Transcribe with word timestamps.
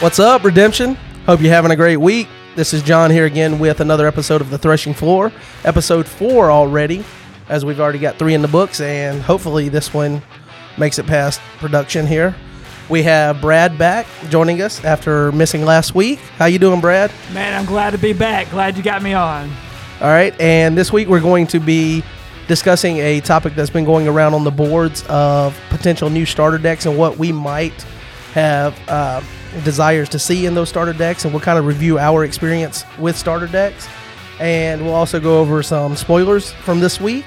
What's 0.00 0.18
up, 0.18 0.44
Redemption? 0.44 0.94
Hope 1.24 1.40
you're 1.40 1.50
having 1.50 1.70
a 1.70 1.76
great 1.76 1.96
week. 1.96 2.28
This 2.54 2.74
is 2.74 2.82
John 2.82 3.10
here 3.10 3.24
again 3.24 3.58
with 3.58 3.80
another 3.80 4.06
episode 4.06 4.42
of 4.42 4.50
The 4.50 4.58
Threshing 4.58 4.92
Floor, 4.92 5.32
episode 5.64 6.06
four 6.06 6.50
already, 6.50 7.02
as 7.48 7.64
we've 7.64 7.80
already 7.80 7.98
got 7.98 8.18
three 8.18 8.34
in 8.34 8.42
the 8.42 8.48
books, 8.48 8.82
and 8.82 9.22
hopefully 9.22 9.70
this 9.70 9.94
one 9.94 10.20
makes 10.76 10.98
it 10.98 11.06
past 11.06 11.40
production 11.56 12.06
here. 12.06 12.36
We 12.90 13.04
have 13.04 13.40
Brad 13.40 13.78
back 13.78 14.06
joining 14.28 14.60
us 14.60 14.84
after 14.84 15.32
missing 15.32 15.64
last 15.64 15.94
week. 15.94 16.18
How 16.36 16.44
you 16.44 16.58
doing, 16.58 16.82
Brad? 16.82 17.10
Man, 17.32 17.58
I'm 17.58 17.64
glad 17.64 17.92
to 17.92 17.98
be 17.98 18.12
back. 18.12 18.50
Glad 18.50 18.76
you 18.76 18.82
got 18.82 19.02
me 19.02 19.14
on. 19.14 19.50
All 20.02 20.08
right, 20.08 20.38
and 20.38 20.76
this 20.76 20.92
week 20.92 21.08
we're 21.08 21.20
going 21.20 21.46
to 21.46 21.58
be 21.58 22.04
discussing 22.48 22.98
a 22.98 23.20
topic 23.20 23.54
that's 23.54 23.70
been 23.70 23.86
going 23.86 24.06
around 24.08 24.34
on 24.34 24.44
the 24.44 24.52
boards 24.52 25.06
of 25.08 25.58
potential 25.70 26.10
new 26.10 26.26
starter 26.26 26.58
decks 26.58 26.84
and 26.84 26.98
what 26.98 27.16
we 27.16 27.32
might 27.32 27.82
have 28.34 28.78
uh, 28.90 29.22
desires 29.64 30.08
to 30.10 30.18
see 30.18 30.46
in 30.46 30.54
those 30.54 30.68
starter 30.68 30.92
decks, 30.92 31.24
and 31.24 31.32
we'll 31.32 31.42
kind 31.42 31.58
of 31.58 31.66
review 31.66 31.98
our 31.98 32.24
experience 32.24 32.84
with 32.98 33.16
starter 33.16 33.46
decks, 33.46 33.88
and 34.40 34.82
we'll 34.82 34.94
also 34.94 35.20
go 35.20 35.40
over 35.40 35.62
some 35.62 35.96
spoilers 35.96 36.52
from 36.52 36.80
this 36.80 37.00
week, 37.00 37.24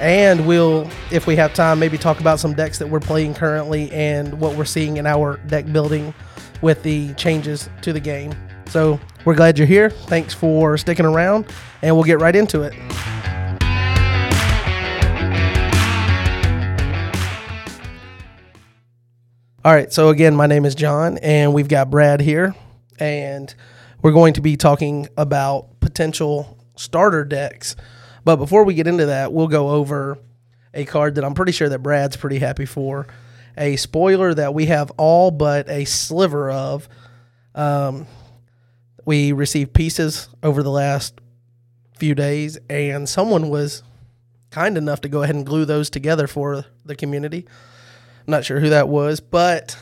and 0.00 0.46
we'll, 0.46 0.88
if 1.10 1.26
we 1.26 1.36
have 1.36 1.54
time, 1.54 1.78
maybe 1.78 1.98
talk 1.98 2.20
about 2.20 2.40
some 2.40 2.54
decks 2.54 2.78
that 2.78 2.88
we're 2.88 3.00
playing 3.00 3.34
currently 3.34 3.90
and 3.92 4.40
what 4.40 4.56
we're 4.56 4.64
seeing 4.64 4.96
in 4.96 5.06
our 5.06 5.36
deck 5.46 5.70
building 5.72 6.14
with 6.62 6.82
the 6.82 7.12
changes 7.14 7.68
to 7.82 7.92
the 7.92 8.00
game. 8.00 8.34
So 8.66 9.00
we're 9.24 9.34
glad 9.34 9.58
you're 9.58 9.66
here. 9.66 9.90
Thanks 9.90 10.32
for 10.32 10.76
sticking 10.78 11.06
around, 11.06 11.46
and 11.82 11.94
we'll 11.94 12.04
get 12.04 12.20
right 12.20 12.36
into 12.36 12.62
it. 12.62 12.74
All 19.62 19.74
right. 19.74 19.92
So 19.92 20.08
again, 20.08 20.34
my 20.34 20.46
name 20.46 20.64
is 20.64 20.74
John, 20.74 21.18
and 21.18 21.52
we've 21.52 21.68
got 21.68 21.90
Brad 21.90 22.22
here, 22.22 22.54
and 22.98 23.54
we're 24.00 24.12
going 24.12 24.32
to 24.34 24.40
be 24.40 24.56
talking 24.56 25.06
about 25.18 25.80
potential 25.80 26.56
starter 26.76 27.26
decks. 27.26 27.76
But 28.24 28.36
before 28.36 28.64
we 28.64 28.72
get 28.72 28.86
into 28.86 29.04
that, 29.04 29.34
we'll 29.34 29.48
go 29.48 29.68
over 29.68 30.16
a 30.72 30.86
card 30.86 31.16
that 31.16 31.26
I'm 31.26 31.34
pretty 31.34 31.52
sure 31.52 31.68
that 31.68 31.82
Brad's 31.82 32.16
pretty 32.16 32.38
happy 32.38 32.64
for. 32.64 33.06
A 33.58 33.76
spoiler 33.76 34.32
that 34.32 34.54
we 34.54 34.64
have 34.64 34.92
all 34.96 35.30
but 35.30 35.68
a 35.68 35.84
sliver 35.84 36.50
of. 36.50 36.88
Um, 37.54 38.06
we 39.04 39.32
received 39.32 39.74
pieces 39.74 40.30
over 40.42 40.62
the 40.62 40.70
last 40.70 41.20
few 41.98 42.14
days, 42.14 42.58
and 42.70 43.06
someone 43.06 43.50
was 43.50 43.82
kind 44.50 44.78
enough 44.78 45.02
to 45.02 45.10
go 45.10 45.22
ahead 45.22 45.34
and 45.34 45.44
glue 45.44 45.66
those 45.66 45.90
together 45.90 46.26
for 46.26 46.64
the 46.86 46.96
community. 46.96 47.46
I'm 48.20 48.30
not 48.30 48.44
sure 48.44 48.60
who 48.60 48.70
that 48.70 48.88
was, 48.88 49.20
but 49.20 49.76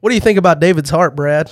what 0.00 0.10
do 0.10 0.14
you 0.14 0.20
think 0.20 0.38
about 0.38 0.60
David's 0.60 0.90
harp, 0.90 1.16
Brad? 1.16 1.50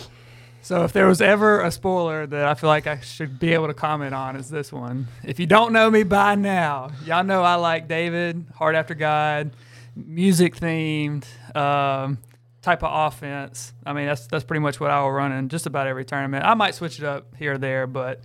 So, 0.64 0.84
if 0.84 0.92
there 0.92 1.08
was 1.08 1.20
ever 1.20 1.60
a 1.60 1.72
spoiler 1.72 2.24
that 2.24 2.44
I 2.44 2.54
feel 2.54 2.68
like 2.68 2.86
I 2.86 3.00
should 3.00 3.40
be 3.40 3.52
able 3.52 3.66
to 3.66 3.74
comment 3.74 4.14
on, 4.14 4.36
is 4.36 4.48
this 4.48 4.72
one. 4.72 5.08
If 5.24 5.40
you 5.40 5.46
don't 5.46 5.72
know 5.72 5.90
me 5.90 6.04
by 6.04 6.36
now, 6.36 6.92
y'all 7.04 7.24
know 7.24 7.42
I 7.42 7.56
like 7.56 7.88
David, 7.88 8.46
Heart 8.54 8.76
After 8.76 8.94
God, 8.94 9.50
music 9.96 10.54
themed, 10.56 11.24
um, 11.56 12.18
type 12.62 12.84
of 12.84 13.12
offense. 13.12 13.72
I 13.84 13.92
mean, 13.92 14.06
that's 14.06 14.28
that's 14.28 14.44
pretty 14.44 14.60
much 14.60 14.78
what 14.78 14.90
I 14.90 15.02
will 15.02 15.10
run 15.10 15.32
in 15.32 15.48
just 15.48 15.66
about 15.66 15.88
every 15.88 16.04
tournament. 16.04 16.44
I 16.44 16.54
might 16.54 16.76
switch 16.76 16.98
it 17.00 17.04
up 17.04 17.34
here 17.36 17.54
or 17.54 17.58
there, 17.58 17.88
but 17.88 18.20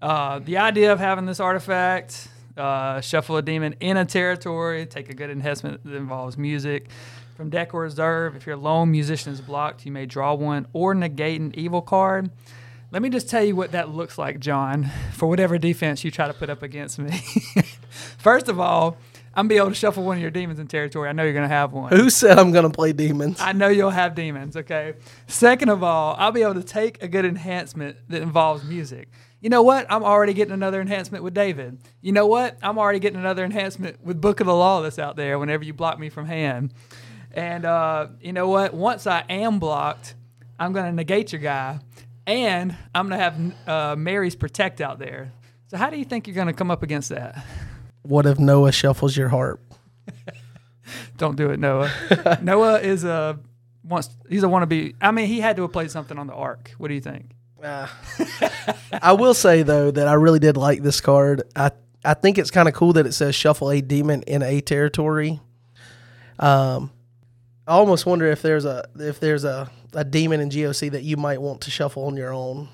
uh, 0.00 0.38
the 0.38 0.58
idea 0.58 0.92
of 0.92 1.00
having 1.00 1.26
this 1.26 1.40
artifact, 1.40 2.28
uh, 2.56 3.00
shuffle 3.00 3.36
a 3.36 3.42
demon 3.42 3.74
in 3.80 3.96
a 3.96 4.04
territory, 4.04 4.86
take 4.86 5.08
a 5.08 5.14
good 5.14 5.30
enhancement 5.30 5.84
that 5.84 5.94
involves 5.94 6.38
music. 6.38 6.90
From 7.36 7.50
deck 7.50 7.72
or 7.74 7.80
reserve, 7.80 8.36
if 8.36 8.46
your 8.46 8.56
lone 8.56 8.90
musician 8.90 9.32
is 9.32 9.40
blocked, 9.40 9.86
you 9.86 9.92
may 9.92 10.06
draw 10.06 10.34
one 10.34 10.66
or 10.72 10.94
negate 10.94 11.40
an 11.40 11.52
evil 11.56 11.80
card. 11.80 12.30
Let 12.90 13.00
me 13.00 13.08
just 13.08 13.30
tell 13.30 13.42
you 13.42 13.56
what 13.56 13.72
that 13.72 13.88
looks 13.88 14.18
like, 14.18 14.38
John, 14.38 14.90
for 15.14 15.26
whatever 15.26 15.56
defense 15.56 16.04
you 16.04 16.10
try 16.10 16.26
to 16.26 16.34
put 16.34 16.50
up 16.50 16.62
against 16.62 16.98
me. 16.98 17.10
First 18.18 18.48
of 18.48 18.60
all, 18.60 18.98
I'm 19.34 19.44
gonna 19.44 19.48
be 19.48 19.56
able 19.56 19.70
to 19.70 19.74
shuffle 19.74 20.04
one 20.04 20.18
of 20.18 20.20
your 20.20 20.30
demons 20.30 20.58
in 20.58 20.66
territory. 20.66 21.08
I 21.08 21.12
know 21.12 21.22
you're 21.22 21.32
gonna 21.32 21.48
have 21.48 21.72
one. 21.72 21.90
Who 21.90 22.10
said 22.10 22.38
I'm 22.38 22.52
going 22.52 22.64
to 22.64 22.70
play 22.70 22.92
demons? 22.92 23.38
I 23.40 23.52
know 23.52 23.68
you'll 23.68 23.88
have 23.88 24.14
demons, 24.14 24.58
okay? 24.58 24.92
Second 25.26 25.70
of 25.70 25.82
all, 25.82 26.14
I'll 26.18 26.32
be 26.32 26.42
able 26.42 26.54
to 26.54 26.62
take 26.62 27.02
a 27.02 27.08
good 27.08 27.24
enhancement 27.24 27.96
that 28.10 28.20
involves 28.20 28.62
music. 28.62 29.08
You 29.40 29.48
know 29.48 29.62
what? 29.62 29.86
I'm 29.90 30.04
already 30.04 30.34
getting 30.34 30.52
another 30.52 30.80
enhancement 30.80 31.24
with 31.24 31.34
David. 31.34 31.78
You 32.00 32.12
know 32.12 32.26
what? 32.26 32.58
I'm 32.62 32.78
already 32.78 33.00
getting 33.00 33.18
another 33.18 33.44
enhancement 33.44 34.04
with 34.04 34.20
Book 34.20 34.40
of 34.40 34.46
the 34.46 34.54
Law 34.54 34.82
that's 34.82 34.98
out 35.00 35.16
there 35.16 35.38
whenever 35.38 35.64
you 35.64 35.72
block 35.72 35.98
me 35.98 36.10
from 36.10 36.26
hand. 36.26 36.72
And 37.34 37.64
uh, 37.64 38.08
you 38.20 38.32
know 38.32 38.48
what? 38.48 38.74
Once 38.74 39.06
I 39.06 39.24
am 39.28 39.58
blocked, 39.58 40.14
I'm 40.58 40.72
going 40.72 40.86
to 40.86 40.92
negate 40.92 41.32
your 41.32 41.40
guy, 41.40 41.80
and 42.26 42.76
I'm 42.94 43.08
going 43.08 43.18
to 43.18 43.24
have 43.24 43.68
uh, 43.68 43.96
Mary's 43.96 44.36
Protect 44.36 44.80
out 44.80 44.98
there. 44.98 45.32
So, 45.68 45.76
how 45.76 45.90
do 45.90 45.96
you 45.96 46.04
think 46.04 46.26
you're 46.26 46.34
going 46.34 46.48
to 46.48 46.52
come 46.52 46.70
up 46.70 46.82
against 46.82 47.08
that? 47.08 47.42
What 48.02 48.26
if 48.26 48.38
Noah 48.38 48.72
shuffles 48.72 49.16
your 49.16 49.28
heart? 49.28 49.60
Don't 51.16 51.36
do 51.36 51.50
it, 51.50 51.58
Noah. 51.58 51.90
Noah 52.42 52.80
is 52.80 53.04
a 53.04 53.38
wants. 53.82 54.10
He's 54.28 54.42
a 54.42 54.46
wannabe. 54.46 54.94
I 55.00 55.10
mean, 55.10 55.26
he 55.26 55.40
had 55.40 55.56
to 55.56 55.62
have 55.62 55.72
played 55.72 55.90
something 55.90 56.18
on 56.18 56.26
the 56.26 56.34
Ark. 56.34 56.72
What 56.78 56.88
do 56.88 56.94
you 56.94 57.00
think? 57.00 57.30
Uh, 57.62 57.86
I 59.02 59.12
will 59.12 59.34
say 59.34 59.62
though 59.62 59.90
that 59.90 60.08
I 60.08 60.14
really 60.14 60.40
did 60.40 60.56
like 60.56 60.82
this 60.82 61.00
card. 61.00 61.42
I 61.54 61.70
I 62.04 62.14
think 62.14 62.38
it's 62.38 62.50
kind 62.50 62.68
of 62.68 62.74
cool 62.74 62.92
that 62.94 63.06
it 63.06 63.12
says 63.12 63.34
shuffle 63.34 63.70
a 63.70 63.80
demon 63.80 64.22
in 64.22 64.42
a 64.42 64.60
territory. 64.60 65.40
Um, 66.38 66.90
I 67.72 67.76
almost 67.76 68.04
wonder 68.04 68.26
if 68.26 68.42
there's 68.42 68.66
a 68.66 68.86
if 68.98 69.18
there's 69.18 69.44
a, 69.44 69.70
a 69.94 70.04
demon 70.04 70.40
in 70.40 70.50
GOC 70.50 70.90
that 70.90 71.04
you 71.04 71.16
might 71.16 71.40
want 71.40 71.62
to 71.62 71.70
shuffle 71.70 72.04
on 72.04 72.18
your 72.18 72.30
own 72.32 72.68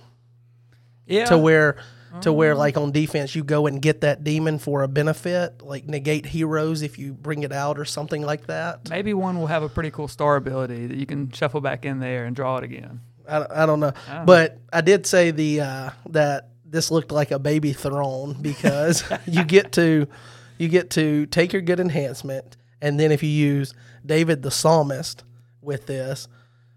Yeah. 1.06 1.26
to 1.26 1.38
where 1.38 1.76
to 2.22 2.32
where 2.32 2.56
like 2.56 2.76
on 2.76 2.90
defense 2.90 3.36
you 3.36 3.44
go 3.44 3.68
and 3.68 3.80
get 3.80 4.00
that 4.00 4.24
demon 4.24 4.58
for 4.58 4.82
a 4.82 4.88
benefit, 4.88 5.62
like 5.62 5.86
negate 5.86 6.26
heroes 6.26 6.82
if 6.82 6.98
you 6.98 7.12
bring 7.12 7.44
it 7.44 7.52
out 7.52 7.78
or 7.78 7.84
something 7.84 8.22
like 8.22 8.46
that. 8.46 8.90
Maybe 8.90 9.14
one 9.14 9.38
will 9.38 9.46
have 9.46 9.62
a 9.62 9.68
pretty 9.68 9.92
cool 9.92 10.08
star 10.08 10.34
ability 10.34 10.88
that 10.88 10.96
you 10.96 11.06
can 11.06 11.30
shuffle 11.30 11.60
back 11.60 11.84
in 11.84 12.00
there 12.00 12.24
and 12.24 12.34
draw 12.34 12.56
it 12.56 12.64
again. 12.64 13.00
I, 13.28 13.46
I 13.62 13.66
don't 13.66 13.78
know, 13.78 13.92
I 14.08 14.14
don't 14.16 14.26
but 14.26 14.58
I 14.72 14.80
did 14.80 15.06
say 15.06 15.30
the 15.30 15.60
uh, 15.60 15.90
that 16.08 16.48
this 16.64 16.90
looked 16.90 17.12
like 17.12 17.30
a 17.30 17.38
baby 17.38 17.72
throne 17.72 18.36
because 18.40 19.04
you 19.26 19.44
get 19.44 19.70
to 19.72 20.08
you 20.56 20.68
get 20.68 20.90
to 20.90 21.26
take 21.26 21.52
your 21.52 21.62
good 21.62 21.78
enhancement, 21.78 22.56
and 22.80 22.98
then 22.98 23.12
if 23.12 23.22
you 23.22 23.28
use 23.28 23.74
David 24.04 24.42
the 24.42 24.50
Psalmist 24.50 25.24
with 25.60 25.86
this, 25.86 26.28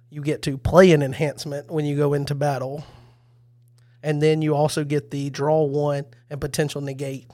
you 0.10 0.22
get 0.22 0.42
to 0.44 0.58
play 0.58 0.92
an 0.92 1.02
enhancement 1.02 1.72
when 1.72 1.86
you 1.86 1.96
go 1.96 2.14
into 2.14 2.36
battle, 2.36 2.84
and 4.04 4.22
then 4.22 4.42
you 4.42 4.56
also 4.56 4.84
get 4.84 5.12
the 5.12 5.30
draw 5.30 5.64
one 5.64 6.06
and 6.30 6.42
potential 6.42 6.82
negate. 6.82 7.28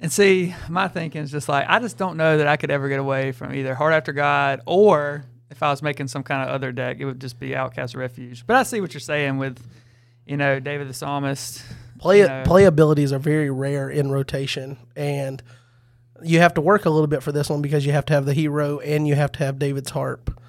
And 0.00 0.12
see, 0.12 0.54
my 0.68 0.88
thinking 0.88 1.22
is 1.22 1.30
just 1.30 1.48
like 1.48 1.66
I 1.68 1.78
just 1.78 1.96
don't 1.96 2.16
know 2.16 2.38
that 2.38 2.46
I 2.46 2.56
could 2.56 2.70
ever 2.70 2.88
get 2.88 2.98
away 2.98 3.32
from 3.32 3.54
either 3.54 3.74
Heart 3.74 3.94
After 3.94 4.12
God 4.12 4.60
or 4.66 5.24
if 5.50 5.62
I 5.62 5.70
was 5.70 5.82
making 5.82 6.08
some 6.08 6.22
kind 6.22 6.48
of 6.48 6.54
other 6.54 6.72
deck, 6.72 6.98
it 6.98 7.04
would 7.04 7.20
just 7.20 7.38
be 7.38 7.54
Outcast 7.54 7.94
Refuge. 7.94 8.46
But 8.46 8.56
I 8.56 8.64
see 8.64 8.80
what 8.80 8.92
you're 8.92 9.00
saying 9.00 9.38
with, 9.38 9.64
you 10.26 10.36
know, 10.36 10.60
David 10.60 10.88
the 10.88 10.94
Psalmist. 10.94 11.62
Play 11.98 12.20
you 12.20 12.26
know. 12.26 12.42
play 12.44 12.64
abilities 12.64 13.12
are 13.12 13.18
very 13.18 13.50
rare 13.50 13.88
in 13.88 14.10
rotation, 14.10 14.76
and 14.96 15.42
you 16.22 16.38
have 16.40 16.54
to 16.54 16.60
work 16.60 16.84
a 16.84 16.90
little 16.90 17.06
bit 17.06 17.22
for 17.22 17.32
this 17.32 17.48
one 17.50 17.62
because 17.62 17.84
you 17.84 17.92
have 17.92 18.06
to 18.06 18.12
have 18.12 18.24
the 18.24 18.34
hero 18.34 18.78
and 18.78 19.06
you 19.08 19.14
have 19.14 19.32
to 19.32 19.38
have 19.40 19.58
David's 19.58 19.90
harp, 19.90 20.40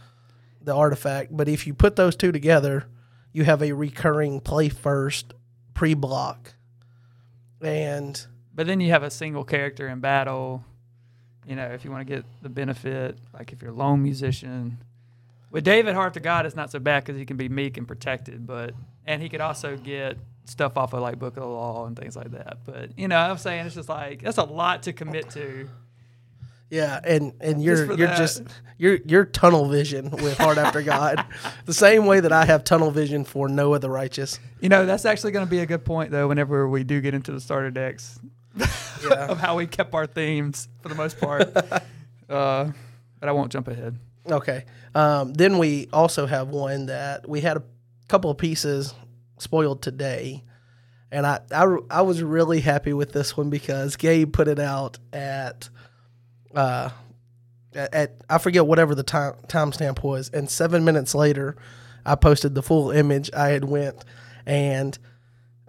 the 0.61 0.73
artifact. 0.73 1.35
But 1.35 1.47
if 1.47 1.65
you 1.65 1.73
put 1.73 1.95
those 1.95 2.15
two 2.15 2.31
together, 2.31 2.85
you 3.31 3.43
have 3.43 3.61
a 3.61 3.73
recurring 3.73 4.39
play 4.39 4.69
first 4.69 5.33
pre 5.73 5.93
block, 5.93 6.53
and 7.61 8.25
But 8.53 8.67
then 8.67 8.79
you 8.79 8.91
have 8.91 9.03
a 9.03 9.11
single 9.11 9.43
character 9.43 9.87
in 9.87 9.99
battle. 9.99 10.63
You 11.45 11.55
know, 11.55 11.67
if 11.67 11.85
you 11.85 11.91
want 11.91 12.07
to 12.07 12.15
get 12.15 12.25
the 12.41 12.49
benefit, 12.49 13.17
like 13.33 13.51
if 13.51 13.61
you're 13.61 13.71
a 13.71 13.75
lone 13.75 14.01
musician. 14.01 14.77
With 15.51 15.63
David 15.63 15.95
Heart 15.95 16.15
to 16.15 16.19
God, 16.19 16.45
it's 16.45 16.55
not 16.55 16.71
so 16.71 16.79
bad 16.79 17.03
because 17.05 17.17
he 17.17 17.25
can 17.25 17.37
be 17.37 17.47
meek 17.47 17.77
and 17.77 17.87
protected, 17.87 18.45
but 18.45 18.73
and 19.05 19.21
he 19.21 19.29
could 19.29 19.41
also 19.41 19.77
get 19.77 20.17
stuff 20.45 20.77
off 20.77 20.93
of 20.93 21.01
like 21.01 21.19
Book 21.19 21.37
of 21.37 21.43
the 21.43 21.49
Law 21.49 21.85
and 21.87 21.97
things 21.97 22.15
like 22.15 22.31
that. 22.31 22.59
But 22.65 22.97
you 22.97 23.07
know, 23.07 23.17
I'm 23.17 23.37
saying 23.37 23.65
it's 23.65 23.75
just 23.75 23.89
like 23.89 24.21
that's 24.21 24.37
a 24.37 24.43
lot 24.43 24.83
to 24.83 24.93
commit 24.93 25.29
to. 25.31 25.67
yeah, 26.69 26.99
and 27.03 27.33
and 27.41 27.63
you're 27.63 27.85
for 27.87 27.93
you're 27.95 28.07
that. 28.07 28.17
just 28.17 28.43
you're 28.77 28.97
you're 29.05 29.25
tunnel 29.25 29.67
vision 29.69 30.09
with 30.11 30.37
Heart 30.37 30.57
After 30.57 30.81
God, 30.81 31.25
the 31.65 31.73
same 31.73 32.05
way 32.05 32.19
that 32.19 32.31
I 32.31 32.45
have 32.45 32.63
tunnel 32.63 32.91
vision 32.91 33.23
for 33.23 33.47
Noah 33.47 33.79
the 33.79 33.89
Righteous. 33.89 34.39
You 34.59 34.69
know, 34.69 34.85
that's 34.85 35.05
actually 35.05 35.31
going 35.31 35.45
to 35.45 35.49
be 35.49 35.59
a 35.59 35.65
good 35.65 35.85
point 35.85 36.11
though. 36.11 36.27
Whenever 36.27 36.67
we 36.67 36.83
do 36.83 37.01
get 37.01 37.13
into 37.13 37.31
the 37.31 37.39
starter 37.39 37.71
decks, 37.71 38.19
Yeah. 38.57 38.67
of 39.29 39.39
how 39.39 39.55
we 39.57 39.67
kept 39.67 39.93
our 39.93 40.07
themes 40.07 40.67
for 40.81 40.89
the 40.89 40.95
most 40.95 41.19
part. 41.19 41.55
uh, 42.29 42.71
but 43.19 43.29
I 43.29 43.31
won't 43.31 43.51
jump 43.51 43.67
ahead. 43.67 43.97
Okay. 44.29 44.65
Um, 44.95 45.33
then 45.33 45.57
we 45.59 45.87
also 45.93 46.25
have 46.25 46.49
one 46.49 46.87
that 46.87 47.27
we 47.29 47.41
had 47.41 47.57
a 47.57 47.63
couple 48.07 48.31
of 48.31 48.37
pieces 48.37 48.93
spoiled 49.37 49.81
today. 49.81 50.43
And 51.11 51.25
I, 51.25 51.39
I, 51.51 51.77
I 51.89 52.01
was 52.01 52.21
really 52.23 52.59
happy 52.61 52.91
with 52.93 53.13
this 53.13 53.37
one 53.37 53.49
because 53.49 53.95
Gabe 53.95 54.33
put 54.33 54.47
it 54.47 54.59
out 54.59 54.97
at, 55.13 55.69
uh, 56.53 56.89
at, 57.73 57.93
at 57.93 58.11
I 58.29 58.37
forget 58.37 58.65
whatever 58.65 58.95
the 58.95 59.03
time 59.03 59.33
timestamp 59.47 60.03
was, 60.03 60.29
and 60.29 60.49
seven 60.49 60.83
minutes 60.83 61.15
later, 61.15 61.55
I 62.05 62.15
posted 62.15 62.55
the 62.55 62.63
full 62.63 62.91
image. 62.91 63.29
I 63.33 63.49
had 63.49 63.65
went 63.65 64.03
and 64.45 64.97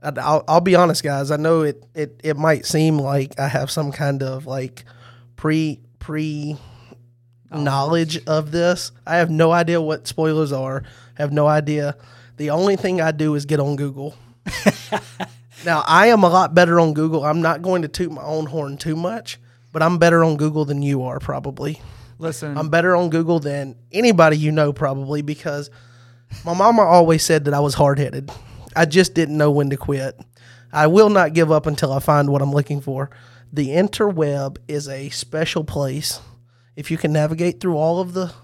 I- 0.02 0.12
I'll, 0.20 0.44
I'll 0.48 0.60
be 0.60 0.74
honest, 0.74 1.02
guys. 1.04 1.30
I 1.30 1.36
know 1.36 1.62
it, 1.62 1.84
it 1.94 2.20
it 2.24 2.36
might 2.36 2.66
seem 2.66 2.98
like 2.98 3.38
I 3.38 3.48
have 3.48 3.70
some 3.70 3.92
kind 3.92 4.22
of 4.22 4.46
like 4.46 4.84
pre 5.36 5.80
pre 5.98 6.56
knowledge 7.52 8.24
of 8.26 8.50
this. 8.50 8.92
I 9.06 9.16
have 9.16 9.30
no 9.30 9.52
idea 9.52 9.80
what 9.80 10.06
spoilers 10.06 10.52
are. 10.52 10.82
I 11.18 11.22
have 11.22 11.32
no 11.32 11.46
idea. 11.46 11.96
The 12.36 12.50
only 12.50 12.76
thing 12.76 13.00
I 13.00 13.12
do 13.12 13.34
is 13.34 13.46
get 13.46 13.60
on 13.60 13.76
Google. 13.76 14.14
now 15.64 15.82
I 15.86 16.08
am 16.08 16.22
a 16.22 16.28
lot 16.28 16.54
better 16.54 16.78
on 16.78 16.94
Google. 16.94 17.24
I'm 17.24 17.40
not 17.40 17.62
going 17.62 17.82
to 17.82 17.88
toot 17.88 18.12
my 18.12 18.22
own 18.22 18.46
horn 18.46 18.76
too 18.76 18.96
much, 18.96 19.38
but 19.72 19.82
I'm 19.82 19.98
better 19.98 20.22
on 20.22 20.36
Google 20.36 20.64
than 20.64 20.82
you 20.82 21.02
are 21.04 21.18
probably. 21.18 21.80
Listen, 22.18 22.56
I'm 22.56 22.68
better 22.68 22.94
on 22.96 23.10
Google 23.10 23.40
than 23.40 23.76
anybody 23.92 24.36
you 24.36 24.52
know 24.52 24.72
probably 24.72 25.22
because 25.22 25.70
my 26.44 26.54
mama 26.54 26.82
always 26.82 27.22
said 27.22 27.44
that 27.44 27.54
I 27.54 27.60
was 27.60 27.74
hard 27.74 27.98
headed. 27.98 28.30
I 28.74 28.84
just 28.84 29.14
didn't 29.14 29.36
know 29.36 29.50
when 29.50 29.70
to 29.70 29.76
quit. 29.76 30.18
I 30.72 30.86
will 30.88 31.08
not 31.08 31.32
give 31.32 31.50
up 31.50 31.66
until 31.66 31.92
I 31.92 32.00
find 32.00 32.30
what 32.30 32.42
I'm 32.42 32.52
looking 32.52 32.80
for. 32.80 33.10
The 33.52 33.68
interweb 33.68 34.58
is 34.68 34.88
a 34.88 35.08
special 35.10 35.64
place. 35.64 36.20
If 36.74 36.90
you 36.90 36.98
can 36.98 37.12
navigate 37.12 37.60
through 37.60 37.76
all 37.76 38.00
of 38.00 38.12
the 38.12 38.34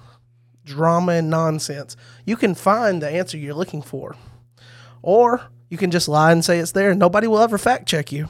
drama 0.65 1.13
and 1.13 1.31
nonsense, 1.31 1.97
you 2.25 2.37
can 2.37 2.55
find 2.55 3.03
the 3.03 3.09
answer 3.11 3.37
you're 3.37 3.55
looking 3.55 3.83
for. 3.83 4.17
Or 5.03 5.43
you 5.69 5.79
can 5.79 5.91
just 5.91 6.09
lie 6.09 6.33
and 6.33 6.45
say 6.45 6.59
it's 6.59 6.73
there 6.73 6.91
and 6.91 7.01
nobody 7.01 7.27
will 7.27 7.41
ever 7.41 7.59
fact 7.59 7.89
check 7.89 8.13
you. 8.13 8.29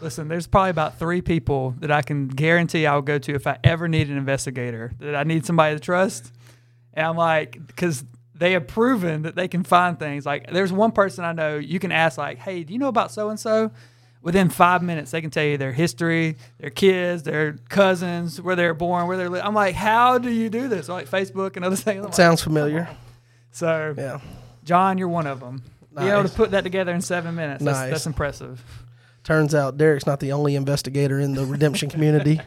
Listen, 0.00 0.26
there's 0.26 0.48
probably 0.48 0.70
about 0.70 0.98
three 0.98 1.22
people 1.22 1.76
that 1.78 1.92
I 1.92 2.02
can 2.02 2.26
guarantee 2.26 2.86
I'll 2.86 3.02
go 3.02 3.18
to 3.18 3.34
if 3.34 3.46
I 3.46 3.58
ever 3.62 3.86
need 3.86 4.10
an 4.10 4.16
investigator, 4.16 4.92
that 4.98 5.14
I 5.14 5.22
need 5.22 5.46
somebody 5.46 5.76
to 5.76 5.80
trust. 5.80 6.32
And 6.92 7.06
I'm 7.06 7.16
like, 7.16 7.64
because 7.66 8.04
they 8.34 8.52
have 8.52 8.66
proven 8.66 9.22
that 9.22 9.36
they 9.36 9.46
can 9.46 9.62
find 9.62 9.96
things. 9.96 10.26
Like, 10.26 10.50
there's 10.50 10.72
one 10.72 10.90
person 10.90 11.24
I 11.24 11.32
know 11.32 11.56
you 11.58 11.78
can 11.78 11.92
ask, 11.92 12.18
like, 12.18 12.38
hey, 12.38 12.64
do 12.64 12.72
you 12.72 12.78
know 12.80 12.88
about 12.88 13.12
so 13.12 13.28
and 13.28 13.38
so? 13.38 13.70
Within 14.22 14.48
five 14.50 14.82
minutes, 14.82 15.10
they 15.10 15.20
can 15.20 15.30
tell 15.30 15.42
you 15.44 15.58
their 15.58 15.72
history, 15.72 16.36
their 16.58 16.70
kids, 16.70 17.24
their 17.24 17.54
cousins, 17.68 18.40
where 18.40 18.54
they're 18.54 18.72
born, 18.74 19.08
where 19.08 19.16
they're. 19.16 19.28
Li- 19.28 19.40
I'm 19.40 19.54
like, 19.54 19.74
how 19.74 20.18
do 20.18 20.30
you 20.30 20.48
do 20.48 20.68
this? 20.68 20.88
Like 20.88 21.08
Facebook 21.10 21.56
and 21.56 21.64
other 21.64 21.74
things. 21.88 22.04
Like, 22.04 22.14
Sounds 22.14 22.40
familiar. 22.42 22.88
so, 23.50 23.94
Yeah. 23.98 24.20
John, 24.64 24.96
you're 24.96 25.08
one 25.08 25.26
of 25.26 25.40
them. 25.40 25.62
Being 25.96 26.08
able 26.10 26.22
to 26.28 26.28
put 26.34 26.52
that 26.52 26.62
together 26.62 26.92
in 26.94 27.00
seven 27.00 27.34
minutes, 27.34 27.64
that's, 27.64 27.78
Nice. 27.80 27.90
that's 27.90 28.06
impressive. 28.06 28.64
Turns 29.24 29.54
out 29.54 29.76
Derek's 29.76 30.06
not 30.06 30.20
the 30.20 30.32
only 30.32 30.54
investigator 30.56 31.18
in 31.20 31.34
the 31.34 31.44
redemption 31.44 31.90
community. 31.90 32.40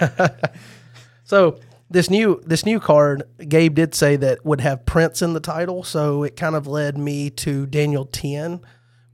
so 1.24 1.58
this 1.90 2.10
new 2.10 2.40
this 2.44 2.64
new 2.66 2.80
card, 2.80 3.22
Gabe 3.48 3.74
did 3.74 3.94
say 3.94 4.16
that 4.16 4.44
would 4.44 4.60
have 4.60 4.84
Prince 4.86 5.22
in 5.22 5.32
the 5.32 5.40
title, 5.40 5.82
so 5.84 6.22
it 6.22 6.36
kind 6.36 6.54
of 6.56 6.66
led 6.66 6.98
me 6.98 7.30
to 7.30 7.66
Daniel 7.66 8.04
ten, 8.06 8.60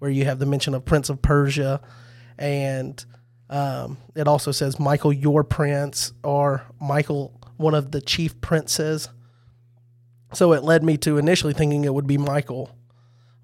where 0.03 0.11
you 0.11 0.25
have 0.25 0.41
the 0.41 0.47
mention 0.47 0.75
of 0.75 0.85
Prince 0.85 1.11
of 1.11 1.23
Persia, 1.23 1.81
and 2.37 3.05
um, 3.49 3.99
it 4.17 4.27
also 4.27 4.51
says 4.51 4.81
Michael 4.81 5.13
your 5.13 5.45
prince 5.45 6.13
or 6.25 6.67
Michael 6.81 7.41
one 7.57 7.77
of 7.77 7.93
the 7.93 8.01
chief 8.01 8.41
princes. 8.41 9.09
So 10.33 10.55
it 10.55 10.65
led 10.65 10.83
me 10.83 10.97
to 10.97 11.19
initially 11.19 11.53
thinking 11.53 11.85
it 11.85 11.95
would 11.95 12.09
be 12.09 12.19
Michael, 12.19 12.77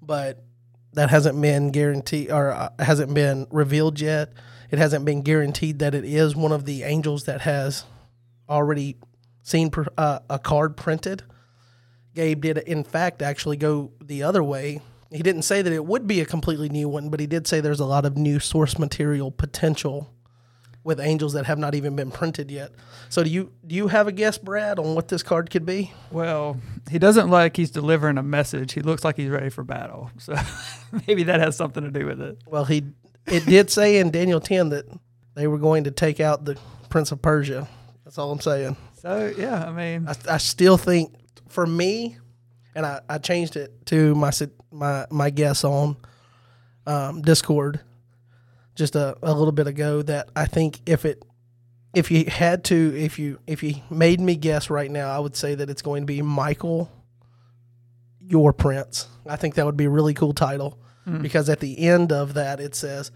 but 0.01 0.43
that 0.91 1.09
hasn't 1.09 1.41
been 1.41 1.71
guaranteed 1.71 2.29
or 2.29 2.51
uh, 2.51 2.71
hasn't 2.77 3.13
been 3.13 3.47
revealed 3.51 4.01
yet. 4.01 4.33
It 4.69 4.79
hasn't 4.79 5.05
been 5.05 5.21
guaranteed 5.21 5.79
that 5.79 5.95
it 5.95 6.03
is 6.03 6.35
one 6.35 6.51
of 6.51 6.65
the 6.65 6.83
angels 6.83 7.23
that 7.23 7.39
has 7.39 7.85
already 8.49 8.97
seen 9.43 9.71
uh, 9.97 10.19
a 10.29 10.39
card 10.39 10.75
printed. 10.75 11.23
Gabe 12.15 12.41
did, 12.41 12.57
in 12.57 12.83
fact, 12.83 13.21
actually 13.21 13.55
go 13.55 13.93
the 14.03 14.23
other 14.23 14.43
way. 14.43 14.81
He 15.11 15.23
didn't 15.23 15.41
say 15.41 15.61
that 15.61 15.73
it 15.73 15.85
would 15.85 16.05
be 16.05 16.21
a 16.21 16.25
completely 16.25 16.69
new 16.69 16.87
one, 16.87 17.09
but 17.09 17.19
he 17.19 17.25
did 17.25 17.47
say 17.47 17.61
there's 17.61 17.79
a 17.79 17.85
lot 17.85 18.05
of 18.05 18.15
new 18.15 18.39
source 18.39 18.77
material 18.77 19.31
potential 19.31 20.13
with 20.83 20.99
angels 20.99 21.33
that 21.33 21.45
have 21.45 21.59
not 21.59 21.75
even 21.75 21.95
been 21.95 22.11
printed 22.11 22.49
yet. 22.49 22.71
So, 23.09 23.23
do 23.23 23.29
you 23.29 23.51
do 23.65 23.75
you 23.75 23.87
have 23.87 24.07
a 24.07 24.11
guess, 24.11 24.37
Brad, 24.37 24.79
on 24.79 24.95
what 24.95 25.07
this 25.07 25.23
card 25.23 25.49
could 25.49 25.65
be? 25.65 25.93
Well, 26.11 26.57
he 26.89 26.99
doesn't 26.99 27.25
look 27.25 27.31
like 27.31 27.57
he's 27.57 27.71
delivering 27.71 28.17
a 28.17 28.23
message. 28.23 28.73
He 28.73 28.81
looks 28.81 29.03
like 29.03 29.17
he's 29.17 29.29
ready 29.29 29.49
for 29.49 29.63
battle. 29.63 30.11
So 30.19 30.35
maybe 31.07 31.23
that 31.23 31.39
has 31.39 31.55
something 31.55 31.83
to 31.83 31.91
do 31.91 32.05
with 32.05 32.21
it. 32.21 32.37
Well, 32.47 32.65
he 32.65 32.83
it 33.27 33.45
did 33.45 33.69
say 33.69 33.97
in 33.97 34.11
Daniel 34.11 34.39
10 34.39 34.69
that 34.69 34.85
they 35.35 35.47
were 35.47 35.57
going 35.57 35.83
to 35.85 35.91
take 35.91 36.19
out 36.19 36.45
the 36.45 36.57
Prince 36.89 37.11
of 37.11 37.21
Persia. 37.21 37.67
That's 38.03 38.17
all 38.17 38.31
I'm 38.31 38.39
saying. 38.39 38.75
So 38.95 39.31
yeah, 39.37 39.65
I 39.65 39.71
mean, 39.71 40.07
I, 40.07 40.15
I 40.33 40.37
still 40.37 40.77
think 40.77 41.13
for 41.47 41.65
me, 41.65 42.17
and 42.75 42.85
I, 42.85 43.01
I 43.07 43.17
changed 43.17 43.55
it 43.55 43.85
to 43.87 44.15
my 44.15 44.31
my 44.71 45.05
my 45.09 45.29
guess 45.29 45.63
on 45.63 45.97
um, 46.85 47.21
Discord 47.21 47.81
just 48.75 48.95
a, 48.95 49.17
a 49.21 49.33
little 49.33 49.51
bit 49.51 49.67
ago 49.67 50.01
that 50.03 50.29
I 50.35 50.45
think 50.45 50.79
if 50.85 51.05
it 51.05 51.23
if 51.93 52.11
you 52.11 52.25
had 52.25 52.63
to 52.65 52.95
if 52.97 53.19
you 53.19 53.39
if 53.47 53.63
you 53.63 53.75
made 53.89 54.19
me 54.19 54.35
guess 54.35 54.69
right 54.69 54.89
now, 54.89 55.09
I 55.09 55.19
would 55.19 55.35
say 55.35 55.55
that 55.55 55.69
it's 55.69 55.81
going 55.81 56.03
to 56.03 56.05
be 56.07 56.21
Michael 56.21 56.91
your 58.19 58.53
prince. 58.53 59.07
I 59.25 59.35
think 59.35 59.55
that 59.55 59.65
would 59.65 59.77
be 59.77 59.85
a 59.85 59.89
really 59.89 60.13
cool 60.13 60.33
title 60.33 60.77
because 61.21 61.49
at 61.49 61.59
the 61.59 61.79
end 61.87 62.11
of 62.11 62.35
that 62.35 62.59
it 62.59 62.75
says 62.75 63.11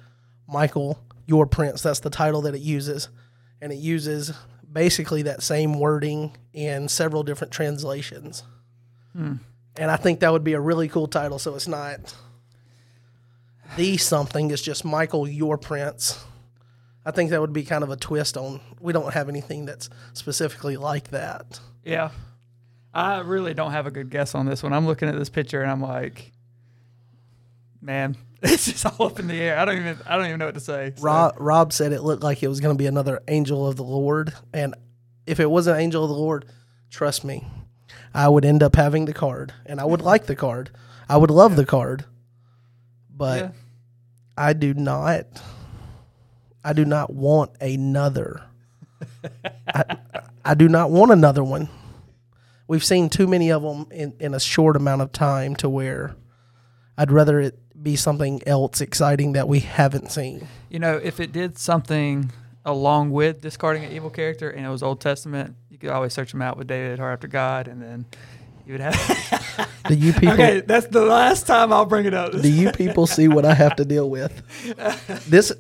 Michael 0.48 1.00
your 1.28 1.46
prince. 1.46 1.82
That's 1.84 2.00
the 2.00 2.10
title 2.10 2.42
that 2.42 2.56
it 2.56 2.62
uses, 2.62 3.10
and 3.62 3.72
it 3.72 3.78
uses 3.78 4.34
basically 4.72 5.22
that 5.24 5.44
same 5.44 5.80
wording 5.80 6.36
in 6.54 6.88
several 6.90 7.22
different 7.24 7.54
translations. 7.54 8.44
And 9.76 9.90
I 9.90 9.96
think 9.96 10.20
that 10.20 10.32
would 10.32 10.44
be 10.44 10.54
a 10.54 10.60
really 10.60 10.88
cool 10.88 11.08
title. 11.08 11.40
So 11.40 11.56
it's 11.56 11.68
not 11.68 12.16
the 13.76 13.98
something; 13.98 14.52
it's 14.52 14.62
just 14.62 14.86
Michael 14.86 15.28
your 15.28 15.58
prince. 15.58 16.24
I 17.06 17.12
think 17.12 17.32
that 17.32 17.42
would 17.42 17.54
be 17.54 17.64
kind 17.64 17.84
of 17.84 17.90
a 17.90 17.98
twist 17.98 18.38
on. 18.38 18.62
We 18.80 18.94
don't 18.94 19.14
have 19.14 19.30
anything 19.30 19.66
that's 19.66 19.90
specifically 20.14 20.78
like 20.78 21.10
that. 21.10 21.60
yeah, 21.84 22.12
I 22.94 23.20
really 23.20 23.54
don't 23.54 23.72
have 23.72 23.88
a 23.88 23.92
good 23.92 24.10
guess 24.10 24.36
on 24.36 24.46
this 24.46 24.62
one. 24.62 24.72
I'm 24.72 24.86
looking 24.86 25.10
at 25.10 25.16
this 25.18 25.30
picture 25.30 25.62
and 25.62 25.72
I'm 25.72 25.82
like, 25.82 26.32
man, 27.82 28.16
it's 28.44 28.66
just 28.66 28.86
all 28.86 29.08
up 29.08 29.20
in 29.20 29.28
the 29.28 29.42
air. 29.42 29.58
I 29.58 29.66
don't 29.66 29.78
even 29.78 29.98
I 30.06 30.16
don't 30.16 30.28
even 30.28 30.40
know 30.40 30.46
what 30.46 30.54
to 30.56 30.62
say. 30.62 30.94
So, 30.96 31.04
Rob, 31.04 31.36
Rob 31.40 31.74
said 31.74 31.92
it 31.92 32.04
looked 32.04 32.24
like 32.24 32.44
it 32.44 32.48
was 32.48 32.60
going 32.60 32.76
to 32.76 32.82
be 32.82 32.88
another 32.88 33.22
angel 33.28 33.68
of 33.68 33.76
the 33.76 33.84
Lord, 33.84 34.34
and 34.54 34.76
if 35.26 35.40
it 35.40 35.50
was 35.50 35.68
an 35.68 35.78
angel 35.78 36.04
of 36.04 36.10
the 36.10 36.16
Lord, 36.16 36.46
trust 36.90 37.24
me, 37.24 37.46
I 38.14 38.28
would 38.28 38.46
end 38.46 38.62
up 38.62 38.76
having 38.76 39.06
the 39.06 39.14
card, 39.14 39.54
and 39.66 39.80
I 39.80 39.86
would 39.86 40.02
like 40.02 40.26
the 40.26 40.36
card. 40.36 40.70
I 41.10 41.18
would 41.18 41.32
love 41.32 41.56
the 41.56 41.66
card, 41.66 42.06
but 43.10 43.40
yeah. 43.40 43.52
I 44.38 44.54
do 44.54 44.74
not. 44.74 45.26
I 46.64 46.74
do 46.74 46.86
not 46.86 47.12
want 47.12 47.52
another. 47.60 48.44
I, 49.68 49.98
I 50.46 50.54
do 50.54 50.68
not 50.70 50.92
want 50.92 51.12
another 51.12 51.44
one. 51.44 51.70
We've 52.68 52.84
seen 52.84 53.10
too 53.10 53.28
many 53.28 53.52
of 53.52 53.62
them 53.62 53.88
in, 53.92 54.14
in 54.20 54.34
a 54.34 54.40
short 54.40 54.76
amount 54.76 55.02
of 55.02 55.12
time 55.12 55.56
to 55.58 55.70
where 55.70 56.16
I'd 56.98 57.12
rather 57.12 57.40
it 57.40 57.60
be 57.82 57.96
something 57.96 58.42
else 58.48 58.80
exciting 58.82 59.34
that 59.34 59.48
we 59.48 59.60
haven't 59.60 60.12
seen. 60.12 60.48
You 60.70 60.80
know, 60.80 60.98
if 60.98 61.20
it 61.20 61.32
did 61.32 61.58
something 61.58 62.32
along 62.66 63.12
with 63.12 63.42
discarding 63.42 63.84
an 63.84 63.92
evil 63.92 64.10
character 64.10 64.50
and 64.50 64.66
it 64.66 64.70
was 64.70 64.82
Old 64.82 65.02
Testament, 65.02 65.56
you 65.74 65.80
could 65.80 65.90
always 65.90 66.14
search 66.14 66.32
them 66.32 66.42
out 66.44 66.56
with 66.56 66.68
David, 66.68 67.00
Heart 67.00 67.14
After 67.14 67.28
God, 67.28 67.68
and 67.68 67.82
then 67.82 68.06
you 68.68 68.74
would 68.76 68.82
have. 68.82 69.70
Do 69.88 69.96
you 69.96 70.14
people 70.20 70.34
okay, 70.34 70.62
that's 70.62 70.86
the 70.86 71.04
last 71.04 71.48
time 71.48 71.74
I'll 71.74 71.88
bring 71.88 72.06
it 72.06 72.14
up. 72.14 72.32
do 72.32 72.50
you 72.50 72.72
people 72.72 73.08
see 73.08 73.28
what 73.28 73.44
I 73.44 73.54
have 73.54 73.76
to 73.78 73.86
deal 73.86 74.10
with? 74.10 74.42
This 75.30 75.52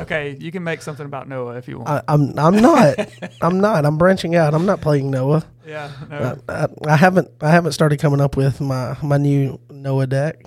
okay, 0.00 0.36
you 0.40 0.50
can 0.50 0.64
make 0.64 0.82
something 0.82 1.06
about 1.06 1.28
Noah 1.28 1.56
if 1.56 1.68
you 1.68 1.78
want. 1.78 1.88
I, 1.88 2.02
I'm 2.08 2.36
I'm 2.36 2.56
not. 2.56 2.98
I'm 3.40 3.60
not. 3.60 3.86
I'm 3.86 3.98
branching 3.98 4.34
out. 4.34 4.52
I'm 4.52 4.66
not 4.66 4.80
playing 4.80 5.12
Noah. 5.12 5.44
yeah, 5.64 5.92
no. 6.10 6.38
I, 6.48 6.52
I, 6.52 6.66
I 6.88 6.96
haven't 6.96 7.30
I 7.40 7.50
haven't 7.50 7.72
started 7.72 8.00
coming 8.00 8.20
up 8.20 8.36
with 8.36 8.60
my 8.60 8.96
my 9.00 9.16
new 9.16 9.60
Noah 9.70 10.08
deck. 10.08 10.44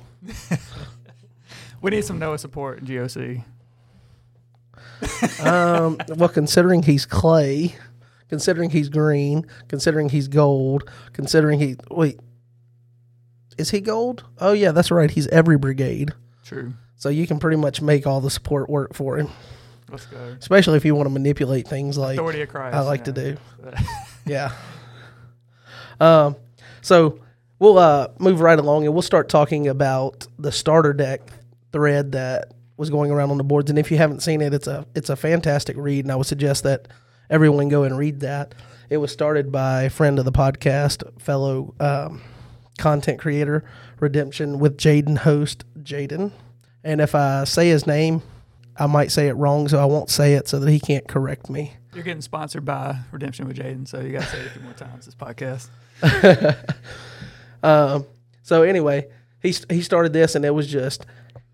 we 1.82 1.92
need 1.92 2.04
some 2.04 2.20
Noah 2.20 2.38
support 2.38 2.80
in 2.80 2.86
GOC. 2.86 3.46
Um, 5.42 5.98
well, 6.10 6.30
considering 6.30 6.84
he's 6.84 7.06
clay, 7.06 7.76
considering 8.30 8.70
he's 8.70 8.90
green, 8.90 9.46
considering 9.68 10.10
he's 10.10 10.28
gold, 10.28 10.90
considering 11.12 11.60
he 11.60 11.76
wait, 11.92 12.20
is 13.58 13.70
he 13.72 13.82
gold? 13.82 14.24
Oh 14.40 14.54
yeah, 14.54 14.72
that's 14.72 14.92
right. 14.92 15.12
He's 15.12 15.28
every 15.28 15.58
brigade, 15.58 16.14
True. 16.44 16.74
so 16.96 17.10
you 17.10 17.28
can 17.28 17.40
pretty 17.40 17.58
much 17.58 17.82
make 17.82 18.08
all 18.08 18.22
the 18.22 18.30
support 18.30 18.70
work 18.70 18.94
for 18.94 19.18
him. 19.18 19.30
Let's 19.90 20.06
go. 20.06 20.18
Especially 20.40 20.78
if 20.78 20.86
you 20.86 20.96
want 20.96 21.08
to 21.08 21.12
manipulate 21.14 21.68
things 21.68 21.98
like 21.98 22.18
Authority 22.18 22.42
of 22.42 22.50
Christ. 22.50 22.76
I 22.76 22.80
like 22.82 23.06
you 23.06 23.14
to 23.14 23.24
do. 23.34 23.38
Yeah. 24.26 24.54
Um, 26.00 26.38
so 26.82 27.20
we'll 27.60 27.78
uh, 27.78 28.08
move 28.20 28.40
right 28.40 28.58
along 28.58 28.86
and 28.86 28.94
we'll 28.94 29.02
start 29.02 29.28
talking 29.28 29.68
about 29.68 30.28
the 30.40 30.52
starter 30.52 30.94
deck 30.94 31.22
thread 31.74 32.14
that 32.14 32.54
was 32.78 32.90
going 32.90 33.12
around 33.12 33.32
on 33.32 33.38
the 33.38 33.44
boards. 33.44 33.70
And 33.70 33.78
if 33.80 33.92
you 33.92 33.98
haven't 33.98 34.22
seen 34.22 34.42
it, 34.42 34.54
it's 34.54 34.68
a 34.68 34.86
it's 34.96 35.10
a 35.10 35.16
fantastic 35.16 35.76
read, 35.78 36.06
and 36.06 36.12
I 36.12 36.16
would 36.16 36.28
suggest 36.28 36.64
that 36.64 36.88
everyone 37.30 37.70
go 37.70 37.84
and 37.84 37.98
read 37.98 38.22
that. 38.22 38.56
It 38.90 38.98
was 38.98 39.12
started 39.12 39.52
by 39.52 39.84
a 39.84 39.90
friend 39.90 40.20
of 40.20 40.26
the 40.26 40.32
podcast, 40.32 41.04
fellow 41.22 41.74
um, 41.80 42.22
content 42.78 43.20
creator, 43.20 43.64
Redemption 44.00 44.60
with 44.60 44.78
Jaden 44.78 45.20
host 45.20 45.64
Jaden. 45.82 46.32
And 46.84 47.00
if 47.00 47.16
I 47.16 47.46
say 47.46 47.70
his 47.70 47.88
name, 47.88 48.22
I 48.78 48.88
might 48.88 49.12
say 49.12 49.28
it 49.30 49.34
wrong, 49.34 49.68
so 49.68 49.80
I 49.80 49.86
won't 49.86 50.10
say 50.10 50.34
it 50.34 50.48
so 50.48 50.60
that 50.60 50.70
he 50.70 50.80
can't 50.80 51.08
correct 51.08 51.50
me. 51.50 51.74
You're 51.94 52.04
getting 52.04 52.22
sponsored 52.22 52.66
by 52.66 52.98
Redemption 53.12 53.48
with 53.48 53.58
Jaden, 53.58 53.88
so 53.88 54.00
you 54.00 54.12
got 54.12 54.24
to 54.24 54.28
say 54.28 54.40
it 54.40 54.48
a 54.48 54.50
few 54.50 54.62
more 54.64 54.74
times 54.74 55.06
this 55.06 55.16
podcast. 55.16 55.70
Um, 57.64 58.06
so 58.42 58.64
anyway, 58.64 59.08
he 59.42 59.56
he 59.70 59.82
started 59.82 60.14
this, 60.14 60.36
and 60.36 60.44
it 60.46 60.52
was 60.52 60.68
just, 60.68 61.06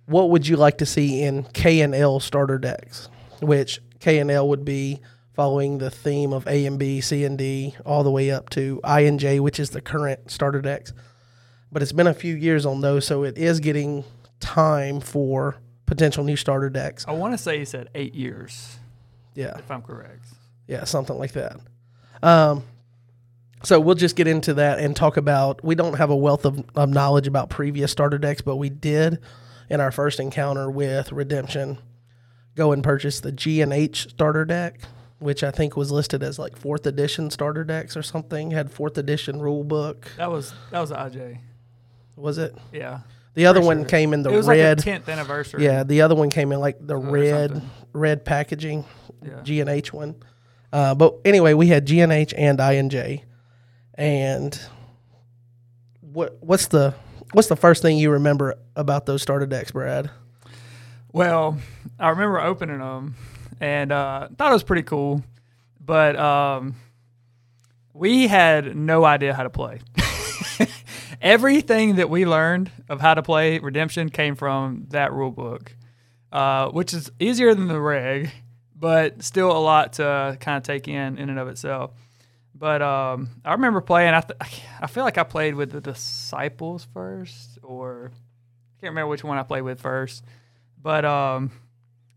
what 0.09 0.29
would 0.31 0.47
you 0.47 0.55
like 0.57 0.79
to 0.79 0.85
see 0.85 1.21
in 1.21 1.43
K 1.53 1.81
and 1.81 1.93
L 1.95 2.19
starter 2.19 2.57
decks? 2.57 3.09
Which 3.41 3.81
K 3.99 4.19
and 4.19 4.29
L 4.31 4.47
would 4.49 4.65
be 4.65 4.99
following 5.33 5.77
the 5.77 5.89
theme 5.89 6.33
of 6.33 6.45
A 6.47 6.65
and 6.65 6.77
B, 6.77 6.99
C 7.01 7.23
and 7.23 7.37
D, 7.37 7.75
all 7.85 8.03
the 8.03 8.11
way 8.11 8.29
up 8.31 8.49
to 8.51 8.81
I 8.83 9.01
and 9.01 9.19
J, 9.19 9.39
which 9.39 9.59
is 9.59 9.69
the 9.69 9.81
current 9.81 10.29
starter 10.31 10.61
decks. 10.61 10.91
But 11.71 11.81
it's 11.81 11.91
been 11.91 12.07
a 12.07 12.13
few 12.13 12.35
years 12.35 12.65
on 12.65 12.81
those, 12.81 13.05
so 13.05 13.23
it 13.23 13.37
is 13.37 13.59
getting 13.59 14.03
time 14.39 14.99
for 14.99 15.55
potential 15.85 16.23
new 16.23 16.35
starter 16.35 16.69
decks. 16.69 17.05
I 17.07 17.11
want 17.13 17.33
to 17.33 17.37
say 17.37 17.59
he 17.59 17.65
said 17.65 17.89
eight 17.95 18.13
years, 18.15 18.77
Yeah. 19.35 19.57
if 19.57 19.69
I'm 19.71 19.81
correct. 19.81 20.25
Yeah, 20.67 20.83
something 20.83 21.17
like 21.17 21.31
that. 21.33 21.57
Um, 22.21 22.63
so 23.63 23.79
we'll 23.79 23.95
just 23.95 24.15
get 24.15 24.27
into 24.27 24.53
that 24.55 24.79
and 24.79 24.95
talk 24.95 25.17
about. 25.17 25.63
We 25.63 25.75
don't 25.75 25.95
have 25.95 26.09
a 26.09 26.15
wealth 26.15 26.45
of, 26.45 26.63
of 26.75 26.89
knowledge 26.89 27.27
about 27.27 27.49
previous 27.49 27.91
starter 27.91 28.17
decks, 28.17 28.41
but 28.41 28.55
we 28.57 28.69
did 28.69 29.19
in 29.69 29.79
our 29.81 29.91
first 29.91 30.19
encounter 30.19 30.69
with 30.69 31.11
Redemption 31.11 31.77
go 32.55 32.71
and 32.71 32.83
purchase 32.83 33.19
the 33.21 33.31
G 33.31 33.61
and 33.61 33.71
H 33.71 34.09
starter 34.09 34.43
deck, 34.43 34.81
which 35.19 35.43
I 35.43 35.51
think 35.51 35.77
was 35.77 35.91
listed 35.91 36.21
as 36.23 36.37
like 36.39 36.57
fourth 36.57 36.85
edition 36.85 37.29
starter 37.29 37.63
decks 37.63 37.95
or 37.95 38.03
something. 38.03 38.51
Had 38.51 38.71
fourth 38.71 38.97
edition 38.97 39.39
rule 39.39 39.63
book. 39.63 40.11
That 40.17 40.29
was 40.31 40.53
that 40.71 40.79
was 40.79 40.91
IJ. 40.91 41.39
Was 42.15 42.37
it? 42.37 42.53
Yeah, 42.73 42.99
The 43.35 43.45
other 43.45 43.61
one 43.61 43.79
sure. 43.81 43.85
came 43.85 44.13
in 44.13 44.23
the 44.23 44.29
it 44.31 44.35
was 44.35 44.47
red. 44.47 44.85
like 44.85 45.03
10th 45.03 45.07
anniversary. 45.07 45.63
yeah, 45.63 45.83
the 45.83 46.01
other 46.01 46.15
one 46.15 46.29
came 46.29 46.51
in 46.51 46.59
like 46.59 46.75
the 46.85 46.95
Or 46.95 46.99
red 46.99 47.51
something. 47.51 47.69
red 47.93 48.25
packaging. 48.25 48.83
yeah. 49.23 49.41
G 49.43 49.61
and 49.61 49.69
H 49.69 49.93
one. 49.93 50.15
Uh, 50.73 50.95
but 50.95 51.15
anyway, 51.23 51.53
we 51.53 51.67
had 51.67 51.85
G 51.85 52.01
and 52.01 52.11
H 52.11 52.33
and 52.37 52.59
I 52.59 52.73
and 52.73 52.91
J. 52.91 53.23
And 53.95 54.59
what 56.01 56.37
what's 56.41 56.67
the 56.67 56.93
what's 57.31 57.47
the 57.47 57.55
first 57.55 57.81
thing 57.81 57.97
you 57.97 58.11
remember 58.11 58.55
about 58.75 59.05
those 59.05 59.21
starter 59.21 59.45
decks, 59.45 59.71
Brad? 59.71 60.09
Well, 61.11 61.57
I 61.99 62.09
remember 62.09 62.39
opening 62.39 62.79
them 62.79 63.15
and 63.59 63.91
uh, 63.91 64.29
thought 64.37 64.51
it 64.51 64.53
was 64.53 64.63
pretty 64.63 64.83
cool, 64.83 65.23
but 65.79 66.15
um, 66.15 66.75
we 67.93 68.27
had 68.27 68.75
no 68.75 69.03
idea 69.03 69.33
how 69.33 69.43
to 69.43 69.49
play. 69.49 69.79
Everything 71.21 71.95
that 71.95 72.09
we 72.09 72.25
learned 72.25 72.71
of 72.87 73.01
how 73.01 73.13
to 73.13 73.21
play 73.21 73.59
Redemption 73.59 74.09
came 74.09 74.35
from 74.35 74.85
that 74.89 75.11
rule 75.11 75.31
book, 75.31 75.75
uh, 76.31 76.69
which 76.69 76.93
is 76.93 77.11
easier 77.19 77.53
than 77.53 77.67
the 77.67 77.79
reg, 77.81 78.29
but 78.75 79.21
still 79.23 79.51
a 79.51 79.59
lot 79.59 79.93
to 79.93 80.37
kind 80.39 80.57
of 80.57 80.63
take 80.63 80.87
in 80.87 81.17
in 81.17 81.29
and 81.29 81.39
of 81.39 81.47
itself. 81.47 81.91
But 82.59 82.81
um, 82.81 83.29
I 83.45 83.53
remember 83.53 83.79
playing. 83.79 84.13
I, 84.13 84.19
th- 84.19 84.37
I 84.81 84.87
feel 84.87 85.05
like 85.05 85.17
I 85.17 85.23
played 85.23 85.55
with 85.55 85.71
the 85.71 85.79
Disciples 85.79 86.85
first, 86.93 87.57
or 87.63 88.11
I 88.13 88.81
can't 88.81 88.91
remember 88.91 89.07
which 89.07 89.23
one 89.23 89.37
I 89.37 89.43
played 89.43 89.61
with 89.61 89.79
first. 89.79 90.25
But 90.81 91.05
um, 91.05 91.51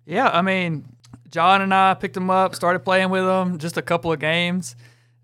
yeah, 0.04 0.28
I 0.28 0.42
mean, 0.42 0.84
John 1.30 1.62
and 1.62 1.72
I 1.72 1.94
picked 1.94 2.14
them 2.14 2.28
up, 2.28 2.56
started 2.56 2.80
playing 2.80 3.10
with 3.10 3.24
them, 3.24 3.58
just 3.58 3.76
a 3.76 3.82
couple 3.82 4.12
of 4.12 4.18
games. 4.18 4.74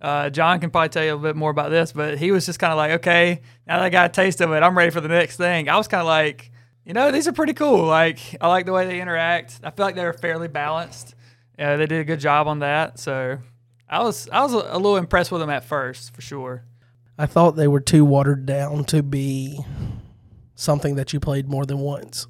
Uh, 0.00 0.30
John 0.30 0.60
can 0.60 0.70
probably 0.70 0.90
tell 0.90 1.04
you 1.04 1.14
a 1.14 1.18
bit 1.18 1.34
more 1.34 1.50
about 1.50 1.70
this, 1.70 1.90
but 1.90 2.18
he 2.18 2.30
was 2.30 2.46
just 2.46 2.60
kind 2.60 2.72
of 2.72 2.76
like, 2.76 2.92
okay, 2.92 3.40
now 3.66 3.78
that 3.78 3.86
I 3.86 3.90
got 3.90 4.10
a 4.10 4.12
taste 4.12 4.40
of 4.40 4.52
it, 4.52 4.62
I'm 4.62 4.78
ready 4.78 4.92
for 4.92 5.00
the 5.00 5.08
next 5.08 5.36
thing. 5.36 5.68
I 5.68 5.76
was 5.76 5.88
kind 5.88 6.00
of 6.00 6.06
like, 6.06 6.52
you 6.84 6.92
know, 6.92 7.10
these 7.10 7.26
are 7.26 7.32
pretty 7.32 7.54
cool. 7.54 7.84
Like, 7.84 8.20
I 8.40 8.46
like 8.46 8.66
the 8.66 8.72
way 8.72 8.86
they 8.86 9.00
interact. 9.00 9.58
I 9.64 9.70
feel 9.70 9.84
like 9.84 9.96
they're 9.96 10.12
fairly 10.12 10.46
balanced. 10.46 11.16
Yeah, 11.58 11.74
they 11.74 11.86
did 11.86 12.00
a 12.00 12.04
good 12.04 12.20
job 12.20 12.46
on 12.46 12.60
that. 12.60 13.00
So 13.00 13.38
I 13.88 14.02
was, 14.02 14.28
I 14.30 14.42
was 14.42 14.52
a, 14.52 14.76
little 14.76 14.96
impressed 14.96 15.32
with 15.32 15.40
them 15.40 15.50
at 15.50 15.64
first, 15.64 16.14
for 16.14 16.20
sure. 16.20 16.64
I 17.16 17.26
thought 17.26 17.56
they 17.56 17.68
were 17.68 17.80
too 17.80 18.04
watered 18.04 18.46
down 18.46 18.84
to 18.86 19.02
be 19.02 19.60
something 20.54 20.96
that 20.96 21.12
you 21.12 21.20
played 21.20 21.48
more 21.48 21.64
than 21.64 21.78
once. 21.78 22.26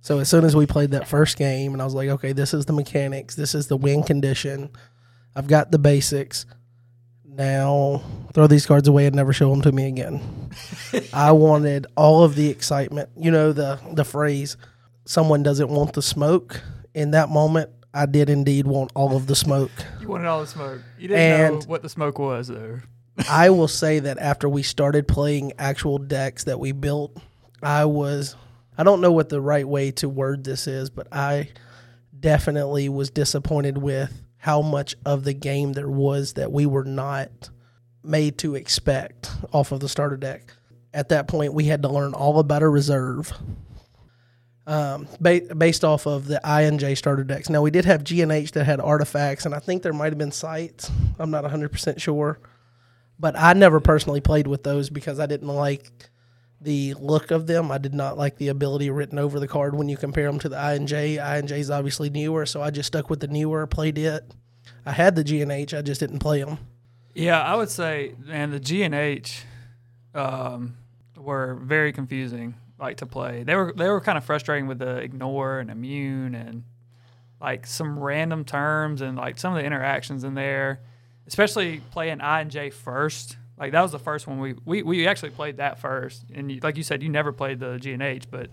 So 0.00 0.20
as 0.20 0.28
soon 0.28 0.44
as 0.44 0.54
we 0.54 0.66
played 0.66 0.92
that 0.92 1.08
first 1.08 1.36
game, 1.36 1.72
and 1.72 1.82
I 1.82 1.84
was 1.84 1.94
like, 1.94 2.08
okay, 2.08 2.32
this 2.32 2.54
is 2.54 2.66
the 2.66 2.72
mechanics, 2.72 3.34
this 3.34 3.54
is 3.54 3.66
the 3.66 3.76
win 3.76 4.04
condition, 4.04 4.70
I've 5.34 5.48
got 5.48 5.70
the 5.70 5.78
basics. 5.78 6.46
Now 7.24 8.02
throw 8.32 8.46
these 8.46 8.64
cards 8.64 8.88
away 8.88 9.06
and 9.06 9.14
never 9.14 9.34
show 9.34 9.50
them 9.50 9.60
to 9.62 9.72
me 9.72 9.86
again. 9.88 10.22
I 11.12 11.32
wanted 11.32 11.86
all 11.94 12.24
of 12.24 12.34
the 12.34 12.48
excitement. 12.48 13.10
You 13.14 13.30
know 13.30 13.52
the 13.52 13.78
the 13.92 14.04
phrase, 14.04 14.56
"Someone 15.04 15.42
doesn't 15.42 15.68
want 15.68 15.92
the 15.92 16.00
smoke." 16.00 16.62
In 16.94 17.10
that 17.10 17.28
moment, 17.28 17.68
I 17.96 18.04
did 18.04 18.28
indeed 18.28 18.66
want 18.66 18.92
all 18.94 19.16
of 19.16 19.26
the 19.26 19.34
smoke. 19.34 19.70
You 20.00 20.08
wanted 20.08 20.28
all 20.28 20.40
the 20.40 20.46
smoke. 20.46 20.82
You 20.98 21.08
didn't 21.08 21.60
know 21.60 21.66
what 21.66 21.82
the 21.82 21.88
smoke 21.88 22.18
was, 22.18 22.46
though. 22.46 22.78
I 23.28 23.50
will 23.56 23.66
say 23.66 23.98
that 23.98 24.18
after 24.18 24.48
we 24.48 24.62
started 24.62 25.08
playing 25.08 25.54
actual 25.58 25.98
decks 25.98 26.44
that 26.44 26.60
we 26.60 26.70
built, 26.70 27.16
I 27.62 27.86
was 27.86 28.36
I 28.78 28.84
don't 28.84 29.00
know 29.00 29.10
what 29.10 29.30
the 29.30 29.40
right 29.40 29.66
way 29.66 29.90
to 29.92 30.08
word 30.08 30.44
this 30.44 30.66
is, 30.66 30.90
but 30.90 31.08
I 31.10 31.48
definitely 32.18 32.88
was 32.88 33.10
disappointed 33.10 33.78
with 33.78 34.12
how 34.36 34.60
much 34.62 34.94
of 35.04 35.24
the 35.24 35.32
game 35.32 35.72
there 35.72 35.88
was 35.88 36.34
that 36.34 36.52
we 36.52 36.66
were 36.66 36.84
not 36.84 37.50
made 38.04 38.38
to 38.38 38.54
expect 38.54 39.30
off 39.52 39.72
of 39.72 39.80
the 39.80 39.88
starter 39.88 40.16
deck. 40.16 40.52
At 40.92 41.08
that 41.08 41.26
point, 41.26 41.54
we 41.54 41.64
had 41.64 41.82
to 41.82 41.88
learn 41.88 42.14
all 42.14 42.38
about 42.38 42.62
a 42.62 42.68
reserve. 42.68 43.32
Um, 44.68 45.06
ba- 45.20 45.54
based 45.56 45.84
off 45.84 46.06
of 46.06 46.26
the 46.26 46.44
I 46.44 46.62
and 46.62 46.80
J 46.80 46.96
starter 46.96 47.22
decks. 47.22 47.48
Now 47.48 47.62
we 47.62 47.70
did 47.70 47.84
have 47.84 48.02
G 48.02 48.20
and 48.22 48.32
H 48.32 48.50
that 48.52 48.64
had 48.64 48.80
artifacts, 48.80 49.46
and 49.46 49.54
I 49.54 49.60
think 49.60 49.82
there 49.82 49.92
might 49.92 50.10
have 50.10 50.18
been 50.18 50.32
sites. 50.32 50.90
I'm 51.18 51.30
not 51.30 51.44
100 51.44 51.70
percent 51.70 52.00
sure 52.00 52.40
but 53.18 53.38
I 53.38 53.52
never 53.54 53.80
personally 53.80 54.20
played 54.20 54.46
with 54.46 54.62
those 54.62 54.90
because 54.90 55.18
I 55.18 55.26
didn't 55.26 55.48
like 55.48 55.90
the 56.60 56.94
look 56.94 57.30
of 57.30 57.46
them. 57.46 57.70
I 57.70 57.78
did 57.78 57.94
not 57.94 58.18
like 58.18 58.36
the 58.36 58.48
ability 58.48 58.90
written 58.90 59.18
over 59.18 59.40
the 59.40 59.48
card 59.48 59.74
when 59.74 59.88
you 59.88 59.96
compare 59.96 60.26
them 60.26 60.38
to 60.40 60.48
the 60.48 60.56
I 60.56 60.74
and 60.74 60.86
J. 60.88 61.18
I 61.18 61.38
and 61.38 61.48
J 61.48 61.60
is 61.60 61.70
obviously 61.70 62.10
newer, 62.10 62.46
so 62.46 62.62
I 62.62 62.70
just 62.70 62.88
stuck 62.88 63.08
with 63.10 63.20
the 63.20 63.28
newer, 63.28 63.66
played 63.66 63.98
it. 63.98 64.34
I 64.84 64.92
had 64.92 65.16
the 65.16 65.24
G 65.24 65.42
and 65.42 65.52
H, 65.52 65.74
I 65.74 65.82
just 65.82 66.00
didn't 66.00 66.18
play 66.18 66.42
them. 66.42 66.58
Yeah, 67.14 67.40
I 67.42 67.54
would 67.54 67.70
say, 67.70 68.14
man, 68.18 68.50
the 68.50 68.60
G 68.60 68.82
and 68.82 68.94
H 68.94 69.44
um, 70.14 70.76
were 71.16 71.54
very 71.54 71.92
confusing, 71.92 72.54
like 72.78 72.98
to 72.98 73.06
play. 73.06 73.42
They 73.42 73.54
were 73.54 73.72
they 73.76 73.88
were 73.88 74.00
kind 74.00 74.18
of 74.18 74.24
frustrating 74.24 74.66
with 74.66 74.78
the 74.78 74.96
ignore 74.96 75.58
and 75.60 75.70
immune 75.70 76.34
and 76.34 76.64
like 77.40 77.66
some 77.66 77.98
random 77.98 78.44
terms 78.44 79.00
and 79.00 79.16
like 79.16 79.38
some 79.38 79.54
of 79.54 79.58
the 79.60 79.64
interactions 79.64 80.24
in 80.24 80.34
there, 80.34 80.80
especially 81.26 81.80
playing 81.90 82.20
I 82.20 82.40
and 82.40 82.50
J 82.50 82.70
first. 82.70 83.36
Like 83.58 83.72
that 83.72 83.80
was 83.80 83.92
the 83.92 83.98
first 83.98 84.26
one 84.26 84.38
we 84.38 84.54
we, 84.64 84.82
we 84.82 85.06
actually 85.06 85.30
played 85.30 85.58
that 85.58 85.78
first, 85.78 86.24
and 86.34 86.52
you, 86.52 86.60
like 86.62 86.76
you 86.76 86.82
said, 86.82 87.02
you 87.02 87.08
never 87.08 87.32
played 87.32 87.58
the 87.58 87.78
G 87.78 87.92
and 87.92 88.02
H, 88.02 88.24
but 88.30 88.50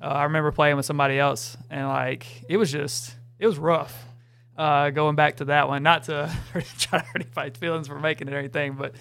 uh, 0.00 0.06
I 0.06 0.22
remember 0.24 0.52
playing 0.52 0.76
with 0.76 0.86
somebody 0.86 1.18
else, 1.18 1.56
and 1.68 1.86
like 1.86 2.26
it 2.48 2.56
was 2.56 2.72
just 2.72 3.14
it 3.38 3.46
was 3.46 3.58
rough. 3.58 4.06
Uh, 4.56 4.90
going 4.90 5.14
back 5.14 5.36
to 5.36 5.44
that 5.44 5.68
one, 5.68 5.84
not 5.84 6.04
to 6.04 6.34
try 6.78 6.98
to 6.98 7.04
hurt 7.04 7.16
anybody's 7.16 7.56
feelings 7.56 7.86
for 7.86 8.00
making 8.00 8.26
it 8.26 8.34
or 8.34 8.38
anything, 8.38 8.72
but 8.74 8.94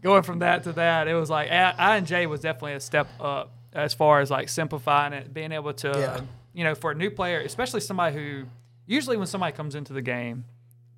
going 0.00 0.22
from 0.22 0.38
that 0.38 0.62
to 0.62 0.72
that, 0.72 1.08
it 1.08 1.14
was 1.14 1.28
like 1.28 1.50
I 1.50 1.96
and 1.96 2.06
J 2.06 2.26
was 2.26 2.40
definitely 2.40 2.74
a 2.74 2.80
step 2.80 3.08
up 3.20 3.52
as 3.74 3.92
far 3.94 4.20
as 4.20 4.30
like 4.30 4.48
simplifying 4.48 5.12
it, 5.12 5.34
being 5.34 5.52
able 5.52 5.72
to, 5.74 5.88
Yeah. 5.88 6.20
you 6.52 6.64
know, 6.64 6.74
for 6.74 6.92
a 6.92 6.94
new 6.94 7.10
player, 7.10 7.40
especially 7.40 7.80
somebody 7.80 8.14
who 8.16 8.44
usually 8.86 9.16
when 9.16 9.26
somebody 9.26 9.54
comes 9.56 9.74
into 9.74 9.92
the 9.92 10.02
game, 10.02 10.44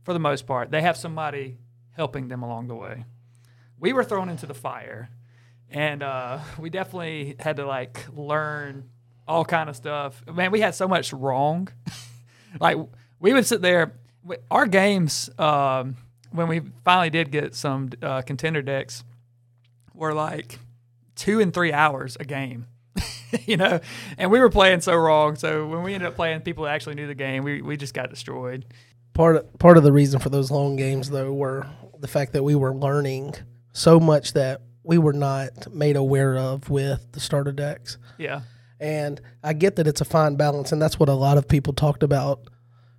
for 0.04 0.12
the 0.12 0.18
most 0.20 0.46
part, 0.46 0.70
they 0.70 0.82
have 0.82 0.96
somebody 0.96 1.56
helping 1.92 2.28
them 2.28 2.42
along 2.42 2.68
the 2.68 2.74
way. 2.74 3.04
We 3.80 3.92
were 3.92 4.04
thrown 4.04 4.28
into 4.28 4.46
the 4.46 4.54
fire, 4.54 5.10
and 5.70 6.02
uh, 6.02 6.38
we 6.58 6.70
definitely 6.70 7.36
had 7.40 7.56
to 7.56 7.66
like 7.66 8.06
learn 8.14 8.88
all 9.26 9.44
kind 9.44 9.68
of 9.68 9.74
stuff. 9.76 10.22
Man, 10.32 10.52
we 10.52 10.60
had 10.60 10.74
so 10.74 10.86
much 10.86 11.12
wrong. 11.12 11.68
like 12.60 12.76
we 13.18 13.32
would 13.32 13.46
sit 13.46 13.62
there 13.62 13.94
our 14.50 14.66
games 14.66 15.30
um, 15.38 15.96
when 16.30 16.48
we 16.48 16.60
finally 16.84 17.10
did 17.10 17.30
get 17.30 17.54
some 17.54 17.90
uh, 18.02 18.22
contender 18.22 18.62
decks 18.62 19.04
were 19.94 20.12
like 20.14 20.58
two 21.16 21.40
and 21.40 21.52
three 21.52 21.72
hours 21.72 22.16
a 22.20 22.24
game 22.24 22.66
you 23.46 23.56
know 23.56 23.80
and 24.16 24.30
we 24.30 24.38
were 24.38 24.50
playing 24.50 24.80
so 24.80 24.94
wrong 24.94 25.34
so 25.36 25.66
when 25.66 25.82
we 25.82 25.92
ended 25.92 26.06
up 26.08 26.14
playing 26.14 26.40
people 26.40 26.64
that 26.64 26.74
actually 26.74 26.94
knew 26.94 27.06
the 27.06 27.14
game 27.14 27.42
we, 27.42 27.60
we 27.60 27.76
just 27.76 27.94
got 27.94 28.08
destroyed 28.08 28.64
Part 29.12 29.36
of, 29.36 29.58
part 29.58 29.78
of 29.78 29.82
the 29.82 29.92
reason 29.92 30.20
for 30.20 30.28
those 30.28 30.50
long 30.50 30.76
games 30.76 31.08
though 31.08 31.32
were 31.32 31.66
the 31.98 32.06
fact 32.08 32.34
that 32.34 32.42
we 32.42 32.54
were 32.54 32.74
learning 32.74 33.34
so 33.72 33.98
much 33.98 34.34
that 34.34 34.60
we 34.82 34.98
were 34.98 35.12
not 35.12 35.72
made 35.72 35.96
aware 35.96 36.36
of 36.36 36.70
with 36.70 37.12
the 37.12 37.20
starter 37.20 37.52
decks. 37.52 37.98
yeah 38.18 38.42
And 38.78 39.20
I 39.42 39.54
get 39.54 39.76
that 39.76 39.86
it's 39.86 40.02
a 40.02 40.04
fine 40.04 40.36
balance, 40.36 40.70
and 40.70 40.80
that's 40.80 41.00
what 41.00 41.08
a 41.08 41.14
lot 41.14 41.38
of 41.38 41.48
people 41.48 41.72
talked 41.72 42.02
about 42.02 42.42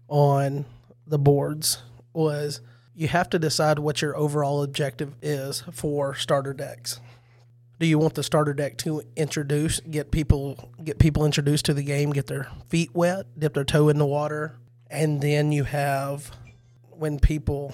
on 0.08 0.66
the 1.06 1.20
boards 1.20 1.84
was 2.14 2.62
you 2.96 3.08
have 3.08 3.30
to 3.30 3.40
decide 3.40 3.78
what 3.80 4.02
your 4.02 4.18
overall 4.18 4.64
objective 4.64 5.14
is 5.22 5.64
for 5.72 6.16
starter 6.16 6.54
decks. 6.54 7.00
Do 7.80 7.86
you 7.86 8.00
want 8.00 8.16
the 8.16 8.24
starter 8.24 8.54
deck 8.54 8.78
to 8.80 9.04
introduce, 9.16 9.80
get 9.82 10.10
people 10.12 10.72
get 10.84 10.98
people 10.98 11.26
introduced 11.26 11.66
to 11.66 11.74
the 11.74 11.84
game, 11.84 12.12
get 12.12 12.26
their 12.28 12.48
feet 12.70 12.90
wet, 12.96 13.28
dip 13.38 13.54
their 13.54 13.64
toe 13.64 13.90
in 13.90 13.98
the 14.00 14.06
water, 14.06 14.56
and 14.90 15.22
then 15.22 15.52
you 15.52 15.64
have 15.64 16.32
when 16.90 17.20
people 17.20 17.74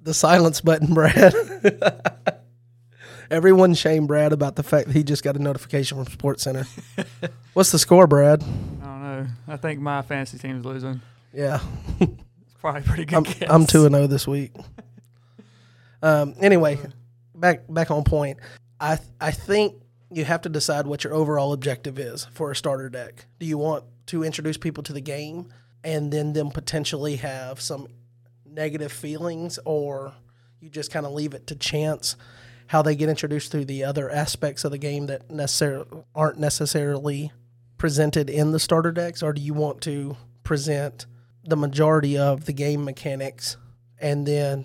the 0.00 0.14
silence 0.14 0.60
button, 0.60 0.94
Brad. 0.94 1.34
Everyone 3.28 3.74
shame 3.74 4.06
Brad 4.06 4.32
about 4.32 4.54
the 4.54 4.62
fact 4.62 4.86
that 4.86 4.94
he 4.94 5.02
just 5.02 5.24
got 5.24 5.34
a 5.36 5.40
notification 5.40 5.96
from 6.02 6.12
Sports 6.12 6.44
Center. 6.44 6.64
What's 7.54 7.72
the 7.72 7.78
score, 7.80 8.06
Brad? 8.06 8.44
I 8.44 8.46
don't 8.84 9.02
know. 9.02 9.26
I 9.48 9.56
think 9.56 9.80
my 9.80 10.02
fantasy 10.02 10.38
team's 10.38 10.64
losing. 10.64 11.00
Yeah, 11.34 11.58
It's 12.00 12.54
probably 12.60 12.82
a 12.82 12.84
pretty 12.84 13.04
good 13.04 13.16
I'm 13.16 13.22
guess. 13.24 13.50
I'm 13.50 13.66
two 13.66 13.84
and 13.84 13.94
zero 13.94 14.06
this 14.06 14.26
week. 14.28 14.52
Um. 16.02 16.34
Anyway, 16.40 16.78
back 17.34 17.62
back 17.70 17.90
on 17.90 18.04
point. 18.04 18.38
I 18.80 18.98
I 19.20 19.30
think 19.30 19.74
you 20.10 20.24
have 20.24 20.42
to 20.42 20.48
decide 20.48 20.86
what 20.86 21.04
your 21.04 21.14
overall 21.14 21.52
objective 21.52 21.98
is 21.98 22.26
for 22.32 22.50
a 22.50 22.56
starter 22.56 22.88
deck. 22.88 23.26
Do 23.38 23.46
you 23.46 23.58
want 23.58 23.84
to 24.06 24.22
introduce 24.22 24.56
people 24.56 24.82
to 24.84 24.92
the 24.92 25.00
game 25.00 25.52
and 25.82 26.12
then 26.12 26.32
them 26.32 26.50
potentially 26.50 27.16
have 27.16 27.60
some 27.60 27.88
negative 28.44 28.92
feelings, 28.92 29.58
or 29.64 30.14
you 30.60 30.70
just 30.70 30.92
kind 30.92 31.06
of 31.06 31.12
leave 31.12 31.34
it 31.34 31.46
to 31.48 31.56
chance 31.56 32.16
how 32.68 32.82
they 32.82 32.96
get 32.96 33.08
introduced 33.08 33.52
through 33.52 33.64
the 33.64 33.84
other 33.84 34.10
aspects 34.10 34.64
of 34.64 34.70
the 34.72 34.78
game 34.78 35.06
that 35.06 35.30
necessarily 35.30 35.86
aren't 36.14 36.38
necessarily 36.38 37.32
presented 37.78 38.30
in 38.30 38.52
the 38.52 38.58
starter 38.58 38.90
decks, 38.92 39.22
or 39.22 39.32
do 39.32 39.40
you 39.40 39.54
want 39.54 39.80
to 39.82 40.16
present 40.42 41.06
the 41.44 41.56
majority 41.56 42.18
of 42.18 42.44
the 42.46 42.52
game 42.52 42.84
mechanics 42.84 43.56
and 44.00 44.26
then 44.26 44.64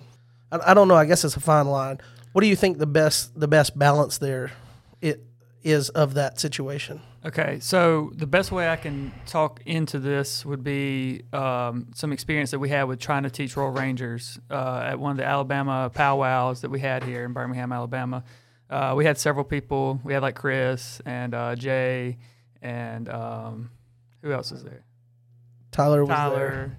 I, 0.50 0.70
I 0.70 0.74
don't 0.74 0.88
know. 0.88 0.94
I 0.94 1.06
guess 1.06 1.24
it's 1.24 1.36
a 1.36 1.40
fine 1.40 1.66
line. 1.66 1.98
What 2.32 2.40
do 2.42 2.46
you 2.48 2.56
think 2.56 2.78
the 2.78 2.86
best 2.86 3.38
the 3.38 3.48
best 3.48 3.78
balance 3.78 4.18
there 4.18 4.52
it 5.00 5.22
is 5.62 5.88
of 5.90 6.14
that 6.14 6.40
situation? 6.40 7.00
Okay, 7.24 7.58
so 7.60 8.10
the 8.16 8.26
best 8.26 8.50
way 8.50 8.68
I 8.68 8.74
can 8.76 9.12
talk 9.26 9.60
into 9.64 10.00
this 10.00 10.44
would 10.44 10.64
be 10.64 11.22
um, 11.32 11.86
some 11.94 12.12
experience 12.12 12.50
that 12.50 12.58
we 12.58 12.68
had 12.68 12.84
with 12.84 12.98
trying 12.98 13.22
to 13.22 13.30
teach 13.30 13.56
Royal 13.56 13.70
Rangers 13.70 14.40
uh, 14.50 14.82
at 14.84 14.98
one 14.98 15.12
of 15.12 15.16
the 15.18 15.24
Alabama 15.24 15.88
powwows 15.94 16.62
that 16.62 16.70
we 16.70 16.80
had 16.80 17.04
here 17.04 17.24
in 17.24 17.32
Birmingham, 17.32 17.72
Alabama. 17.72 18.24
Uh, 18.68 18.94
we 18.96 19.04
had 19.04 19.18
several 19.18 19.44
people. 19.44 20.00
We 20.02 20.14
had 20.14 20.22
like 20.22 20.34
Chris 20.34 21.00
and 21.06 21.32
uh, 21.34 21.54
Jay 21.54 22.16
and 22.60 23.08
um, 23.08 23.70
who 24.22 24.32
else 24.32 24.50
was 24.50 24.64
there? 24.64 24.82
Tyler 25.70 26.00
was 26.04 26.08
there. 26.08 26.16
Tyler 26.16 26.76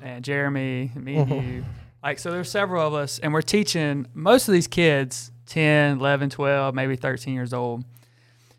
and 0.00 0.24
Jeremy, 0.24 0.92
me 0.94 1.16
and 1.16 1.28
Mhm. 1.30 1.52
you. 1.54 1.64
Like, 2.02 2.18
so 2.18 2.30
there's 2.30 2.50
several 2.50 2.86
of 2.86 2.94
us, 2.94 3.18
and 3.20 3.32
we're 3.32 3.42
teaching 3.42 4.06
most 4.12 4.48
of 4.48 4.52
these 4.52 4.66
kids 4.66 5.30
10, 5.46 5.98
11, 5.98 6.30
12, 6.30 6.74
maybe 6.74 6.96
13 6.96 7.34
years 7.34 7.52
old. 7.52 7.84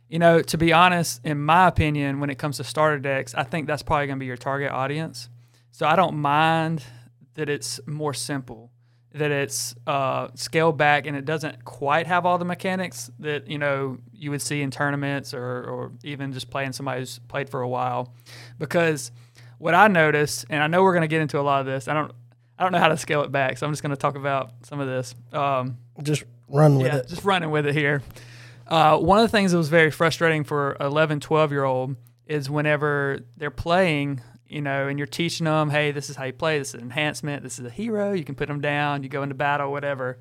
You 0.08 0.20
know, 0.20 0.42
to 0.42 0.58
be 0.58 0.72
honest, 0.72 1.22
in 1.26 1.42
my 1.42 1.68
opinion, 1.68 2.20
when 2.20 2.30
it 2.30 2.38
comes 2.38 2.58
to 2.58 2.64
starter 2.64 3.00
decks, 3.00 3.34
I 3.34 3.44
think 3.44 3.68
that's 3.68 3.82
probably 3.82 4.08
going 4.08 4.18
to 4.18 4.20
be 4.20 4.28
your 4.28 4.38
target 4.38 4.72
audience. 4.72 5.28
So 5.72 5.88
I 5.88 5.96
don't 5.96 6.18
mind 6.18 6.84
that 7.34 7.50
it's 7.50 7.80
more 7.88 8.14
simple, 8.14 8.70
that 9.14 9.32
it's 9.32 9.74
uh, 9.88 10.28
scaled 10.36 10.78
back 10.78 11.08
and 11.08 11.18
it 11.18 11.26
doesn't 11.26 11.66
quite 11.66 12.06
have 12.06 12.28
all 12.28 12.38
the 12.38 12.46
mechanics 12.46 13.10
that, 13.20 13.48
you 13.48 13.58
know, 13.58 13.98
you 14.14 14.30
would 14.30 14.42
see 14.42 14.62
in 14.62 14.70
tournaments 14.70 15.34
or, 15.34 15.64
or 15.64 15.92
even 16.04 16.32
just 16.32 16.52
playing 16.52 16.74
somebody 16.74 17.00
who's 17.00 17.20
played 17.28 17.50
for 17.50 17.62
a 17.62 17.68
while. 17.68 18.14
Because 18.60 19.12
what 19.58 19.74
I 19.74 19.88
noticed, 19.88 20.46
and 20.50 20.62
I 20.62 20.68
know 20.68 20.84
we're 20.84 20.94
going 20.94 21.02
to 21.02 21.08
get 21.08 21.22
into 21.22 21.40
a 21.40 21.42
lot 21.42 21.62
of 21.62 21.66
this, 21.66 21.88
I 21.88 21.94
don't, 21.96 22.12
I 22.64 22.66
don't 22.66 22.72
know 22.72 22.80
how 22.80 22.88
to 22.88 22.98
scale 22.98 23.24
it 23.24 23.32
back, 23.32 23.58
so 23.58 23.68
I'm 23.68 23.74
just 23.74 23.82
going 23.82 23.90
to 23.90 23.98
talk 23.98 24.16
about 24.16 24.52
some 24.64 24.80
of 24.80 24.88
this. 24.88 25.14
Um, 25.34 25.80
Just 26.02 26.24
run 26.48 26.78
with 26.78 26.88
yeah, 26.88 27.00
it. 27.00 27.10
just 27.10 27.26
running 27.26 27.52
with 27.52 27.68
it 27.68 27.76
here. 27.76 28.02
Uh, 28.66 28.98
one 28.98 29.20
of 29.20 29.24
the 29.24 29.38
things 29.38 29.52
that 29.52 29.58
was 29.58 29.68
very 29.68 29.92
frustrating 29.92 30.46
for 30.46 30.78
11, 30.80 31.20
12 31.20 31.52
year 31.52 31.66
old 31.66 31.98
is 32.26 32.50
whenever 32.50 33.20
they're 33.36 33.52
playing, 33.52 34.22
you 34.48 34.62
know, 34.62 34.88
and 34.88 34.98
you're 34.98 35.06
teaching 35.06 35.44
them, 35.44 35.72
hey, 35.72 35.92
this 35.92 36.10
is 36.10 36.16
how 36.16 36.24
you 36.24 36.32
play, 36.32 36.58
this 36.58 36.70
is 36.70 36.76
an 36.76 36.80
enhancement, 36.80 37.44
this 37.44 37.60
is 37.60 37.66
a 37.66 37.70
hero, 37.70 38.14
you 38.14 38.24
can 38.24 38.34
put 38.36 38.48
them 38.48 38.62
down, 38.62 39.04
you 39.04 39.10
go 39.10 39.24
into 39.24 39.36
battle, 39.36 39.70
whatever. 39.70 40.18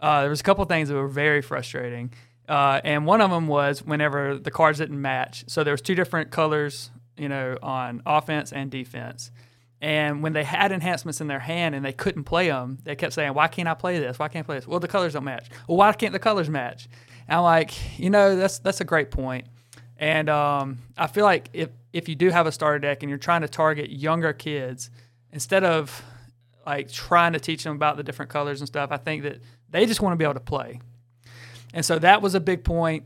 Uh, 0.00 0.22
there 0.22 0.30
was 0.30 0.40
a 0.40 0.42
couple 0.42 0.62
of 0.62 0.68
things 0.68 0.88
that 0.88 0.96
were 0.96 1.06
very 1.06 1.42
frustrating. 1.42 2.12
Uh, 2.48 2.80
and 2.82 3.06
one 3.06 3.20
of 3.20 3.30
them 3.30 3.46
was 3.46 3.84
whenever 3.84 4.36
the 4.36 4.50
cards 4.50 4.78
didn't 4.78 5.00
match. 5.00 5.44
So 5.46 5.62
there 5.62 5.72
was 5.72 5.80
two 5.80 5.94
different 5.94 6.32
colors, 6.32 6.90
you 7.16 7.28
know, 7.28 7.56
on 7.62 8.02
offense 8.04 8.52
and 8.52 8.68
defense. 8.68 9.30
And 9.84 10.22
when 10.22 10.32
they 10.32 10.44
had 10.44 10.72
enhancements 10.72 11.20
in 11.20 11.26
their 11.26 11.40
hand 11.40 11.74
and 11.74 11.84
they 11.84 11.92
couldn't 11.92 12.24
play 12.24 12.48
them, 12.48 12.78
they 12.84 12.96
kept 12.96 13.12
saying, 13.12 13.34
"Why 13.34 13.48
can't 13.48 13.68
I 13.68 13.74
play 13.74 13.98
this? 13.98 14.18
Why 14.18 14.28
can't 14.28 14.46
I 14.46 14.46
play 14.46 14.56
this?" 14.56 14.66
Well, 14.66 14.80
the 14.80 14.88
colors 14.88 15.12
don't 15.12 15.24
match. 15.24 15.50
Well, 15.68 15.76
why 15.76 15.92
can't 15.92 16.14
the 16.14 16.18
colors 16.18 16.48
match? 16.48 16.88
And 17.28 17.36
I'm 17.36 17.42
like, 17.44 17.98
you 18.00 18.08
know, 18.08 18.34
that's 18.34 18.60
that's 18.60 18.80
a 18.80 18.84
great 18.84 19.10
point. 19.10 19.46
And 19.98 20.30
um, 20.30 20.78
I 20.96 21.06
feel 21.06 21.24
like 21.24 21.50
if 21.52 21.68
if 21.92 22.08
you 22.08 22.14
do 22.14 22.30
have 22.30 22.46
a 22.46 22.52
starter 22.52 22.78
deck 22.78 23.02
and 23.02 23.10
you're 23.10 23.18
trying 23.18 23.42
to 23.42 23.48
target 23.48 23.90
younger 23.90 24.32
kids, 24.32 24.88
instead 25.32 25.64
of 25.64 26.02
like 26.64 26.90
trying 26.90 27.34
to 27.34 27.38
teach 27.38 27.62
them 27.62 27.76
about 27.76 27.98
the 27.98 28.02
different 28.02 28.30
colors 28.30 28.62
and 28.62 28.66
stuff, 28.66 28.90
I 28.90 28.96
think 28.96 29.22
that 29.24 29.42
they 29.68 29.84
just 29.84 30.00
want 30.00 30.14
to 30.14 30.16
be 30.16 30.24
able 30.24 30.32
to 30.32 30.40
play. 30.40 30.80
And 31.74 31.84
so 31.84 31.98
that 31.98 32.22
was 32.22 32.34
a 32.34 32.40
big 32.40 32.64
point. 32.64 33.04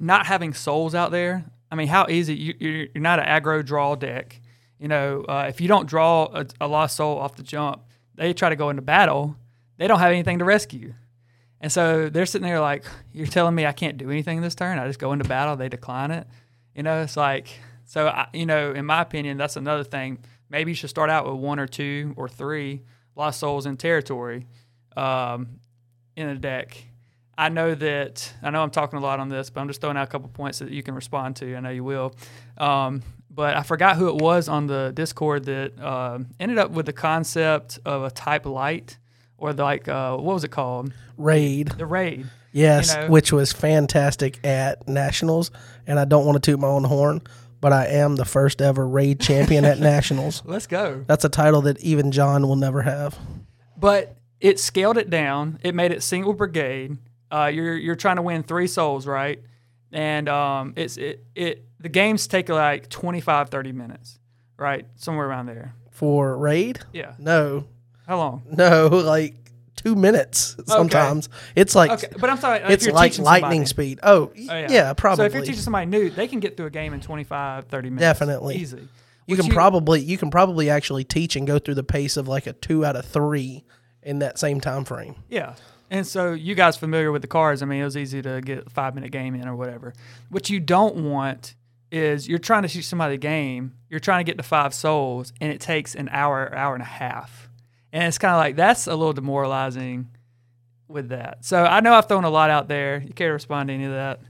Not 0.00 0.26
having 0.26 0.52
souls 0.52 0.96
out 0.96 1.12
there. 1.12 1.44
I 1.70 1.76
mean, 1.76 1.86
how 1.86 2.06
easy 2.08 2.34
you, 2.34 2.54
you're, 2.58 2.86
you're 2.92 3.02
not 3.02 3.20
an 3.20 3.26
aggro 3.26 3.64
draw 3.64 3.94
deck. 3.94 4.40
You 4.78 4.88
know, 4.88 5.24
uh, 5.28 5.46
if 5.48 5.60
you 5.60 5.68
don't 5.68 5.88
draw 5.88 6.24
a, 6.32 6.46
a 6.60 6.68
lost 6.68 6.96
soul 6.96 7.18
off 7.18 7.36
the 7.36 7.42
jump, 7.42 7.82
they 8.14 8.32
try 8.32 8.48
to 8.48 8.56
go 8.56 8.70
into 8.70 8.82
battle. 8.82 9.36
They 9.78 9.86
don't 9.86 9.98
have 9.98 10.12
anything 10.12 10.38
to 10.38 10.44
rescue. 10.44 10.94
And 11.60 11.72
so 11.72 12.08
they're 12.08 12.26
sitting 12.26 12.46
there 12.46 12.60
like, 12.60 12.84
you're 13.12 13.26
telling 13.26 13.54
me 13.54 13.66
I 13.66 13.72
can't 13.72 13.96
do 13.96 14.10
anything 14.10 14.40
this 14.40 14.54
turn? 14.54 14.78
I 14.78 14.86
just 14.86 14.98
go 14.98 15.12
into 15.12 15.24
battle, 15.24 15.56
they 15.56 15.68
decline 15.68 16.10
it. 16.10 16.26
You 16.74 16.82
know, 16.82 17.02
it's 17.02 17.16
like, 17.16 17.48
so, 17.84 18.08
I, 18.08 18.28
you 18.32 18.46
know, 18.46 18.72
in 18.72 18.84
my 18.84 19.00
opinion, 19.00 19.38
that's 19.38 19.56
another 19.56 19.84
thing. 19.84 20.18
Maybe 20.50 20.72
you 20.72 20.74
should 20.74 20.90
start 20.90 21.08
out 21.08 21.26
with 21.26 21.36
one 21.36 21.58
or 21.58 21.66
two 21.66 22.12
or 22.16 22.28
three 22.28 22.82
lost 23.14 23.40
souls 23.40 23.64
in 23.66 23.76
territory 23.76 24.46
um, 24.96 25.60
in 26.16 26.28
a 26.28 26.34
deck. 26.36 26.76
I 27.38 27.48
know 27.48 27.74
that, 27.74 28.32
I 28.42 28.50
know 28.50 28.62
I'm 28.62 28.70
talking 28.70 28.98
a 28.98 29.02
lot 29.02 29.20
on 29.20 29.28
this, 29.28 29.50
but 29.50 29.60
I'm 29.60 29.68
just 29.68 29.80
throwing 29.80 29.96
out 29.96 30.04
a 30.04 30.10
couple 30.10 30.28
points 30.28 30.58
that 30.60 30.70
you 30.70 30.82
can 30.82 30.94
respond 30.94 31.36
to. 31.36 31.54
I 31.54 31.60
know 31.60 31.70
you 31.70 31.84
will. 31.84 32.14
Um, 32.56 33.02
but 33.36 33.56
I 33.56 33.62
forgot 33.62 33.96
who 33.96 34.08
it 34.08 34.16
was 34.20 34.48
on 34.48 34.66
the 34.66 34.90
Discord 34.92 35.44
that 35.44 35.80
um 35.80 36.28
ended 36.40 36.58
up 36.58 36.72
with 36.72 36.86
the 36.86 36.92
concept 36.92 37.78
of 37.84 38.02
a 38.02 38.10
type 38.10 38.44
light 38.46 38.98
or 39.38 39.52
the, 39.52 39.62
like, 39.62 39.86
uh, 39.86 40.16
what 40.16 40.32
was 40.34 40.42
it 40.44 40.48
called? 40.50 40.92
Raid. 41.18 41.68
The 41.68 41.84
raid. 41.86 42.26
Yes, 42.52 42.94
You 42.94 43.02
know? 43.02 43.08
which 43.10 43.32
was 43.32 43.52
fantastic 43.52 44.44
at 44.44 44.88
nationals. 44.88 45.50
And 45.86 46.00
I 46.00 46.06
don't 46.06 46.24
want 46.24 46.42
to 46.42 46.50
toot 46.50 46.58
my 46.58 46.68
own 46.68 46.84
horn, 46.84 47.20
but 47.60 47.70
I 47.70 47.86
am 47.88 48.16
the 48.16 48.24
first 48.24 48.62
ever 48.62 48.88
raid 48.88 49.20
champion 49.20 49.66
at 49.66 49.78
nationals. 49.94 50.42
Let's 50.46 50.66
go. 50.66 51.04
That's 51.06 51.24
a 51.26 51.28
title 51.28 51.60
that 51.62 51.78
even 51.80 52.12
John 52.12 52.48
will 52.48 52.56
never 52.56 52.80
have. 52.82 53.18
but 53.76 54.16
it 54.40 54.58
scaled 54.58 54.96
it 54.96 55.10
down. 55.10 55.58
It 55.62 55.74
made 55.74 55.92
it 55.92 56.02
single 56.02 56.32
brigade. 56.32 56.96
Uh, 57.30 57.50
you're 57.52 57.76
you're 57.76 57.94
trying 57.96 58.16
to 58.16 58.22
win 58.22 58.42
three 58.42 58.66
souls, 58.68 59.06
right? 59.06 59.42
And 59.92 60.26
um, 60.28 60.72
it's 60.76 60.96
it 60.96 61.24
it 61.34 61.65
the 61.80 61.88
games 61.88 62.26
take 62.26 62.48
like 62.48 62.88
25, 62.88 63.48
30 63.50 63.72
minutes, 63.72 64.18
right? 64.58 64.86
Somewhere 64.96 65.26
around 65.28 65.46
there. 65.46 65.74
For 65.90 66.36
raid? 66.36 66.80
Yeah. 66.92 67.14
No, 67.18 67.64
How 68.06 68.16
long? 68.18 68.42
no, 68.50 68.86
like 68.92 69.34
two 69.76 69.94
minutes 69.94 70.56
sometimes. 70.66 71.28
It's 71.54 71.74
like 71.74 71.90
Okay, 71.92 72.08
but 72.18 72.28
I'm 72.30 72.38
sorry. 72.38 72.60
if 72.60 72.70
it's 72.70 72.86
like 72.88 73.18
lightning 73.18 73.66
somebody- 73.66 73.66
speed. 73.66 74.00
Oh, 74.02 74.32
Oh, 74.50 74.56
yeah. 74.68 74.92
probably. 74.94 75.22
So 75.22 75.26
if 75.26 75.34
you're 75.34 75.42
teaching 75.42 75.60
somebody 75.62 75.86
new, 75.86 76.10
they 76.10 76.26
can 76.28 76.40
get 76.40 76.56
through 76.56 76.66
a 76.66 76.70
game 76.70 76.92
in 76.94 77.00
25, 77.00 77.66
30 77.66 77.90
minutes. 77.90 78.00
Definitely. 78.02 78.56
Easy. 78.56 78.88
you 79.26 79.36
can 79.36 79.48
probably 79.48 80.00
you 80.00 80.16
can 80.18 80.30
probably 80.30 80.70
actually 80.70 81.02
teach 81.04 81.34
and 81.36 81.46
go 81.46 81.58
through 81.58 81.74
the 81.74 81.82
pace 81.84 82.16
of 82.16 82.28
like 82.28 82.46
a 82.46 82.52
two 82.52 82.84
out 82.84 82.94
of 82.96 83.04
three 83.04 83.64
in 84.02 84.20
that 84.20 84.38
same 84.38 84.60
time 84.60 84.84
frame. 84.84 85.16
Yeah. 85.28 85.54
And 85.90 86.06
so 86.06 86.32
you 86.32 86.54
guys 86.54 86.76
familiar 86.76 87.10
with 87.12 87.22
the 87.22 87.28
cards? 87.28 87.62
I 87.62 87.66
mean, 87.66 87.80
it 87.80 87.84
was 87.84 87.96
easy 87.96 88.20
to 88.22 88.40
get 88.40 88.66
a 88.66 88.70
five 88.70 88.94
minute 88.94 89.12
game 89.12 89.34
in 89.34 89.46
or 89.48 89.54
whatever. 89.56 89.94
What 90.30 90.48
you 90.50 90.58
don't 90.60 90.96
want 91.10 91.54
is 91.96 92.28
you're 92.28 92.38
trying 92.38 92.62
to 92.62 92.68
teach 92.68 92.86
somebody 92.86 93.14
a 93.14 93.18
game, 93.18 93.74
you're 93.88 94.00
trying 94.00 94.24
to 94.24 94.30
get 94.30 94.36
to 94.38 94.42
five 94.42 94.74
souls, 94.74 95.32
and 95.40 95.52
it 95.52 95.60
takes 95.60 95.94
an 95.94 96.08
hour, 96.10 96.54
hour 96.54 96.74
and 96.74 96.82
a 96.82 96.86
half. 96.86 97.48
And 97.92 98.04
it's 98.04 98.18
kind 98.18 98.34
of 98.34 98.38
like 98.38 98.56
that's 98.56 98.86
a 98.86 98.94
little 98.94 99.12
demoralizing 99.12 100.08
with 100.88 101.08
that. 101.08 101.44
So 101.44 101.64
I 101.64 101.80
know 101.80 101.94
I've 101.94 102.06
thrown 102.06 102.24
a 102.24 102.30
lot 102.30 102.50
out 102.50 102.68
there. 102.68 103.02
You 103.04 103.12
care 103.12 103.28
to 103.28 103.34
respond 103.34 103.68
to 103.68 103.74
any 103.74 103.84
of 103.84 103.92
that? 103.92 104.20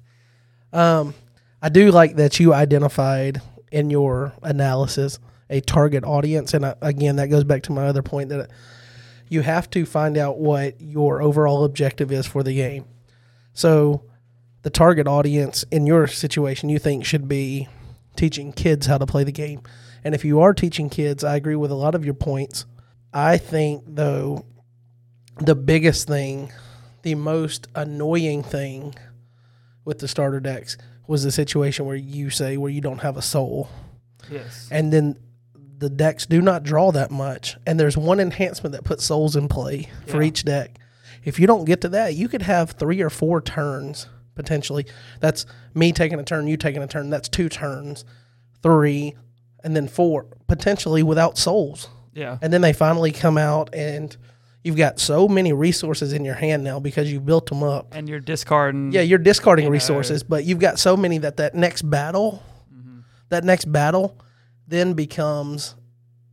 Um, 0.73 1.15
I 1.61 1.69
do 1.69 1.91
like 1.91 2.17
that 2.17 2.39
you 2.39 2.55
identified 2.55 3.41
in 3.73 3.91
your 3.91 4.33
analysis 4.43 5.19
a 5.49 5.61
target 5.61 6.05
audience, 6.05 6.55
and 6.55 6.65
uh, 6.65 6.75
again, 6.83 7.17
that 7.17 7.29
goes 7.29 7.45
back 7.45 7.63
to 7.65 7.73
my 7.73 7.87
other 7.87 8.03
point 8.03 8.31
that 8.31 8.51
you 9.29 9.43
have 9.43 9.69
to 9.71 9.85
find 9.87 10.17
out 10.17 10.39
what 10.39 10.81
your 10.81 11.23
overall 11.23 11.65
objective 11.65 12.13
is 12.13 12.27
for 12.27 12.43
the 12.43 12.55
game. 12.55 12.85
So, 13.53 14.05
the 14.67 14.71
target 14.71 15.07
audience 15.07 15.63
in 15.71 15.87
your 15.87 16.09
situation, 16.09 16.69
you 16.69 16.81
think 16.81 17.05
should 17.05 17.29
be 17.29 17.69
teaching 18.17 18.53
kids 18.53 18.87
how 18.89 18.99
to 18.99 19.07
play 19.07 19.23
the 19.23 19.31
game, 19.31 19.63
and 20.03 20.13
if 20.13 20.25
you 20.25 20.41
are 20.41 20.53
teaching 20.53 20.91
kids, 20.91 21.23
I 21.23 21.37
agree 21.37 21.55
with 21.55 21.71
a 21.71 21.77
lot 21.77 21.95
of 21.95 22.05
your 22.05 22.15
points. 22.15 22.67
I 23.15 23.37
think 23.39 23.85
though 23.87 24.45
the 25.39 25.55
biggest 25.55 26.09
thing, 26.09 26.51
the 27.03 27.15
most 27.15 27.69
annoying 27.77 28.43
thing 28.43 28.97
with 29.85 30.01
the 30.01 30.09
starter 30.09 30.41
decks 30.41 30.77
was 31.07 31.23
the 31.23 31.31
situation 31.31 31.87
where 31.87 31.95
you 31.95 32.29
say 32.29 32.57
where 32.57 32.73
you 32.73 32.81
don't 32.81 33.03
have 33.03 33.17
a 33.17 33.23
soul. 33.23 33.69
Yes. 34.29 34.69
And 34.73 34.93
then 34.93 35.17
the 35.79 35.89
decks 35.91 36.27
do 36.27 36.43
not 36.43 36.65
draw 36.65 36.91
that 36.91 37.13
much. 37.13 37.57
And 37.69 37.79
there's 37.79 37.97
one 37.97 38.19
enhancement 38.19 38.73
that 38.73 38.83
puts 38.83 39.05
souls 39.05 39.37
in 39.37 39.47
play 39.47 39.91
for 40.09 40.21
Yeah. 40.23 40.27
each 40.27 40.45
deck. 40.45 40.77
If 41.23 41.39
you 41.39 41.47
don't 41.47 41.67
get 41.67 41.83
to 41.83 41.89
that, 41.91 42.17
you 42.17 42.27
could 42.29 42.43
have 42.43 42.73
three 42.73 43.01
or 43.01 43.11
four 43.11 43.41
turns 43.41 44.09
potentially. 44.37 44.87
That's 45.19 45.45
me 45.75 45.91
taking 45.93 46.21
a 46.21 46.23
turn, 46.23 46.47
you 46.47 46.57
taking 46.57 46.83
a 46.83 46.87
turn. 46.87 47.11
That's 47.11 47.29
two 47.29 47.49
turns, 47.49 48.05
three, 48.63 49.17
and 49.65 49.75
then 49.75 49.89
four, 49.89 50.27
potentially 50.47 51.03
without 51.03 51.37
souls. 51.37 51.89
Yeah. 52.15 52.39
And 52.41 52.53
then 52.53 52.61
they 52.61 52.73
finally 52.73 53.11
come 53.11 53.37
out, 53.37 53.75
and 53.75 54.17
you've 54.63 54.77
got 54.77 55.01
so 55.01 55.27
many 55.29 55.53
resources 55.53 56.13
in 56.13 56.25
your 56.25 56.35
hand 56.37 56.63
now 56.65 56.79
because 56.81 57.13
you 57.13 57.21
built 57.21 57.47
them 57.47 57.63
up. 57.65 57.89
And 57.95 58.09
you're 58.09 58.21
discarding. 58.21 58.93
Yeah, 58.93 59.01
you're 59.03 59.19
discarding 59.19 59.65
You 59.65 59.71
know. 59.71 59.75
resources, 59.75 60.23
but 60.23 60.45
you've 60.45 60.61
got 60.61 60.79
so 60.79 60.97
many 60.97 61.19
that 61.19 61.37
that 61.39 61.55
next 61.57 61.83
battle, 61.83 62.43
Mm-hmm. 62.73 63.01
that 63.31 63.43
next 63.45 63.65
battle, 63.73 64.19
then 64.69 64.95
becomes 64.95 65.75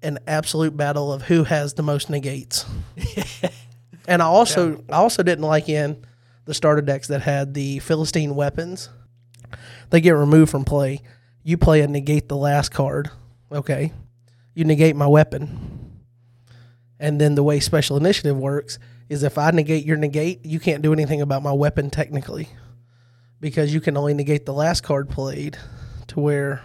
an 0.02 0.20
absolute 0.28 0.76
battle 0.76 1.12
of 1.14 1.22
who 1.24 1.44
has 1.46 1.74
the 1.76 1.84
most 1.84 2.10
negates. 2.10 2.66
and 4.08 4.22
I 4.22 4.26
also 4.26 4.84
I 4.90 4.98
also 4.98 5.24
didn't 5.24 5.46
like 5.46 5.70
in 5.70 6.04
the 6.46 6.54
starter 6.54 6.82
decks 6.82 7.08
that 7.08 7.22
had 7.22 7.54
the 7.54 7.80
Philistine 7.80 8.36
weapons. 8.36 8.90
They 9.90 10.02
get 10.02 10.12
removed 10.12 10.52
from 10.52 10.66
play. 10.66 11.02
You 11.44 11.58
play 11.58 11.82
a 11.82 11.88
negate 11.88 12.28
the 12.28 12.38
last 12.38 12.70
card. 12.70 13.10
Okay. 13.52 13.94
You 14.54 14.66
negate 14.66 14.96
my 14.96 15.08
weapon. 15.08 16.02
And 17.00 17.20
then 17.20 17.36
the 17.36 17.44
way 17.44 17.60
special 17.60 17.98
initiative 17.98 18.38
works 18.38 18.80
is 19.10 19.24
if 19.24 19.38
I 19.38 19.52
negate 19.52 19.86
your 19.86 19.98
negate, 19.98 20.46
you 20.46 20.60
can't 20.60 20.82
do 20.82 20.94
anything 20.94 21.22
about 21.22 21.44
my 21.44 21.52
weapon 21.52 21.90
technically. 21.90 22.50
Because 23.40 23.74
you 23.74 23.82
can 23.82 23.98
only 23.98 24.14
negate 24.14 24.46
the 24.46 24.54
last 24.54 24.82
card 24.82 25.10
played 25.10 25.58
to 26.08 26.20
where 26.20 26.62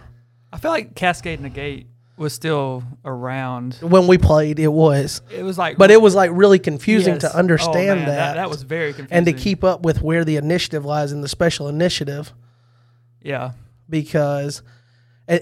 I 0.52 0.58
feel 0.58 0.70
like 0.70 0.94
Cascade 0.94 1.40
Negate 1.40 1.88
was 2.18 2.32
still 2.32 2.82
around. 3.04 3.74
when 3.80 4.06
we 4.06 4.18
played 4.18 4.58
it 4.58 4.68
was. 4.72 5.22
It 5.30 5.42
was 5.42 5.56
like, 5.58 5.76
But 5.78 5.90
it 5.90 6.00
was 6.02 6.14
like 6.14 6.30
really 6.34 6.58
confusing 6.58 7.14
Yes. 7.14 7.22
to 7.22 7.34
Oh, 7.34 7.38
understand 7.38 8.00
man, 8.00 8.08
that. 8.08 8.34
that. 8.34 8.48
was 8.50 8.62
very 8.62 8.92
confusing. 8.92 9.16
and 9.16 9.26
to 9.26 9.32
keep 9.32 9.62
up 9.64 9.82
with 9.82 10.02
where 10.02 10.24
the 10.24 10.36
initiative 10.36 10.84
lies 10.84 11.12
in 11.12 11.20
the 11.20 11.28
special 11.28 11.68
initiative 11.68 12.32
Yeah. 13.22 13.52
because 13.88 14.62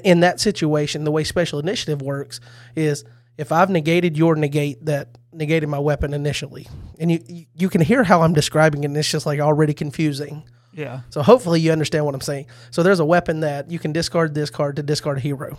in 0.05 0.21
that 0.21 0.41
situation 0.41 1.05
the 1.05 1.13
way 1.13 1.23
special 1.25 1.59
initiative 1.61 2.03
works 2.03 2.41
is 2.75 3.05
if 3.39 3.53
i've 3.53 3.71
negated 3.71 4.17
your 4.19 4.35
negate 4.35 4.85
that 4.85 5.17
negated 5.33 5.69
my 5.69 5.79
weapon 5.79 6.13
initially 6.13 6.67
and 6.99 7.11
you 7.13 7.21
you- 7.29 7.47
you 7.55 7.69
can 7.69 7.81
hear 7.81 8.03
how 8.03 8.23
i'm 8.23 8.33
describing 8.33 8.83
it 8.83 8.87
and 8.87 8.97
it's 8.97 9.09
just 9.11 9.27
like 9.27 9.39
already 9.39 9.73
confusing 9.75 10.43
Yeah. 10.73 11.01
so 11.11 11.23
hopefully 11.23 11.61
you 11.61 11.71
understand 11.71 12.05
what 12.05 12.17
i'm 12.17 12.21
saying 12.21 12.47
so 12.73 12.83
there's 12.83 12.99
a 12.99 13.05
weapon 13.05 13.41
that 13.41 13.71
you 13.71 13.79
can 13.79 13.93
discard 13.93 14.35
this 14.35 14.51
card 14.51 14.75
to 14.77 14.83
discard 14.83 15.19
a 15.19 15.21
hero 15.21 15.57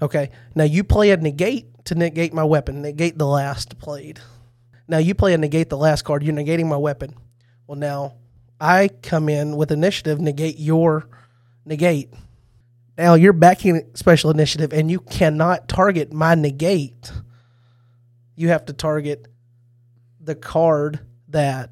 okay 0.00 0.30
now 0.54 0.64
you 0.64 0.84
play 0.84 1.10
a 1.10 1.16
negate 1.16 1.84
to 1.84 1.94
negate 1.94 2.32
my 2.32 2.44
weapon 2.44 2.82
negate 2.82 3.18
the 3.18 3.26
last 3.26 3.78
played. 3.78 4.20
Now 4.86 4.98
you 4.98 5.14
play 5.14 5.34
a 5.34 5.38
negate 5.38 5.68
the 5.68 5.76
last 5.76 6.02
card 6.02 6.22
you're 6.22 6.34
negating 6.34 6.66
my 6.66 6.76
weapon. 6.76 7.14
Well 7.66 7.78
now 7.78 8.14
i 8.60 8.88
come 9.02 9.28
in 9.28 9.56
with 9.56 9.70
initiative 9.70 10.20
negate 10.20 10.58
your 10.58 11.08
negate. 11.64 12.12
Now 12.96 13.14
you're 13.14 13.32
backing 13.32 13.90
special 13.94 14.30
initiative 14.30 14.72
and 14.72 14.90
you 14.90 15.00
cannot 15.00 15.68
target 15.68 16.12
my 16.12 16.34
negate. 16.34 17.12
You 18.36 18.48
have 18.48 18.66
to 18.66 18.72
target 18.72 19.28
the 20.20 20.34
card 20.34 21.00
that 21.28 21.70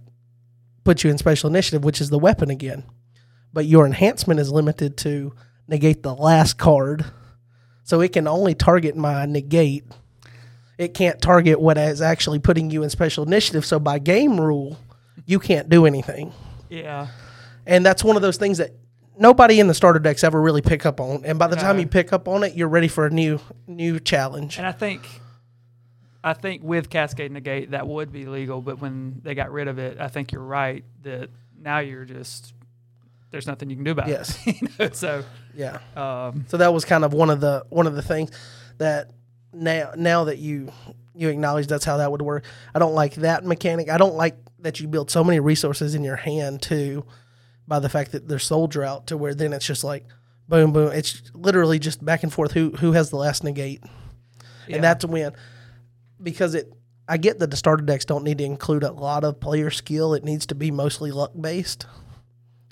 puts 0.84 1.04
you 1.04 1.10
in 1.10 1.18
special 1.18 1.50
initiative 1.50 1.84
which 1.84 2.00
is 2.00 2.10
the 2.10 2.18
weapon 2.18 2.50
again. 2.50 2.84
But 3.52 3.66
your 3.66 3.86
enhancement 3.86 4.40
is 4.40 4.52
limited 4.52 4.96
to 4.98 5.34
negate 5.68 6.02
the 6.02 6.14
last 6.14 6.58
card 6.58 7.04
so 7.86 8.00
it 8.02 8.12
can 8.12 8.26
only 8.28 8.54
target 8.54 8.94
my 8.96 9.24
negate 9.24 9.84
it 10.76 10.92
can't 10.92 11.22
target 11.22 11.58
what 11.58 11.78
is 11.78 12.02
actually 12.02 12.38
putting 12.38 12.70
you 12.70 12.82
in 12.82 12.90
special 12.90 13.24
initiative 13.24 13.64
so 13.64 13.78
by 13.78 13.98
game 13.98 14.38
rule 14.38 14.76
you 15.24 15.38
can't 15.38 15.68
do 15.70 15.86
anything 15.86 16.32
Yeah. 16.68 17.06
and 17.66 17.86
that's 17.86 18.04
one 18.04 18.16
of 18.16 18.22
those 18.22 18.36
things 18.36 18.58
that 18.58 18.72
nobody 19.18 19.58
in 19.60 19.66
the 19.66 19.72
starter 19.74 19.98
decks 19.98 20.22
ever 20.22 20.40
really 20.42 20.60
pick 20.60 20.84
up 20.84 21.00
on. 21.00 21.24
And 21.24 21.38
by 21.38 21.46
the 21.46 21.56
time 21.56 21.78
you 21.78 21.86
pick 21.86 22.12
up 22.12 22.28
on 22.28 22.44
it, 22.44 22.54
you're 22.54 22.68
ready 22.68 22.86
for 22.88 23.06
a 23.06 23.10
new 23.10 23.40
new 23.66 23.98
challenge. 23.98 24.58
And 24.58 24.66
I 24.66 24.72
think, 24.72 25.08
I 26.22 26.34
think 26.34 26.62
with 26.62 26.90
Cascade 26.90 27.32
Negate 27.32 27.70
that 27.70 27.86
would 27.88 28.12
be 28.12 28.26
legal, 28.26 28.60
but 28.60 28.78
when 28.78 29.22
they 29.24 29.34
got 29.34 29.50
rid 29.50 29.68
of 29.68 29.78
it, 29.78 29.98
I 29.98 30.08
think 30.08 30.32
you're 30.32 30.42
right 30.42 30.84
that 31.02 31.30
now 31.58 31.78
you're 31.78 32.04
just 32.04 32.52
there's 33.30 33.46
nothing 33.46 33.68
you 33.70 33.76
can 33.76 33.84
do 33.84 33.90
about 33.92 34.08
Yes. 34.08 34.38
it. 34.46 34.60
you 34.62 34.68
know? 34.78 34.90
So, 34.92 35.24
Yeah. 35.54 35.78
um, 35.96 36.44
So 36.48 36.56
that 36.58 36.72
was 36.72 36.84
kind 36.84 37.04
of 37.04 37.12
one 37.12 37.30
of 37.30 37.40
the 37.40 37.64
one 37.70 37.86
of 37.86 37.94
the 37.94 38.02
things 38.02 38.30
that 38.78 39.10
now 39.52 39.92
now 39.96 40.24
that 40.24 40.38
you 40.38 40.70
you 41.14 41.28
acknowledge 41.28 41.66
that's 41.66 41.84
how 41.84 41.96
that 41.98 42.10
would 42.12 42.22
work. 42.22 42.44
I 42.74 42.78
don't 42.78 42.94
like 42.94 43.14
that 43.16 43.44
mechanic. 43.44 43.88
I 43.88 43.96
don't 43.98 44.14
like 44.16 44.36
that 44.60 44.80
you 44.80 44.88
build 44.88 45.10
so 45.10 45.24
many 45.24 45.40
resources 45.40 45.94
in 45.94 46.04
your 46.04 46.16
hand 46.16 46.60
too 46.62 47.04
by 47.66 47.78
the 47.80 47.88
fact 47.88 48.12
that 48.12 48.28
they're 48.28 48.38
soul 48.38 48.70
out 48.84 49.06
to 49.08 49.16
where 49.16 49.34
then 49.34 49.52
it's 49.52 49.66
just 49.66 49.82
like 49.84 50.04
boom 50.48 50.72
boom. 50.72 50.92
It's 50.92 51.22
literally 51.34 51.78
just 51.78 52.04
back 52.04 52.22
and 52.22 52.32
forth 52.32 52.52
who 52.52 52.70
who 52.72 52.92
has 52.92 53.10
the 53.10 53.16
last 53.16 53.44
negate. 53.44 53.82
yeah. 54.68 54.76
and 54.76 54.84
that's 54.84 55.04
a 55.04 55.08
win 55.08 55.32
because 56.22 56.54
it 56.54 56.72
I 57.08 57.16
get 57.18 57.38
that 57.38 57.50
the 57.50 57.56
starter 57.56 57.84
decks 57.84 58.04
don't 58.04 58.24
need 58.24 58.38
to 58.38 58.44
include 58.44 58.82
a 58.82 58.90
lot 58.92 59.22
of 59.24 59.38
player 59.40 59.70
skill. 59.70 60.12
It 60.14 60.24
needs 60.24 60.44
to 60.46 60.54
be 60.56 60.70
mostly 60.72 61.12
luck 61.12 61.30
based 61.40 61.86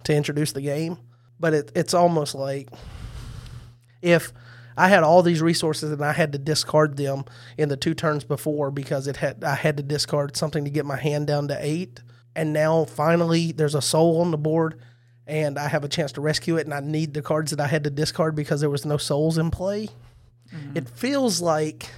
to 0.05 0.15
introduce 0.15 0.53
the 0.53 0.61
game. 0.61 0.99
But 1.39 1.55
it, 1.55 1.73
it's 1.75 1.95
almost 1.95 2.35
like 2.35 2.69
if 4.03 4.33
I 4.77 4.89
had 4.89 5.03
all 5.03 5.23
these 5.23 5.43
resources 5.43 5.93
and 5.93 6.05
I 6.05 6.13
had 6.13 6.33
to 6.33 6.39
discard 6.39 6.97
them 6.97 7.25
in 7.57 7.69
the 7.69 7.77
two 7.77 7.95
turns 7.95 8.25
before 8.25 8.71
because 8.71 9.07
it 9.07 9.17
had 9.17 9.45
I 9.45 9.55
had 9.55 9.77
to 9.77 9.83
discard 9.83 10.37
something 10.37 10.65
to 10.65 10.71
get 10.71 10.87
my 10.87 10.97
hand 10.97 11.27
down 11.27 11.49
to 11.49 11.59
eight, 11.61 12.03
and 12.35 12.53
now 12.53 12.85
finally 12.85 13.53
there's 13.53 13.75
a 13.75 13.83
soul 13.83 14.21
on 14.21 14.31
the 14.31 14.39
board 14.39 14.81
and 15.27 15.59
I 15.59 15.69
have 15.69 15.85
a 15.85 15.89
chance 15.89 16.13
to 16.13 16.21
rescue 16.21 16.57
it 16.57 16.67
and 16.67 16.75
I 16.75 16.81
need 16.81 17.15
the 17.15 17.23
cards 17.23 17.51
that 17.51 17.61
I 17.61 17.67
had 17.67 17.85
to 17.85 17.91
discard 17.91 18.35
because 18.35 18.61
there 18.61 18.71
was 18.71 18.85
no 18.85 18.99
souls 18.99 19.39
in 19.39 19.51
play. 19.51 19.89
Mm-hmm. 20.53 20.77
It 20.77 20.89
feels 20.89 21.41
like 21.41 21.89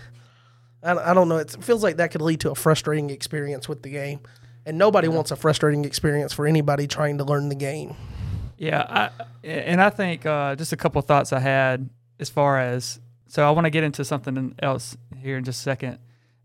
I, 0.83 1.11
I 1.11 1.15
don't 1.15 1.29
know. 1.29 1.39
It 1.39 1.57
feels 1.65 1.83
like 1.83 1.97
that 1.97 2.11
could 2.11 2.23
lead 2.23 2.41
to 2.41 2.51
a 2.51 2.55
frustrating 2.55 3.11
experience 3.11 3.69
with 3.69 3.83
the 3.83 3.91
game, 3.91 4.21
and 4.67 4.77
nobody 4.77 5.09
wants 5.09 5.31
a 5.31 5.37
frustrating 5.37 5.85
experience 5.85 6.33
for 6.33 6.47
anybody 6.47 6.87
trying 6.87 7.19
to 7.19 7.25
learn 7.25 7.49
the 7.49 7.55
game. 7.55 7.95
Yeah, 8.59 8.83
I, 8.83 9.25
and 9.45 9.81
I 9.81 9.91
think 9.91 10.27
uh, 10.27 10.57
just 10.57 10.73
a 10.73 10.77
couple 10.77 10.99
of 10.99 11.07
thoughts 11.07 11.33
I 11.33 11.39
had 11.39 11.89
as 12.19 12.29
far 12.29 12.59
as 12.59 13.01
so 13.29 13.47
I 13.47 13.51
want 13.51 13.65
to 13.67 13.71
get 13.71 13.85
into 13.85 14.05
something 14.05 14.55
else 14.61 14.97
here 15.17 15.37
in 15.37 15.45
just 15.45 15.61
a 15.61 15.63
second, 15.63 15.99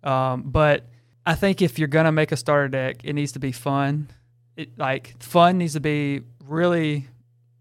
um, 0.03 0.43
but 0.45 0.85
I 1.25 1.35
think 1.35 1.61
if 1.61 1.79
you're 1.79 1.87
gonna 1.87 2.11
make 2.11 2.31
a 2.31 2.37
starter 2.37 2.67
deck, 2.67 3.03
it 3.03 3.13
needs 3.13 3.33
to 3.33 3.39
be 3.39 3.51
fun. 3.51 4.09
It 4.55 4.77
like 4.77 5.21
fun 5.21 5.57
needs 5.57 5.73
to 5.73 5.79
be 5.79 6.21
really 6.45 7.07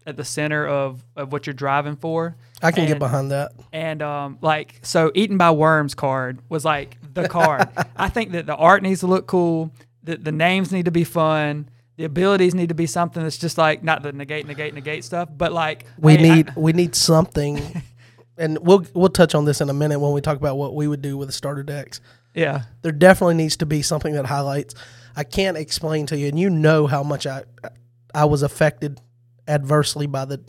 at 0.05 0.17
the 0.17 0.25
center 0.25 0.67
of, 0.67 1.03
of 1.15 1.31
what 1.31 1.45
you're 1.45 1.53
driving 1.53 1.95
for. 1.95 2.35
I 2.61 2.71
can 2.71 2.87
get 2.87 2.99
behind 2.99 3.31
that. 3.31 3.53
And 3.71 4.01
um, 4.01 4.37
like 4.41 4.79
so, 4.83 5.11
eaten 5.15 5.37
by 5.37 5.51
worms 5.51 5.95
card 5.95 6.39
was 6.49 6.65
like 6.65 6.97
the 7.13 7.27
card. 7.27 7.69
I 7.95 8.09
think 8.09 8.31
that 8.31 8.45
the 8.45 8.55
art 8.55 8.83
needs 8.83 9.01
to 9.01 9.07
look 9.07 9.27
cool. 9.27 9.71
The 10.03 10.17
the 10.17 10.31
names 10.31 10.71
need 10.71 10.85
to 10.85 10.91
be 10.91 11.03
fun. 11.03 11.69
The 11.97 12.05
abilities 12.05 12.55
need 12.55 12.69
to 12.69 12.75
be 12.75 12.87
something 12.87 13.21
that's 13.21 13.37
just 13.37 13.57
like 13.57 13.83
not 13.83 14.01
the 14.01 14.11
negate, 14.11 14.47
negate, 14.47 14.73
negate 14.73 15.03
stuff, 15.03 15.29
but 15.35 15.51
like 15.51 15.85
We 15.99 16.15
hey, 16.17 16.29
I- 16.29 16.35
need 16.35 16.55
we 16.55 16.73
need 16.73 16.95
something, 16.95 17.83
and 18.37 18.57
we'll 18.61 18.85
we'll 18.93 19.09
touch 19.09 19.35
on 19.35 19.45
this 19.45 19.61
in 19.61 19.69
a 19.69 19.73
minute 19.73 19.99
when 19.99 20.11
we 20.13 20.21
talk 20.21 20.37
about 20.37 20.57
what 20.57 20.73
we 20.75 20.87
would 20.87 21.01
do 21.01 21.17
with 21.17 21.27
the 21.29 21.33
starter 21.33 21.63
decks. 21.63 22.01
yeah, 22.33 22.63
There 22.81 22.91
definitely 22.93 23.35
needs 23.35 23.57
to 23.57 23.65
be 23.65 23.81
something 23.81 24.13
that 24.13 24.25
highlights. 24.25 24.73
I 25.15 25.23
can't 25.25 25.57
explain 25.57 26.05
to 26.07 26.17
you, 26.17 26.27
and 26.29 26.39
you 26.39 26.49
know 26.49 26.87
how 26.87 27.03
much 27.03 27.27
I 27.27 27.43
I 28.15 28.25
was 28.25 28.41
affected 28.41 28.99
adversely 29.47 30.07
by 30.07 30.25
the 30.25 30.41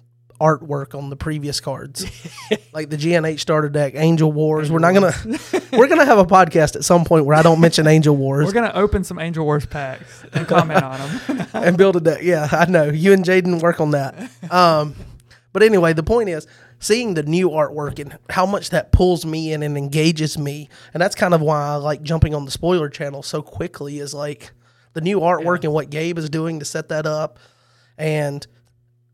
artwork 0.43 0.99
on 0.99 1.09
the 1.09 1.17
previous 1.17 1.61
cards, 1.61 2.05
like 2.73 2.91
the 2.91 2.97
GNH 2.97 3.39
starter 3.39 3.69
deck, 3.69 3.95
Angel 3.95 4.31
Wars. 4.31 4.71
we're 4.71 4.81
not 4.81 4.93
gonna 4.93 5.15
we're 5.73 5.87
gonna 5.87 6.05
have 6.05 6.19
a 6.19 6.25
podcast 6.25 6.75
at 6.75 6.85
some 6.85 7.05
point 7.05 7.25
where 7.25 7.37
I 7.37 7.43
don't 7.43 7.61
mention 7.61 7.87
Angel 7.87 8.15
Wars 8.15 8.45
we're 8.47 8.53
gonna 8.53 8.73
open 8.75 9.05
some 9.05 9.19
Angel 9.19 9.45
Wars 9.45 9.65
packs 9.65 10.25
and 10.33 10.47
comment 10.47 10.83
on 10.83 10.99
them. 10.99 11.47
and 11.55 11.79
build 11.79 11.97
a 11.97 12.01
deck. 12.01 12.23
Yeah, 12.23 12.49
I 12.51 12.67
know 12.67 12.85
you 12.85 13.13
and 13.13 13.25
Jaden 13.25 13.63
work 13.63 13.81
on 13.81 13.93
that. 13.93 14.31
Um, 14.51 14.95
but 15.53 15.63
anyway, 15.63 15.93
the 15.93 16.03
point 16.03 16.29
is 16.29 16.47
seeing 16.79 17.15
the 17.15 17.23
new 17.23 17.51
artwork 17.51 17.99
and 17.99 18.19
how 18.31 18.45
much 18.45 18.71
that 18.71 18.91
pulls 18.91 19.25
me 19.25 19.53
in 19.53 19.63
and 19.63 19.79
engages 19.79 20.37
me, 20.37 20.69
and 20.93 21.01
that's 21.01 21.15
kind 21.15 21.35
of 21.35 21.41
why 21.41 21.69
I 21.69 21.75
like 21.77 22.03
jumping 22.03 22.35
on 22.35 22.45
the 22.45 22.51
spoiler 22.51 22.89
channel 22.89 23.23
so 23.23 23.43
quickly. 23.43 23.99
Is 23.99 24.13
like 24.13 24.53
the 24.95 25.01
new 25.01 25.21
artwork 25.21 25.65
and 25.65 25.73
what 25.73 25.91
Gabe 25.91 26.19
is 26.19 26.29
doing 26.29 26.59
to 26.59 26.65
set 26.65 26.89
that 26.89 27.07
up, 27.07 27.39
and 27.97 28.47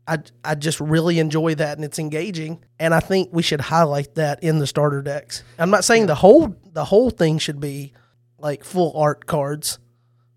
I 0.09 0.17
I 0.43 0.55
just 0.55 0.79
really 0.79 1.19
enjoy 1.19 1.55
that 1.55 1.77
and 1.77 1.85
it's 1.85 1.99
engaging, 1.99 2.63
and 2.79 2.93
I 2.93 2.99
think 2.99 3.29
we 3.31 3.43
should 3.43 3.61
highlight 3.61 4.15
that 4.15 4.43
in 4.43 4.59
the 4.59 4.67
starter 4.67 5.01
decks. 5.01 5.43
I'm 5.57 5.69
not 5.69 5.83
saying 5.83 6.07
the 6.07 6.15
whole 6.15 6.55
the 6.73 6.85
whole 6.85 7.09
thing 7.11 7.37
should 7.37 7.59
be 7.59 7.93
like 8.39 8.63
full 8.63 8.91
art 8.97 9.25
cards 9.25 9.79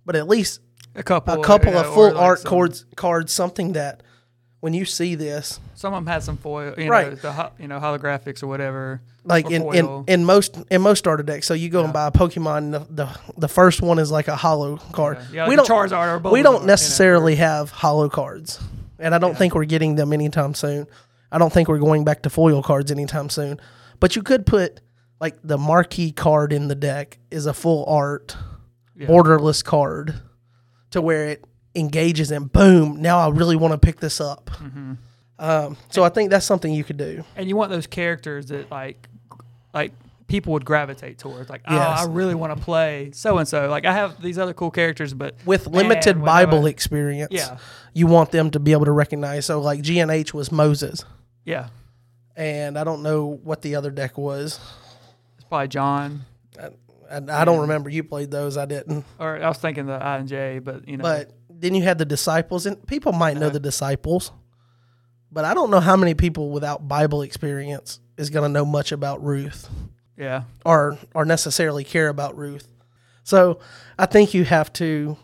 but 0.04 0.16
at 0.16 0.26
least 0.26 0.60
A 0.96 1.02
couple, 1.04 1.40
a 1.40 1.44
couple 1.44 1.76
of 1.76 1.86
know, 1.86 1.92
full 1.94 2.12
like 2.12 2.16
art 2.22 2.38
some- 2.40 2.48
cards, 2.50 2.84
cards, 2.96 3.32
something 3.32 3.72
that 3.74 4.02
when 4.58 4.74
you 4.74 4.84
see 4.84 5.14
this, 5.14 5.60
Some 5.74 5.94
of 5.94 5.98
them 6.04 6.12
had 6.12 6.22
some 6.24 6.36
foil, 6.36 6.74
you 6.76 6.84
know, 6.86 6.90
Right. 6.90 7.20
the 7.22 7.32
ho- 7.32 7.50
you 7.58 7.68
know 7.68 7.78
holographics 7.78 8.42
or 8.42 8.48
whatever. 8.48 9.00
like 9.24 9.46
or 9.46 9.52
in, 9.54 9.62
foil. 9.62 10.04
in 10.08 10.20
in 10.20 10.24
most 10.24 10.58
in 10.70 10.82
most 10.82 10.98
starter 10.98 11.22
decks, 11.22 11.46
so 11.46 11.54
you 11.54 11.68
go 11.70 11.84
and 11.84 11.92
buy 11.92 12.08
a 12.08 12.10
Pokemon, 12.10 12.72
the, 12.72 12.80
the 13.04 13.08
the 13.38 13.48
first 13.48 13.80
one 13.82 14.00
is 14.00 14.10
like 14.10 14.26
a 14.28 14.34
holo 14.36 14.76
card. 14.92 15.18
Yeah, 15.18 15.44
yeah, 15.44 15.48
we 15.48 15.56
like 15.56 15.66
don't 15.66 15.88
Charizard 15.90 16.24
or 16.24 16.30
we 16.32 16.42
don't 16.42 16.54
you 16.54 16.60
know. 16.60 16.66
necessarily 16.66 17.36
have 17.36 17.70
holo 17.70 18.08
cards, 18.08 18.58
and 19.02 19.14
I 19.14 19.18
don't 19.18 19.32
Yeah. 19.32 19.36
think 19.38 19.54
we're 19.54 19.64
getting 19.66 19.96
them 19.96 20.12
anytime 20.12 20.54
soon. 20.54 20.86
I 21.30 21.38
don't 21.38 21.52
think 21.52 21.68
we're 21.68 21.78
going 21.78 22.04
back 22.04 22.22
to 22.22 22.30
foil 22.30 22.62
cards 22.62 22.90
anytime 22.90 23.28
soon. 23.28 23.60
But 24.00 24.16
you 24.16 24.22
could 24.22 24.46
put 24.46 24.80
like 25.20 25.36
the 25.44 25.58
marquee 25.58 26.12
card 26.12 26.52
in 26.52 26.68
the 26.68 26.74
deck 26.74 27.18
is 27.30 27.46
a 27.46 27.52
full 27.54 27.84
art 27.86 28.36
Yeah. 28.96 29.06
borderless 29.08 29.62
card 29.64 30.14
to 30.90 31.00
where 31.02 31.28
it 31.28 31.44
engages 31.74 32.30
and 32.30 32.52
boom 32.52 33.00
now 33.00 33.18
i 33.18 33.30
really 33.30 33.56
want 33.56 33.72
to 33.72 33.78
pick 33.78 33.98
this 34.00 34.20
up 34.20 34.50
Mm-hmm. 34.62 34.92
um, 35.38 35.76
so 35.88 36.04
i 36.04 36.10
think 36.10 36.28
that's 36.28 36.44
something 36.44 36.70
you 36.74 36.84
could 36.84 36.98
do 36.98 37.24
and 37.34 37.48
you 37.48 37.56
want 37.56 37.70
those 37.70 37.86
characters 37.86 38.46
that 38.48 38.70
like 38.70 39.08
like 39.72 39.92
people 40.32 40.54
would 40.54 40.64
gravitate 40.64 41.18
towards 41.18 41.50
like 41.50 41.60
oh 41.68 41.74
Yes. 41.74 42.00
i 42.00 42.04
really 42.06 42.34
want 42.34 42.56
to 42.56 42.64
play 42.64 43.10
so 43.12 43.36
and 43.36 43.46
so 43.46 43.68
like 43.68 43.84
i 43.84 43.92
have 43.92 44.22
these 44.22 44.38
other 44.38 44.54
cool 44.54 44.70
characters 44.70 45.12
but 45.12 45.34
with 45.44 45.66
man, 45.70 45.88
limited 45.88 46.24
bible 46.24 46.64
I- 46.64 46.70
experience 46.70 47.28
yeah. 47.32 47.58
you 47.92 48.06
want 48.06 48.30
them 48.30 48.50
to 48.52 48.58
be 48.58 48.72
able 48.72 48.86
to 48.86 48.92
recognize 48.92 49.44
so 49.44 49.60
like 49.60 49.82
gnh 49.82 50.32
was 50.32 50.50
moses. 50.50 51.04
Yeah. 51.44 51.68
And 52.34 52.78
i 52.78 52.84
don't 52.84 53.02
know 53.02 53.26
what 53.26 53.60
the 53.60 53.74
other 53.74 53.90
deck 53.90 54.16
was. 54.16 54.58
It's 55.36 55.44
probably 55.44 55.68
john. 55.68 56.22
And 57.10 57.30
i 57.30 57.44
don't 57.44 57.60
remember. 57.60 57.90
You 57.90 58.02
played 58.02 58.30
those. 58.30 58.56
I 58.56 58.64
didn't. 58.64 59.04
Or 59.18 59.36
i 59.36 59.46
was 59.48 59.58
thinking 59.58 59.84
the 59.84 59.92
i 59.92 60.16
and 60.16 60.26
j 60.26 60.60
but 60.60 60.88
you 60.88 60.96
know. 60.96 61.02
But 61.02 61.30
then 61.50 61.74
you 61.74 61.82
had 61.82 61.98
the 61.98 62.06
disciples 62.06 62.64
and 62.64 62.86
people 62.86 63.12
might 63.12 63.36
know 63.36 63.50
the 63.50 63.60
disciples 63.60 64.32
but 65.30 65.44
i 65.44 65.52
don't 65.54 65.70
know 65.70 65.80
how 65.80 65.96
many 65.96 66.14
people 66.14 66.50
without 66.50 66.88
bible 66.88 67.22
experience 67.22 68.00
is 68.18 68.30
going 68.30 68.42
to 68.42 68.48
know 68.52 68.64
much 68.64 68.92
about 68.92 69.22
ruth 69.22 69.68
yeah 70.22 70.42
or 70.64 70.98
or 71.14 71.24
necessarily 71.24 71.84
care 71.84 72.08
about 72.08 72.36
Ruth. 72.38 72.68
So 73.24 73.58
I 73.98 74.06
think 74.06 74.34
you 74.34 74.44
have 74.44 74.72
to 74.74 75.16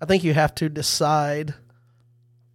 I 0.00 0.06
think 0.06 0.24
you 0.24 0.34
have 0.34 0.54
to 0.56 0.68
decide 0.68 1.54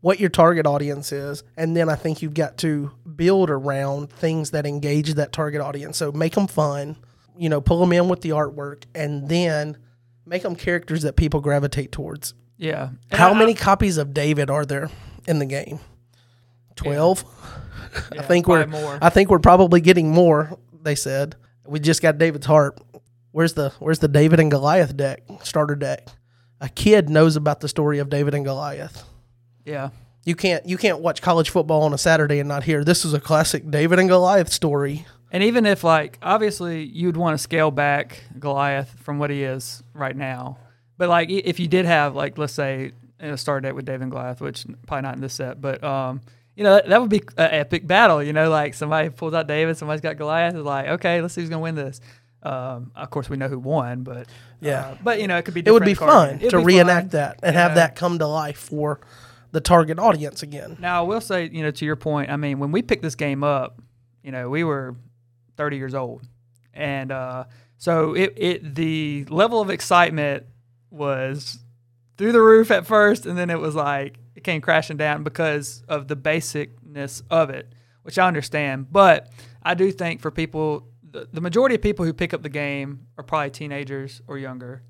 what 0.02 0.20
your 0.20 0.30
target 0.30 0.66
audience 0.68 1.12
is 1.12 1.44
and 1.56 1.76
then 1.78 1.90
I 1.90 1.96
think 1.96 2.22
you've 2.22 2.34
got 2.34 2.58
to 2.58 2.92
build 3.16 3.50
around 3.50 4.10
things 4.12 4.52
that 4.52 4.66
engage 4.66 5.14
that 5.14 5.32
target 5.32 5.62
audience. 5.62 5.98
So 5.98 6.12
make 6.12 6.34
them 6.36 6.48
fun, 6.48 6.98
you 7.38 7.50
know, 7.50 7.62
pull 7.62 7.80
them 7.80 7.94
in 7.94 8.10
with 8.10 8.22
the 8.22 8.30
artwork 8.32 8.84
and 8.94 9.30
then 9.30 9.78
make 10.26 10.42
them 10.44 10.56
characters 10.56 11.02
that 11.04 11.16
people 11.16 11.40
gravitate 11.42 11.92
towards. 11.92 12.34
yeah 12.58 12.90
And 13.12 13.20
How 13.20 13.32
I- 13.34 13.40
many 13.40 13.54
copies 13.54 13.98
of 13.98 14.14
David 14.14 14.50
are 14.50 14.66
there 14.66 14.90
in 15.28 15.40
the 15.40 15.46
game? 15.46 15.80
12. 16.76 17.24
yeah, 18.14 18.22
I 18.22 18.24
think 18.24 18.48
we're 18.48 18.66
more 18.68 18.98
I 19.02 19.10
think 19.10 19.30
we're 19.30 19.40
probably 19.40 19.80
getting 19.82 20.10
more. 20.12 20.58
They 20.82 20.96
said 20.96 21.36
we 21.66 21.80
just 21.80 22.02
got 22.02 22.18
David's 22.18 22.46
harp. 22.46 22.80
Where's 23.32 23.54
the 23.54 23.72
Where's 23.80 24.00
the 24.00 24.08
David 24.08 24.40
and 24.40 24.52
Goliath 24.52 24.96
deck 24.96 25.24
starter 25.42 25.76
deck? 25.76 26.08
A 26.62 26.70
kid 26.70 27.10
knows 27.10 27.36
about 27.36 27.60
the 27.60 27.68
story 27.68 28.00
of 28.00 28.10
David 28.10 28.34
and 28.34 28.46
Goliath. 28.46 29.04
yeah 29.66 29.90
You 30.24 30.36
can't 30.36 30.66
you 30.66 30.78
can't 30.78 31.00
watch 31.00 31.22
college 31.22 31.50
football 31.50 31.82
on 31.84 31.94
a 31.94 31.98
Saturday 31.98 32.40
and 32.40 32.48
not 32.48 32.64
hear 32.64 32.84
this 32.84 33.04
is 33.04 33.14
a 33.14 33.20
classic 33.20 33.70
David 33.70 34.00
and 34.00 34.08
Goliath 34.08 34.52
story. 34.52 35.06
And 35.32 35.44
even 35.44 35.66
if 35.66 35.84
like 35.84 36.20
obviously 36.22 36.84
you'd 36.84 37.18
want 37.18 37.34
to 37.34 37.42
scale 37.42 37.72
back 37.72 38.24
Goliath 38.40 38.96
from 39.00 39.18
what 39.18 39.30
he 39.32 39.44
is 39.44 39.82
right 39.94 40.16
now, 40.16 40.58
but 40.98 41.10
like 41.10 41.30
if 41.30 41.60
you 41.60 41.68
did 41.68 41.86
have 41.86 42.16
like 42.16 42.38
let's 42.38 42.54
say 42.54 42.92
a 43.20 43.38
start 43.38 43.64
deck 43.64 43.74
with 43.74 43.86
David 43.86 44.04
and 44.04 44.12
Goliath, 44.12 44.42
which 44.42 44.66
probably 44.86 45.02
not 45.02 45.16
in 45.16 45.22
this 45.22 45.34
set, 45.34 45.60
but 45.60 45.84
um 45.84 46.22
you 46.56 46.64
know 46.64 46.76
that, 46.76 46.88
that 46.90 47.02
would 47.02 47.10
be 47.10 47.22
an 47.38 47.50
epic 47.52 47.88
battle. 47.88 48.22
You 48.24 48.34
know, 48.34 48.50
like 48.50 48.74
somebody 48.74 49.10
pulls 49.10 49.34
out 49.34 49.48
David, 49.48 49.78
somebody's 49.78 50.02
got 50.02 50.18
Goliath. 50.18 50.56
It's 50.56 50.64
like 50.64 50.88
okay, 50.88 51.22
let's 51.22 51.34
see 51.34 51.42
who's 51.42 51.50
gonna 51.50 51.62
win 51.62 51.76
this. 51.76 52.00
Um, 52.44 52.92
of 52.96 53.10
course, 53.10 53.30
we 53.30 53.38
know 53.38 53.48
who 53.48 53.58
won, 53.58 54.04
but 54.04 54.28
Yeah. 54.60 54.82
uh, 54.82 54.98
but 55.02 55.22
you 55.22 55.28
know 55.28 55.38
it 55.38 55.46
could 55.46 55.54
be 55.54 55.62
It 55.66 55.72
would 55.72 55.86
be 55.86 55.94
fun 55.94 56.36
It'd 56.36 56.50
to 56.52 56.58
be 56.60 56.64
reenact 56.66 57.12
fun. 57.12 57.20
that 57.20 57.40
and 57.42 57.56
have 57.56 57.72
Yeah. 57.72 57.76
that 57.76 57.96
come 57.96 58.20
to 58.20 58.28
life 58.28 58.58
for 58.58 59.00
the 59.52 59.62
target 59.62 59.98
audience 60.00 60.44
again. 60.44 60.76
Now, 60.80 61.04
I 61.04 61.08
will 61.08 61.22
say, 61.22 61.48
you 61.52 61.62
know, 61.64 61.70
to 61.72 61.86
your 61.86 61.96
point, 61.96 62.32
I 62.32 62.38
mean, 62.38 62.58
when 62.60 62.72
we 62.72 62.82
picked 62.82 63.04
this 63.04 63.14
game 63.16 63.44
up, 63.44 63.80
you 64.24 64.32
know, 64.32 64.50
we 64.50 64.64
were 64.64 64.96
30 65.58 65.78
years 65.78 65.94
old. 65.94 66.24
And 66.74 67.12
uh, 67.12 67.44
so 67.78 68.14
it, 68.16 68.34
it 68.36 68.76
the 68.76 69.26
level 69.30 69.62
of 69.62 69.70
excitement 69.70 70.48
was 70.90 71.60
through 72.18 72.32
the 72.32 72.42
roof 72.42 72.72
at 72.72 72.86
first, 72.86 73.26
and 73.26 73.38
then 73.38 73.50
it 73.50 73.60
was 73.60 73.76
like 73.76 74.18
it 74.36 74.44
came 74.44 74.62
crashing 74.62 74.98
down 74.98 75.24
because 75.24 75.84
of 75.88 76.08
the 76.08 76.16
basicness 76.16 77.22
of 77.30 77.50
it, 77.50 77.74
which 78.04 78.18
I 78.18 78.28
understand. 78.28 78.92
But 78.92 79.32
I 79.62 79.74
do 79.74 79.92
think 79.92 80.22
for 80.22 80.32
people, 80.32 80.88
the, 81.10 81.28
the 81.32 81.42
majority 81.42 81.76
of 81.76 81.82
people 81.82 82.06
who 82.06 82.14
pick 82.14 82.34
up 82.34 82.42
the 82.42 82.50
game 82.50 83.08
are 83.18 83.24
probably 83.24 83.52
teenagers 83.52 84.22
or 84.28 84.38
younger, 84.38 84.84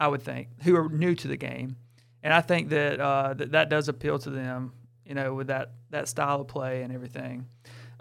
I 0.00 0.08
would 0.08 0.22
think, 0.22 0.48
who 0.62 0.76
are 0.76 0.88
new 0.88 1.14
to 1.14 1.28
the 1.28 1.36
game. 1.36 1.76
And 2.22 2.32
I 2.32 2.40
think 2.40 2.70
that 2.70 3.00
uh, 3.00 3.34
that, 3.34 3.52
that 3.52 3.68
does 3.68 3.88
appeal 3.88 4.18
to 4.20 4.30
them, 4.30 4.72
you 5.04 5.14
know, 5.14 5.34
with 5.34 5.48
that, 5.48 5.72
that 5.90 6.08
style 6.08 6.40
of 6.40 6.48
play 6.48 6.82
and 6.82 6.92
everything. 6.92 7.46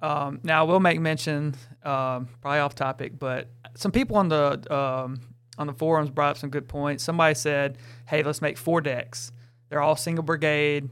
Um, 0.01 0.39
now, 0.43 0.61
I 0.61 0.63
will 0.63 0.79
make 0.79 0.99
mention, 0.99 1.55
um, 1.83 2.27
probably 2.41 2.59
off 2.59 2.75
topic, 2.75 3.17
but 3.19 3.49
some 3.75 3.91
people 3.91 4.17
on 4.17 4.27
the 4.27 4.73
um, 4.73 5.21
on 5.57 5.67
the 5.67 5.73
forums 5.73 6.09
brought 6.09 6.31
up 6.31 6.37
some 6.37 6.49
good 6.49 6.67
points. 6.67 7.03
Somebody 7.03 7.35
said, 7.35 7.77
"Hey, 8.07 8.21
let's 8.21 8.41
make 8.41 8.57
four 8.57 8.81
decks. 8.81 9.31
They're 9.69 9.81
all 9.81 9.95
single 9.95 10.23
brigade, 10.23 10.89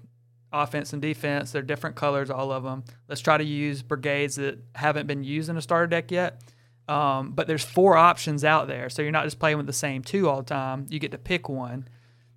offense 0.51 0.93
and 0.93 1.01
defense. 1.01 1.51
They're 1.51 1.61
different 1.61 1.95
colors, 1.95 2.29
all 2.29 2.51
of 2.51 2.63
them. 2.63 2.83
Let's 3.07 3.21
try 3.21 3.37
to 3.37 3.43
use 3.43 3.81
brigades 3.81 4.35
that 4.35 4.59
haven't 4.75 5.07
been 5.07 5.23
used 5.23 5.49
in 5.49 5.57
a 5.57 5.61
starter 5.61 5.87
deck 5.87 6.11
yet. 6.11 6.41
Um, 6.87 7.31
but 7.31 7.47
there's 7.47 7.63
four 7.63 7.95
options 7.95 8.43
out 8.43 8.67
there, 8.67 8.89
so 8.89 9.01
you're 9.01 9.11
not 9.11 9.23
just 9.23 9.39
playing 9.39 9.57
with 9.57 9.67
the 9.67 9.73
same 9.73 10.01
two 10.01 10.27
all 10.27 10.37
the 10.37 10.43
time. 10.43 10.87
You 10.89 10.99
get 10.99 11.11
to 11.11 11.17
pick 11.17 11.47
one. 11.47 11.87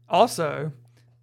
Also, 0.09 0.73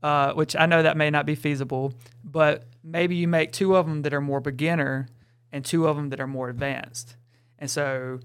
uh, 0.03 0.33
which 0.33 0.55
I 0.55 0.65
know 0.65 0.83
that 0.83 0.97
may 0.97 1.09
not 1.09 1.25
be 1.25 1.35
feasible, 1.35 1.93
but 2.23 2.65
maybe 2.83 3.15
you 3.15 3.27
make 3.27 3.51
two 3.51 3.75
of 3.75 3.85
them 3.85 4.01
that 4.01 4.13
are 4.13 4.21
more 4.21 4.41
beginner 4.41 5.07
and 5.51 5.63
two 5.63 5.87
of 5.87 5.95
them 5.95 6.09
that 6.09 6.19
are 6.19 6.27
more 6.27 6.49
advanced. 6.49 7.15
And 7.59 7.69
so 7.69 8.19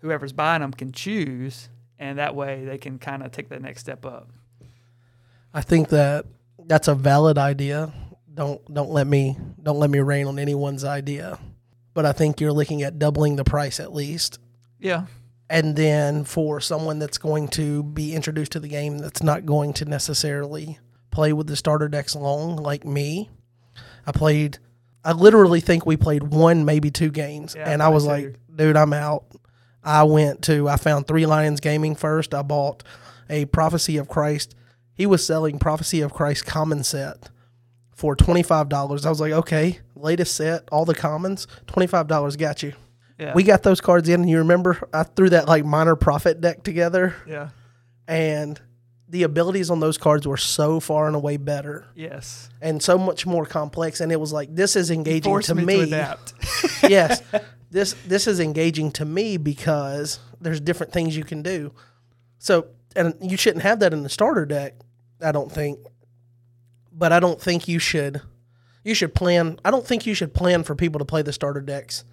whoever's 0.00 0.32
buying 0.32 0.60
them 0.60 0.72
can 0.72 0.92
choose, 0.92 1.68
and 1.98 2.18
that 2.18 2.34
way 2.34 2.64
they 2.64 2.78
can 2.78 2.98
kind 2.98 3.22
of 3.22 3.30
take 3.30 3.48
that 3.50 3.62
next 3.62 3.80
step 3.80 4.04
up. 4.04 4.30
I 5.54 5.62
think 5.62 5.88
that 5.90 6.26
that's 6.66 6.88
a 6.88 6.94
valid 6.94 7.38
idea. 7.38 7.92
Don't 8.34 8.60
don't 8.74 8.90
let 8.90 9.06
me 9.06 9.38
don't 9.62 9.78
let 9.78 9.88
me 9.88 10.00
rain 10.00 10.26
on 10.26 10.38
anyone's 10.38 10.84
idea. 10.84 11.38
But 11.94 12.04
I 12.04 12.12
think 12.12 12.40
you're 12.40 12.52
looking 12.52 12.82
at 12.82 12.98
doubling 12.98 13.36
the 13.36 13.44
price 13.44 13.78
at 13.78 13.94
least. 13.94 14.40
Yeah. 14.80 15.06
And 15.48 15.76
then 15.76 16.24
for 16.24 16.60
someone 16.60 16.98
that's 16.98 17.18
going 17.18 17.48
to 17.48 17.84
be 17.84 18.14
introduced 18.14 18.52
to 18.52 18.60
the 18.60 18.68
game 18.68 18.98
that's 18.98 19.22
not 19.22 19.46
going 19.46 19.72
to 19.74 19.84
necessarily 19.84 20.80
play 21.12 21.32
with 21.32 21.46
the 21.46 21.54
starter 21.54 21.88
decks 21.88 22.16
long 22.16 22.56
like 22.56 22.84
me. 22.84 23.30
I 24.04 24.10
played 24.10 24.58
I 25.04 25.12
literally 25.12 25.60
think 25.60 25.86
we 25.86 25.96
played 25.96 26.24
one 26.24 26.64
maybe 26.64 26.90
two 26.90 27.10
games 27.10 27.54
Yeah, 27.54 27.70
and 27.70 27.80
I 27.80 27.88
was 27.90 28.04
like, 28.04 28.34
dude, 28.54 28.76
I'm 28.76 28.92
out. 28.92 29.24
I 29.84 30.02
went 30.02 30.42
to 30.42 30.68
I 30.68 30.76
found 30.76 31.06
Three 31.06 31.26
Lions 31.26 31.60
Gaming 31.60 31.94
first. 31.94 32.34
I 32.34 32.42
bought 32.42 32.82
a 33.30 33.44
Prophecy 33.44 33.98
of 33.98 34.08
Christ. 34.08 34.56
He 34.94 35.06
was 35.06 35.26
selling 35.26 35.58
Prophecy 35.58 36.00
of 36.00 36.12
Christ 36.12 36.46
common 36.46 36.84
set 36.84 37.30
for 37.94 38.14
twenty 38.16 38.42
five 38.42 38.68
dollars. 38.68 39.04
I 39.06 39.10
was 39.10 39.20
like, 39.20 39.32
okay, 39.32 39.80
latest 39.96 40.34
set, 40.36 40.68
all 40.70 40.84
the 40.84 40.94
commons, 40.94 41.46
twenty 41.66 41.86
five 41.86 42.06
dollars, 42.06 42.36
got 42.36 42.62
you. 42.62 42.72
Yeah. 43.18 43.32
We 43.34 43.42
got 43.44 43.62
those 43.62 43.80
cards 43.80 44.08
in, 44.08 44.22
and 44.22 44.30
you 44.30 44.38
remember 44.38 44.88
I 44.92 45.04
threw 45.04 45.30
that 45.30 45.46
like 45.48 45.64
minor 45.64 45.94
prophet 45.96 46.40
deck 46.40 46.62
together, 46.64 47.14
yeah. 47.28 47.50
and 48.08 48.60
the 49.08 49.22
abilities 49.22 49.70
on 49.70 49.78
those 49.80 49.98
cards 49.98 50.26
were 50.26 50.36
so 50.36 50.80
far 50.80 51.06
and 51.06 51.14
away 51.14 51.36
better 51.36 51.86
Yes. 51.94 52.48
and 52.60 52.82
so 52.82 52.98
much 52.98 53.26
more 53.26 53.46
complex. 53.46 54.00
And 54.00 54.10
it 54.10 54.18
was 54.18 54.32
like 54.32 54.52
this 54.54 54.74
is 54.74 54.90
engaging 54.90 55.38
to 55.40 55.54
me, 55.54 55.64
me. 55.64 55.76
to 55.76 55.82
adapt. 55.82 56.34
yes, 56.82 57.22
this 57.70 57.94
this 58.06 58.26
is 58.26 58.40
engaging 58.40 58.90
to 58.92 59.04
me 59.04 59.36
because 59.36 60.18
there's 60.40 60.60
different 60.60 60.92
things 60.92 61.16
you 61.16 61.24
can 61.24 61.42
do. 61.42 61.72
So, 62.38 62.66
and 62.96 63.14
you 63.20 63.36
shouldn't 63.36 63.62
have 63.62 63.78
that 63.80 63.92
in 63.92 64.02
the 64.02 64.08
starter 64.08 64.44
deck, 64.46 64.74
I 65.22 65.32
don't 65.32 65.50
think. 65.50 65.78
But 66.92 67.12
I 67.12 67.20
don't 67.20 67.40
think 67.40 67.66
you 67.68 67.78
should. 67.78 68.20
You 68.84 68.94
should 68.94 69.14
plan. 69.14 69.58
I 69.64 69.70
don't 69.70 69.86
think 69.86 70.06
you 70.06 70.14
should 70.14 70.34
plan 70.34 70.62
for 70.62 70.74
people 70.74 70.98
to 70.98 71.04
play 71.04 71.22
the 71.22 71.32
starter 71.32 71.60
decks 71.60 72.04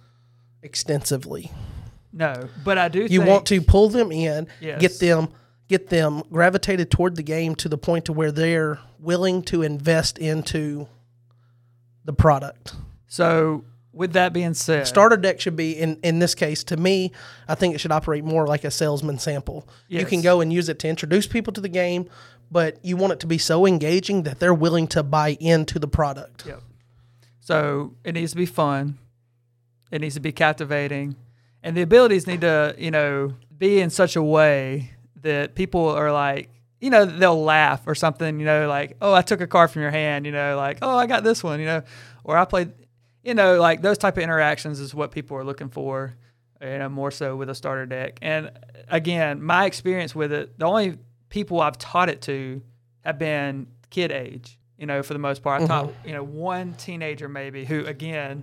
extensively. 0.62 1.50
no, 2.12 2.48
but 2.64 2.78
I 2.78 2.88
do. 2.88 3.00
You 3.02 3.08
think, 3.20 3.26
want 3.26 3.46
to 3.46 3.60
pull 3.60 3.88
them 3.88 4.10
in, 4.12 4.46
Yes. 4.60 4.80
get 4.80 4.98
them 4.98 5.28
get 5.68 5.88
them 5.88 6.22
gravitated 6.30 6.90
toward 6.90 7.16
the 7.16 7.22
game 7.22 7.54
to 7.56 7.68
the 7.68 7.78
point 7.78 8.04
to 8.06 8.12
where 8.12 8.30
they're 8.32 8.78
willing 8.98 9.42
to 9.42 9.62
invest 9.62 10.18
into 10.18 10.86
the 12.04 12.12
product. 12.12 12.74
So 13.06 13.64
with 13.92 14.12
that 14.14 14.32
being 14.32 14.54
said, 14.54 14.86
Starter 14.86 15.16
deck 15.16 15.40
should 15.40 15.56
be 15.56 15.72
in 15.72 15.98
in 16.02 16.18
this 16.18 16.34
case 16.34 16.64
to 16.64 16.76
me, 16.76 17.12
I 17.48 17.54
think 17.54 17.74
it 17.74 17.78
should 17.78 17.92
operate 17.92 18.24
more 18.24 18.46
like 18.46 18.64
a 18.64 18.70
salesman 18.70 19.18
sample. 19.18 19.68
You 19.88 20.06
can 20.06 20.22
go 20.22 20.40
and 20.40 20.52
use 20.52 20.68
it 20.68 20.78
to 20.80 20.88
introduce 20.88 21.26
people 21.26 21.52
to 21.52 21.60
the 21.60 21.68
game, 21.68 22.08
but 22.50 22.82
you 22.84 22.96
want 22.96 23.12
it 23.12 23.20
to 23.20 23.26
be 23.26 23.38
so 23.38 23.66
engaging 23.66 24.22
that 24.22 24.40
they're 24.40 24.54
willing 24.54 24.86
to 24.88 25.02
buy 25.02 25.36
into 25.40 25.78
the 25.78 25.88
product. 25.88 26.46
Yep. 26.46 26.62
So 27.40 27.94
it 28.04 28.12
needs 28.12 28.32
to 28.32 28.36
be 28.36 28.46
fun. 28.46 28.98
It 29.90 30.00
needs 30.00 30.14
to 30.14 30.20
be 30.20 30.32
captivating, 30.32 31.16
and 31.62 31.76
the 31.76 31.82
abilities 31.82 32.26
need 32.26 32.40
to, 32.40 32.74
you 32.78 32.90
know, 32.90 33.34
be 33.58 33.80
in 33.80 33.90
such 33.90 34.16
a 34.16 34.22
way 34.22 34.92
that 35.20 35.54
people 35.54 35.86
are 35.88 36.10
like, 36.10 36.48
you 36.80 36.90
know, 36.90 37.04
they'll 37.04 37.42
laugh 37.42 37.82
or 37.86 37.94
something. 37.94 38.40
You 38.40 38.46
know, 38.46 38.68
like, 38.68 38.96
oh, 39.00 39.12
I 39.12 39.22
took 39.22 39.40
a 39.40 39.46
card 39.46 39.70
from 39.70 39.82
your 39.82 39.90
hand. 39.90 40.26
You 40.26 40.32
know, 40.32 40.56
like, 40.56 40.78
oh, 40.82 40.96
I 40.96 41.06
got 41.06 41.24
this 41.24 41.44
one. 41.44 41.60
You 41.60 41.66
know, 41.66 41.82
or 42.24 42.36
I 42.36 42.44
played. 42.44 42.72
You 43.22 43.34
know, 43.34 43.60
like 43.60 43.82
those 43.82 43.98
type 43.98 44.16
of 44.16 44.22
interactions 44.22 44.80
is 44.80 44.94
what 44.94 45.10
people 45.10 45.36
are 45.36 45.44
looking 45.44 45.68
for. 45.68 46.14
You 46.60 46.78
know, 46.78 46.88
more 46.88 47.10
so 47.10 47.34
with 47.34 47.50
a 47.50 47.54
starter 47.56 47.86
deck. 47.86 48.18
And 48.22 48.52
again, 48.88 49.42
my 49.42 49.64
experience 49.64 50.14
with 50.14 50.32
it, 50.32 50.58
the 50.58 50.64
only 50.64 50.98
people 51.28 51.60
I've 51.60 51.76
taught 51.76 52.08
it 52.08 52.22
to 52.22 52.62
have 53.04 53.18
been 53.18 53.66
kid 53.90 54.12
age 54.12 54.58
you 54.82 54.86
know, 54.86 55.00
for 55.00 55.12
the 55.12 55.18
most 55.20 55.44
part. 55.44 55.62
I 55.62 55.66
taught, 55.68 55.92
you 56.04 56.12
know, 56.12 56.24
one 56.24 56.72
teenager 56.72 57.28
maybe 57.28 57.64
who, 57.64 57.86
again, 57.86 58.42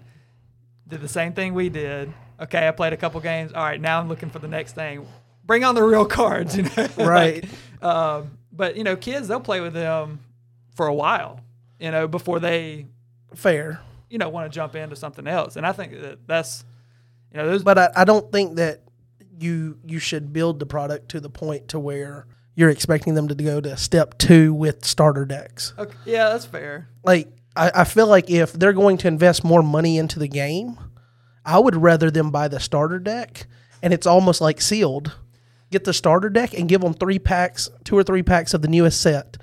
did 0.88 1.02
the 1.02 1.08
same 1.10 1.34
thing 1.34 1.54
we 1.54 1.68
did. 1.68 2.14
Okay, 2.40 2.66
I 2.66 2.72
played 2.72 2.94
a 2.94 2.98
couple 2.98 3.20
games. 3.20 3.52
All 3.52 3.62
right, 3.62 3.80
now 3.80 4.00
I'm 4.00 4.08
looking 4.08 4.30
for 4.30 4.40
the 4.40 4.48
next 4.48 4.72
thing. 4.72 5.06
Bring 5.44 5.66
on 5.66 5.76
the 5.76 5.84
real 5.84 6.06
cards, 6.06 6.56
you 6.56 6.64
know. 6.64 6.88
Right. 6.98 7.44
like, 7.44 7.84
um, 7.84 8.38
but 8.54 8.78
you 8.78 8.86
know, 8.86 8.96
kids 8.96 9.28
they'll 9.28 9.42
play 9.42 9.60
with 9.60 9.74
them 9.74 10.22
for 10.76 10.88
a 10.88 10.94
while, 10.94 11.42
you 11.78 11.92
know, 11.92 12.08
before 12.08 12.40
they, 12.40 12.86
Fair. 13.36 13.82
You 14.10 14.18
know, 14.18 14.30
want 14.30 14.52
to 14.52 14.56
jump 14.56 14.76
into 14.76 14.96
something 14.96 15.28
else. 15.28 15.56
And 15.56 15.66
I 15.66 15.72
think 15.72 15.94
that 16.02 16.28
that's, 16.28 16.64
you 17.32 17.38
know, 17.38 17.48
those. 17.48 17.64
But 17.64 17.78
I, 17.78 17.90
I 17.96 18.04
don't 18.06 18.32
think 18.32 18.58
that 18.58 18.84
you 19.40 19.80
you 19.86 20.00
should 20.00 20.34
build 20.34 20.60
the 20.60 20.66
product 20.66 21.10
to 21.10 21.20
the 21.20 21.30
point 21.30 21.70
to 21.70 21.80
where 21.80 22.28
you're 22.56 22.70
expecting 22.70 23.14
them 23.14 23.28
to 23.30 23.36
go 23.36 23.62
to 23.62 23.78
step 23.78 24.18
two 24.18 24.54
with 24.54 24.84
starter 24.84 25.26
decks. 25.26 25.74
okay, 25.78 25.96
yeah, 26.06 26.30
that's 26.30 26.46
fair. 26.46 26.90
Like 27.04 27.30
I, 27.56 27.72
I 27.74 27.84
feel 27.84 28.08
like 28.08 28.30
if 28.30 28.54
they're 28.54 28.74
going 28.74 28.98
to 28.98 29.08
invest 29.08 29.44
more 29.44 29.64
money 29.64 29.98
into 29.98 30.20
the 30.20 30.28
game, 30.28 30.78
I 31.46 31.60
would 31.60 31.76
rather 31.76 32.12
them 32.12 32.32
buy 32.32 32.48
the 32.48 32.60
starter 32.60 33.00
deck 33.00 33.48
and 33.82 33.94
it's 33.94 34.08
almost 34.08 34.42
like 34.42 34.62
sealed. 34.62 35.16
Get 35.72 35.84
the 35.84 35.94
starter 35.94 36.30
deck 36.30 36.54
and 36.54 36.68
give 36.68 36.82
them 36.82 36.94
three 36.94 37.20
packs, 37.20 37.70
two 37.84 37.98
or 37.98 38.04
three 38.04 38.24
packs 38.24 38.54
of 38.54 38.62
the 38.62 38.68
newest 38.68 39.02
set, 39.02 39.38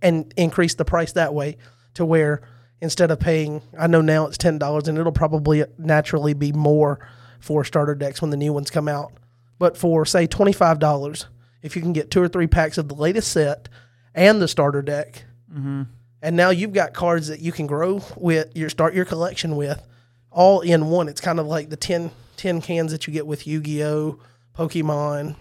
and 0.00 0.32
increase 0.36 0.74
the 0.74 0.84
price 0.84 1.12
that 1.12 1.34
way 1.34 1.58
to 1.94 2.04
where 2.04 2.42
instead 2.80 3.10
of 3.10 3.20
paying, 3.20 3.62
I 3.78 3.86
know 3.86 4.00
now 4.00 4.26
it's 4.26 4.38
ten 4.38 4.58
dollars 4.58 4.88
and 4.88 4.98
it'll 4.98 5.12
probably 5.12 5.64
naturally 5.78 6.34
be 6.34 6.52
more 6.52 6.98
for 7.40 7.64
starter 7.64 7.94
decks 7.94 8.20
when 8.20 8.30
the 8.30 8.36
new 8.36 8.52
ones 8.52 8.70
come 8.70 8.88
out. 8.88 9.12
But 9.58 9.76
for 9.76 10.04
say 10.04 10.26
twenty 10.26 10.52
five 10.52 10.78
dollars, 10.78 11.26
if 11.62 11.76
you 11.76 11.82
can 11.82 11.92
get 11.92 12.10
two 12.10 12.22
or 12.22 12.28
three 12.28 12.46
packs 12.46 12.78
of 12.78 12.88
the 12.88 12.94
latest 12.94 13.32
set 13.32 13.68
and 14.14 14.40
the 14.40 14.48
starter 14.48 14.82
deck, 14.82 15.24
mm-hmm. 15.52 15.82
and 16.22 16.36
now 16.36 16.50
you've 16.50 16.72
got 16.72 16.94
cards 16.94 17.28
that 17.28 17.40
you 17.40 17.52
can 17.52 17.66
grow 17.66 18.02
with, 18.16 18.54
your 18.56 18.68
start 18.68 18.94
your 18.94 19.04
collection 19.04 19.56
with, 19.56 19.86
all 20.30 20.60
in 20.60 20.90
one. 20.90 21.08
It's 21.08 21.20
kind 21.20 21.40
of 21.40 21.46
like 21.46 21.70
the 21.70 21.76
10, 21.76 22.10
10 22.36 22.60
cans 22.60 22.92
that 22.92 23.06
you 23.06 23.12
get 23.12 23.26
with 23.26 23.46
Yu 23.46 23.60
Gi 23.60 23.82
Oh, 23.84 24.18
Pokemon. 24.54 25.36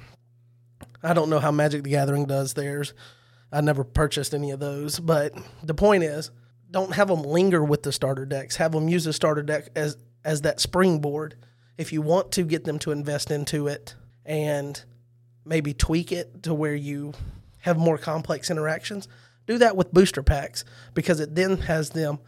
I 1.03 1.13
don't 1.13 1.29
know 1.29 1.39
how 1.39 1.51
Magic 1.51 1.83
the 1.83 1.91
Gathering 1.91 2.25
does 2.25 2.53
theirs. 2.53 2.93
I 3.51 3.61
never 3.61 3.83
purchased 3.83 4.33
any 4.33 4.51
of 4.51 4.59
those, 4.59 4.99
but 4.99 5.33
the 5.61 5.73
point 5.73 6.03
is, 6.03 6.31
don't 6.75 6.93
have 6.93 7.07
them 7.07 7.23
linger 7.23 7.63
with 7.63 7.83
the 7.83 7.91
starter 7.93 8.25
decks. 8.25 8.57
Have 8.57 8.73
them 8.73 8.89
use 8.89 9.05
the 9.05 9.13
starter 9.13 9.41
deck 9.41 9.69
as 9.77 9.95
as 10.25 10.41
that 10.41 10.59
springboard. 10.59 11.35
If 11.77 11.93
you 11.93 12.01
want 12.01 12.33
to 12.33 12.43
get 12.43 12.65
them 12.65 12.79
to 12.79 12.91
invest 12.91 13.31
into 13.31 13.67
it 13.67 13.95
and 14.25 14.83
maybe 15.45 15.73
tweak 15.73 16.11
it 16.11 16.43
to 16.43 16.53
where 16.53 16.75
you 16.75 17.13
have 17.59 17.77
more 17.77 17.97
complex 17.97 18.51
interactions, 18.51 19.07
do 19.47 19.57
that 19.57 19.77
with 19.77 19.93
booster 19.93 20.21
packs 20.21 20.65
because 20.93 21.21
it 21.21 21.33
then 21.33 21.59
has 21.59 21.91
them 21.91 22.19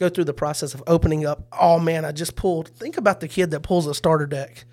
go 0.00 0.08
through 0.08 0.24
the 0.24 0.34
process 0.34 0.74
of 0.74 0.82
opening 0.88 1.24
up. 1.24 1.46
Oh 1.52 1.78
man, 1.78 2.04
I 2.04 2.10
just 2.10 2.34
pulled. 2.34 2.70
Think 2.70 2.96
about 2.96 3.20
the 3.20 3.28
kid 3.28 3.52
that 3.52 3.60
pulls 3.60 3.86
a 3.86 3.94
starter 3.94 4.26
deck, 4.26 4.64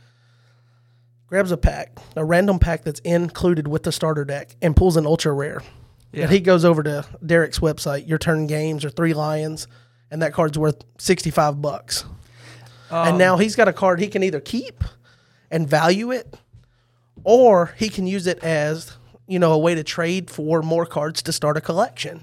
grabs 1.28 1.52
a 1.52 1.58
pack, 1.58 2.00
a 2.16 2.26
random 2.26 2.58
pack 2.58 2.84
that's 2.84 3.02
included 3.02 3.68
with 3.68 3.84
the 3.84 3.92
starter 3.92 4.26
deck, 4.26 4.56
and 4.60 4.76
pulls 4.76 4.98
an 4.98 5.06
ultra 5.06 5.34
rare. 5.34 5.62
Yeah. 6.12 6.24
And 6.24 6.32
he 6.32 6.40
goes 6.40 6.66
over 6.66 6.82
to 6.84 7.06
Derek's 7.26 7.60
website, 7.60 8.08
Your 8.08 8.18
Turn 8.18 8.48
Games 8.48 8.84
or 8.84 8.90
Three 8.90 9.14
Lions, 9.14 9.68
and 10.10 10.22
that 10.22 10.34
card's 10.34 10.58
worth 10.58 10.84
sixty 10.98 11.30
five 11.30 11.62
bucks. 11.62 12.06
and 12.90 13.14
um, 13.14 13.18
now 13.18 13.38
he's 13.38 13.56
got 13.56 13.68
a 13.68 13.74
card 13.74 14.00
he 14.00 14.08
can 14.08 14.24
either 14.24 14.40
keep 14.40 14.84
and 15.52 15.70
value 15.70 16.12
it, 16.12 16.38
or 17.24 17.74
he 17.78 17.90
can 17.90 18.08
use 18.08 18.26
it 18.28 18.40
as 18.44 18.98
you 19.28 19.38
know 19.38 19.52
a 19.52 19.58
way 19.58 19.76
to 19.76 19.84
trade 19.84 20.32
for 20.32 20.62
more 20.64 20.86
cards 20.86 21.22
to 21.24 21.32
start 21.32 21.58
a 21.58 21.62
collection. 21.62 22.22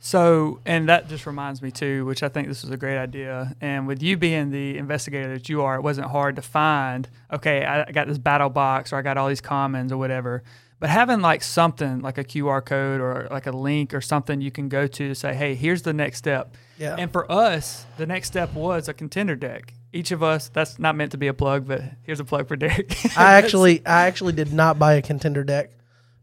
So, 0.00 0.60
and 0.64 0.88
that 0.88 1.08
just 1.08 1.26
reminds 1.26 1.60
me 1.60 1.70
too, 1.72 2.04
which 2.04 2.22
I 2.22 2.28
think 2.28 2.46
this 2.46 2.62
is 2.62 2.70
a 2.70 2.76
great 2.76 2.96
idea. 2.96 3.56
And 3.60 3.86
with 3.88 4.00
you 4.00 4.16
being 4.16 4.50
the 4.50 4.78
investigator 4.78 5.32
that 5.34 5.48
you 5.48 5.62
are, 5.62 5.74
it 5.74 5.82
wasn't 5.82 6.06
hard 6.06 6.36
to 6.36 6.42
find. 6.42 7.08
Okay, 7.32 7.64
I 7.64 7.82
I 7.82 7.92
got 7.92 8.06
this 8.06 8.16
battle 8.18 8.48
box, 8.48 8.92
or 8.92 8.96
I 8.96 9.02
got 9.02 9.18
all 9.18 9.28
these 9.28 9.40
commons, 9.42 9.92
or 9.92 9.98
whatever. 9.98 10.42
But 10.80 10.90
having 10.90 11.20
like 11.20 11.42
something 11.42 12.00
like 12.02 12.18
a 12.18 12.24
QR 12.24 12.64
code 12.64 13.00
or 13.00 13.26
like 13.30 13.46
a 13.46 13.52
link 13.52 13.92
or 13.94 14.00
something 14.00 14.40
you 14.40 14.52
can 14.52 14.68
go 14.68 14.86
to 14.86 15.08
to 15.08 15.14
say, 15.14 15.34
hey, 15.34 15.54
here's 15.54 15.82
the 15.82 15.92
next 15.92 16.18
step. 16.18 16.56
Yeah. 16.78 16.94
And 16.96 17.10
for 17.10 17.30
us, 17.30 17.84
the 17.96 18.06
next 18.06 18.28
step 18.28 18.54
was 18.54 18.88
a 18.88 18.94
contender 18.94 19.34
deck. 19.34 19.74
Each 19.92 20.12
of 20.12 20.22
us, 20.22 20.48
that's 20.48 20.78
not 20.78 20.94
meant 20.94 21.12
to 21.12 21.18
be 21.18 21.26
a 21.26 21.34
plug, 21.34 21.66
but 21.66 21.82
here's 22.02 22.20
a 22.20 22.24
plug 22.24 22.46
for 22.46 22.56
Derek. 22.56 22.94
I 23.16 23.34
actually, 23.34 23.84
I 23.84 24.06
actually 24.06 24.34
did 24.34 24.52
not 24.52 24.78
buy 24.78 24.94
a 24.94 25.02
contender 25.02 25.42
deck 25.42 25.72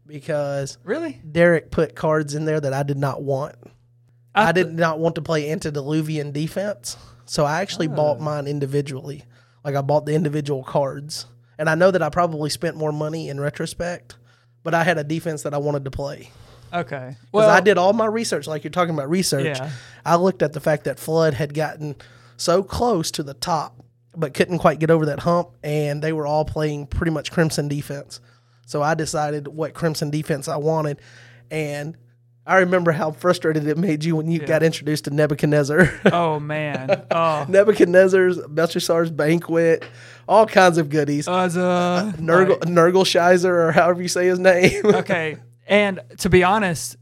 because 0.06 0.78
really, 0.84 1.20
Derek 1.30 1.70
put 1.70 1.94
cards 1.94 2.34
in 2.34 2.44
there 2.44 2.60
that 2.60 2.72
I 2.72 2.82
did 2.82 2.96
not 2.96 3.22
want. 3.22 3.56
I, 4.34 4.52
did 4.52 4.74
not 4.74 4.98
want 4.98 5.14
to 5.14 5.22
play 5.22 5.50
antediluvian 5.50 6.30
defense, 6.30 6.96
so 7.24 7.44
I 7.44 7.62
actually 7.62 7.88
bought 7.88 8.18
ah. 8.18 8.22
mine 8.22 8.46
individually. 8.46 9.24
Like 9.64 9.74
I 9.74 9.80
bought 9.80 10.06
the 10.06 10.14
individual 10.14 10.62
cards, 10.62 11.26
and 11.58 11.68
I 11.68 11.74
know 11.74 11.90
that 11.90 12.02
I 12.02 12.10
probably 12.10 12.50
spent 12.50 12.76
more 12.76 12.92
money 12.92 13.28
in 13.28 13.40
retrospect, 13.40 14.16
but 14.66 14.74
I 14.74 14.82
had 14.82 14.98
a 14.98 15.04
defense 15.04 15.44
that 15.44 15.54
I 15.54 15.58
wanted 15.58 15.84
to 15.84 15.92
play. 15.92 16.28
okay. 16.74 17.16
Well, 17.30 17.48
I 17.48 17.60
did 17.60 17.78
all 17.78 17.92
my 17.92 18.06
research, 18.06 18.48
like 18.48 18.64
you're 18.64 18.72
talking 18.72 18.92
about 18.92 19.08
research. 19.08 19.44
Yeah. 19.44 19.70
I 20.04 20.16
looked 20.16 20.42
at 20.42 20.52
the 20.54 20.58
fact 20.58 20.82
that 20.84 20.98
Flood 20.98 21.34
had 21.34 21.54
gotten 21.54 21.94
so 22.36 22.64
close 22.64 23.12
to 23.12 23.22
the 23.22 23.34
top, 23.34 23.80
but 24.16 24.34
couldn't 24.34 24.58
quite 24.58 24.80
get 24.80 24.90
over 24.90 25.06
that 25.06 25.20
hump, 25.20 25.50
and 25.62 26.02
they 26.02 26.12
were 26.12 26.26
all 26.26 26.44
playing 26.44 26.88
pretty 26.88 27.12
much 27.12 27.30
Crimson 27.30 27.68
defense. 27.68 28.20
So 28.66 28.82
I 28.82 28.94
decided 28.94 29.46
what 29.46 29.72
Crimson 29.72 30.10
defense 30.10 30.48
I 30.48 30.56
wanted, 30.56 31.00
and 31.48 31.96
I 32.46 32.58
remember 32.58 32.92
how 32.92 33.10
frustrated 33.10 33.66
it 33.66 33.76
made 33.76 34.04
you 34.04 34.14
when 34.16 34.30
you 34.30 34.38
got 34.38 34.62
introduced 34.62 35.04
to 35.06 35.10
Nebuchadnezzar. 35.10 35.92
Oh 36.12 36.38
man. 36.38 37.02
Oh. 37.10 37.44
Nebuchadnezzar's, 37.48 38.38
Belshazzar's 38.48 39.10
banquet, 39.10 39.84
all 40.28 40.46
kinds 40.46 40.78
of 40.78 40.88
goodies. 40.88 41.26
Uh, 41.26 41.32
Uzza, 41.32 42.14
Nurgle, 42.18 42.46
uh, 42.46 42.48
like- 42.50 42.60
Nurgleshizer, 42.68 43.46
or 43.68 43.72
however 43.72 44.00
you 44.02 44.08
say 44.08 44.26
his 44.26 44.38
name. 44.38 44.80
okay. 44.86 45.38
And 45.66 46.00
to 46.18 46.28
be 46.28 46.44
honest, 46.44 46.96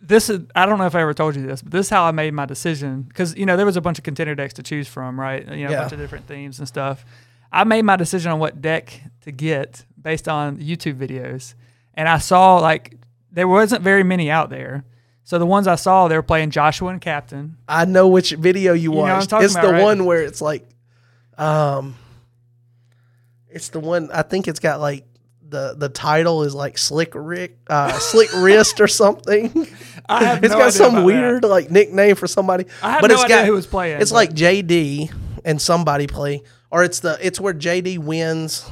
this 0.00 0.30
is 0.30 0.40
I 0.54 0.66
don't 0.66 0.78
know 0.78 0.86
if 0.86 0.94
I 0.94 1.02
ever 1.02 1.14
told 1.14 1.36
you 1.36 1.46
this, 1.46 1.62
but 1.62 1.72
this 1.72 1.86
is 1.86 1.90
how 1.90 2.04
I 2.04 2.10
made 2.10 2.32
my 2.34 2.46
decision 2.46 3.02
because 3.02 3.36
you 3.36 3.44
know 3.46 3.56
there 3.56 3.66
was 3.66 3.76
a 3.76 3.80
bunch 3.82 3.98
of 3.98 4.04
contender 4.04 4.34
decks 4.34 4.54
to 4.54 4.62
choose 4.62 4.88
from, 4.88 5.20
right? 5.20 5.42
You 5.44 5.64
know, 5.66 5.70
Yeah. 5.70 5.76
a 5.78 5.80
bunch 5.82 5.92
of 5.92 5.98
different 5.98 6.26
themes 6.26 6.58
and 6.58 6.66
stuff. 6.66 7.04
I 7.52 7.64
made 7.64 7.82
my 7.82 7.96
decision 7.96 8.32
on 8.32 8.38
what 8.38 8.60
deck 8.62 9.02
to 9.22 9.32
get 9.32 9.84
based 10.00 10.28
on 10.28 10.56
YouTube 10.58 10.94
videos, 10.94 11.54
and 11.94 12.08
I 12.08 12.18
saw 12.18 12.56
like 12.58 12.96
there 13.32 13.48
wasn't 13.48 13.82
very 13.82 14.02
many 14.02 14.30
out 14.30 14.50
there. 14.50 14.84
So 15.24 15.38
the 15.38 15.46
ones 15.46 15.66
I 15.66 15.76
saw, 15.76 16.08
they 16.08 16.16
were 16.16 16.22
playing 16.22 16.50
Joshua 16.50 16.88
and 16.88 17.00
Captain. 17.00 17.56
I 17.68 17.84
know 17.84 18.08
which 18.08 18.30
video 18.32 18.72
you 18.72 18.90
I'm 18.92 18.98
watched. 18.98 19.32
it's 19.32 19.54
about, 19.54 19.66
the 19.66 19.72
right? 19.74 19.82
one 19.82 20.04
where 20.04 20.22
it's 20.22 20.40
like, 20.40 20.66
um, 21.38 21.94
it's 23.48 23.68
the 23.68 23.80
one 23.80 24.10
I 24.12 24.22
think 24.22 24.48
it's 24.48 24.60
got 24.60 24.80
like 24.80 25.04
the 25.48 25.74
the 25.76 25.88
title 25.88 26.42
is 26.44 26.54
like 26.54 26.78
Slick 26.78 27.12
Rick, 27.14 27.58
uh, 27.68 27.92
Slick 27.98 28.30
Wrist 28.36 28.80
or 28.80 28.88
something. 28.88 29.66
I 30.08 30.24
have 30.24 30.44
It's 30.44 30.52
no 30.52 30.58
got 30.58 30.72
some 30.72 31.04
weird 31.04 31.44
like 31.44 31.70
nickname 31.70 32.14
for 32.16 32.26
somebody. 32.26 32.66
I 32.82 32.92
have 32.92 33.00
but 33.00 33.08
no 33.08 33.14
it's 33.14 33.24
idea 33.24 33.36
got, 33.38 33.46
who 33.46 33.52
was 33.52 33.66
playing, 33.66 34.00
It's 34.00 34.10
but- 34.10 34.16
like 34.16 34.30
JD 34.32 35.12
and 35.44 35.60
somebody 35.60 36.06
play, 36.06 36.42
or 36.70 36.84
it's 36.84 37.00
the 37.00 37.18
it's 37.20 37.40
where 37.40 37.54
JD 37.54 37.98
wins. 37.98 38.68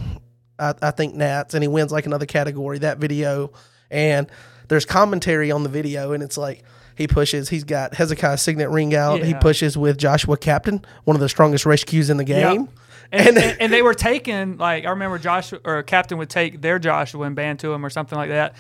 I, 0.61 0.75
I 0.83 0.91
think 0.91 1.15
Nats 1.15 1.55
and 1.55 1.63
he 1.63 1.69
wins 1.69 1.93
like 1.93 2.07
another 2.07 2.27
category 2.27 2.79
that 2.81 2.99
video, 2.99 3.53
and 3.91 4.27
there's 4.69 4.85
commentary 4.85 5.51
on 5.51 5.63
the 5.63 5.69
video, 5.69 6.13
and 6.13 6.23
it's 6.23 6.39
like. 6.39 6.65
He 6.97 7.07
pushes. 7.07 7.49
He's 7.49 7.63
got 7.63 7.95
Hezekiah 7.95 8.39
Signet 8.39 8.71
ring 8.71 8.93
out. 8.93 9.23
He 9.23 9.33
pushes 9.33 9.79
with 9.79 9.99
Joshua 9.99 10.37
Captain, 10.37 10.85
one 11.05 11.15
of 11.15 11.21
the 11.21 11.29
strongest 11.29 11.65
Qs 11.65 12.11
in 12.11 12.17
the 12.17 12.27
Yep. 12.27 12.53
game. 12.53 12.69
And, 13.13 13.39
and, 13.39 13.61
and 13.61 13.73
they 13.73 13.83
were 13.83 13.95
taking 13.95 14.57
like 14.59 14.85
I 14.85 14.91
remember 14.91 15.17
Joshua 15.19 15.61
or 15.65 15.83
Captain 15.85 16.19
would 16.19 16.29
take 16.29 16.61
their 16.61 16.81
Joshua 16.81 17.25
and 17.27 17.37
band 17.37 17.61
to 17.61 17.73
him 17.73 17.87
or 17.87 17.91
something 17.91 18.19
like 18.19 18.31
that. 18.31 18.55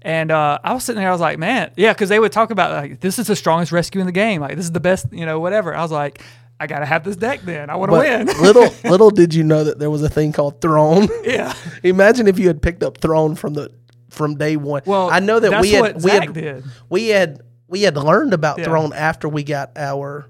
And 0.00 0.30
uh, 0.32 0.58
I 0.64 0.72
was 0.72 0.84
sitting 0.84 1.00
there, 1.00 1.10
I 1.10 1.12
was 1.12 1.20
like, 1.20 1.38
man, 1.38 1.70
yeah, 1.76 1.92
because 1.92 2.08
they 2.08 2.18
would 2.18 2.32
talk 2.32 2.50
about 2.50 2.72
like 2.72 3.00
this 3.00 3.18
is 3.18 3.28
the 3.28 3.36
strongest 3.36 3.70
rescue 3.72 4.00
in 4.00 4.06
the 4.06 4.12
game, 4.12 4.40
like 4.40 4.56
this 4.56 4.64
is 4.64 4.72
the 4.72 4.80
best, 4.80 5.06
you 5.12 5.26
know, 5.26 5.38
whatever. 5.38 5.74
I 5.76 5.82
was 5.82 5.92
like, 5.92 6.22
I 6.58 6.66
gotta 6.66 6.86
have 6.86 7.04
this 7.04 7.16
deck 7.16 7.42
then. 7.42 7.70
I 7.70 7.76
want 7.76 7.92
to 7.92 7.98
win. 7.98 8.26
little 8.42 8.74
little 8.90 9.10
did 9.10 9.34
you 9.34 9.44
know 9.44 9.64
that 9.64 9.78
there 9.78 9.90
was 9.90 10.02
a 10.02 10.08
thing 10.08 10.32
called 10.32 10.60
Throne. 10.60 11.08
yeah, 11.24 11.54
Imagine 11.84 12.26
if 12.26 12.38
you 12.38 12.48
had 12.48 12.62
picked 12.62 12.82
up 12.82 12.98
Throne 12.98 13.34
from 13.36 13.54
the 13.54 13.70
from 14.12 14.36
day 14.36 14.56
one. 14.56 14.82
Well, 14.84 15.10
I 15.10 15.20
know 15.20 15.40
that 15.40 15.60
we 15.60 15.72
had 15.72 15.80
what 15.80 16.02
we 16.02 16.10
had 16.10 16.64
we 16.88 17.08
had 17.08 17.40
we 17.66 17.82
had 17.82 17.96
learned 17.96 18.34
about 18.34 18.58
Yeah. 18.58 18.64
Throne 18.64 18.92
after 18.92 19.28
we 19.28 19.42
got 19.42 19.72
our 19.76 20.26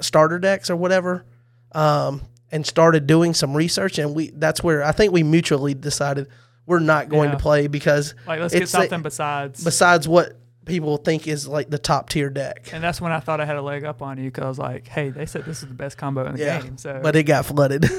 starter 0.00 0.38
decks 0.38 0.70
or 0.70 0.76
whatever, 0.76 1.24
um, 1.72 2.22
and 2.50 2.66
started 2.66 3.06
doing 3.06 3.34
some 3.34 3.54
research. 3.54 3.98
And 3.98 4.14
we 4.14 4.30
that's 4.30 4.62
where 4.62 4.82
I 4.82 4.92
think 4.92 5.12
we 5.12 5.22
mutually 5.22 5.74
decided 5.74 6.28
we're 6.66 6.78
not 6.78 7.08
going 7.10 7.28
Yeah. 7.28 7.36
to 7.36 7.42
play 7.42 7.66
because 7.66 8.14
Like, 8.26 8.40
let's 8.40 8.54
get 8.54 8.68
something 8.68 9.02
besides. 9.02 9.62
besides 9.62 10.08
what 10.08 10.38
people 10.64 10.96
think 10.96 11.26
is 11.28 11.46
like 11.46 11.70
the 11.70 11.78
top 11.78 12.08
tier 12.08 12.30
deck. 12.30 12.70
and 12.72 12.82
that's 12.82 13.00
when 13.00 13.12
I 13.12 13.20
thought 13.20 13.40
I 13.40 13.44
had 13.44 13.56
a 13.56 13.62
leg 13.62 13.84
up 13.84 14.02
on 14.02 14.18
you 14.18 14.24
because 14.30 14.44
I 14.44 14.48
was 14.48 14.58
like, 14.58 14.86
hey, 14.88 15.10
they 15.10 15.26
said 15.26 15.44
this 15.44 15.62
is 15.62 15.68
the 15.68 15.74
best 15.74 15.96
combo 15.98 16.24
in 16.26 16.34
the 16.36 16.40
Yeah, 16.40 16.60
game. 16.62 16.78
So, 16.78 17.00
but 17.02 17.14
it 17.16 17.24
got 17.24 17.46
flooded. 17.46 17.84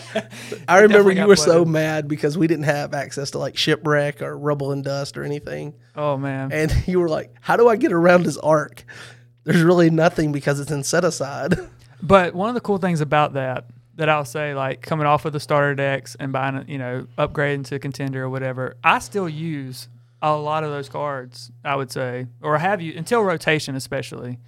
I 0.68 0.80
remember 0.80 1.10
you 1.12 1.26
were 1.26 1.36
so 1.36 1.64
mad 1.64 2.08
because 2.08 2.36
we 2.38 2.46
didn't 2.46 2.64
have 2.64 2.94
access 2.94 3.30
to 3.32 3.38
like 3.38 3.56
shipwreck 3.56 4.22
or 4.22 4.36
rubble 4.36 4.72
and 4.72 4.84
dust 4.84 5.16
or 5.16 5.24
anything, 5.24 5.74
oh 5.96 6.16
man, 6.16 6.52
and 6.52 6.72
you 6.86 7.00
were 7.00 7.08
like, 7.08 7.32
"How 7.40 7.56
do 7.56 7.68
I 7.68 7.76
get 7.76 7.92
around 7.92 8.24
his 8.24 8.38
arc?" 8.38 8.84
There's 9.44 9.62
really 9.62 9.90
nothing 9.90 10.32
because 10.32 10.60
it's 10.60 10.70
in 10.70 10.82
set 10.84 11.04
aside. 11.04 11.58
But 12.02 12.34
one 12.34 12.48
of 12.48 12.54
the 12.54 12.60
cool 12.60 12.78
things 12.78 13.00
about 13.00 13.34
that, 13.34 13.66
that 13.96 14.08
I'll 14.08 14.24
say, 14.24 14.54
like 14.54 14.80
coming 14.82 15.06
off 15.06 15.24
of 15.24 15.32
the 15.32 15.40
starter 15.40 15.74
decks 15.74 16.16
and 16.18 16.32
buying, 16.32 16.64
you 16.68 16.78
know, 16.78 17.06
upgrading 17.18 17.66
to 17.66 17.78
contender 17.78 18.24
or 18.24 18.30
whatever, 18.30 18.76
I 18.84 18.98
still 19.00 19.28
use 19.28 19.88
a 20.22 20.36
lot 20.36 20.64
of 20.64 20.70
those 20.70 20.88
cards. 20.88 21.50
I 21.64 21.76
would 21.76 21.90
say, 21.90 22.26
or 22.42 22.58
have 22.58 22.80
you 22.80 22.94
until 22.96 23.22
rotation, 23.22 23.74
especially. 23.76 24.38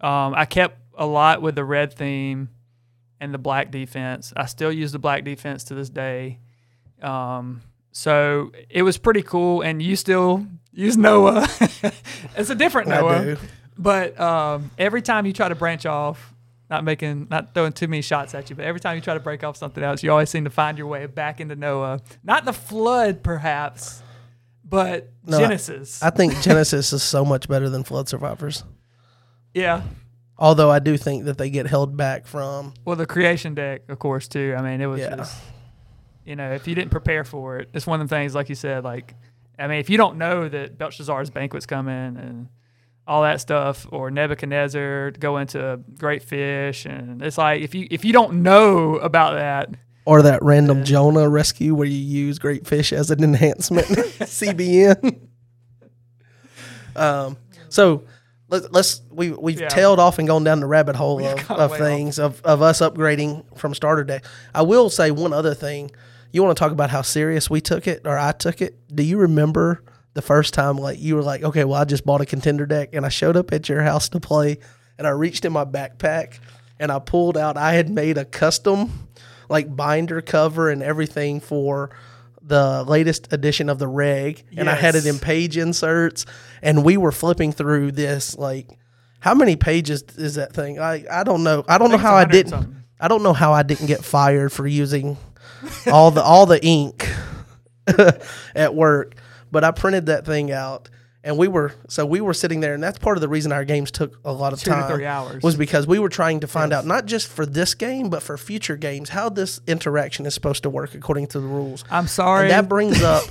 Um, 0.00 0.34
I 0.34 0.44
kept 0.44 0.78
a 0.96 1.06
lot 1.06 1.42
with 1.42 1.54
the 1.54 1.64
red 1.64 1.92
theme 1.92 2.50
and 3.20 3.34
the 3.34 3.38
black 3.38 3.70
defense. 3.70 4.32
I 4.36 4.46
still 4.46 4.72
use 4.72 4.92
the 4.92 4.98
black 4.98 5.24
defense 5.24 5.64
to 5.64 5.74
this 5.74 5.88
day. 5.88 6.38
Um, 7.02 7.62
so 7.90 8.52
it 8.68 8.82
was 8.82 8.98
pretty 8.98 9.22
cool, 9.22 9.62
and 9.62 9.82
you 9.82 9.96
still 9.96 10.46
use 10.72 10.96
Noah. 10.96 11.48
it's 12.36 12.50
a 12.50 12.54
different 12.54 12.88
I 12.88 13.00
Noah. 13.00 13.24
do. 13.24 13.36
But 13.76 14.18
um, 14.20 14.70
every 14.78 15.02
time 15.02 15.26
you 15.26 15.32
try 15.32 15.48
to 15.48 15.54
branch 15.54 15.86
off, 15.86 16.34
not 16.70 16.84
making, 16.84 17.28
not 17.30 17.54
throwing 17.54 17.72
too 17.72 17.88
many 17.88 18.02
shots 18.02 18.34
at 18.34 18.50
you, 18.50 18.56
but 18.56 18.64
every 18.64 18.80
time 18.80 18.94
you 18.96 19.00
try 19.00 19.14
to 19.14 19.20
break 19.20 19.42
off 19.42 19.56
something 19.56 19.82
else, 19.82 20.02
you 20.02 20.10
always 20.10 20.28
seem 20.30 20.44
to 20.44 20.50
find 20.50 20.76
your 20.76 20.86
way 20.86 21.06
back 21.06 21.40
into 21.40 21.56
Noah. 21.56 22.00
Not 22.22 22.44
the 22.44 22.52
flood, 22.52 23.22
perhaps, 23.22 24.02
but 24.68 25.10
No, 25.26 25.38
Genesis. 25.38 26.02
I 26.02 26.10
think 26.10 26.40
Genesis 26.42 26.92
is 26.92 27.02
so 27.02 27.24
much 27.24 27.48
better 27.48 27.68
than 27.70 27.84
Flood 27.84 28.08
Survivors. 28.08 28.64
yeah. 29.54 29.82
Although 30.40 30.70
I 30.70 30.78
do 30.78 30.96
think 30.96 31.24
that 31.24 31.36
they 31.36 31.50
get 31.50 31.66
held 31.66 31.96
back 31.96 32.24
from 32.26 32.72
Well, 32.84 32.94
the 32.94 33.06
creation 33.06 33.54
deck, 33.54 33.82
of 33.88 33.98
course, 33.98 34.28
too. 34.28 34.54
I 34.56 34.62
mean, 34.62 34.80
it 34.80 34.86
was 34.86 35.00
Yeah. 35.00 35.16
just, 35.16 35.36
you 36.24 36.36
know, 36.36 36.52
if 36.52 36.68
you 36.68 36.76
didn't 36.76 36.92
prepare 36.92 37.24
for 37.24 37.58
it, 37.58 37.70
it's 37.74 37.88
one 37.88 38.00
of 38.00 38.08
the 38.08 38.14
things, 38.14 38.36
like 38.36 38.48
you 38.48 38.54
said, 38.54 38.84
like, 38.84 39.14
I 39.58 39.66
mean, 39.66 39.80
if 39.80 39.90
you 39.90 39.96
don't 39.96 40.16
know 40.16 40.48
that 40.48 40.78
Belshazzar's 40.78 41.30
banquet's 41.30 41.66
coming 41.66 42.16
and 42.16 42.48
all 43.08 43.22
that 43.22 43.40
stuff, 43.40 43.84
or 43.90 44.12
Nebuchadnezzar 44.12 45.10
go 45.18 45.38
into 45.38 45.80
great 45.98 46.22
fish, 46.22 46.86
and 46.86 47.20
it's 47.20 47.36
like 47.38 47.60
if 47.62 47.74
you 47.74 47.88
if 47.90 48.04
you 48.04 48.12
don't 48.12 48.42
know 48.44 48.94
about 48.96 49.34
that, 49.34 49.70
or 50.08 50.22
that 50.22 50.42
random 50.42 50.84
Jonah 50.84 51.28
rescue 51.28 51.74
where 51.74 51.86
you 51.86 51.98
use 51.98 52.38
great 52.38 52.66
fish 52.66 52.94
as 52.94 53.10
an 53.10 53.22
enhancement 53.22 53.86
CBN. 54.20 55.18
um, 56.96 57.36
so 57.68 58.04
let's 58.48 58.66
let's 58.70 59.02
we 59.10 59.30
we've 59.32 59.60
Yeah. 59.60 59.68
tailed 59.68 60.00
off 60.00 60.18
and 60.18 60.26
gone 60.26 60.44
down 60.44 60.60
the 60.60 60.66
rabbit 60.66 60.96
hole 60.96 61.22
of, 61.24 61.50
of 61.50 61.76
things 61.76 62.18
of, 62.18 62.40
of 62.42 62.62
us 62.62 62.80
upgrading 62.80 63.44
from 63.58 63.74
starter 63.74 64.02
day. 64.04 64.20
I 64.54 64.62
will 64.62 64.88
say 64.88 65.10
one 65.10 65.34
other 65.34 65.54
thing. 65.54 65.90
You 66.32 66.42
want 66.42 66.56
to 66.56 66.60
talk 66.60 66.72
about 66.72 66.88
how 66.90 67.02
serious 67.02 67.50
we 67.50 67.60
took 67.60 67.86
it 67.86 68.02
or 68.06 68.16
I 68.18 68.32
took 68.32 68.62
it? 68.62 68.78
Do 68.94 69.02
you 69.02 69.18
remember 69.18 69.82
the 70.14 70.22
first 70.22 70.54
time 70.54 70.76
like 70.78 70.98
you 70.98 71.16
were 71.16 71.22
like, 71.22 71.42
okay, 71.42 71.64
well 71.64 71.80
I 71.80 71.84
just 71.84 72.06
bought 72.06 72.22
a 72.22 72.26
contender 72.26 72.64
deck 72.66 72.90
and 72.94 73.04
I 73.04 73.10
showed 73.10 73.36
up 73.36 73.52
at 73.52 73.68
your 73.68 73.82
house 73.82 74.08
to 74.10 74.20
play 74.20 74.58
and 74.96 75.06
I 75.06 75.10
reached 75.10 75.44
in 75.44 75.52
my 75.52 75.66
backpack 75.66 76.38
and 76.80 76.90
I 76.92 76.98
pulled 76.98 77.36
out 77.36 77.56
I 77.58 77.74
had 77.74 77.90
made 77.90 78.16
a 78.18 78.24
custom 78.24 79.07
like 79.48 79.74
binder 79.74 80.20
cover 80.20 80.70
and 80.70 80.82
everything 80.82 81.40
for 81.40 81.90
the 82.42 82.84
latest 82.84 83.32
edition 83.32 83.68
of 83.68 83.78
the 83.78 83.88
REG 83.88 84.44
and 84.56 84.70
I 84.70 84.74
had 84.74 84.94
it 84.94 85.04
in 85.04 85.18
page 85.18 85.56
inserts 85.56 86.24
and 86.62 86.84
we 86.84 86.96
were 86.96 87.12
flipping 87.12 87.52
through 87.52 87.92
this 87.92 88.36
like 88.38 88.78
how 89.20 89.34
many 89.34 89.56
pages 89.56 90.02
is 90.16 90.36
that 90.36 90.52
thing? 90.52 90.78
I 90.78 91.04
I 91.10 91.24
don't 91.24 91.42
know. 91.42 91.64
I 91.68 91.78
don't 91.78 91.90
know 91.90 91.98
how 91.98 92.14
I 92.14 92.24
didn't 92.24 92.50
something. 92.50 92.84
I 93.00 93.08
don't 93.08 93.22
know 93.22 93.32
how 93.32 93.52
I 93.52 93.62
didn't 93.62 93.86
get 93.86 94.04
fired 94.04 94.52
for 94.52 94.66
using 94.66 95.16
all 95.86 96.10
the 96.10 96.22
all 96.22 96.46
the 96.46 96.64
ink 96.64 97.08
at 98.54 98.74
work, 98.74 99.16
but 99.50 99.64
I 99.64 99.70
printed 99.70 100.06
that 100.06 100.24
thing 100.24 100.52
out 100.52 100.88
and 101.28 101.36
we 101.36 101.46
were 101.46 101.74
so 101.88 102.06
we 102.06 102.22
were 102.22 102.32
sitting 102.32 102.60
there 102.60 102.72
and 102.72 102.82
that's 102.82 102.98
part 102.98 103.18
of 103.18 103.20
the 103.20 103.28
reason 103.28 103.52
our 103.52 103.64
games 103.64 103.90
took 103.90 104.18
a 104.24 104.32
lot 104.32 104.54
of 104.54 104.62
Two 104.62 104.70
time 104.70 104.90
three 104.90 105.04
hours. 105.04 105.42
was 105.42 105.56
because 105.56 105.86
we 105.86 105.98
were 105.98 106.08
trying 106.08 106.40
to 106.40 106.46
find 106.46 106.72
out 106.72 106.86
not 106.86 107.04
just 107.04 107.28
for 107.28 107.44
this 107.44 107.74
game 107.74 108.08
but 108.08 108.22
for 108.22 108.38
future 108.38 108.76
games 108.76 109.10
how 109.10 109.28
this 109.28 109.60
interaction 109.66 110.24
is 110.24 110.32
supposed 110.32 110.62
to 110.62 110.70
work 110.70 110.94
according 110.94 111.26
to 111.28 111.38
the 111.38 111.46
rules. 111.46 111.84
I'm 111.90 112.06
sorry. 112.06 112.44
And 112.44 112.52
that 112.52 112.68
brings 112.68 113.02
up 113.02 113.24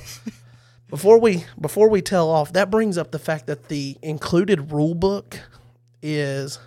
before 0.88 1.18
we 1.18 1.44
before 1.60 1.88
we 1.88 2.00
tell 2.00 2.30
off, 2.30 2.52
that 2.52 2.70
brings 2.70 2.96
up 2.96 3.10
the 3.10 3.18
fact 3.18 3.48
that 3.48 3.68
the 3.68 3.96
included 4.00 4.70
rule 4.70 4.94
book 4.94 5.40
is 6.00 6.60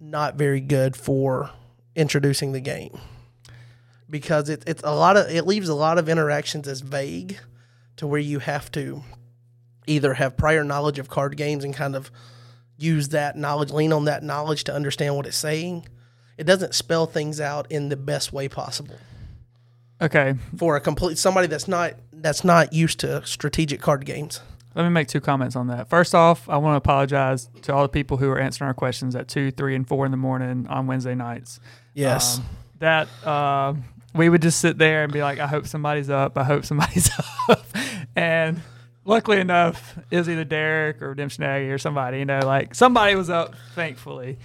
not 0.00 0.36
very 0.36 0.60
good 0.60 0.96
for 0.96 1.50
introducing 1.94 2.52
the 2.52 2.60
game. 2.60 2.98
Because 4.08 4.48
it, 4.48 4.64
it's 4.66 4.82
a 4.82 4.94
lot 4.94 5.18
of 5.18 5.28
it 5.28 5.46
leaves 5.46 5.68
a 5.68 5.74
lot 5.74 5.98
of 5.98 6.08
interactions 6.08 6.66
as 6.68 6.80
vague 6.80 7.38
to 7.96 8.06
where 8.06 8.20
you 8.20 8.38
have 8.38 8.72
to 8.72 9.02
either 9.86 10.14
have 10.14 10.36
prior 10.36 10.64
knowledge 10.64 10.98
of 10.98 11.08
card 11.08 11.36
games 11.36 11.64
and 11.64 11.74
kind 11.74 11.94
of 11.94 12.10
use 12.76 13.08
that 13.10 13.36
knowledge, 13.36 13.70
lean 13.70 13.92
on 13.92 14.04
that 14.06 14.22
knowledge 14.22 14.64
to 14.64 14.74
understand 14.74 15.16
what 15.16 15.26
it's 15.26 15.36
saying. 15.36 15.86
It 16.36 16.44
doesn't 16.44 16.74
spell 16.74 17.06
things 17.06 17.40
out 17.40 17.70
in 17.70 17.88
the 17.88 17.96
best 17.96 18.32
way 18.32 18.48
possible 18.48 18.96
okay, 20.00 20.34
for 20.56 20.76
a 20.76 20.80
complete 20.80 21.18
somebody 21.18 21.46
that's 21.46 21.68
not 21.68 21.94
that's 22.12 22.44
not 22.44 22.72
used 22.72 23.00
to 23.00 23.24
strategic 23.26 23.80
card 23.80 24.04
games. 24.04 24.40
let 24.74 24.84
me 24.84 24.88
make 24.88 25.08
two 25.08 25.20
comments 25.20 25.56
on 25.56 25.66
that. 25.68 25.88
First 25.88 26.14
off, 26.14 26.48
I 26.48 26.56
want 26.56 26.74
to 26.74 26.76
apologize 26.76 27.48
to 27.62 27.74
all 27.74 27.82
the 27.82 27.88
people 27.88 28.16
who 28.16 28.28
are 28.30 28.38
answering 28.38 28.68
our 28.68 28.74
questions 28.74 29.14
at 29.14 29.28
two, 29.28 29.50
three, 29.50 29.74
and 29.74 29.86
four 29.86 30.04
in 30.04 30.10
the 30.10 30.16
morning 30.16 30.66
on 30.68 30.86
Wednesday 30.86 31.14
nights. 31.14 31.60
Yes. 31.92 32.38
Um, 32.38 32.44
that 32.78 33.08
uh, 33.26 33.74
we 34.14 34.28
would 34.28 34.42
just 34.42 34.60
sit 34.60 34.78
there 34.78 35.04
and 35.04 35.12
be 35.12 35.22
like, 35.22 35.38
I 35.38 35.46
hope 35.46 35.66
somebody's 35.66 36.10
up. 36.10 36.36
I 36.36 36.44
hope 36.44 36.64
somebody's 36.64 37.10
up. 37.48 37.64
and 38.16 38.60
luckily 39.04 39.40
enough, 39.40 39.98
it 40.10 40.16
was 40.18 40.28
either 40.28 40.44
Derek 40.44 41.02
or 41.02 41.10
Redemption 41.10 41.44
Aggie 41.44 41.70
or 41.70 41.78
somebody, 41.78 42.18
you 42.18 42.24
know, 42.24 42.40
like 42.40 42.74
somebody 42.74 43.14
was 43.14 43.30
up, 43.30 43.54
thankfully. 43.74 44.38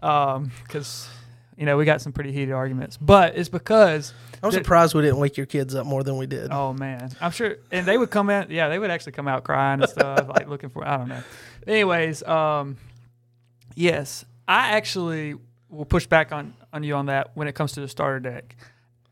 Because, 0.00 1.08
you 1.56 1.66
know, 1.66 1.76
we 1.76 1.84
got 1.84 2.00
some 2.00 2.12
pretty 2.12 2.32
heated 2.32 2.52
arguments. 2.52 2.96
But 2.96 3.36
it's 3.36 3.48
because, 3.48 4.12
I'm 4.42 4.50
that- 4.50 4.56
surprised 4.58 4.94
we 4.94 5.02
didn't 5.02 5.18
wake 5.18 5.36
your 5.36 5.46
kids 5.46 5.74
up 5.74 5.86
more 5.86 6.02
than 6.02 6.16
we 6.16 6.26
did. 6.26 6.48
oh 6.52 6.72
man, 6.72 7.10
I'm 7.20 7.30
sure. 7.32 7.56
And 7.72 7.86
they 7.86 7.96
would 7.98 8.10
come 8.10 8.30
in, 8.30 8.50
yeah, 8.50 8.68
they 8.68 8.78
would 8.78 8.90
actually 8.90 9.12
come 9.12 9.26
out 9.28 9.44
crying 9.44 9.80
and 9.80 9.90
stuff, 9.90 10.28
like 10.34 10.48
looking 10.48 10.68
for, 10.70 10.86
I 10.86 10.96
don't 10.98 11.08
know. 11.08 11.22
Anyways, 11.66 12.22
um, 12.24 12.76
yes, 13.74 14.24
I 14.46 14.72
actually 14.76 15.34
will 15.68 15.84
push 15.86 16.06
back 16.06 16.30
on, 16.32 16.54
on 16.72 16.82
you 16.84 16.94
on 16.94 17.06
that 17.06 17.30
when 17.34 17.48
it 17.48 17.54
comes 17.54 17.72
to 17.72 17.80
the 17.80 17.88
starter 17.88 18.20
deck. 18.20 18.54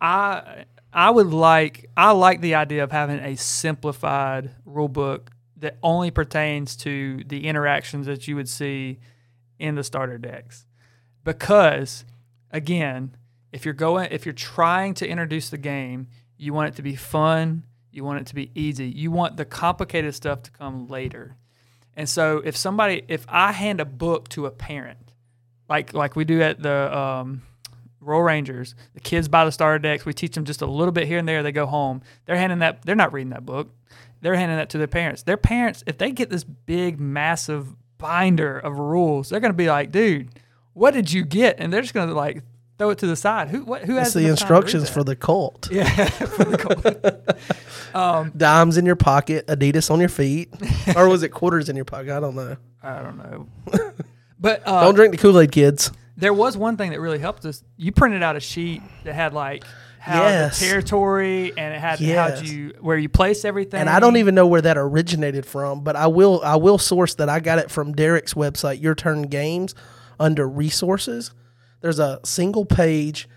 I 0.01 0.65
I 0.95 1.11
would 1.11 1.27
like 1.27 1.91
I 1.97 2.13
like 2.13 2.41
the 2.41 2.55
idea 2.55 2.85
of 2.85 2.93
having 2.93 3.19
a 3.19 3.37
simplified 3.37 4.51
rule 4.65 4.89
book 4.89 5.33
that 5.57 5.77
only 5.83 6.11
pertains 6.11 6.77
to 6.77 7.25
the 7.27 7.47
interactions 7.47 8.07
that 8.07 8.29
you 8.29 8.37
would 8.37 8.49
see 8.49 9.01
in 9.59 9.75
the 9.75 9.83
starter 9.83 10.19
decks. 10.19 10.67
Because 11.25 12.05
again, 12.53 13.17
if 13.53 13.65
you're 13.65 13.75
going 13.75 14.09
if 14.13 14.25
you're 14.25 14.33
trying 14.33 14.95
to 14.95 15.09
introduce 15.09 15.51
the 15.51 15.59
game, 15.59 16.07
you 16.37 16.55
want 16.55 16.69
it 16.69 16.77
to 16.77 16.83
be 16.83 16.95
fun, 16.95 17.65
you 17.91 18.05
want 18.05 18.21
it 18.21 18.27
to 18.29 18.35
be 18.35 18.53
easy. 18.55 18.87
You 18.87 19.11
want 19.11 19.37
the 19.37 19.45
complicated 19.45 20.15
stuff 20.15 20.43
to 20.45 20.51
come 20.53 20.87
later. 20.87 21.37
And 21.97 22.09
so 22.09 22.41
if 22.45 22.57
somebody 22.57 23.03
if 23.09 23.27
I 23.29 23.51
hand 23.51 23.81
a 23.81 23.85
book 23.85 24.29
to 24.31 24.47
a 24.47 24.51
parent, 24.53 25.13
like 25.69 25.93
like 25.93 26.15
we 26.15 26.25
do 26.25 26.41
at 26.41 26.63
the 26.63 26.97
um, 26.97 27.43
Royal 28.05 28.23
Rangers, 28.23 28.75
the 28.95 29.01
kids 29.01 29.29
buy 29.29 29.45
the 29.45 29.53
starter 29.53 29.79
decks. 29.79 30.05
We 30.05 30.13
teach 30.13 30.35
them 30.35 30.45
just 30.45 30.63
a 30.63 30.67
little 30.67 30.93
bit 30.93 31.07
here 31.07 31.19
and 31.19 31.29
there. 31.29 31.43
They 31.43 31.53
go 31.53 31.67
home. 31.67 32.03
They're 32.27 32.37
handing 32.37 32.61
that. 32.61 32.83
They're 32.83 32.95
not 32.95 33.13
reading 33.13 33.31
that 33.31 33.47
book. 33.47 33.71
They're 34.21 34.35
handing 34.35 34.57
that 34.57 34.71
to 34.71 34.79
their 34.79 34.87
parents. 34.87 35.23
Their 35.23 35.37
parents, 35.37 35.85
if 35.87 35.99
they 35.99 36.11
get 36.11 36.31
this 36.31 36.45
big, 36.45 36.99
massive 36.99 37.75
binder 37.99 38.59
of 38.59 38.79
rules, 38.79 39.29
they're 39.29 39.41
gonna 39.41 39.53
be 39.55 39.69
like, 39.69 39.91
"Dude, 39.91 40.29
what 40.73 40.93
did 40.93 41.13
you 41.13 41.25
get?" 41.25 41.57
And 41.59 41.73
they're 41.73 41.83
just 41.83 41.95
gonna 41.95 42.15
like 42.15 42.43
throw 42.79 42.91
it 42.91 42.99
to 42.99 43.07
the 43.07 43.17
side. 43.17 43.49
Who 43.49 43.65
what, 43.65 43.83
who 43.85 43.95
That's 43.95 44.09
has 44.09 44.15
the 44.15 44.27
enough 44.27 44.39
time 44.39 44.49
to 44.49 44.55
read 44.55 44.61
instructions 44.61 44.91
for 44.91 45.05
the 45.05 45.17
cult. 45.17 45.69
yeah 45.73 46.07
for 46.09 46.45
the 46.45 46.59
cult. 46.59 47.95
um, 47.95 48.33
Dimes 48.37 48.77
in 48.77 48.87
your 48.87 48.97
pocket, 48.97 49.47
Adidas 49.47 49.91
on 49.91 50.01
your 50.01 50.09
feet, 50.09 50.49
or 50.97 51.09
was 51.09 51.23
it 51.23 51.31
quarters 51.31 51.69
in 51.69 51.77
your 51.77 51.85
pocket? 51.85 52.17
I 52.17 52.21
don't 52.21 52.35
know. 52.35 52.57
I 52.83 53.03
don't 53.03 53.17
know. 53.17 53.49
But 54.39 54.63
uh, 54.67 54.83
don't 54.83 54.95
drink 54.95 55.13
the 55.13 55.19
Kool 55.19 55.39
Aid, 55.41 55.53
kids. 55.53 55.91
There 56.17 56.33
was 56.35 56.57
one 56.57 56.77
thing 56.77 56.91
that 56.93 57.01
really 57.01 57.19
helped 57.19 57.45
us. 57.45 57.63
You 57.77 57.91
printed 57.93 58.23
out 58.23 58.37
a 58.37 58.41
sheet 58.41 58.83
that 59.05 59.15
had 59.15 59.33
like 59.35 59.65
how 59.99 60.23
Yes. 60.23 60.61
the 60.61 60.67
territory 60.67 61.53
and 61.57 61.75
it 61.75 61.81
had 61.81 62.01
Yes. 62.01 62.41
how 62.41 62.47
you 62.47 62.75
where 62.81 62.97
you 62.99 63.09
place 63.09 63.45
everything. 63.45 63.81
and 63.81 63.91
I 63.91 63.99
don't 64.01 64.17
even 64.19 64.35
know 64.35 64.47
where 64.47 64.61
that 64.63 64.77
originated 64.79 65.45
from, 65.47 65.83
but 65.83 65.97
I 65.97 66.07
will 66.07 66.41
I 66.45 66.57
will 66.57 66.79
source 66.79 67.15
that 67.15 67.29
I 67.29 67.41
got 67.41 67.59
it 67.59 67.71
from 67.71 67.93
Derek's 67.93 68.35
website, 68.35 68.81
Your 68.83 68.95
Turn 68.95 69.23
Games, 69.23 69.75
under 70.21 70.47
resources. 70.49 71.33
There's 71.81 71.99
a 71.99 72.21
single 72.25 72.65
page. 72.65 73.29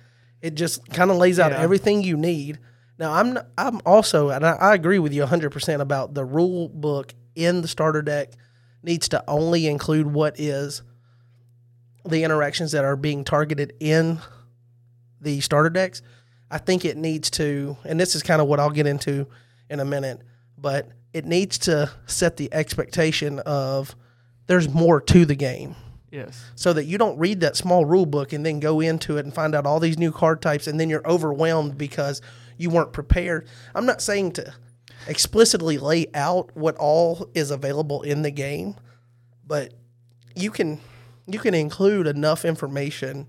It 0.41 0.53
just 0.55 0.88
kind 0.89 1.09
of 1.09 1.17
lays 1.17 1.39
out 1.39 1.51
Yeah. 1.51 1.59
everything 1.61 2.03
you 2.03 2.15
need. 2.15 2.59
Now 2.99 3.13
I'm 3.13 3.39
I'm 3.57 3.80
also 3.86 4.30
and 4.30 4.45
I, 4.45 4.51
I 4.51 4.73
agree 4.75 4.99
with 4.99 5.13
you 5.13 5.21
100 5.21 5.51
percent 5.51 5.82
about 5.82 6.13
the 6.13 6.25
rule 6.25 6.67
book 6.69 7.13
in 7.36 7.61
the 7.61 7.67
starter 7.67 8.01
deck 8.01 8.34
needs 8.84 9.07
to 9.09 9.23
only 9.28 9.67
include 9.67 10.07
what 10.13 10.39
is 10.39 10.84
the 12.08 12.24
interactions 12.24 12.72
that 12.72 12.84
are 12.86 12.95
being 12.95 13.24
targeted 13.24 13.74
in 13.80 14.20
the 15.22 15.39
starter 15.41 15.70
decks. 15.70 16.01
I 16.49 16.58
think 16.58 16.86
it 16.86 16.95
needs 16.97 17.30
to, 17.32 17.78
and 17.84 17.99
this 17.99 18.16
is 18.16 18.24
kind 18.24 18.41
of 18.41 18.47
what 18.47 18.60
I'll 18.60 18.70
get 18.70 18.88
into 18.88 19.28
in 19.70 19.80
a 19.80 19.86
minute, 19.86 20.22
but 20.58 20.89
it 21.14 21.26
needs 21.26 21.58
to 21.60 21.91
set 22.05 22.38
the 22.38 22.53
expectation 22.53 23.39
of 23.39 23.95
there's 24.47 24.70
more 24.70 25.01
to 25.01 25.26
the 25.26 25.36
game 25.36 25.76
Yes. 26.12 26.41
so 26.55 26.72
that 26.74 26.86
you 26.86 26.97
don't 26.97 27.18
read 27.18 27.41
that 27.41 27.58
small 27.58 27.84
rule 27.84 28.05
book 28.05 28.32
and 28.32 28.45
then 28.45 28.60
go 28.62 28.80
into 28.80 29.18
it 29.18 29.26
and 29.26 29.34
find 29.34 29.53
out 29.53 29.66
all 29.66 29.80
these 29.82 29.97
new 29.97 30.12
card 30.12 30.41
types 30.41 30.68
and 30.68 30.80
then 30.80 30.89
you're 30.89 31.05
overwhelmed 31.05 31.78
because 31.78 32.22
you 32.58 32.70
weren't 32.70 32.93
prepared. 32.93 33.47
I'm 33.76 33.86
not 33.86 34.01
saying 34.01 34.32
to 34.34 34.53
explicitly 35.08 35.78
lay 35.78 36.08
out 36.14 36.55
what 36.55 36.76
all 36.78 37.30
is 37.34 37.51
available 37.51 38.01
in 38.03 38.22
the 38.22 38.32
game, 38.32 38.76
but 39.45 39.74
you 40.36 40.49
can 40.49 40.80
you 41.28 41.39
can 41.39 41.53
include 41.53 42.07
enough 42.07 42.45
information 42.45 43.28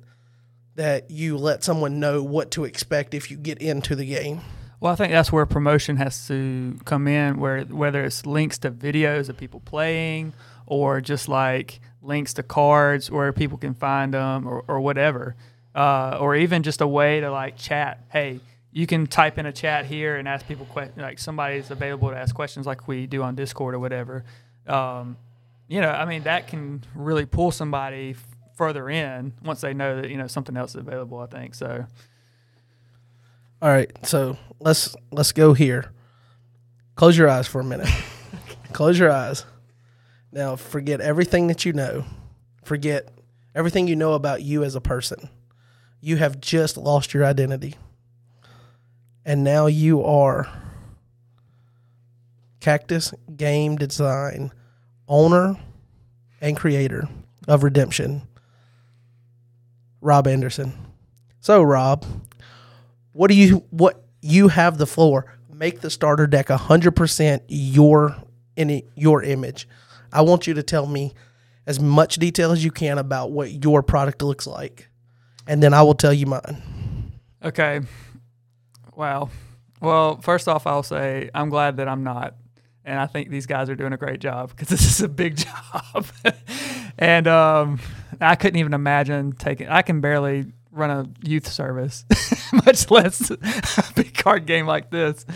that 0.76 1.10
you 1.10 1.36
let 1.36 1.64
someone 1.64 1.98
know 1.98 2.22
what 2.22 2.52
to 2.52 2.64
expect 2.64 3.12
if 3.12 3.30
you 3.30 3.36
get 3.36 3.58
into 3.58 3.96
the 3.96 4.06
game. 4.06 4.40
Well, 4.80 4.92
I 4.92 4.96
think 4.96 5.12
that's 5.12 5.32
where 5.32 5.44
promotion 5.44 5.96
has 5.96 6.28
to 6.28 6.78
come 6.84 7.08
in, 7.08 7.40
where 7.40 7.62
whether 7.62 8.04
it's 8.04 8.24
links 8.24 8.58
to 8.58 8.70
videos 8.70 9.28
of 9.28 9.36
people 9.36 9.58
playing 9.58 10.34
or 10.66 11.00
just 11.00 11.28
like 11.28 11.80
links 12.00 12.32
to 12.34 12.44
cards 12.44 13.10
where 13.10 13.32
people 13.32 13.58
can 13.58 13.74
find 13.74 14.14
them 14.14 14.46
or, 14.46 14.64
or 14.68 14.80
whatever, 14.80 15.34
uh, 15.74 16.16
or 16.20 16.36
even 16.36 16.62
just 16.62 16.80
a 16.80 16.86
way 16.86 17.20
to 17.20 17.30
like 17.30 17.56
chat. 17.56 18.04
Hey, 18.12 18.38
you 18.70 18.86
can 18.86 19.08
type 19.08 19.36
in 19.36 19.46
a 19.46 19.52
chat 19.52 19.86
here 19.86 20.14
and 20.14 20.28
ask 20.28 20.46
people 20.46 20.66
questions. 20.66 20.98
Like 20.98 21.18
somebody's 21.18 21.72
available 21.72 22.10
to 22.10 22.16
ask 22.16 22.32
questions, 22.32 22.66
like 22.66 22.86
we 22.86 23.08
do 23.08 23.24
on 23.24 23.34
Discord 23.34 23.74
or 23.74 23.80
whatever. 23.80 24.24
Um, 24.68 25.16
you 25.68 25.80
know, 25.82 25.90
I 25.90 26.06
mean, 26.06 26.22
that 26.22 26.48
can 26.48 26.82
really 26.94 27.26
pull 27.26 27.50
somebody 27.50 28.10
f- 28.10 28.26
further 28.56 28.88
in 28.88 29.34
once 29.44 29.60
they 29.60 29.74
know 29.74 30.00
that 30.00 30.10
you 30.10 30.16
know 30.16 30.26
something 30.26 30.56
else 30.56 30.70
is 30.70 30.80
available. 30.80 31.18
I 31.20 31.26
think 31.26 31.54
so. 31.54 31.86
All 33.60 33.68
right, 33.68 33.90
so 34.06 34.36
let's 34.60 34.96
let's 35.12 35.32
go 35.32 35.52
here. 35.52 35.92
Close 36.94 37.16
your 37.16 37.28
eyes 37.28 37.46
for 37.46 37.60
a 37.60 37.64
minute. 37.64 37.88
Close 38.72 38.98
your 38.98 39.12
eyes. 39.12 39.44
Now 40.32 40.56
forget 40.56 41.00
everything 41.00 41.46
that 41.48 41.64
you 41.64 41.72
know. 41.72 42.04
Forget 42.64 43.08
everything 43.54 43.88
you 43.88 43.96
know 43.96 44.14
about 44.14 44.42
you 44.42 44.64
as 44.64 44.74
a 44.74 44.80
person. 44.80 45.28
You 46.00 46.16
have 46.16 46.40
just 46.40 46.76
lost 46.76 47.12
your 47.12 47.24
identity. 47.24 47.74
And 49.24 49.44
now 49.44 49.66
you 49.66 50.02
are 50.04 50.48
Cactus 52.60 53.12
Game 53.36 53.76
Design 53.76 54.52
owner 55.08 55.56
and 56.40 56.56
creator 56.56 57.08
of 57.46 57.62
Redemption, 57.64 58.22
Rob 60.00 60.26
Anderson. 60.26 60.72
So, 61.40 61.62
Rob, 61.62 62.04
what 63.12 63.28
do 63.28 63.34
you 63.34 63.64
what 63.70 64.04
you 64.20 64.48
have 64.48 64.78
the 64.78 64.86
floor? 64.86 65.34
Make 65.52 65.80
the 65.80 65.90
starter 65.90 66.26
deck 66.26 66.48
hundred 66.50 66.92
percent 66.92 67.42
your 67.48 68.16
in 68.56 68.82
your 68.94 69.22
image. 69.22 69.66
I 70.12 70.22
want 70.22 70.46
you 70.46 70.54
to 70.54 70.62
tell 70.62 70.86
me 70.86 71.14
as 71.66 71.80
much 71.80 72.16
detail 72.16 72.52
as 72.52 72.64
you 72.64 72.70
can 72.70 72.98
about 72.98 73.30
what 73.30 73.64
your 73.64 73.82
product 73.82 74.22
looks 74.22 74.46
like, 74.46 74.88
and 75.46 75.62
then 75.62 75.74
I 75.74 75.82
will 75.82 75.94
tell 75.94 76.12
you 76.12 76.26
mine. 76.26 77.12
Okay. 77.42 77.80
Wow. 78.94 79.30
Well, 79.80 80.20
first 80.20 80.48
off, 80.48 80.66
I'll 80.66 80.82
say 80.82 81.30
I'm 81.34 81.50
glad 81.50 81.76
that 81.76 81.88
I'm 81.88 82.02
not. 82.02 82.34
And 82.88 82.98
I 82.98 83.06
think 83.06 83.28
these 83.28 83.44
guys 83.46 83.68
are 83.68 83.76
doing 83.76 83.92
a 83.92 83.96
great 83.98 84.18
job 84.18 84.48
because 84.48 84.68
this 84.74 84.84
is 84.84 85.00
a 85.02 85.08
big 85.08 85.36
job. 85.36 86.06
and 86.98 87.26
um, 87.28 87.80
I 88.20 88.34
couldn't 88.34 88.58
even 88.58 88.72
imagine 88.72 89.32
taking, 89.32 89.68
I 89.68 89.82
can 89.82 90.00
barely 90.00 90.46
run 90.72 90.90
a 90.90 91.06
youth 91.26 91.46
service, 91.46 92.04
much 92.52 92.90
less 92.90 93.30
a 93.30 93.38
big 93.94 94.14
card 94.14 94.46
game 94.46 94.66
like 94.66 94.90
this. 94.90 95.26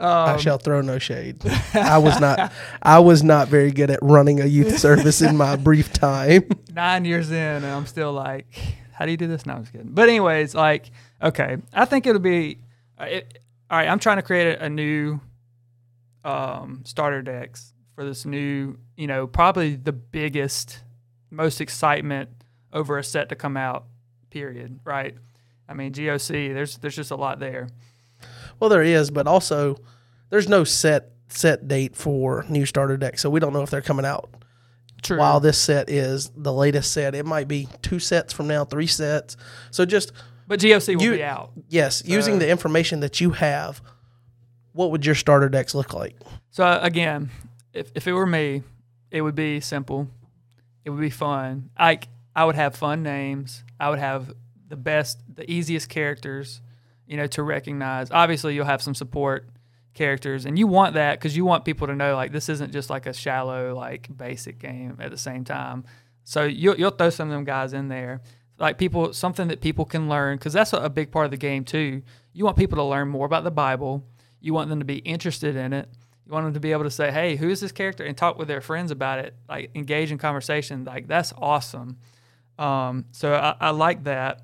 I 0.00 0.32
Um, 0.32 0.38
shall 0.40 0.58
throw 0.58 0.80
no 0.80 0.98
shade. 0.98 1.42
I 1.74 1.98
was 1.98 2.18
not 2.20 2.52
I 2.82 2.98
was 2.98 3.22
not 3.22 3.48
very 3.48 3.70
good 3.70 3.90
at 3.90 4.00
running 4.02 4.40
a 4.40 4.46
youth 4.46 4.78
service 4.78 5.20
in 5.22 5.36
my 5.36 5.56
brief 5.56 5.92
time. 5.92 6.48
nine 6.72 7.04
years 7.04 7.30
in, 7.30 7.36
and 7.36 7.66
I'm 7.66 7.86
still 7.86 8.12
like, 8.12 8.46
how 8.92 9.04
do 9.04 9.10
you 9.12 9.16
do 9.16 9.26
this? 9.28 9.46
No, 9.46 9.54
I'm 9.54 9.60
just 9.62 9.72
kidding. 9.72 9.90
But 9.92 10.08
anyways, 10.08 10.54
like, 10.54 10.90
okay, 11.22 11.58
I 11.72 11.84
think 11.84 12.06
it'll 12.06 12.20
be, 12.20 12.58
uh, 13.00 13.04
it, 13.04 13.38
all 13.70 13.78
right. 13.78 13.88
I'm 13.88 13.98
trying 14.00 14.16
to 14.16 14.22
create 14.22 14.56
a, 14.58 14.64
a 14.64 14.68
new 14.68 15.20
um, 16.24 16.82
starter 16.84 17.22
decks 17.22 17.72
for 17.94 18.04
this 18.04 18.24
new, 18.24 18.76
you 18.96 19.06
know, 19.06 19.26
probably 19.26 19.76
the 19.76 19.92
biggest, 19.92 20.82
most 21.30 21.60
excitement 21.60 22.30
over 22.72 22.98
a 22.98 23.04
set 23.04 23.28
to 23.28 23.36
come 23.36 23.56
out. 23.56 23.84
Period. 24.30 24.80
Right. 24.84 25.14
I 25.68 25.74
mean, 25.74 25.92
GOC. 25.92 26.52
There's 26.52 26.76
there's 26.78 26.96
just 26.96 27.10
a 27.12 27.16
lot 27.16 27.38
there. 27.38 27.68
Well, 28.58 28.68
there 28.70 28.82
is, 28.82 29.10
but 29.10 29.26
also 29.26 29.76
there's 30.30 30.48
no 30.48 30.64
set 30.64 31.10
set 31.28 31.68
date 31.68 31.94
for 31.96 32.44
new 32.48 32.66
starter 32.66 32.96
decks, 32.96 33.22
so 33.22 33.30
we 33.30 33.40
don't 33.40 33.52
know 33.52 33.62
if 33.62 33.70
they're 33.70 33.80
coming 33.80 34.04
out 34.04 34.28
True. 35.02 35.18
while 35.18 35.40
this 35.40 35.58
set 35.58 35.88
is 35.88 36.30
the 36.36 36.52
latest 36.52 36.92
set. 36.92 37.14
It 37.14 37.24
might 37.26 37.48
be 37.48 37.68
two 37.82 37.98
sets 37.98 38.32
from 38.32 38.46
now, 38.48 38.64
three 38.64 38.86
sets. 38.86 39.36
So 39.70 39.84
just 39.84 40.12
but 40.46 40.60
GOC 40.60 40.96
will 40.96 41.02
you- 41.02 41.10
be 41.12 41.22
out. 41.22 41.52
yes, 41.68 42.02
using 42.04 42.38
the 42.40 42.48
information 42.48 43.00
that 43.00 43.20
you 43.20 43.30
have, 43.30 43.80
what 44.74 44.90
would 44.90 45.06
your 45.06 45.14
starter 45.14 45.48
decks 45.48 45.74
look 45.74 45.94
like? 45.94 46.16
So 46.50 46.64
uh, 46.64 46.80
again, 46.82 47.30
if, 47.72 47.90
if 47.94 48.06
it 48.06 48.12
were 48.12 48.26
me, 48.26 48.62
it 49.10 49.22
would 49.22 49.34
be 49.34 49.60
simple. 49.60 50.08
It 50.84 50.90
would 50.90 51.00
be 51.00 51.10
fun. 51.10 51.70
Like 51.78 52.08
I 52.36 52.44
would 52.44 52.56
have 52.56 52.74
fun 52.74 53.02
names. 53.02 53.64
I 53.80 53.88
would 53.88 54.00
have 54.00 54.32
the 54.68 54.76
best, 54.76 55.18
the 55.32 55.50
easiest 55.50 55.88
characters, 55.88 56.60
you 57.06 57.16
know, 57.16 57.26
to 57.28 57.42
recognize. 57.42 58.10
Obviously, 58.10 58.54
you'll 58.54 58.64
have 58.66 58.82
some 58.82 58.94
support 58.94 59.48
characters, 59.94 60.44
and 60.44 60.58
you 60.58 60.66
want 60.66 60.94
that 60.94 61.18
because 61.18 61.36
you 61.36 61.44
want 61.44 61.64
people 61.64 61.86
to 61.86 61.94
know 61.94 62.16
like 62.16 62.32
this 62.32 62.48
isn't 62.48 62.72
just 62.72 62.90
like 62.90 63.06
a 63.06 63.12
shallow, 63.12 63.74
like 63.74 64.08
basic 64.14 64.58
game 64.58 64.98
at 65.00 65.10
the 65.10 65.18
same 65.18 65.44
time. 65.44 65.84
So 66.24 66.44
you'll 66.44 66.76
you'll 66.76 66.90
throw 66.90 67.10
some 67.10 67.28
of 67.28 67.34
them 67.34 67.44
guys 67.44 67.72
in 67.72 67.88
there, 67.88 68.22
like 68.58 68.78
people 68.78 69.12
something 69.12 69.48
that 69.48 69.60
people 69.60 69.84
can 69.84 70.08
learn 70.08 70.38
because 70.38 70.52
that's 70.52 70.72
a, 70.72 70.78
a 70.78 70.90
big 70.90 71.12
part 71.12 71.26
of 71.26 71.30
the 71.30 71.36
game 71.36 71.64
too. 71.64 72.02
You 72.32 72.44
want 72.44 72.56
people 72.56 72.76
to 72.76 72.84
learn 72.84 73.08
more 73.08 73.26
about 73.26 73.44
the 73.44 73.50
Bible. 73.52 74.04
You 74.44 74.52
want 74.52 74.68
them 74.68 74.80
to 74.80 74.84
be 74.84 74.98
interested 74.98 75.56
in 75.56 75.72
it. 75.72 75.88
You 76.26 76.32
want 76.32 76.44
them 76.44 76.52
to 76.52 76.60
be 76.60 76.72
able 76.72 76.84
to 76.84 76.90
say, 76.90 77.10
"Hey, 77.10 77.36
who 77.36 77.48
is 77.48 77.60
this 77.60 77.72
character?" 77.72 78.04
and 78.04 78.14
talk 78.14 78.38
with 78.38 78.46
their 78.46 78.60
friends 78.60 78.90
about 78.90 79.18
it, 79.18 79.34
like 79.48 79.70
engage 79.74 80.12
in 80.12 80.18
conversation. 80.18 80.84
Like 80.84 81.08
that's 81.08 81.32
awesome. 81.38 81.96
Um, 82.58 83.06
so 83.12 83.32
I, 83.32 83.56
I 83.58 83.70
like 83.70 84.04
that. 84.04 84.42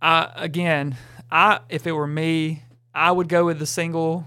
I 0.00 0.30
again, 0.36 0.96
I 1.32 1.58
if 1.68 1.88
it 1.88 1.90
were 1.90 2.06
me, 2.06 2.62
I 2.94 3.10
would 3.10 3.28
go 3.28 3.44
with 3.44 3.58
the 3.58 3.66
single. 3.66 4.24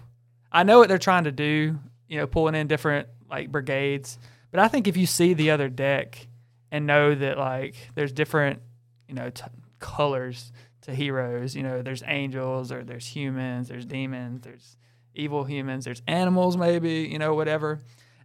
I 0.51 0.63
know 0.63 0.79
what 0.79 0.89
they're 0.89 0.97
trying 0.97 1.23
to 1.23 1.31
do, 1.31 1.79
you 2.09 2.17
know, 2.17 2.27
pulling 2.27 2.53
in 2.53 2.67
different 2.67 3.07
like 3.29 3.49
brigades. 3.49 4.19
But 4.51 4.59
I 4.59 4.67
think 4.67 4.89
if 4.89 4.97
you 4.97 5.05
see 5.05 5.33
the 5.33 5.51
other 5.51 5.69
deck 5.69 6.27
and 6.69 6.85
know 6.85 7.15
that 7.15 7.37
like 7.37 7.75
there's 7.95 8.11
different, 8.11 8.61
you 9.07 9.15
know, 9.15 9.29
t- 9.29 9.45
colors 9.79 10.51
to 10.81 10.93
heroes, 10.93 11.55
you 11.55 11.63
know, 11.63 11.81
there's 11.81 12.03
angels 12.05 12.73
or 12.73 12.83
there's 12.83 13.07
humans, 13.07 13.69
there's 13.69 13.85
demons, 13.85 14.41
there's 14.41 14.75
evil 15.15 15.43
humans, 15.43 15.85
there's 15.85 16.01
animals 16.07 16.57
maybe, 16.57 17.09
you 17.11 17.19
know, 17.19 17.33
whatever. 17.33 17.79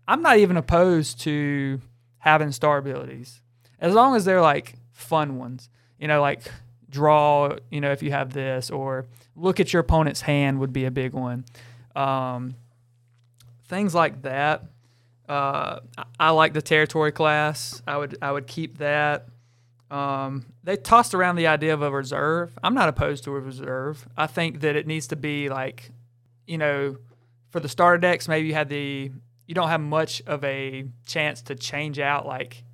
I'm 0.07 0.23
not 0.23 0.39
even 0.39 0.57
opposed 0.57 1.21
to 1.21 1.81
having 2.19 2.53
star 2.53 2.79
abilities 2.79 3.41
as 3.79 3.95
long 3.95 4.17
as 4.17 4.25
they're 4.25 4.41
like 4.41 4.75
fun 4.93 5.39
ones. 5.39 5.69
You 5.99 6.09
know, 6.09 6.21
like 6.21 6.51
draw, 6.89 7.57
you 7.71 7.81
know, 7.81 7.91
if 7.91 8.03
you 8.03 8.11
have 8.11 8.33
this, 8.33 8.71
or 8.71 9.07
look 9.37 9.61
at 9.61 9.73
your 9.73 9.81
opponent's 9.81 10.21
hand 10.21 10.61
would 10.61 10.73
be 10.73 10.85
a 10.85 10.91
big 10.91 11.13
one. 11.13 11.45
Um, 11.97 12.55
things 13.67 13.95
like 13.95 14.23
that. 14.23 14.65
Uh, 15.29 15.81
I, 15.97 16.05
I 16.21 16.31
like 16.31 16.55
the 16.55 16.63
territory 16.63 17.13
class. 17.13 17.83
I 17.87 17.97
would 17.97 18.17
I 18.23 18.33
would 18.33 18.47
keep 18.47 18.79
that. 18.79 19.27
Um, 19.91 20.47
they 20.65 20.77
tossed 20.77 21.15
around 21.15 21.37
the 21.37 21.47
idea 21.47 21.75
of 21.75 21.83
a 21.83 21.91
reserve. 21.91 22.59
I'm 22.63 22.75
not 22.75 22.89
opposed 22.89 23.25
to 23.25 23.35
a 23.35 23.41
reserve. 23.41 24.07
I 24.17 24.27
think 24.27 24.61
that 24.61 24.77
it 24.77 24.87
needs 24.87 25.07
to 25.09 25.17
be 25.17 25.49
like, 25.49 25.91
you 26.49 26.59
know, 26.59 26.97
for 27.51 27.61
the 27.61 27.69
starter 27.69 27.99
decks, 27.99 28.27
maybe 28.27 28.49
you 28.49 28.55
had 28.55 28.69
the 28.69 29.13
you 29.47 29.55
don't 29.55 29.69
have 29.69 29.81
much 29.81 30.23
of 30.27 30.43
a 30.45 30.85
chance 31.07 31.43
to 31.43 31.55
change 31.55 31.99
out 31.99 32.27
like 32.27 32.65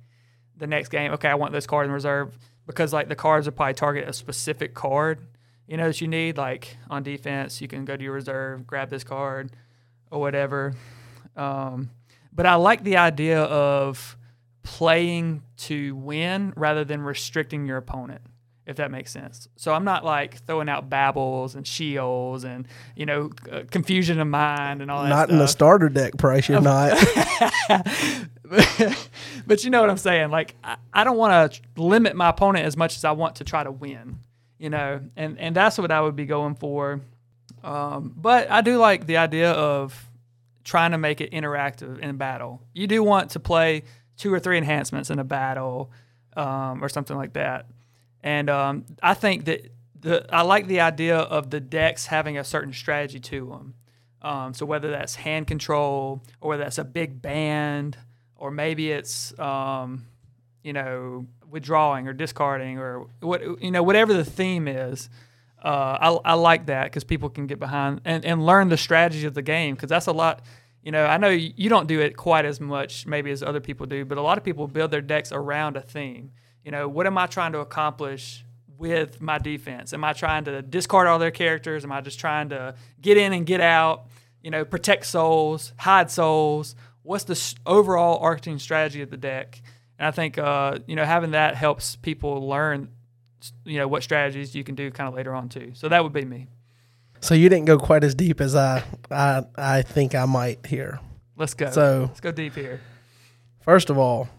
the 0.57 0.67
next 0.67 0.89
game. 0.89 1.11
Okay, 1.11 1.29
I 1.29 1.35
want 1.35 1.53
this 1.53 1.67
card 1.67 1.85
in 1.85 1.91
reserve 1.91 2.37
because 2.65 2.93
like 2.93 3.07
the 3.07 3.15
cards 3.15 3.47
will 3.47 3.53
probably 3.53 3.73
target 3.73 4.07
a 4.07 4.13
specific 4.13 4.73
card. 4.73 5.19
you 5.67 5.77
know, 5.77 5.87
that 5.87 6.01
you 6.01 6.07
need. 6.07 6.37
Like 6.37 6.77
on 6.89 7.03
defense, 7.03 7.61
you 7.61 7.67
can 7.67 7.85
go 7.85 7.95
to 7.95 8.03
your 8.03 8.13
reserve, 8.13 8.65
grab 8.65 8.89
this 8.89 9.03
card, 9.03 9.51
or 10.11 10.19
whatever. 10.19 10.75
Um, 11.35 11.91
but 12.31 12.45
I 12.45 12.55
like 12.55 12.83
the 12.83 12.97
idea 12.97 13.41
of 13.41 14.17
playing 14.63 15.43
to 15.57 15.95
win 15.95 16.53
rather 16.55 16.83
than 16.83 17.01
restricting 17.01 17.65
your 17.65 17.77
opponent 17.77 18.21
if 18.65 18.77
that 18.77 18.91
makes 18.91 19.11
sense. 19.11 19.47
So 19.55 19.73
I'm 19.73 19.83
not 19.83 20.03
like 20.03 20.43
throwing 20.45 20.69
out 20.69 20.89
babbles 20.89 21.55
and 21.55 21.65
Sheols 21.65 22.43
and 22.43 22.67
you 22.95 23.05
know 23.05 23.31
uh, 23.51 23.63
confusion 23.69 24.19
of 24.19 24.27
mind 24.27 24.81
and 24.81 24.89
all 24.89 25.03
that. 25.03 25.09
Not 25.09 25.29
in 25.29 25.37
the 25.37 25.47
starter 25.47 25.89
deck 25.89 26.17
price, 26.17 26.49
you're 26.49 26.61
not. 26.61 26.91
but 29.47 29.63
you 29.63 29.69
know 29.69 29.81
what 29.81 29.89
I'm 29.89 29.97
saying. 29.97 30.31
Like 30.31 30.55
I, 30.63 30.77
I 30.93 31.03
don't 31.03 31.17
want 31.17 31.53
to 31.53 31.61
limit 31.81 32.15
my 32.15 32.29
opponent 32.29 32.65
as 32.65 32.75
much 32.75 32.95
as 32.97 33.05
I 33.05 33.11
want 33.11 33.37
to 33.37 33.43
try 33.43 33.63
to 33.63 33.71
win. 33.71 34.19
You 34.57 34.69
know, 34.69 35.01
and 35.15 35.39
and 35.39 35.55
that's 35.55 35.77
what 35.77 35.91
I 35.91 36.01
would 36.01 36.15
be 36.15 36.25
going 36.25 36.55
for. 36.55 37.01
Um, 37.63 38.13
but 38.15 38.49
I 38.49 38.61
do 38.61 38.77
like 38.77 39.05
the 39.05 39.17
idea 39.17 39.51
of 39.51 40.09
trying 40.63 40.91
to 40.91 40.97
make 40.97 41.21
it 41.21 41.31
interactive 41.31 41.99
in 41.99 42.17
battle. 42.17 42.61
You 42.73 42.87
do 42.87 43.03
want 43.03 43.31
to 43.31 43.39
play 43.39 43.83
two 44.17 44.33
or 44.33 44.39
three 44.39 44.57
enhancements 44.57 45.09
in 45.09 45.19
a 45.19 45.23
battle 45.23 45.91
um, 46.35 46.83
or 46.83 46.89
something 46.89 47.17
like 47.17 47.33
that. 47.33 47.67
And 48.25 48.49
um, 48.49 48.85
I 49.03 49.13
think 49.13 49.45
that 49.45 49.71
the 49.97 50.25
I 50.35 50.41
like 50.41 50.67
the 50.67 50.81
idea 50.81 51.17
of 51.17 51.51
the 51.51 51.59
decks 51.61 52.07
having 52.07 52.37
a 52.37 52.43
certain 52.43 52.73
strategy 52.73 53.19
to 53.19 53.47
them. 53.47 53.75
Um, 54.23 54.53
so 54.55 54.65
whether 54.65 54.89
that's 54.89 55.13
hand 55.15 55.45
control 55.45 56.23
or 56.41 56.49
whether 56.49 56.63
that's 56.63 56.79
a 56.79 56.83
big 56.83 57.21
band 57.21 57.97
or 58.35 58.49
maybe 58.49 58.91
it's 58.91 59.37
um, 59.39 60.07
you 60.63 60.73
know 60.73 61.27
withdrawing 61.47 62.07
or 62.07 62.13
discarding 62.13 62.79
or 62.79 63.05
what 63.19 63.61
you 63.61 63.69
know 63.69 63.83
whatever 63.83 64.13
the 64.13 64.25
theme 64.25 64.67
is. 64.67 65.07
Uh, 65.63 66.19
I, 66.25 66.31
I 66.31 66.33
like 66.33 66.65
that 66.67 66.85
because 66.85 67.03
people 67.03 67.29
can 67.29 67.47
get 67.47 67.59
behind 67.59 68.01
and, 68.05 68.23
and 68.25 68.45
learn 68.45 68.69
the 68.69 68.77
strategy 68.77 69.25
of 69.25 69.33
the 69.33 69.41
game 69.41 69.75
because 69.75 69.89
that's 69.89 70.07
a 70.07 70.11
lot 70.11 70.41
you 70.81 70.91
know, 70.91 71.03
I 71.03 71.17
know 71.17 71.29
you 71.29 71.67
don't 71.67 71.87
do 71.87 71.99
it 71.99 72.15
quite 72.15 72.45
as 72.45 72.61
much 72.61 73.07
maybe 73.07 73.31
as 73.31 73.41
other 73.41 73.59
people 73.59 73.87
do, 73.87 74.05
but 74.05 74.19
a 74.19 74.21
lot 74.21 74.37
of 74.37 74.43
people 74.43 74.67
build 74.67 74.91
their 74.91 75.01
decks 75.01 75.31
around 75.31 75.77
a 75.77 75.81
theme. 75.81 76.31
You 76.65 76.71
know, 76.71 76.87
what 76.87 77.05
am 77.05 77.15
I 77.17 77.27
trying 77.27 77.51
to 77.51 77.59
accomplish 77.59 78.43
with 78.77 79.21
my 79.21 79.37
defense? 79.37 79.93
Am 79.93 80.03
I 80.03 80.13
trying 80.13 80.45
to 80.45 80.63
discard 80.63 81.07
all 81.07 81.19
their 81.19 81.31
characters? 81.31 81.83
Am 81.83 81.91
I 81.91 82.01
just 82.01 82.19
trying 82.19 82.49
to 82.49 82.73
get 82.99 83.17
in 83.17 83.33
and 83.33 83.45
get 83.45 83.61
out? 83.61 84.07
You 84.41 84.49
know, 84.49 84.65
protect 84.65 85.05
souls, 85.05 85.73
hide 85.77 86.09
souls. 86.09 86.75
What's 87.03 87.23
the 87.25 87.55
overall 87.67 88.17
arcing 88.19 88.57
strategy 88.57 89.03
of 89.03 89.11
the 89.11 89.17
deck? 89.17 89.61
And 89.99 90.07
I 90.07 90.11
think 90.11 90.39
uh, 90.39 90.79
you 90.87 90.95
know 90.95 91.05
having 91.05 91.31
that 91.31 91.55
helps 91.55 91.95
people 91.97 92.47
learn, 92.47 92.89
you 93.63 93.77
know, 93.77 93.87
what 93.87 94.01
strategies 94.01 94.55
you 94.55 94.63
can 94.63 94.73
do 94.73 94.89
kind 94.89 95.07
of 95.07 95.13
later 95.13 95.35
on 95.35 95.49
too. 95.49 95.71
So 95.75 95.87
that 95.89 96.03
would 96.03 96.13
be 96.13 96.25
me. 96.25 96.47
So 97.21 97.35
you 97.35 97.47
didn't 97.47 97.65
go 97.65 97.77
quite 97.77 98.03
as 98.03 98.15
deep 98.15 98.41
as 98.41 98.55
I 98.55 98.83
I 99.11 99.43
I 99.55 99.81
think 99.83 100.15
I 100.15 100.25
might 100.25 100.65
here. 100.65 100.99
Let's 101.37 101.53
go. 101.53 101.69
So 101.69 102.05
let's 102.07 102.21
go 102.21 102.31
deep 102.31 102.55
here. 102.55 102.81
First 103.61 103.91
of 103.91 103.99
all, 103.99 104.29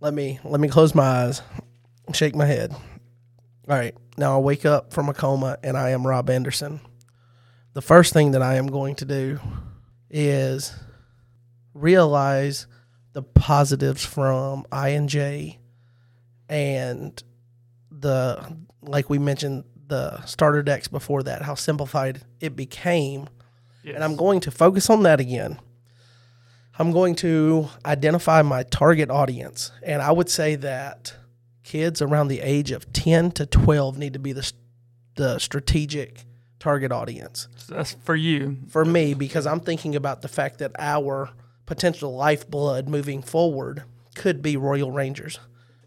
let 0.00 0.14
me 0.14 0.40
let 0.44 0.60
me 0.60 0.68
close 0.68 0.94
my 0.94 1.02
eyes, 1.02 1.42
shake 2.14 2.34
my 2.34 2.46
head. 2.46 2.72
All 2.72 3.76
right, 3.76 3.94
now 4.16 4.36
I 4.36 4.40
wake 4.40 4.64
up 4.64 4.92
from 4.92 5.08
a 5.08 5.14
coma 5.14 5.58
and 5.62 5.76
I 5.76 5.90
am 5.90 6.06
Rob 6.06 6.30
Anderson. 6.30 6.80
The 7.74 7.82
first 7.82 8.12
thing 8.12 8.32
that 8.32 8.42
I 8.42 8.54
am 8.54 8.66
going 8.66 8.94
to 8.96 9.04
do 9.04 9.38
is 10.10 10.74
realize 11.74 12.66
the 13.12 13.22
positives 13.22 14.04
from 14.04 14.64
I 14.72 14.90
and 14.90 15.08
J 15.08 15.58
and 16.48 17.22
the 17.90 18.56
like 18.82 19.10
we 19.10 19.18
mentioned 19.18 19.64
the 19.88 20.24
starter 20.24 20.62
decks 20.62 20.88
before 20.88 21.22
that, 21.24 21.42
how 21.42 21.54
simplified 21.54 22.22
it 22.40 22.54
became. 22.54 23.28
Yes. 23.82 23.94
And 23.94 24.04
I'm 24.04 24.16
going 24.16 24.40
to 24.40 24.50
focus 24.50 24.90
on 24.90 25.02
that 25.02 25.20
again. 25.20 25.58
I'm 26.78 26.92
going 26.92 27.16
to 27.16 27.68
identify 27.84 28.42
my 28.42 28.62
target 28.62 29.10
audience. 29.10 29.72
And 29.82 30.00
I 30.00 30.12
would 30.12 30.28
say 30.28 30.54
that 30.56 31.14
kids 31.68 32.00
around 32.00 32.28
the 32.28 32.40
age 32.40 32.70
of 32.70 32.90
10 32.94 33.32
to 33.32 33.44
12 33.44 33.98
need 33.98 34.14
to 34.14 34.18
be 34.18 34.32
the, 34.32 34.52
the 35.16 35.38
strategic 35.38 36.24
target 36.58 36.90
audience. 36.90 37.46
So 37.56 37.74
that's 37.74 37.92
for 37.92 38.16
you. 38.16 38.56
For 38.68 38.86
me, 38.86 39.12
because 39.12 39.46
I'm 39.46 39.60
thinking 39.60 39.94
about 39.94 40.22
the 40.22 40.28
fact 40.28 40.58
that 40.60 40.72
our 40.78 41.28
potential 41.66 42.16
lifeblood 42.16 42.88
moving 42.88 43.20
forward 43.20 43.82
could 44.14 44.40
be 44.40 44.56
Royal 44.56 44.90
Rangers, 44.90 45.38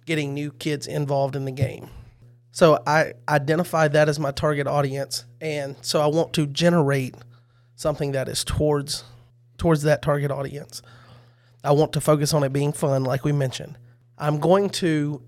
getting 0.06 0.36
new 0.36 0.52
kids 0.52 0.86
involved 0.86 1.36
in 1.36 1.46
the 1.46 1.52
game. 1.52 1.90
So 2.52 2.80
I 2.86 3.14
identify 3.28 3.88
that 3.88 4.08
as 4.08 4.20
my 4.20 4.32
target 4.32 4.68
audience, 4.68 5.26
and 5.40 5.76
so 5.82 6.00
I 6.00 6.08
want 6.08 6.34
to 6.34 6.46
generate 6.46 7.16
something 7.76 8.12
that 8.12 8.28
is 8.28 8.44
towards 8.44 9.04
towards 9.58 9.82
that 9.84 10.04
target 10.04 10.30
audience. 10.30 10.84
I 11.64 11.72
want 11.72 11.94
to 11.94 12.02
focus 12.02 12.34
on 12.36 12.44
it 12.44 12.54
being 12.54 12.72
fun, 12.72 13.04
like 13.04 13.24
we 13.24 13.32
mentioned. 13.32 13.78
I'm 14.18 14.40
going 14.40 14.70
to 14.72 15.24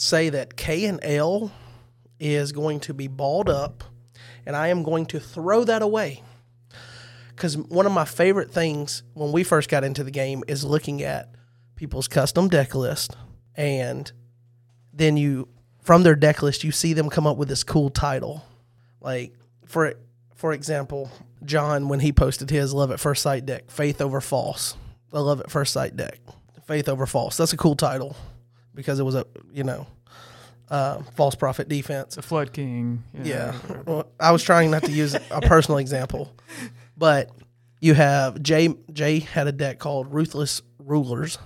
say 0.00 0.30
that 0.30 0.56
K 0.56 0.86
and 0.86 1.00
L 1.02 1.52
is 2.18 2.52
going 2.52 2.80
to 2.80 2.94
be 2.94 3.08
balled 3.08 3.48
up, 3.48 3.84
and 4.46 4.56
I 4.56 4.68
am 4.68 4.82
going 4.82 5.06
to 5.06 5.20
throw 5.20 5.64
that 5.64 5.82
away. 5.82 6.22
Because 7.28 7.56
one 7.56 7.86
of 7.86 7.92
my 7.92 8.04
favorite 8.04 8.50
things 8.50 9.02
when 9.14 9.32
we 9.32 9.44
first 9.44 9.70
got 9.70 9.84
into 9.84 10.04
the 10.04 10.10
game 10.10 10.44
is 10.46 10.64
looking 10.64 11.02
at 11.02 11.34
people's 11.76 12.08
custom 12.08 12.48
deck 12.48 12.74
list, 12.74 13.16
and 13.54 14.10
then 14.92 15.16
you 15.16 15.48
from 15.82 16.02
their 16.02 16.16
deck 16.16 16.42
list, 16.42 16.64
you 16.64 16.72
see 16.72 16.92
them 16.92 17.08
come 17.08 17.26
up 17.26 17.38
with 17.38 17.48
this 17.48 17.64
cool 17.64 17.88
title. 17.88 18.44
Like 19.00 19.34
for 19.64 19.94
for 20.34 20.52
example, 20.52 21.10
John 21.44 21.88
when 21.88 22.00
he 22.00 22.12
posted 22.12 22.50
his 22.50 22.74
Love 22.74 22.90
at 22.90 23.00
First 23.00 23.22
Sight 23.22 23.46
deck, 23.46 23.70
Faith 23.70 24.02
over 24.02 24.20
False, 24.20 24.76
the 25.10 25.22
Love 25.22 25.40
at 25.40 25.50
First 25.50 25.72
Sight 25.72 25.96
deck, 25.96 26.18
Faith 26.66 26.88
over 26.88 27.06
False. 27.06 27.38
That's 27.38 27.54
a 27.54 27.56
cool 27.56 27.76
title 27.76 28.14
because 28.74 29.00
it 29.00 29.04
was 29.04 29.14
a 29.14 29.26
you 29.52 29.64
know 29.64 29.86
uh, 30.70 31.02
false 31.16 31.34
prophet 31.34 31.68
defense. 31.68 32.14
The 32.14 32.22
Flood 32.22 32.52
King. 32.52 33.02
Yeah. 33.22 33.54
Well, 33.86 34.06
I 34.18 34.30
was 34.30 34.42
trying 34.42 34.70
not 34.70 34.84
to 34.84 34.92
use 34.92 35.14
a 35.14 35.40
personal 35.42 35.78
example, 35.78 36.32
but 36.96 37.30
you 37.80 37.94
have 37.94 38.42
Jay. 38.42 38.74
Jay 38.92 39.20
had 39.20 39.46
a 39.46 39.52
deck 39.52 39.78
called 39.78 40.12
Ruthless 40.12 40.62
Rulers. 40.78 41.38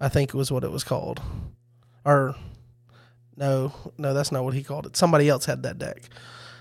I 0.00 0.08
think 0.10 0.34
was 0.34 0.52
what 0.52 0.62
it 0.62 0.70
was 0.70 0.84
called, 0.84 1.22
or 2.04 2.34
no, 3.36 3.72
no, 3.96 4.12
that's 4.12 4.30
not 4.30 4.44
what 4.44 4.52
he 4.52 4.62
called 4.62 4.86
it. 4.86 4.96
Somebody 4.96 5.28
else 5.28 5.46
had 5.46 5.62
that 5.62 5.78
deck. 5.78 6.02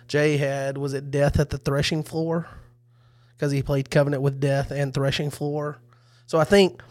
Jay 0.07 0.38
had 0.38 0.78
was 0.78 0.93
it 0.93 1.11
Death 1.11 1.39
at 1.39 1.49
the 1.49 1.57
Threshing 1.57 2.03
Floor 2.03 2.47
because 3.36 3.51
he 3.51 3.61
played 3.61 3.89
Covenant 3.89 4.21
with 4.21 4.39
Death 4.39 4.71
and 4.71 4.93
Threshing 4.93 5.30
Floor. 5.30 5.80
So 6.28 6.39
I 6.39 6.43
think 6.45 6.82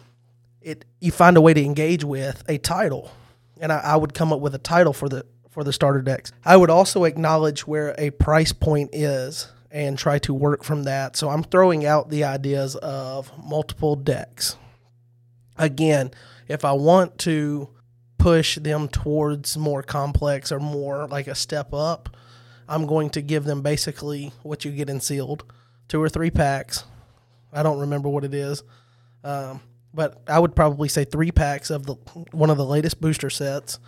it 0.64 0.84
you 1.00 1.12
find 1.12 1.36
a 1.36 1.40
way 1.40 1.54
to 1.54 1.62
engage 1.62 2.04
with 2.04 2.42
a 2.48 2.58
title, 2.58 3.12
and 3.60 3.72
I, 3.72 3.78
I 3.78 3.96
would 3.96 4.14
come 4.14 4.32
up 4.32 4.40
with 4.40 4.54
a 4.54 4.58
title 4.58 4.92
for 4.92 5.08
the 5.08 5.26
for 5.50 5.62
the 5.62 5.72
starter 5.72 6.02
decks. 6.02 6.32
I 6.44 6.56
would 6.56 6.70
also 6.70 7.04
acknowledge 7.04 7.66
where 7.66 7.94
a 7.96 8.10
price 8.10 8.52
point 8.52 8.90
is 8.92 9.48
and 9.70 9.98
try 9.98 10.18
to 10.20 10.34
work 10.34 10.64
from 10.64 10.84
that. 10.84 11.16
So 11.16 11.30
I'm 11.30 11.42
throwing 11.44 11.84
out 11.84 12.10
the 12.10 12.24
ideas 12.24 12.76
of 12.76 13.30
multiple 13.38 13.96
decks. 13.96 14.56
Again, 15.56 16.10
if 16.48 16.64
I 16.64 16.72
want 16.72 17.18
to 17.20 17.68
push 18.18 18.56
them 18.56 18.88
towards 18.88 19.56
more 19.56 19.82
complex 19.82 20.50
or 20.50 20.58
more 20.58 21.06
like 21.08 21.26
a 21.26 21.34
step 21.34 21.72
up, 21.72 22.16
I'm 22.68 22.86
going 22.86 23.10
to 23.10 23.22
give 23.22 23.44
them 23.44 23.62
basically 23.62 24.32
what 24.42 24.64
you 24.64 24.72
get 24.72 24.88
in 24.88 25.00
sealed 25.00 25.44
two 25.88 26.00
or 26.02 26.08
three 26.08 26.30
packs. 26.30 26.84
I 27.52 27.62
don't 27.62 27.78
remember 27.78 28.08
what 28.08 28.24
it 28.24 28.34
is. 28.34 28.62
Um, 29.22 29.60
but 29.94 30.20
I 30.28 30.38
would 30.38 30.56
probably 30.56 30.88
say 30.88 31.04
three 31.04 31.30
packs 31.30 31.70
of 31.70 31.86
the 31.86 31.94
one 32.32 32.50
of 32.50 32.56
the 32.56 32.64
latest 32.64 33.00
booster 33.00 33.30
sets 33.30 33.78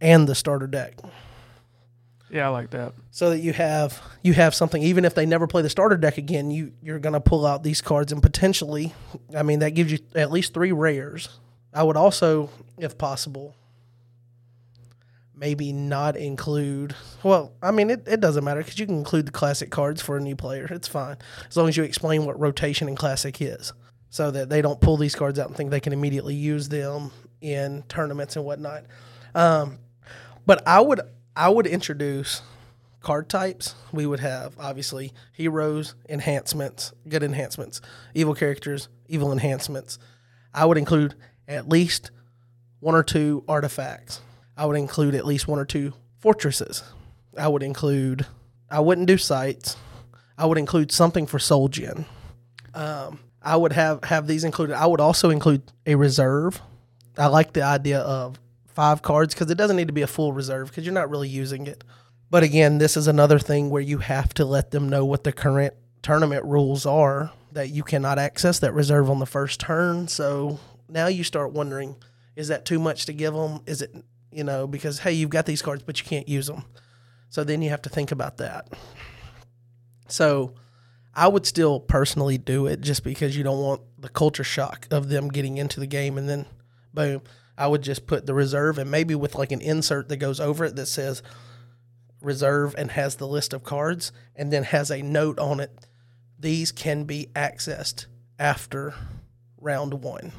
and 0.00 0.28
the 0.28 0.34
starter 0.34 0.66
deck. 0.66 0.94
Yeah, 2.30 2.46
I 2.46 2.48
like 2.48 2.70
that. 2.70 2.94
So 3.12 3.30
that 3.30 3.38
you 3.38 3.52
have 3.52 4.02
you 4.22 4.32
have 4.32 4.54
something 4.54 4.82
even 4.82 5.04
if 5.04 5.14
they 5.14 5.24
never 5.24 5.46
play 5.46 5.62
the 5.62 5.70
starter 5.70 5.96
deck 5.96 6.18
again, 6.18 6.50
you 6.50 6.72
you're 6.82 6.98
going 6.98 7.12
to 7.12 7.20
pull 7.20 7.46
out 7.46 7.62
these 7.62 7.80
cards 7.80 8.12
and 8.12 8.22
potentially 8.22 8.92
I 9.36 9.42
mean 9.42 9.60
that 9.60 9.70
gives 9.70 9.92
you 9.92 10.00
at 10.14 10.32
least 10.32 10.52
3 10.52 10.72
rares. 10.72 11.28
I 11.72 11.82
would 11.82 11.96
also 11.96 12.50
if 12.78 12.98
possible 12.98 13.54
maybe 15.36 15.72
not 15.72 16.16
include. 16.16 16.94
Well, 17.22 17.52
I 17.62 17.70
mean, 17.70 17.90
it, 17.90 18.04
it 18.06 18.20
doesn't 18.20 18.44
matter 18.44 18.60
because 18.60 18.78
you 18.78 18.86
can 18.86 18.96
include 18.96 19.26
the 19.26 19.32
classic 19.32 19.70
cards 19.70 20.00
for 20.00 20.16
a 20.16 20.20
new 20.20 20.36
player. 20.36 20.66
It's 20.70 20.88
fine 20.88 21.16
as 21.48 21.56
long 21.56 21.68
as 21.68 21.76
you 21.76 21.82
explain 21.82 22.24
what 22.24 22.38
rotation 22.38 22.88
and 22.88 22.96
classic 22.96 23.40
is, 23.40 23.72
so 24.14 24.30
that 24.30 24.48
they 24.48 24.62
don't 24.62 24.80
pull 24.80 24.96
these 24.96 25.16
cards 25.16 25.40
out 25.40 25.48
and 25.48 25.56
think 25.56 25.72
they 25.72 25.80
can 25.80 25.92
immediately 25.92 26.36
use 26.36 26.68
them 26.68 27.10
in 27.40 27.82
tournaments 27.88 28.36
and 28.36 28.44
whatnot. 28.44 28.84
Um, 29.34 29.80
but 30.46 30.62
I 30.68 30.80
would 30.80 31.00
I 31.34 31.48
would 31.48 31.66
introduce 31.66 32.40
card 33.00 33.28
types. 33.28 33.74
We 33.90 34.06
would 34.06 34.20
have 34.20 34.54
obviously 34.56 35.12
heroes, 35.32 35.96
enhancements, 36.08 36.92
good 37.08 37.24
enhancements, 37.24 37.80
evil 38.14 38.36
characters, 38.36 38.88
evil 39.08 39.32
enhancements. 39.32 39.98
I 40.54 40.64
would 40.64 40.78
include 40.78 41.16
at 41.48 41.68
least 41.68 42.12
one 42.78 42.94
or 42.94 43.02
two 43.02 43.42
artifacts 43.48 44.20
I 44.56 44.66
would 44.66 44.76
include 44.76 45.16
at 45.16 45.26
least 45.26 45.48
one 45.48 45.58
or 45.58 45.64
two 45.64 45.92
fortresses. 46.20 46.84
I 47.36 47.48
would 47.48 47.64
include 47.64 48.26
I 48.70 48.78
wouldn't 48.78 49.08
do 49.08 49.18
sites. 49.18 49.76
I 50.38 50.46
would 50.46 50.58
include 50.58 50.92
something 50.92 51.26
for 51.26 51.40
Soul 51.40 51.66
Gen. 51.66 52.04
Um, 52.74 53.18
I 53.44 53.56
would 53.56 53.72
have 53.72 54.02
have 54.04 54.26
these 54.26 54.44
included. 54.44 54.76
I 54.76 54.86
would 54.86 55.00
also 55.00 55.30
include 55.30 55.62
a 55.86 55.94
reserve. 55.94 56.60
I 57.16 57.26
like 57.26 57.52
the 57.52 57.62
idea 57.62 58.00
of 58.00 58.40
five 58.66 59.02
cards 59.02 59.34
because 59.34 59.50
it 59.50 59.56
doesn't 59.56 59.76
need 59.76 59.88
to 59.88 59.94
be 59.94 60.02
a 60.02 60.06
full 60.06 60.32
reserve 60.32 60.68
because 60.68 60.84
you're 60.84 60.94
not 60.94 61.10
really 61.10 61.28
using 61.28 61.66
it. 61.66 61.84
But 62.30 62.42
again, 62.42 62.78
this 62.78 62.96
is 62.96 63.06
another 63.06 63.38
thing 63.38 63.70
where 63.70 63.82
you 63.82 63.98
have 63.98 64.34
to 64.34 64.44
let 64.44 64.72
them 64.72 64.88
know 64.88 65.04
what 65.04 65.22
the 65.22 65.32
current 65.32 65.74
tournament 66.02 66.44
rules 66.44 66.84
are 66.84 67.30
that 67.52 67.68
you 67.68 67.84
cannot 67.84 68.18
access 68.18 68.58
that 68.58 68.74
reserve 68.74 69.08
on 69.08 69.20
the 69.20 69.26
first 69.26 69.60
turn. 69.60 70.08
So 70.08 70.58
now 70.88 71.06
you 71.06 71.22
start 71.22 71.52
wondering, 71.52 71.96
is 72.34 72.48
that 72.48 72.64
too 72.64 72.80
much 72.80 73.06
to 73.06 73.12
give 73.12 73.34
them? 73.34 73.60
Is 73.66 73.82
it, 73.82 73.94
you 74.32 74.42
know, 74.42 74.66
because 74.66 74.98
hey, 74.98 75.12
you've 75.12 75.30
got 75.30 75.46
these 75.46 75.62
cards, 75.62 75.84
but 75.84 76.00
you 76.00 76.06
can't 76.06 76.28
use 76.28 76.48
them. 76.48 76.64
So 77.28 77.44
then 77.44 77.62
you 77.62 77.70
have 77.70 77.82
to 77.82 77.88
think 77.88 78.10
about 78.10 78.38
that. 78.38 78.68
So 80.08 80.54
I 81.16 81.28
would 81.28 81.46
still 81.46 81.80
personally 81.80 82.38
do 82.38 82.66
it 82.66 82.80
just 82.80 83.04
because 83.04 83.36
you 83.36 83.44
don't 83.44 83.60
want 83.60 83.82
the 83.98 84.08
culture 84.08 84.44
shock 84.44 84.86
of 84.90 85.08
them 85.08 85.28
getting 85.28 85.58
into 85.58 85.80
the 85.80 85.86
game 85.86 86.18
and 86.18 86.28
then 86.28 86.46
boom. 86.92 87.22
I 87.56 87.68
would 87.68 87.82
just 87.82 88.06
put 88.06 88.26
the 88.26 88.34
reserve 88.34 88.78
and 88.78 88.90
maybe 88.90 89.14
with 89.14 89.36
like 89.36 89.52
an 89.52 89.60
insert 89.60 90.08
that 90.08 90.16
goes 90.16 90.40
over 90.40 90.64
it 90.64 90.76
that 90.76 90.86
says 90.86 91.22
reserve 92.20 92.74
and 92.76 92.90
has 92.92 93.16
the 93.16 93.28
list 93.28 93.52
of 93.52 93.62
cards 93.62 94.10
and 94.34 94.52
then 94.52 94.64
has 94.64 94.90
a 94.90 95.02
note 95.02 95.38
on 95.38 95.60
it. 95.60 95.70
These 96.38 96.72
can 96.72 97.04
be 97.04 97.28
accessed 97.34 98.06
after 98.38 98.94
round 99.60 100.02
one, 100.02 100.32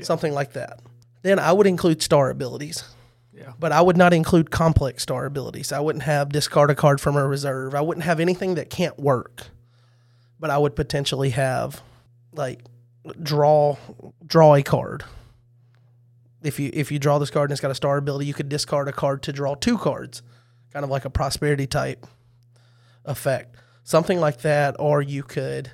something 0.00 0.32
like 0.32 0.54
that. 0.54 0.80
Then 1.22 1.38
I 1.38 1.52
would 1.52 1.66
include 1.66 2.02
star 2.02 2.30
abilities. 2.30 2.82
Yeah. 3.32 3.52
But 3.58 3.70
I 3.70 3.80
would 3.82 3.96
not 3.96 4.12
include 4.12 4.50
complex 4.50 5.02
star 5.02 5.26
abilities. 5.26 5.70
I 5.70 5.80
wouldn't 5.80 6.02
have 6.04 6.30
discard 6.30 6.70
a 6.70 6.74
card 6.74 7.00
from 7.00 7.16
a 7.16 7.26
reserve. 7.26 7.74
I 7.74 7.80
wouldn't 7.80 8.04
have 8.04 8.18
anything 8.18 8.54
that 8.56 8.68
can't 8.70 8.98
work. 8.98 9.46
But 10.40 10.50
I 10.50 10.58
would 10.58 10.76
potentially 10.76 11.30
have 11.30 11.82
like 12.32 12.62
draw 13.22 13.76
draw 14.24 14.54
a 14.54 14.62
card. 14.62 15.04
If 16.42 16.60
you 16.60 16.70
if 16.72 16.92
you 16.92 16.98
draw 16.98 17.18
this 17.18 17.30
card 17.30 17.50
and 17.50 17.52
it's 17.52 17.60
got 17.60 17.70
a 17.70 17.74
star 17.74 17.96
ability, 17.96 18.26
you 18.26 18.34
could 18.34 18.48
discard 18.48 18.88
a 18.88 18.92
card 18.92 19.22
to 19.24 19.32
draw 19.32 19.54
two 19.54 19.78
cards. 19.78 20.22
Kind 20.72 20.84
of 20.84 20.90
like 20.90 21.04
a 21.04 21.10
prosperity 21.10 21.66
type 21.66 22.06
effect. 23.04 23.56
Something 23.82 24.20
like 24.20 24.42
that, 24.42 24.76
or 24.78 25.00
you 25.00 25.22
could 25.22 25.70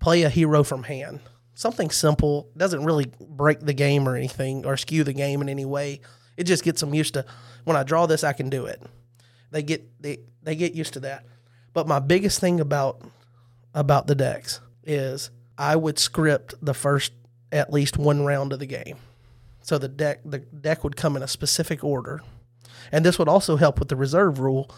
play 0.00 0.22
a 0.22 0.28
hero 0.28 0.64
from 0.64 0.82
hand. 0.82 1.20
Something 1.54 1.90
simple, 1.90 2.50
doesn't 2.56 2.84
really 2.84 3.12
break 3.20 3.60
the 3.60 3.74
game 3.74 4.08
or 4.08 4.16
anything 4.16 4.66
or 4.66 4.76
skew 4.76 5.04
the 5.04 5.12
game 5.12 5.40
in 5.42 5.48
any 5.48 5.64
way. 5.64 6.00
It 6.36 6.44
just 6.44 6.64
gets 6.64 6.80
them 6.80 6.94
used 6.94 7.14
to 7.14 7.24
when 7.64 7.76
I 7.76 7.82
draw 7.82 8.06
this, 8.06 8.24
I 8.24 8.32
can 8.32 8.50
do 8.50 8.66
it. 8.66 8.82
They 9.50 9.62
get 9.62 10.02
they 10.02 10.18
they 10.42 10.56
get 10.56 10.74
used 10.74 10.94
to 10.94 11.00
that. 11.00 11.24
But 11.72 11.86
my 11.86 11.98
biggest 11.98 12.40
thing 12.40 12.60
about 12.60 13.02
about 13.74 14.06
the 14.06 14.14
decks 14.14 14.60
is 14.84 15.30
I 15.56 15.76
would 15.76 15.98
script 15.98 16.54
the 16.60 16.74
first 16.74 17.12
at 17.52 17.72
least 17.72 17.96
one 17.96 18.24
round 18.24 18.52
of 18.52 18.58
the 18.58 18.66
game. 18.66 18.96
So 19.62 19.78
the 19.78 19.88
deck 19.88 20.20
the 20.24 20.38
deck 20.38 20.82
would 20.84 20.96
come 20.96 21.16
in 21.16 21.22
a 21.22 21.28
specific 21.28 21.84
order. 21.84 22.20
And 22.92 23.04
this 23.04 23.18
would 23.18 23.28
also 23.28 23.56
help 23.56 23.78
with 23.78 23.88
the 23.88 23.96
reserve 23.96 24.40
rule 24.40 24.70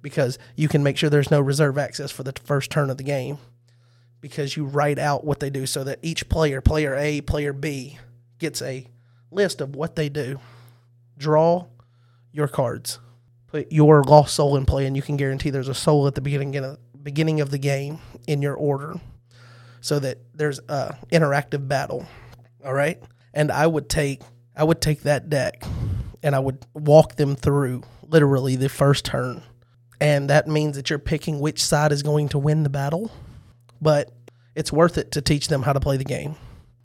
because 0.00 0.38
you 0.56 0.68
can 0.68 0.82
make 0.82 0.96
sure 0.96 1.10
there's 1.10 1.30
no 1.30 1.40
reserve 1.40 1.78
access 1.78 2.10
for 2.10 2.22
the 2.22 2.32
first 2.44 2.70
turn 2.70 2.90
of 2.90 2.96
the 2.96 3.04
game 3.04 3.38
because 4.20 4.56
you 4.56 4.64
write 4.64 4.98
out 4.98 5.24
what 5.24 5.40
they 5.40 5.50
do 5.50 5.66
so 5.66 5.84
that 5.84 5.98
each 6.02 6.28
player, 6.28 6.60
player 6.60 6.94
A, 6.96 7.20
player 7.20 7.52
B, 7.52 7.98
gets 8.38 8.62
a 8.62 8.86
list 9.30 9.60
of 9.60 9.76
what 9.76 9.96
they 9.96 10.08
do. 10.08 10.40
Draw 11.18 11.66
your 12.32 12.48
cards. 12.48 12.98
Put 13.48 13.70
your 13.70 14.02
lost 14.02 14.34
soul 14.34 14.56
in 14.56 14.64
play, 14.64 14.86
and 14.86 14.96
you 14.96 15.02
can 15.02 15.16
guarantee 15.16 15.50
there's 15.50 15.68
a 15.68 15.74
soul 15.74 16.06
at 16.06 16.14
the 16.14 16.20
beginning 16.22 16.52
beginning 17.02 17.40
of 17.40 17.50
the 17.50 17.58
game 17.58 17.98
in 18.26 18.42
your 18.42 18.54
order 18.54 18.94
so 19.80 19.98
that 19.98 20.18
there's 20.34 20.60
a 20.68 20.96
interactive 21.10 21.68
battle. 21.68 22.06
All 22.64 22.72
right? 22.72 23.02
And 23.34 23.50
I 23.50 23.66
would 23.66 23.88
take 23.88 24.22
I 24.54 24.64
would 24.64 24.80
take 24.80 25.02
that 25.02 25.30
deck 25.30 25.64
and 26.22 26.34
I 26.34 26.38
would 26.38 26.64
walk 26.74 27.16
them 27.16 27.34
through 27.34 27.82
literally 28.06 28.56
the 28.56 28.68
first 28.68 29.04
turn. 29.04 29.42
And 30.00 30.28
that 30.30 30.48
means 30.48 30.76
that 30.76 30.90
you're 30.90 30.98
picking 30.98 31.40
which 31.40 31.62
side 31.62 31.92
is 31.92 32.02
going 32.02 32.28
to 32.30 32.38
win 32.38 32.64
the 32.64 32.70
battle, 32.70 33.10
but 33.80 34.12
it's 34.54 34.72
worth 34.72 34.98
it 34.98 35.12
to 35.12 35.22
teach 35.22 35.48
them 35.48 35.62
how 35.62 35.72
to 35.72 35.80
play 35.80 35.96
the 35.96 36.04
game. 36.04 36.34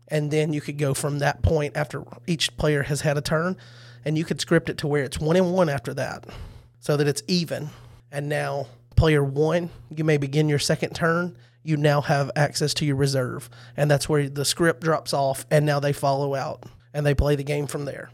And 0.08 0.32
then 0.32 0.54
you 0.54 0.62
could 0.62 0.78
go 0.78 0.94
from 0.94 1.20
that 1.20 1.42
point 1.42 1.76
after 1.76 2.04
each 2.28 2.56
player 2.58 2.84
has 2.84 3.02
had 3.02 3.18
a 3.18 3.22
turn, 3.22 3.58
and 4.06 4.18
you 4.18 4.24
could 4.24 4.40
script 4.40 4.70
it 4.70 4.78
to 4.80 4.88
where 4.88 5.04
it's 5.04 5.20
one 5.20 5.36
and 5.36 5.52
one 5.52 5.68
after 5.68 5.94
that 5.96 6.26
so 6.80 6.96
that 6.96 7.08
it's 7.08 7.24
even. 7.28 7.70
And 8.12 8.30
now, 8.30 8.68
player 8.98 9.24
one, 9.24 9.70
you 9.96 10.04
may 10.04 10.18
begin 10.18 10.50
your 10.50 10.60
second 10.60 10.94
turn. 10.94 11.38
You 11.64 11.78
now 11.78 12.02
have 12.02 12.32
access 12.36 12.74
to 12.76 12.86
your 12.86 12.96
reserve, 12.96 13.50
and 13.76 13.90
that's 13.90 14.10
where 14.10 14.30
the 14.30 14.46
script 14.46 14.82
drops 14.82 15.14
off, 15.14 15.46
and 15.52 15.66
now 15.66 15.80
they 15.80 15.94
follow 15.94 16.34
out 16.36 16.64
and 16.94 17.06
they 17.06 17.14
play 17.14 17.36
the 17.36 17.44
game 17.44 17.68
from 17.68 17.86
there. 17.86 18.10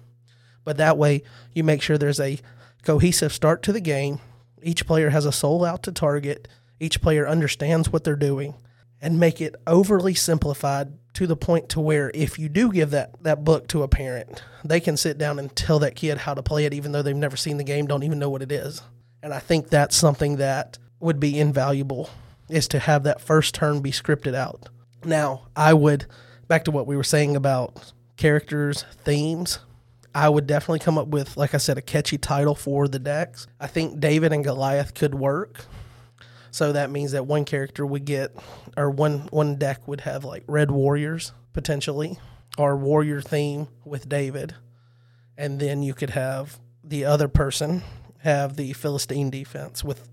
But 0.64 0.78
that 0.78 0.98
way, 0.98 1.24
you 1.54 1.64
make 1.64 1.82
sure 1.82 1.98
there's 1.98 2.20
a 2.20 2.40
cohesive 2.84 3.32
start 3.32 3.64
to 3.64 3.72
the 3.72 3.80
game. 3.80 4.20
Each 4.62 4.86
player 4.86 5.10
has 5.10 5.26
a 5.26 5.32
soul 5.32 5.64
out 5.64 5.84
to 5.84 5.92
target. 5.92 6.48
Each 6.80 7.02
player 7.02 7.28
understands 7.28 7.92
what 7.92 8.04
they're 8.04 8.16
doing, 8.16 8.56
and 9.02 9.20
make 9.20 9.40
it 9.40 9.56
overly 9.68 10.14
simplified 10.14 10.94
to 11.14 11.28
the 11.28 11.36
point 11.36 11.70
to 11.70 11.80
where 11.80 12.10
if 12.14 12.40
you 12.40 12.50
do 12.50 12.72
give 12.72 12.90
that 12.90 13.22
that 13.24 13.44
book 13.44 13.68
to 13.68 13.84
a 13.84 13.88
parent, 13.88 14.44
they 14.66 14.80
can 14.80 14.98
sit 14.98 15.18
down 15.18 15.38
and 15.38 15.56
tell 15.56 15.80
that 15.80 15.96
kid 15.96 16.20
how 16.20 16.34
to 16.34 16.42
play 16.42 16.66
it, 16.66 16.74
even 16.74 16.92
though 16.92 17.04
they've 17.04 17.16
never 17.16 17.38
seen 17.38 17.58
the 17.58 17.64
game, 17.64 17.86
don't 17.86 18.04
even 18.04 18.20
know 18.20 18.30
what 18.30 18.42
it 18.42 18.52
is. 18.52 18.82
And 19.24 19.34
I 19.34 19.40
think 19.40 19.70
that's 19.70 19.96
something 19.96 20.36
that 20.36 20.78
would 21.00 21.20
be 21.20 21.40
invaluable 21.40 22.10
is 22.50 22.68
to 22.68 22.80
have 22.80 23.04
that 23.04 23.22
first 23.22 23.56
turn 23.56 23.82
be 23.82 23.92
scripted 23.92 24.36
out. 24.36 24.68
Now, 25.06 25.48
I 25.56 25.74
would 25.74 26.06
back 26.50 26.66
to 26.66 26.72
what 26.72 26.86
we 26.86 26.98
were 26.98 27.06
saying 27.06 27.38
about 27.38 27.94
characters, 28.18 28.84
themes. 29.04 29.60
I 30.14 30.28
would 30.30 30.46
definitely 30.46 30.80
come 30.80 30.98
up 30.98 31.08
with, 31.08 31.38
like 31.38 31.54
I 31.56 31.58
said, 31.58 31.78
a 31.78 31.82
catchy 31.82 32.18
title 32.18 32.54
for 32.54 32.88
the 32.88 33.00
decks. 33.00 33.48
I 33.60 33.68
think 33.68 34.00
David 34.00 34.34
and 34.34 34.44
Goliath 34.44 34.94
could 34.94 35.16
work. 35.16 35.66
So 36.52 36.74
that 36.74 36.92
means 36.92 37.14
that 37.14 37.26
one 37.26 37.46
character 37.46 37.86
would 37.86 38.06
get, 38.06 38.36
or 38.78 38.92
one 38.92 39.28
one 39.32 39.56
deck 39.56 39.88
would 39.88 40.02
have 40.02 40.24
like 40.24 40.44
Red 40.48 40.70
Warriors 40.70 41.32
potentially, 41.54 42.20
or 42.58 42.76
Warrior 42.76 43.22
theme 43.22 43.70
with 43.86 44.08
David, 44.08 44.54
and 45.38 45.60
then 45.60 45.82
you 45.82 45.94
could 45.94 46.12
have 46.12 46.60
the 46.84 47.06
other 47.06 47.28
person 47.28 47.82
have 48.24 48.56
the 48.56 48.72
Philistine 48.74 49.30
defense 49.30 49.84
with 49.84 50.08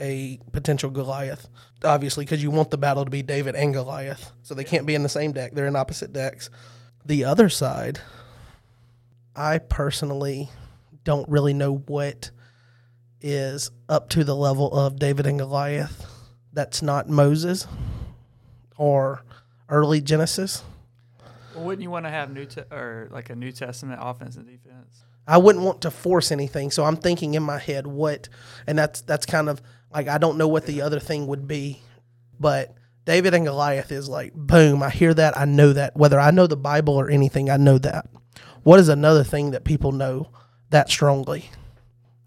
a 0.00 0.38
potential 0.52 0.88
Goliath. 0.88 1.48
Obviously, 1.84 2.24
because 2.24 2.42
you 2.42 2.50
want 2.50 2.70
the 2.70 2.78
battle 2.78 3.04
to 3.04 3.10
be 3.10 3.22
David 3.22 3.54
and 3.56 3.74
Goliath, 3.74 4.32
so 4.42 4.54
they 4.54 4.64
can't 4.64 4.86
be 4.86 4.94
in 4.94 5.02
the 5.02 5.08
same 5.08 5.32
deck; 5.32 5.52
they're 5.52 5.66
in 5.66 5.76
opposite 5.76 6.12
decks. 6.12 6.48
The 7.04 7.24
other 7.24 7.48
side, 7.48 8.00
I 9.34 9.58
personally 9.58 10.50
don't 11.04 11.28
really 11.28 11.54
know 11.54 11.76
what 11.86 12.30
is 13.20 13.70
up 13.88 14.08
to 14.10 14.22
the 14.24 14.36
level 14.36 14.72
of 14.72 14.98
David 14.98 15.26
and 15.26 15.38
Goliath. 15.38 16.06
That's 16.52 16.82
not 16.82 17.08
Moses 17.08 17.66
or 18.76 19.22
early 19.68 20.00
Genesis. 20.00 20.62
Well, 21.54 21.64
wouldn't 21.64 21.82
you 21.82 21.90
want 21.90 22.06
to 22.06 22.10
have 22.10 22.32
new 22.32 22.44
te- 22.44 22.62
or 22.70 23.08
like 23.10 23.30
a 23.30 23.34
New 23.34 23.50
Testament 23.50 24.00
offense 24.02 24.36
and 24.36 24.46
defense? 24.46 25.04
I 25.26 25.38
wouldn't 25.38 25.64
want 25.64 25.80
to 25.82 25.90
force 25.90 26.30
anything, 26.30 26.70
so 26.70 26.84
I'm 26.84 26.96
thinking 26.96 27.34
in 27.34 27.42
my 27.42 27.58
head 27.58 27.86
what, 27.86 28.28
and 28.66 28.78
that's 28.78 29.00
that's 29.00 29.26
kind 29.26 29.48
of 29.48 29.60
like 29.92 30.08
I 30.08 30.18
don't 30.18 30.38
know 30.38 30.48
what 30.48 30.66
the 30.66 30.82
other 30.82 31.00
thing 31.00 31.26
would 31.26 31.48
be, 31.48 31.82
but 32.38 32.74
David 33.04 33.34
and 33.34 33.44
Goliath 33.44 33.90
is 33.90 34.08
like 34.08 34.34
boom. 34.34 34.82
I 34.82 34.90
hear 34.90 35.14
that, 35.14 35.36
I 35.36 35.44
know 35.44 35.72
that. 35.72 35.96
Whether 35.96 36.20
I 36.20 36.30
know 36.30 36.46
the 36.46 36.56
Bible 36.56 36.94
or 36.94 37.10
anything, 37.10 37.50
I 37.50 37.56
know 37.56 37.78
that. 37.78 38.06
What 38.62 38.78
is 38.78 38.88
another 38.88 39.24
thing 39.24 39.52
that 39.52 39.64
people 39.64 39.92
know 39.92 40.30
that 40.70 40.90
strongly? 40.90 41.50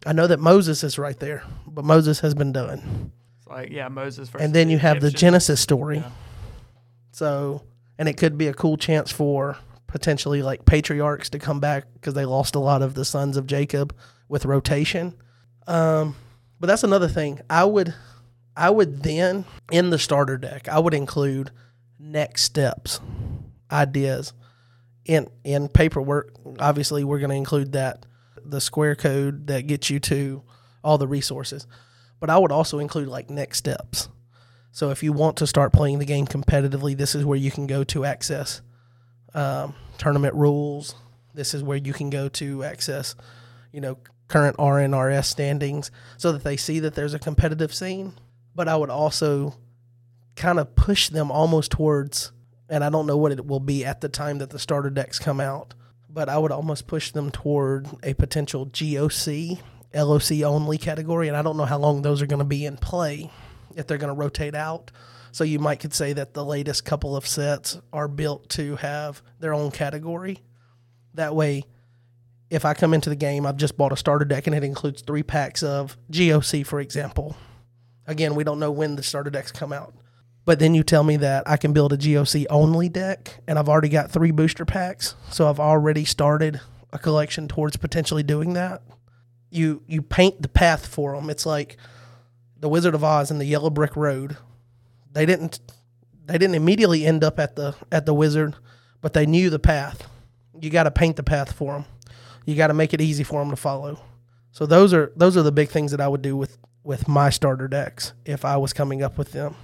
I 0.05 0.13
know 0.13 0.27
that 0.27 0.39
Moses 0.39 0.83
is 0.83 0.97
right 0.97 1.19
there, 1.19 1.43
but 1.67 1.85
Moses 1.85 2.21
has 2.21 2.33
been 2.33 2.51
done. 2.51 3.11
It's 3.37 3.47
like 3.47 3.69
yeah, 3.71 3.87
Moses. 3.87 4.29
Versus 4.29 4.45
And 4.45 4.53
then 4.53 4.69
you 4.69 4.77
have 4.77 5.01
the 5.01 5.11
Genesis 5.11 5.61
story. 5.61 5.97
Yeah. 5.97 6.11
So, 7.11 7.63
and 7.97 8.07
it 8.07 8.17
could 8.17 8.37
be 8.37 8.47
a 8.47 8.53
cool 8.53 8.77
chance 8.77 9.11
for 9.11 9.57
potentially 9.89 10.41
like 10.41 10.65
patriarchs 10.65 11.29
to 11.31 11.39
come 11.39 11.59
back 11.59 11.85
because 11.93 12.13
they 12.13 12.25
lost 12.25 12.55
a 12.55 12.59
lot 12.59 12.81
of 12.81 12.93
the 12.93 13.05
sons 13.05 13.37
of 13.37 13.47
Jacob 13.47 13.95
with 14.27 14.45
rotation. 14.45 15.15
Um, 15.67 16.15
but 16.59 16.67
that's 16.67 16.83
another 16.83 17.07
thing. 17.07 17.41
I 17.49 17.65
would, 17.65 17.93
I 18.55 18.69
would 18.69 19.03
then 19.03 19.45
in 19.71 19.89
the 19.89 19.99
starter 19.99 20.37
deck, 20.37 20.67
I 20.67 20.79
would 20.79 20.93
include 20.93 21.51
next 21.99 22.43
steps, 22.43 22.99
ideas 23.71 24.33
in 25.05 25.27
in 25.43 25.67
paperwork. 25.67 26.33
Obviously, 26.59 27.03
we're 27.03 27.19
going 27.19 27.31
to 27.31 27.35
include 27.35 27.73
that 27.73 28.05
the 28.43 28.61
square 28.61 28.95
code 28.95 29.47
that 29.47 29.67
gets 29.67 29.89
you 29.89 29.99
to 29.99 30.43
all 30.83 30.97
the 30.97 31.07
resources. 31.07 31.67
But 32.19 32.29
I 32.29 32.37
would 32.37 32.51
also 32.51 32.79
include 32.79 33.07
like 33.07 33.29
next 33.29 33.57
steps. 33.57 34.09
So 34.71 34.91
if 34.91 35.01
you 35.01 35.13
want 35.13 35.37
to 35.37 35.47
start 35.47 35.73
playing 35.73 35.99
the 35.99 36.05
game 36.05 36.27
competitively, 36.27 36.95
this 36.95 37.15
is 37.15 37.25
where 37.25 37.37
you 37.37 37.51
can 37.51 37.65
go 37.65 37.83
to 37.85 38.05
access 38.05 38.61
um, 39.33 39.75
tournament 39.97 40.35
rules. 40.35 40.95
This 41.33 41.53
is 41.53 41.63
where 41.63 41.77
you 41.77 41.93
can 41.93 42.09
go 42.09 42.29
to 42.29 42.63
access, 42.63 43.15
you 43.71 43.81
know, 43.81 43.97
current 44.27 44.57
RNRS 44.57 45.25
standings 45.25 45.91
so 46.17 46.31
that 46.31 46.43
they 46.43 46.57
see 46.57 46.79
that 46.79 46.95
there's 46.95 47.13
a 47.13 47.19
competitive 47.19 47.73
scene. 47.73 48.13
But 48.55 48.67
I 48.67 48.75
would 48.75 48.89
also 48.89 49.55
kind 50.35 50.59
of 50.59 50.75
push 50.75 51.09
them 51.09 51.31
almost 51.31 51.71
towards, 51.71 52.31
and 52.69 52.83
I 52.83 52.89
don't 52.89 53.05
know 53.05 53.17
what 53.17 53.31
it 53.31 53.45
will 53.45 53.59
be 53.59 53.85
at 53.85 54.01
the 54.01 54.09
time 54.09 54.37
that 54.39 54.49
the 54.49 54.59
starter 54.59 54.89
decks 54.89 55.19
come 55.19 55.39
out, 55.39 55.73
but 56.09 56.29
I 56.29 56.37
would 56.37 56.51
almost 56.51 56.87
push 56.87 57.11
them 57.11 57.29
toward 57.29 57.87
a 58.03 58.13
potential 58.13 58.65
GOC, 58.65 59.59
LOC 59.93 60.43
only 60.43 60.77
category. 60.77 61.27
And 61.27 61.37
I 61.37 61.41
don't 61.41 61.57
know 61.57 61.65
how 61.65 61.77
long 61.77 62.01
those 62.01 62.21
are 62.21 62.27
going 62.27 62.39
to 62.39 62.45
be 62.45 62.65
in 62.65 62.77
play, 62.77 63.29
if 63.75 63.87
they're 63.87 63.97
going 63.97 64.13
to 64.13 64.19
rotate 64.19 64.55
out. 64.55 64.91
So 65.31 65.43
you 65.43 65.59
might 65.59 65.79
could 65.79 65.93
say 65.93 66.13
that 66.13 66.33
the 66.33 66.45
latest 66.45 66.85
couple 66.85 67.15
of 67.15 67.27
sets 67.27 67.79
are 67.93 68.07
built 68.07 68.49
to 68.49 68.75
have 68.77 69.21
their 69.39 69.53
own 69.53 69.71
category. 69.71 70.43
That 71.13 71.35
way, 71.35 71.63
if 72.49 72.65
I 72.65 72.73
come 72.73 72.93
into 72.93 73.09
the 73.09 73.15
game, 73.15 73.45
I've 73.45 73.57
just 73.57 73.77
bought 73.77 73.91
a 73.91 73.97
starter 73.97 74.25
deck 74.25 74.47
and 74.47 74.55
it 74.55 74.63
includes 74.63 75.01
three 75.01 75.23
packs 75.23 75.61
of 75.63 75.97
GOC, 76.11 76.65
for 76.65 76.79
example. 76.79 77.37
Again, 78.07 78.35
we 78.35 78.43
don't 78.43 78.59
know 78.59 78.71
when 78.71 78.95
the 78.95 79.03
starter 79.03 79.29
decks 79.29 79.51
come 79.51 79.71
out. 79.71 79.93
But 80.45 80.57
then 80.57 80.73
you 80.73 80.81
tell 80.81 81.03
me 81.03 81.17
that 81.17 81.47
I 81.47 81.57
can 81.57 81.73
build 81.73 81.93
a 81.93 81.97
GOC 81.97 82.47
only 82.49 82.89
deck 82.89 83.39
and 83.47 83.59
I've 83.59 83.69
already 83.69 83.89
got 83.89 84.09
three 84.09 84.31
booster 84.31 84.65
packs. 84.65 85.15
So 85.29 85.47
I've 85.47 85.59
already 85.59 86.05
started 86.05 86.59
a 86.91 86.97
collection 86.97 87.47
towards 87.47 87.77
potentially 87.77 88.23
doing 88.23 88.53
that. 88.53 88.81
You 89.51 89.83
you 89.87 90.01
paint 90.01 90.41
the 90.41 90.47
path 90.47 90.87
for 90.87 91.15
them. 91.15 91.29
It's 91.29 91.45
like 91.45 91.77
the 92.59 92.69
Wizard 92.69 92.95
of 92.95 93.03
Oz 93.03 93.29
and 93.29 93.39
the 93.39 93.45
Yellow 93.45 93.69
Brick 93.69 93.95
Road. 93.95 94.37
They 95.19 95.25
didn't 95.25 95.59
they 96.27 96.37
didn't 96.37 96.55
immediately 96.55 97.05
end 97.05 97.25
up 97.25 97.39
at 97.39 97.57
the 97.57 97.75
at 97.91 98.05
the 98.05 98.13
wizard, 98.13 98.55
but 99.01 99.11
they 99.11 99.25
knew 99.25 99.49
the 99.49 99.59
path. 99.59 100.07
You 100.61 100.69
got 100.69 100.83
to 100.83 100.91
paint 100.91 101.17
the 101.17 101.23
path 101.23 101.51
for 101.51 101.73
them. 101.73 101.85
You 102.45 102.55
got 102.55 102.67
to 102.67 102.73
make 102.73 102.93
it 102.93 103.01
easy 103.01 103.25
for 103.25 103.41
them 103.41 103.49
to 103.49 103.57
follow. 103.57 103.99
So 104.53 104.65
those 104.65 104.93
are 104.93 105.11
those 105.17 105.35
are 105.35 105.41
the 105.43 105.51
big 105.51 105.67
things 105.67 105.91
that 105.91 105.99
I 105.99 106.07
would 106.07 106.21
do 106.21 106.37
with 106.37 106.57
with 106.85 107.09
my 107.09 107.29
starter 107.31 107.67
decks 107.67 108.13
if 108.23 108.45
I 108.45 108.55
was 108.55 108.71
coming 108.71 109.03
up 109.03 109.17
with 109.17 109.33
them. 109.33 109.55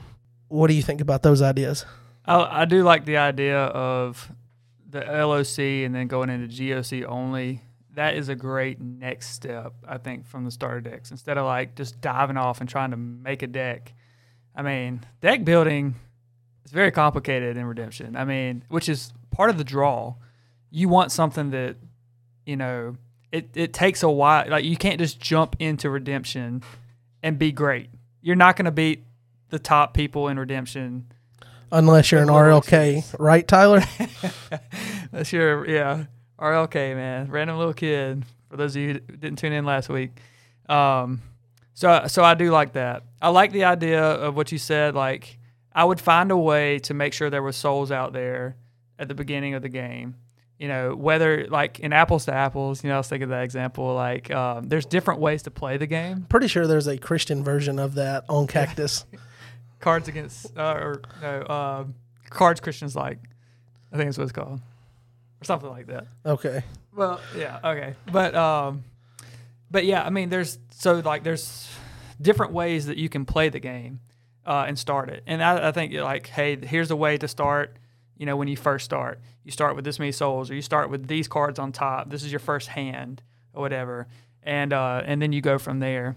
What 0.49 0.67
do 0.67 0.73
you 0.73 0.81
think 0.81 0.99
about 0.99 1.23
those 1.23 1.41
ideas? 1.41 1.85
I, 2.25 2.63
I 2.63 2.65
do 2.65 2.83
like 2.83 3.05
the 3.05 3.15
idea 3.15 3.57
of 3.57 4.29
the 4.89 4.99
LOC 4.99 5.85
and 5.85 5.95
then 5.95 6.07
going 6.07 6.29
into 6.29 6.53
GOC 6.53 7.05
only. 7.07 7.61
That 7.93 8.17
is 8.17 8.27
a 8.27 8.35
great 8.35 8.81
next 8.81 9.29
step, 9.29 9.71
I 9.87 9.99
think, 9.99 10.25
from 10.25 10.43
the 10.43 10.51
starter 10.51 10.81
decks. 10.81 11.11
Instead 11.11 11.37
of 11.37 11.45
like 11.45 11.75
just 11.75 12.01
diving 12.01 12.35
off 12.35 12.59
and 12.59 12.69
trying 12.69 12.91
to 12.91 12.97
make 12.97 13.41
a 13.41 13.47
deck. 13.47 13.93
I 14.55 14.61
mean, 14.61 15.01
deck 15.21 15.43
building 15.43 15.95
is 16.65 16.71
very 16.71 16.91
complicated 16.91 17.57
in 17.57 17.65
Redemption. 17.65 18.15
I 18.15 18.25
mean, 18.25 18.63
which 18.69 18.87
is 18.89 19.13
part 19.31 19.49
of 19.49 19.57
the 19.57 19.63
draw. 19.63 20.15
You 20.71 20.89
want 20.89 21.11
something 21.11 21.51
that, 21.51 21.75
you 22.45 22.55
know, 22.55 22.95
it, 23.31 23.49
it 23.55 23.73
takes 23.73 24.01
a 24.03 24.09
while. 24.09 24.49
Like, 24.49 24.65
you 24.65 24.77
can't 24.77 24.99
just 24.99 25.19
jump 25.19 25.55
into 25.59 25.89
Redemption 25.89 26.63
and 27.21 27.37
be 27.37 27.51
great. 27.51 27.89
You're 28.21 28.35
not 28.35 28.55
going 28.55 28.65
to 28.65 28.71
beat 28.71 29.03
the 29.49 29.59
top 29.59 29.93
people 29.93 30.27
in 30.29 30.39
Redemption 30.39 31.07
Unless 31.71 32.11
you're 32.11 32.21
an 32.21 32.29
RLK, 32.29 33.15
right, 33.19 33.47
Tyler? 33.47 33.83
That's 35.11 35.33
your 35.33 35.67
yeah. 35.67 36.05
RLK 36.39 36.95
man, 36.95 37.29
random 37.31 37.57
little 37.57 37.73
kid. 37.73 38.23
For 38.49 38.57
those 38.57 38.75
of 38.75 38.81
you 38.81 38.93
who 38.93 38.99
didn't 38.99 39.39
tune 39.39 39.53
in 39.53 39.65
last 39.65 39.89
week, 39.89 40.11
um, 40.69 41.21
so 41.75 42.05
so 42.07 42.23
I 42.23 42.33
do 42.33 42.49
like 42.49 42.73
that. 42.73 43.03
I 43.21 43.29
like 43.29 43.51
the 43.51 43.65
idea 43.65 44.01
of 44.01 44.35
what 44.35 44.51
you 44.51 44.57
said. 44.57 44.95
Like 44.95 45.37
I 45.73 45.83
would 45.83 45.99
find 45.99 46.31
a 46.31 46.37
way 46.37 46.79
to 46.79 46.93
make 46.93 47.13
sure 47.13 47.29
there 47.29 47.43
was 47.43 47.57
souls 47.57 47.91
out 47.91 48.13
there 48.13 48.55
at 48.97 49.07
the 49.09 49.13
beginning 49.13 49.53
of 49.53 49.61
the 49.61 49.69
game. 49.69 50.15
You 50.57 50.69
know, 50.69 50.95
whether 50.95 51.47
like 51.47 51.79
in 51.81 51.91
apples 51.91 52.25
to 52.25 52.33
apples. 52.33 52.81
You 52.81 52.89
know, 52.89 52.95
I 52.95 52.97
was 52.99 53.09
thinking 53.09 53.25
of 53.25 53.29
that 53.29 53.43
example. 53.43 53.93
Like 53.93 54.31
um, 54.31 54.69
there's 54.69 54.85
different 54.85 55.19
ways 55.19 55.43
to 55.43 55.51
play 55.51 55.75
the 55.75 55.85
game. 55.85 56.25
Pretty 56.29 56.47
sure 56.47 56.65
there's 56.65 56.87
a 56.87 56.97
Christian 56.97 57.43
version 57.43 57.77
of 57.77 57.95
that 57.95 58.23
on 58.29 58.47
Cactus. 58.47 59.05
Cards 59.81 60.07
against 60.07 60.57
uh, 60.57 60.79
or 60.79 61.01
no 61.21 61.41
uh, 61.41 61.83
cards 62.29 62.59
Christians 62.59 62.95
like. 62.95 63.19
I 63.91 63.97
think 63.97 64.07
that's 64.07 64.17
what 64.17 64.23
it's 64.23 64.31
called, 64.31 64.59
or 65.41 65.45
something 65.45 65.69
like 65.69 65.87
that. 65.87 66.07
Okay. 66.25 66.63
Well, 66.95 67.19
yeah, 67.37 67.59
okay, 67.63 67.93
but 68.11 68.33
um, 68.33 68.83
but 69.71 69.85
yeah, 69.85 70.03
I 70.03 70.09
mean, 70.09 70.29
there's 70.29 70.59
so 70.71 70.99
like 70.99 71.23
there's 71.23 71.69
different 72.21 72.53
ways 72.53 72.85
that 72.87 72.97
you 72.97 73.09
can 73.09 73.25
play 73.25 73.49
the 73.49 73.59
game 73.59 73.99
uh, 74.45 74.65
and 74.67 74.77
start 74.79 75.09
it, 75.09 75.23
and 75.27 75.43
I, 75.43 75.69
I 75.69 75.71
think 75.71 75.93
like, 75.93 76.27
hey, 76.27 76.57
here's 76.57 76.91
a 76.91 76.95
way 76.95 77.17
to 77.17 77.27
start. 77.27 77.77
You 78.17 78.25
know, 78.25 78.37
when 78.37 78.47
you 78.47 78.55
first 78.55 78.85
start, 78.85 79.19
you 79.43 79.51
start 79.51 79.75
with 79.75 79.83
this 79.83 79.99
many 79.99 80.11
souls, 80.13 80.49
or 80.49 80.55
you 80.55 80.61
start 80.61 80.89
with 80.89 81.07
these 81.07 81.27
cards 81.27 81.59
on 81.59 81.71
top. 81.73 82.09
This 82.09 82.23
is 82.23 82.31
your 82.31 82.39
first 82.39 82.69
hand, 82.69 83.21
or 83.53 83.61
whatever, 83.61 84.07
and 84.43 84.71
uh, 84.71 85.01
and 85.05 85.21
then 85.21 85.33
you 85.33 85.41
go 85.41 85.57
from 85.57 85.79
there. 85.79 86.15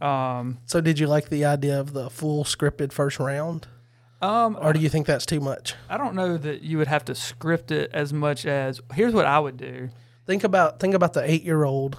Um, 0.00 0.58
So 0.66 0.80
did 0.80 0.98
you 0.98 1.06
like 1.06 1.28
the 1.28 1.44
idea 1.44 1.78
of 1.78 1.92
the 1.92 2.10
full 2.10 2.44
scripted 2.44 2.92
first 2.92 3.18
round? 3.18 3.68
um, 4.20 4.56
Or 4.60 4.72
do 4.72 4.80
you 4.80 4.88
think 4.88 5.06
that's 5.06 5.26
too 5.26 5.40
much? 5.40 5.74
I 5.88 5.96
don't 5.96 6.14
know 6.14 6.36
that 6.36 6.62
you 6.62 6.78
would 6.78 6.88
have 6.88 7.04
to 7.06 7.14
script 7.14 7.70
it 7.70 7.90
as 7.92 8.12
much 8.12 8.44
as 8.46 8.80
here's 8.94 9.14
what 9.14 9.26
I 9.26 9.38
would 9.38 9.56
do. 9.56 9.90
Think 10.26 10.44
about 10.44 10.78
think 10.80 10.94
about 10.94 11.12
the 11.12 11.28
eight 11.28 11.42
year 11.44 11.64
old 11.64 11.98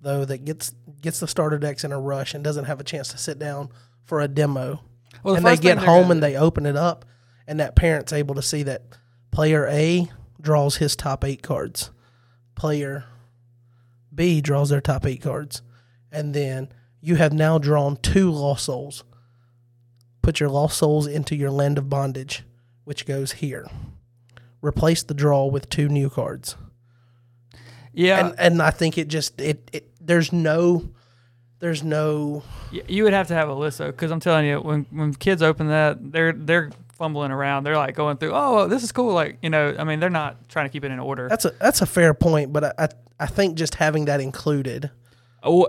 though 0.00 0.24
that 0.24 0.44
gets 0.44 0.72
gets 1.00 1.20
the 1.20 1.28
starter 1.28 1.58
decks 1.58 1.84
in 1.84 1.92
a 1.92 2.00
rush 2.00 2.34
and 2.34 2.42
doesn't 2.42 2.64
have 2.64 2.80
a 2.80 2.84
chance 2.84 3.08
to 3.08 3.18
sit 3.18 3.38
down 3.38 3.68
for 4.04 4.20
a 4.20 4.28
demo. 4.28 4.82
Well, 5.22 5.34
the 5.34 5.38
and 5.38 5.46
they 5.46 5.56
get 5.56 5.78
home 5.78 6.02
gonna 6.02 6.12
and 6.12 6.22
they 6.22 6.36
open 6.36 6.66
it 6.66 6.76
up 6.76 7.04
and 7.46 7.60
that 7.60 7.76
parent's 7.76 8.12
able 8.12 8.34
to 8.34 8.42
see 8.42 8.62
that 8.64 8.82
player 9.30 9.66
A 9.68 10.10
draws 10.40 10.76
his 10.76 10.94
top 10.94 11.24
eight 11.24 11.42
cards. 11.42 11.90
Player 12.54 13.04
B 14.14 14.40
draws 14.40 14.68
their 14.68 14.80
top 14.80 15.06
eight 15.06 15.22
cards. 15.22 15.62
And 16.12 16.34
then 16.34 16.68
you 17.00 17.16
have 17.16 17.32
now 17.32 17.58
drawn 17.58 17.96
two 17.96 18.30
lost 18.30 18.64
souls. 18.64 19.04
Put 20.22 20.40
your 20.40 20.48
lost 20.48 20.76
souls 20.76 21.06
into 21.06 21.36
your 21.36 21.50
land 21.50 21.78
of 21.78 21.88
bondage, 21.88 22.44
which 22.84 23.06
goes 23.06 23.32
here. 23.32 23.66
Replace 24.60 25.02
the 25.02 25.14
draw 25.14 25.46
with 25.46 25.70
two 25.70 25.88
new 25.88 26.10
cards. 26.10 26.56
Yeah, 27.92 28.26
And 28.28 28.34
and 28.38 28.62
I 28.62 28.70
think 28.70 28.98
it 28.98 29.08
just 29.08 29.40
it, 29.40 29.68
it 29.72 29.90
there's 30.00 30.32
no 30.32 30.88
there's 31.60 31.82
no 31.82 32.42
You 32.70 33.04
would 33.04 33.12
have 33.12 33.28
to 33.28 33.34
have 33.34 33.48
a 33.48 33.54
though, 33.54 33.86
because 33.86 34.10
I'm 34.10 34.20
telling 34.20 34.46
you, 34.46 34.60
when 34.60 34.86
when 34.90 35.14
kids 35.14 35.42
open 35.42 35.68
that, 35.68 36.12
they're 36.12 36.32
they're 36.32 36.70
fumbling 36.92 37.30
around. 37.30 37.64
They're 37.64 37.76
like 37.76 37.94
going 37.94 38.16
through, 38.16 38.32
oh, 38.34 38.66
this 38.68 38.82
is 38.82 38.92
cool. 38.92 39.12
Like 39.12 39.38
you 39.42 39.50
know, 39.50 39.74
I 39.78 39.84
mean, 39.84 40.00
they're 40.00 40.10
not 40.10 40.48
trying 40.48 40.66
to 40.66 40.72
keep 40.72 40.84
it 40.84 40.90
in 40.90 40.98
order. 41.00 41.28
that's 41.28 41.44
a 41.44 41.50
that's 41.58 41.82
a 41.82 41.86
fair 41.86 42.14
point, 42.14 42.52
but 42.52 42.64
I 42.64 42.72
I, 42.78 42.88
I 43.20 43.26
think 43.26 43.56
just 43.56 43.74
having 43.76 44.04
that 44.06 44.20
included 44.20 44.90
Oh, 45.42 45.68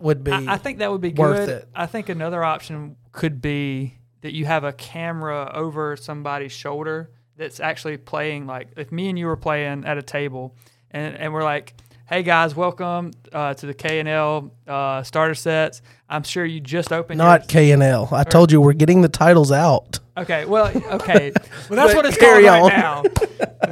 would 0.00 0.24
be 0.24 0.32
I, 0.32 0.54
I 0.54 0.56
think 0.56 0.78
that 0.78 0.90
would 0.90 1.00
be 1.00 1.10
worth 1.10 1.46
good. 1.46 1.48
it. 1.48 1.68
I 1.74 1.86
think 1.86 2.08
another 2.08 2.42
option 2.42 2.96
could 3.12 3.40
be 3.40 3.94
that 4.22 4.32
you 4.34 4.44
have 4.46 4.64
a 4.64 4.72
camera 4.72 5.52
over 5.54 5.96
somebody's 5.96 6.50
shoulder 6.52 7.10
that's 7.36 7.60
actually 7.60 7.96
playing. 7.96 8.46
Like 8.46 8.68
if 8.76 8.90
me 8.90 9.08
and 9.08 9.18
you 9.18 9.26
were 9.26 9.36
playing 9.36 9.84
at 9.84 9.98
a 9.98 10.02
table, 10.02 10.56
and 10.94 11.16
and 11.16 11.32
we're 11.32 11.44
like. 11.44 11.74
Hey 12.06 12.22
guys, 12.22 12.54
welcome 12.54 13.12
uh, 13.32 13.54
to 13.54 13.64
the 13.64 13.72
K 13.72 13.98
and 13.98 14.06
L 14.06 14.52
uh, 14.68 15.02
starter 15.04 15.34
sets. 15.34 15.80
I'm 16.06 16.22
sure 16.22 16.44
you 16.44 16.60
just 16.60 16.92
opened. 16.92 17.16
not 17.16 17.48
K 17.48 17.70
and 17.70 17.82
L. 17.82 18.10
I 18.12 18.24
told 18.24 18.52
you 18.52 18.60
we're 18.60 18.74
getting 18.74 19.00
the 19.00 19.08
titles 19.08 19.50
out. 19.50 20.00
Okay, 20.14 20.44
well, 20.44 20.66
okay, 20.66 21.32
well 21.70 21.78
that's 21.78 21.94
what 21.94 22.04
it's 22.04 22.18
called 22.18 22.44
on. 22.44 22.60
right 22.60 22.76
now. 22.76 23.02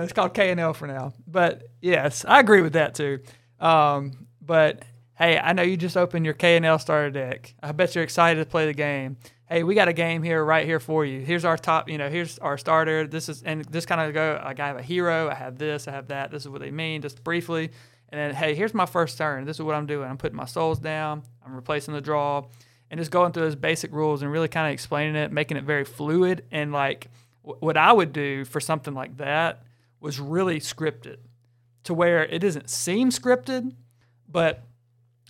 it's 0.02 0.14
called 0.14 0.32
K 0.32 0.50
and 0.50 0.58
L 0.58 0.72
for 0.72 0.86
now. 0.86 1.12
But 1.26 1.64
yes, 1.82 2.24
I 2.24 2.40
agree 2.40 2.62
with 2.62 2.72
that 2.72 2.94
too. 2.94 3.20
Um, 3.60 4.26
but 4.40 4.82
hey, 5.14 5.38
I 5.38 5.52
know 5.52 5.62
you 5.62 5.76
just 5.76 5.98
opened 5.98 6.24
your 6.24 6.34
K 6.34 6.56
and 6.56 6.64
L 6.64 6.78
starter 6.78 7.10
deck. 7.10 7.54
I 7.62 7.72
bet 7.72 7.94
you're 7.94 8.02
excited 8.02 8.40
to 8.42 8.46
play 8.46 8.64
the 8.64 8.72
game. 8.72 9.18
Hey, 9.52 9.64
we 9.64 9.74
got 9.74 9.86
a 9.86 9.92
game 9.92 10.22
here 10.22 10.42
right 10.42 10.64
here 10.64 10.80
for 10.80 11.04
you. 11.04 11.20
Here's 11.20 11.44
our 11.44 11.58
top, 11.58 11.90
you 11.90 11.98
know, 11.98 12.08
here's 12.08 12.38
our 12.38 12.56
starter. 12.56 13.06
This 13.06 13.28
is 13.28 13.42
and 13.42 13.62
this 13.66 13.84
kind 13.84 14.00
of 14.00 14.14
go. 14.14 14.40
Like 14.42 14.58
I 14.60 14.68
have 14.68 14.78
a 14.78 14.82
hero. 14.82 15.28
I 15.28 15.34
have 15.34 15.58
this. 15.58 15.86
I 15.86 15.90
have 15.90 16.08
that. 16.08 16.30
This 16.30 16.44
is 16.44 16.48
what 16.48 16.62
they 16.62 16.70
mean, 16.70 17.02
just 17.02 17.22
briefly. 17.22 17.70
And 18.08 18.18
then 18.18 18.34
hey, 18.34 18.54
here's 18.54 18.72
my 18.72 18.86
first 18.86 19.18
turn. 19.18 19.44
This 19.44 19.56
is 19.58 19.62
what 19.62 19.74
I'm 19.74 19.84
doing. 19.84 20.08
I'm 20.08 20.16
putting 20.16 20.38
my 20.38 20.46
souls 20.46 20.78
down. 20.78 21.24
I'm 21.44 21.54
replacing 21.54 21.92
the 21.92 22.00
draw 22.00 22.46
and 22.90 22.98
just 22.98 23.10
going 23.10 23.32
through 23.32 23.42
those 23.42 23.54
basic 23.54 23.92
rules 23.92 24.22
and 24.22 24.32
really 24.32 24.48
kind 24.48 24.68
of 24.68 24.72
explaining 24.72 25.16
it, 25.16 25.30
making 25.30 25.58
it 25.58 25.64
very 25.64 25.84
fluid. 25.84 26.46
And 26.50 26.72
like 26.72 27.10
w- 27.44 27.60
what 27.60 27.76
I 27.76 27.92
would 27.92 28.14
do 28.14 28.46
for 28.46 28.58
something 28.58 28.94
like 28.94 29.18
that 29.18 29.64
was 30.00 30.18
really 30.18 30.60
scripted 30.60 31.18
to 31.84 31.92
where 31.92 32.24
it 32.24 32.38
doesn't 32.38 32.70
seem 32.70 33.10
scripted, 33.10 33.74
but 34.26 34.62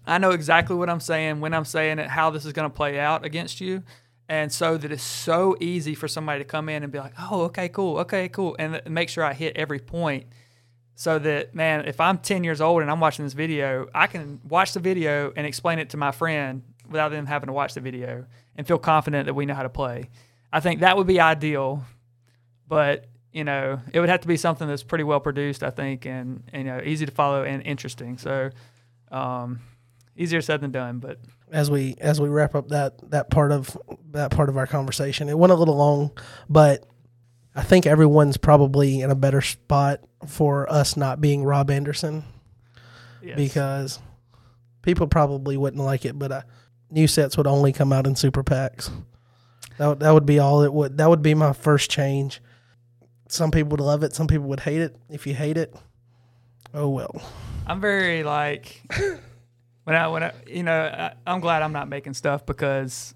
I 0.07 0.18
know 0.18 0.31
exactly 0.31 0.77
what 0.77 0.89
I'm 0.89 1.01
saying 1.01 1.41
when 1.41 1.55
I'm 1.55 1.64
saying 1.64 1.99
it, 1.99 2.09
how 2.09 2.31
this 2.31 2.45
is 2.45 2.53
going 2.53 2.70
to 2.70 2.75
play 2.75 3.01
out 3.01 3.25
against 3.25 3.61
you. 3.61 3.83
And 4.29 4.51
so 4.51 4.77
that 4.79 4.91
it's 4.91 5.03
so 5.03 5.57
easy 5.61 5.95
for 5.95 6.09
somebody 6.09 6.39
to 6.41 6.45
come 6.45 6.68
in 6.68 6.83
and 6.83 6.91
be 6.93 6.99
like, 6.99 7.12
oh, 7.18 7.43
okay, 7.43 7.68
cool, 7.68 7.99
okay, 7.99 8.29
cool. 8.29 8.57
And 8.59 8.81
make 8.89 9.09
sure 9.09 9.25
I 9.25 9.35
hit 9.35 9.57
every 9.57 9.79
point 9.79 10.27
so 10.95 11.18
that 11.18 11.55
man 11.55 11.87
if 11.87 11.99
i'm 12.01 12.18
10 12.18 12.45
years 12.45 12.61
old 12.61 12.83
and 12.83 12.91
i'm 12.91 13.01
watching 13.01 13.25
this 13.25 13.33
video 13.33 13.89
i 13.95 14.07
can 14.07 14.39
watch 14.47 14.75
the 14.75 14.79
video 14.79 15.33
and 15.35 15.47
explain 15.47 15.79
it 15.79 15.89
to 15.89 15.97
my 15.97 16.11
friend 16.11 16.62
without 16.91 17.09
them 17.11 17.25
having 17.25 17.47
to 17.47 17.53
watch 17.53 17.73
the 17.73 17.81
video 17.81 18.27
and 18.57 18.66
feel 18.66 18.79
confident 18.79 19.25
that 19.25 19.33
we 19.33 19.47
know 19.47 19.55
how 19.55 19.62
to 19.62 19.70
play 19.70 20.11
i 20.53 20.61
think 20.61 20.81
that 20.81 20.95
would 20.95 21.07
be 21.07 21.18
ideal 21.18 21.83
but 22.68 23.07
you 23.33 23.43
know 23.43 23.81
it 23.95 24.01
would 24.01 24.11
have 24.11 24.20
to 24.20 24.29
be 24.29 24.37
something 24.37 24.68
that's 24.68 24.83
pretty 24.83 25.03
well 25.03 25.18
produced 25.18 25.62
i 25.62 25.70
think 25.70 26.05
and, 26.05 26.45
you 26.53 26.62
know 26.62 26.79
easy 26.85 27.07
to 27.07 27.12
follow 27.12 27.43
and 27.43 27.62
interesting 27.62 28.18
so 28.18 28.51
Um, 29.11 29.61
easier 30.16 30.41
said 30.41 30.61
than 30.61 30.73
done, 30.73 30.99
but 30.99 31.18
as 31.53 31.70
we 31.70 31.94
as 32.00 32.20
we 32.20 32.28
wrap 32.28 32.55
up 32.55 32.68
that 32.68 33.11
that 33.11 33.30
part 33.30 33.53
of 33.53 33.76
that 34.11 34.30
part 34.30 34.48
of 34.48 34.57
our 34.57 34.66
conversation. 34.66 35.28
It 35.28 35.38
went 35.38 35.53
a 35.53 35.57
little 35.57 35.76
long, 35.76 36.11
but 36.48 36.86
I 37.55 37.62
think 37.62 37.86
everyone's 37.86 38.38
probably 38.38 39.03
in 39.03 39.11
a 39.11 39.14
better 39.14 39.42
spot 39.42 40.00
for 40.26 40.70
us 40.72 40.96
not 40.96 41.20
being 41.20 41.44
Rob 41.44 41.70
Anderson 41.70 42.24
yes. 43.22 43.36
because 43.36 43.98
people 44.80 45.07
probably 45.07 45.57
wouldn't 45.57 45.82
like 45.82 46.05
it, 46.05 46.18
but 46.18 46.32
uh, 46.32 46.42
new 46.90 47.07
sets 47.07 47.36
would 47.36 47.46
only 47.46 47.72
come 47.72 47.92
out 47.92 48.07
in 48.07 48.16
super 48.16 48.42
packs. 48.42 48.90
That 49.78 49.86
would, 49.88 50.00
that 50.00 50.12
would 50.12 50.26
be 50.26 50.38
all 50.38 50.62
it 50.62 50.72
would. 50.72 50.96
That 50.96 51.11
would 51.11 51.22
be 51.22 51.34
my 51.34 51.53
first 51.53 51.90
change. 51.90 52.40
Some 53.28 53.50
people 53.50 53.70
would 53.70 53.80
love 53.80 54.03
it. 54.03 54.14
Some 54.14 54.26
people 54.26 54.46
would 54.48 54.61
hate 54.61 54.80
it. 54.80 54.96
If 55.11 55.26
you 55.26 55.34
hate 55.34 55.59
it, 55.59 55.74
oh 56.72 56.88
well. 56.88 57.22
I'm 57.66 57.80
very 57.80 58.22
like 58.22 58.82
when 59.85 59.97
I 59.97 60.09
when 60.09 60.22
I 60.22 60.33
you 60.47 60.62
know 60.62 60.80
I, 60.83 61.14
I'm 61.26 61.41
glad 61.41 61.62
I'm 61.62 61.72
not 61.72 61.89
making 61.89 62.14
stuff 62.14 62.45
because 62.47 63.14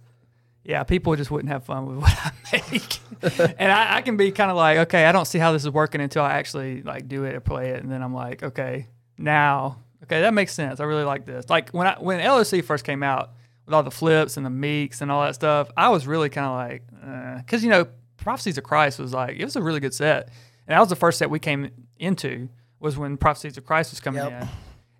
yeah 0.64 0.83
people 0.83 1.14
just 1.17 1.31
wouldn't 1.31 1.51
have 1.53 1.64
fun 1.64 1.87
with 1.87 1.97
what 2.03 2.12
I 2.17 2.33
make. 2.73 2.99
And 3.59 3.73
I, 3.73 3.97
I 3.97 4.03
can 4.03 4.17
be 4.17 4.31
kind 4.33 4.51
of 4.51 4.57
like 4.57 4.79
okay 4.79 5.05
I 5.07 5.12
don't 5.12 5.25
see 5.27 5.39
how 5.39 5.53
this 5.53 5.62
is 5.64 5.71
working 5.71 6.01
until 6.01 6.23
I 6.23 6.33
actually 6.35 6.83
like 6.83 7.09
do 7.09 7.25
it 7.25 7.35
or 7.35 7.41
play 7.41 7.71
it. 7.71 7.83
And 7.83 7.91
then 7.91 8.03
I'm 8.03 8.14
like 8.14 8.43
okay 8.43 8.89
now 9.19 9.79
okay 10.05 10.21
that 10.23 10.35
makes 10.35 10.53
sense. 10.53 10.81
I 10.81 10.85
really 10.85 11.05
like 11.05 11.25
this. 11.25 11.49
Like 11.49 11.71
when 11.71 11.87
I 11.87 11.95
when 11.99 12.19
LOC 12.25 12.62
first 12.64 12.85
came 12.85 13.03
out 13.03 13.31
with 13.64 13.75
all 13.75 13.83
the 13.83 13.91
flips 13.91 14.37
and 14.37 14.45
the 14.47 14.51
meeks 14.51 15.01
and 15.01 15.11
all 15.11 15.23
that 15.23 15.35
stuff 15.35 15.69
I 15.77 15.89
was 15.89 16.07
really 16.07 16.29
kind 16.29 16.47
of 16.47 16.53
like 16.55 16.83
uh, 17.05 17.39
because 17.39 17.62
you 17.64 17.71
know 17.71 17.87
Prophecies 18.17 18.59
of 18.59 18.64
Christ 18.64 18.99
was 18.99 19.12
like 19.12 19.37
it 19.39 19.45
was 19.45 19.55
a 19.57 19.62
really 19.62 19.81
good 19.81 19.95
set. 19.95 20.31
And 20.67 20.75
that 20.75 20.81
was 20.81 20.89
the 20.89 20.97
first 20.97 21.19
set 21.19 21.31
we 21.31 21.39
came 21.39 21.71
into 21.99 22.49
was 22.81 22.99
when 22.99 23.17
Prophecies 23.17 23.57
of 23.57 23.64
Christ 23.64 23.93
was 23.93 24.01
coming 24.01 24.23
Yep. 24.23 24.43
in. 24.43 24.49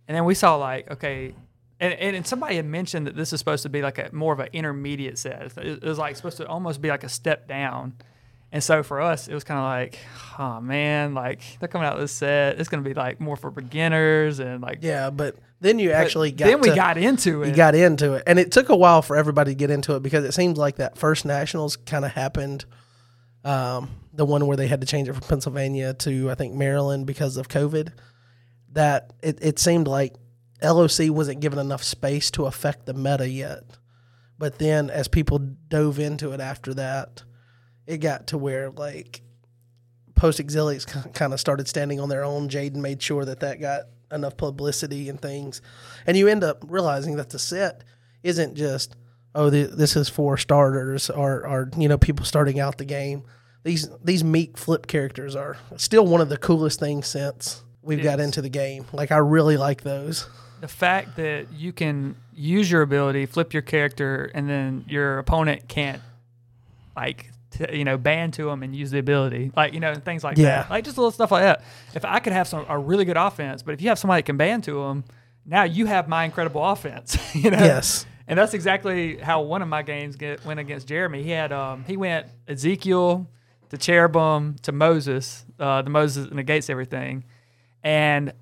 And 0.09 0.17
then 0.17 0.25
we 0.25 0.35
saw 0.35 0.55
like 0.57 0.91
okay 0.93 1.35
and, 1.81 1.93
and, 1.95 2.17
and 2.17 2.27
somebody 2.27 2.57
had 2.57 2.65
mentioned 2.67 3.07
that 3.07 3.17
this 3.17 3.33
is 3.33 3.39
supposed 3.39 3.63
to 3.65 3.69
be 3.69 3.83
like 3.83 3.99
a 3.99 4.09
more 4.13 4.33
of 4.33 4.41
an 4.41 4.49
intermediate 4.53 5.19
set. 5.19 5.57
It 5.59 5.83
was 5.83 5.99
like 5.99 6.17
supposed 6.17 6.39
to 6.39 6.47
almost 6.47 6.81
be 6.81 6.89
like 6.89 7.05
a 7.05 7.09
step 7.09 7.47
down. 7.49 7.95
And 8.53 8.63
so 8.63 8.83
for 8.83 9.01
us, 9.01 9.29
it 9.29 9.35
was 9.35 9.45
kind 9.45 9.59
of 9.59 9.65
like, 9.65 9.99
oh 10.39 10.61
man, 10.61 11.15
like 11.15 11.41
they're 11.59 11.69
coming 11.69 11.87
out 11.87 11.95
with 11.95 12.05
this 12.05 12.13
set. 12.13 12.59
It's 12.59 12.69
going 12.69 12.83
to 12.83 12.89
be 12.89 12.95
like 12.95 13.21
more 13.21 13.37
for 13.37 13.51
beginners 13.51 14.39
and 14.39 14.63
like. 14.63 14.79
Yeah, 14.81 15.11
but 15.11 15.37
then 15.61 15.79
you 15.79 15.91
actually 15.91 16.33
got 16.33 16.47
then 16.47 16.61
we 16.61 16.71
to- 16.71 16.75
got 16.75 16.97
into 16.97 17.43
it. 17.43 17.49
you 17.49 17.55
got 17.55 17.75
into 17.75 18.15
it, 18.15 18.23
and 18.27 18.39
it 18.39 18.53
took 18.53 18.69
a 18.69 18.77
while 18.77 19.03
for 19.03 19.17
everybody 19.17 19.51
to 19.51 19.55
get 19.55 19.71
into 19.71 19.97
it 19.97 20.03
because 20.03 20.25
it 20.25 20.33
seems 20.33 20.57
like 20.59 20.77
that 20.77 20.97
first 20.97 21.25
nationals 21.25 21.77
kind 21.77 22.05
of 22.05 22.13
happened. 22.13 22.65
Um, 23.45 23.91
the 24.13 24.25
one 24.25 24.47
where 24.47 24.57
they 24.57 24.67
had 24.69 24.81
to 24.81 24.87
change 24.87 25.09
it 25.09 25.13
from 25.13 25.23
Pennsylvania 25.23 25.93
to 25.95 26.31
I 26.31 26.35
think 26.35 26.55
Maryland 26.55 27.07
because 27.07 27.37
of 27.37 27.49
COVID. 27.49 27.93
That 28.73 29.13
it, 29.23 29.39
it 29.43 29.59
seemed 29.59 29.89
like 29.89 30.15
LOC 30.63 31.11
wasn't 31.11 31.41
given 31.41 31.59
enough 31.59 31.83
space 31.83 32.31
to 32.33 32.47
affect 32.47 32.87
the 32.87 32.95
meta 32.95 33.29
yet. 33.29 33.65
But 34.39 34.59
then 34.59 34.91
as 34.91 35.09
people 35.09 35.39
dove 35.39 35.99
into 35.99 36.33
it 36.33 36.41
after 36.41 36.75
that, 36.75 37.23
it 37.87 37.99
got 37.99 38.29
to 38.29 38.39
where 38.39 38.71
like 38.71 39.23
post 40.15 40.41
exilics 40.41 40.87
kind 41.15 41.33
of 41.33 41.41
started 41.41 41.69
standing 41.69 42.01
on 42.01 42.09
their 42.09 42.25
own. 42.25 42.49
Jaden 42.49 42.77
made 42.77 43.03
sure 43.03 43.25
that 43.25 43.41
that 43.41 43.61
got 43.61 43.85
enough 44.11 44.37
publicity 44.37 45.09
and 45.09 45.21
things, 45.21 45.61
and 46.07 46.17
you 46.17 46.29
end 46.29 46.45
up 46.45 46.65
realizing 46.69 47.17
that 47.17 47.31
the 47.31 47.39
set 47.39 47.85
isn't 48.23 48.55
just 48.55 48.97
oh 49.35 49.51
th- 49.51 49.71
this 49.71 49.97
is 49.97 50.09
for 50.09 50.37
starters 50.37 51.11
or 51.11 51.47
or 51.47 51.71
you 51.77 51.89
know 51.89 51.99
people 51.99 52.25
starting 52.25 52.59
out 52.61 52.79
the 52.79 52.85
game. 52.85 53.25
These 53.63 53.89
these 54.05 54.23
meek 54.23 54.59
flip 54.59 54.87
characters 54.87 55.35
are 55.35 55.57
still 55.77 56.07
one 56.07 56.21
of 56.21 56.29
the 56.29 56.37
coolest 56.37 56.79
things 56.79 57.07
since 57.07 57.63
we've 57.83 58.03
got 58.03 58.21
into 58.21 58.43
the 58.43 58.49
game. 58.49 58.87
Like 58.93 59.13
I 59.13 59.19
really 59.19 59.57
like 59.57 59.83
those. 59.83 60.29
The 60.61 60.69
fact 60.69 61.17
that 61.17 61.53
you 61.53 61.73
can 61.73 62.17
use 62.35 62.71
your 62.71 62.83
ability, 62.83 63.27
flip 63.27 63.53
your 63.53 63.63
character, 63.63 64.31
and 64.35 64.49
then 64.49 64.85
your 64.89 65.19
opponent 65.19 65.69
can't, 65.69 66.01
like, 66.97 67.31
t- 67.51 67.77
you 67.77 67.85
know, 67.85 67.97
ban 67.99 68.31
to 68.33 68.45
them 68.45 68.63
and 68.63 68.75
use 68.75 68.91
the 68.91 68.99
ability, 68.99 69.53
like, 69.57 69.73
you 69.75 69.81
know, 69.81 69.95
things 69.95 70.25
like 70.25 70.37
Yeah. 70.39 70.63
that. 70.63 70.71
Like, 70.71 70.85
just 70.85 70.97
a 70.97 71.01
little 71.01 71.11
stuff 71.11 71.31
like 71.31 71.43
that. 71.43 71.63
If 71.95 72.05
I 72.05 72.19
could 72.21 72.33
have 72.33 72.49
some 72.49 72.65
a 72.69 72.79
really 72.79 73.05
good 73.05 73.17
offense, 73.17 73.63
but 73.63 73.75
if 73.75 73.83
you 73.83 73.89
have 73.89 73.99
somebody 73.99 74.21
that 74.21 74.27
can 74.27 74.37
ban 74.37 74.63
to 74.63 74.73
them, 74.85 75.05
now 75.45 75.63
you 75.65 75.87
have 75.87 76.09
my 76.09 76.25
incredible 76.25 76.65
offense, 76.65 77.17
you 77.35 77.51
know? 77.51 77.59
Yes. 77.59 78.07
And 78.29 78.37
that's 78.39 78.55
exactly 78.55 79.19
how 79.19 79.43
one 79.43 79.63
of 79.63 79.69
my 79.69 79.83
games 79.83 80.17
get, 80.17 80.45
went 80.45 80.59
against 80.59 80.89
Jeremy. 80.89 81.23
He 81.23 81.31
had 81.31 81.53
um, 81.53 81.85
he 81.87 81.97
went 81.97 82.27
Ezekiel 82.49 83.29
to 83.71 83.79
Cherubim 83.79 84.57
to 84.63 84.73
Moses. 84.73 85.45
Uh, 85.61 85.83
the 85.83 85.91
Moses 85.91 86.33
negates 86.33 86.69
everything, 86.69 87.23
and 87.85 88.33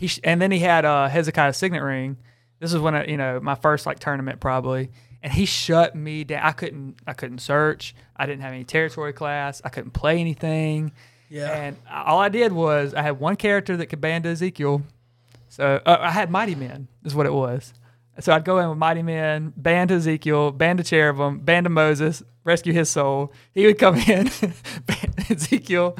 he 0.00 0.06
sh- 0.06 0.20
and 0.24 0.40
then 0.40 0.50
he 0.50 0.60
had 0.60 0.86
uh, 0.86 1.08
Hezekiah's 1.08 1.58
signet 1.58 1.82
ring. 1.82 2.16
This 2.58 2.72
is 2.72 2.80
when 2.80 2.94
I, 2.94 3.04
you 3.04 3.18
know 3.18 3.38
my 3.38 3.54
first 3.54 3.84
like 3.84 3.98
tournament 3.98 4.40
probably, 4.40 4.90
and 5.22 5.30
he 5.30 5.44
shut 5.44 5.94
me 5.94 6.24
down. 6.24 6.40
I 6.42 6.52
couldn't 6.52 6.98
I 7.06 7.12
couldn't 7.12 7.40
search. 7.40 7.94
I 8.16 8.24
didn't 8.24 8.40
have 8.40 8.54
any 8.54 8.64
territory 8.64 9.12
class. 9.12 9.60
I 9.62 9.68
couldn't 9.68 9.90
play 9.90 10.18
anything. 10.18 10.92
Yeah. 11.28 11.52
And 11.52 11.76
all 11.92 12.18
I 12.18 12.30
did 12.30 12.50
was 12.52 12.94
I 12.94 13.02
had 13.02 13.20
one 13.20 13.36
character 13.36 13.76
that 13.76 13.86
could 13.86 14.00
ban 14.00 14.22
to 14.22 14.30
Ezekiel. 14.30 14.82
So 15.48 15.82
uh, 15.84 15.98
I 16.00 16.10
had 16.10 16.30
Mighty 16.30 16.54
Men, 16.54 16.88
is 17.04 17.14
what 17.14 17.26
it 17.26 17.34
was. 17.34 17.74
So 18.20 18.32
I'd 18.32 18.44
go 18.44 18.58
in 18.58 18.70
with 18.70 18.78
Mighty 18.78 19.02
Men, 19.02 19.52
ban 19.54 19.88
to 19.88 19.94
Ezekiel, 19.94 20.50
ban 20.50 20.78
to 20.78 20.82
Cherubim, 20.82 21.40
ban 21.40 21.64
to 21.64 21.70
Moses, 21.70 22.22
rescue 22.42 22.72
his 22.72 22.88
soul. 22.88 23.32
He 23.52 23.66
would 23.66 23.78
come 23.78 23.96
in, 24.08 24.30
ban 24.86 25.14
Ezekiel, 25.28 25.96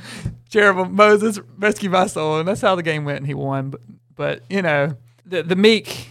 Cherubim, 0.51 0.95
Moses, 0.95 1.41
rescue 1.57 1.91
my 1.91 2.07
soul. 2.07 2.39
And 2.39 2.49
that's 2.49 2.61
how 2.61 2.75
the 2.75 2.83
game 2.83 3.05
went, 3.05 3.19
and 3.19 3.27
he 3.27 3.35
won. 3.35 3.71
But, 3.71 3.81
but 4.17 4.43
you 4.51 4.63
know, 4.63 4.97
the, 5.25 5.43
the 5.43 5.57
meek, 5.57 6.09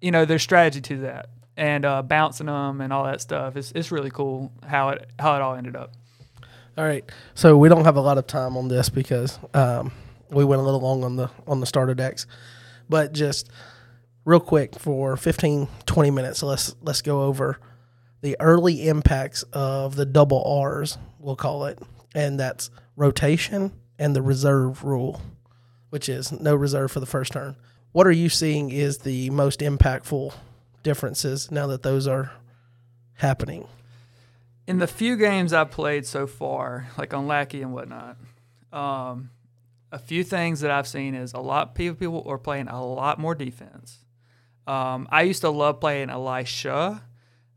you 0.00 0.10
know, 0.10 0.24
there's 0.24 0.42
strategy 0.42 0.80
to 0.82 0.96
that. 1.02 1.30
And 1.56 1.86
uh, 1.86 2.02
bouncing 2.02 2.46
them 2.46 2.82
and 2.82 2.92
all 2.92 3.04
that 3.04 3.22
stuff. 3.22 3.56
It's, 3.56 3.72
it's 3.74 3.90
really 3.90 4.10
cool 4.10 4.52
how 4.66 4.90
it 4.90 5.08
how 5.18 5.36
it 5.36 5.40
all 5.40 5.54
ended 5.54 5.74
up. 5.74 5.94
All 6.76 6.84
right. 6.84 7.02
So 7.34 7.56
we 7.56 7.70
don't 7.70 7.86
have 7.86 7.96
a 7.96 8.02
lot 8.02 8.18
of 8.18 8.26
time 8.26 8.58
on 8.58 8.68
this 8.68 8.90
because 8.90 9.38
um, 9.54 9.90
we 10.28 10.44
went 10.44 10.60
a 10.60 10.64
little 10.64 10.80
long 10.80 11.02
on 11.02 11.16
the 11.16 11.30
on 11.46 11.60
the 11.60 11.66
starter 11.66 11.94
decks. 11.94 12.26
But 12.90 13.14
just 13.14 13.48
real 14.26 14.38
quick 14.38 14.78
for 14.78 15.16
15 15.16 15.68
20 15.86 16.10
minutes 16.10 16.42
let's 16.42 16.74
let's 16.82 17.00
go 17.00 17.22
over 17.22 17.58
the 18.20 18.36
early 18.40 18.88
impacts 18.88 19.44
of 19.52 19.94
the 19.94 20.04
double 20.04 20.42
R's, 20.44 20.98
we'll 21.18 21.36
call 21.36 21.66
it. 21.66 21.78
And 22.14 22.40
that's 22.40 22.70
rotation 22.96 23.72
and 23.98 24.16
the 24.16 24.22
reserve 24.22 24.82
rule, 24.82 25.20
which 25.90 26.08
is 26.08 26.32
no 26.32 26.54
reserve 26.54 26.90
for 26.90 27.00
the 27.00 27.06
first 27.06 27.32
turn. 27.32 27.56
What 27.92 28.06
are 28.06 28.12
you 28.12 28.28
seeing 28.28 28.70
is 28.70 28.98
the 28.98 29.30
most 29.30 29.60
impactful 29.60 30.34
differences 30.82 31.50
now 31.50 31.66
that 31.68 31.82
those 31.82 32.06
are 32.06 32.32
happening? 33.14 33.66
in 34.66 34.78
the 34.78 34.86
few 34.86 35.16
games 35.16 35.52
I've 35.52 35.70
played 35.70 36.06
so 36.06 36.26
far, 36.26 36.88
like 36.98 37.14
on 37.14 37.26
Lackey 37.26 37.62
and 37.62 37.72
whatnot, 37.72 38.16
um, 38.72 39.30
a 39.92 39.98
few 39.98 40.24
things 40.24 40.60
that 40.60 40.70
I've 40.70 40.88
seen 40.88 41.14
is 41.14 41.32
a 41.32 41.38
lot 41.38 41.74
people 41.74 41.96
people 41.96 42.24
are 42.30 42.38
playing 42.38 42.68
a 42.68 42.84
lot 42.84 43.18
more 43.18 43.34
defense. 43.34 44.04
Um, 44.66 45.06
I 45.10 45.22
used 45.22 45.42
to 45.42 45.50
love 45.50 45.80
playing 45.80 46.10
Elisha 46.10 47.02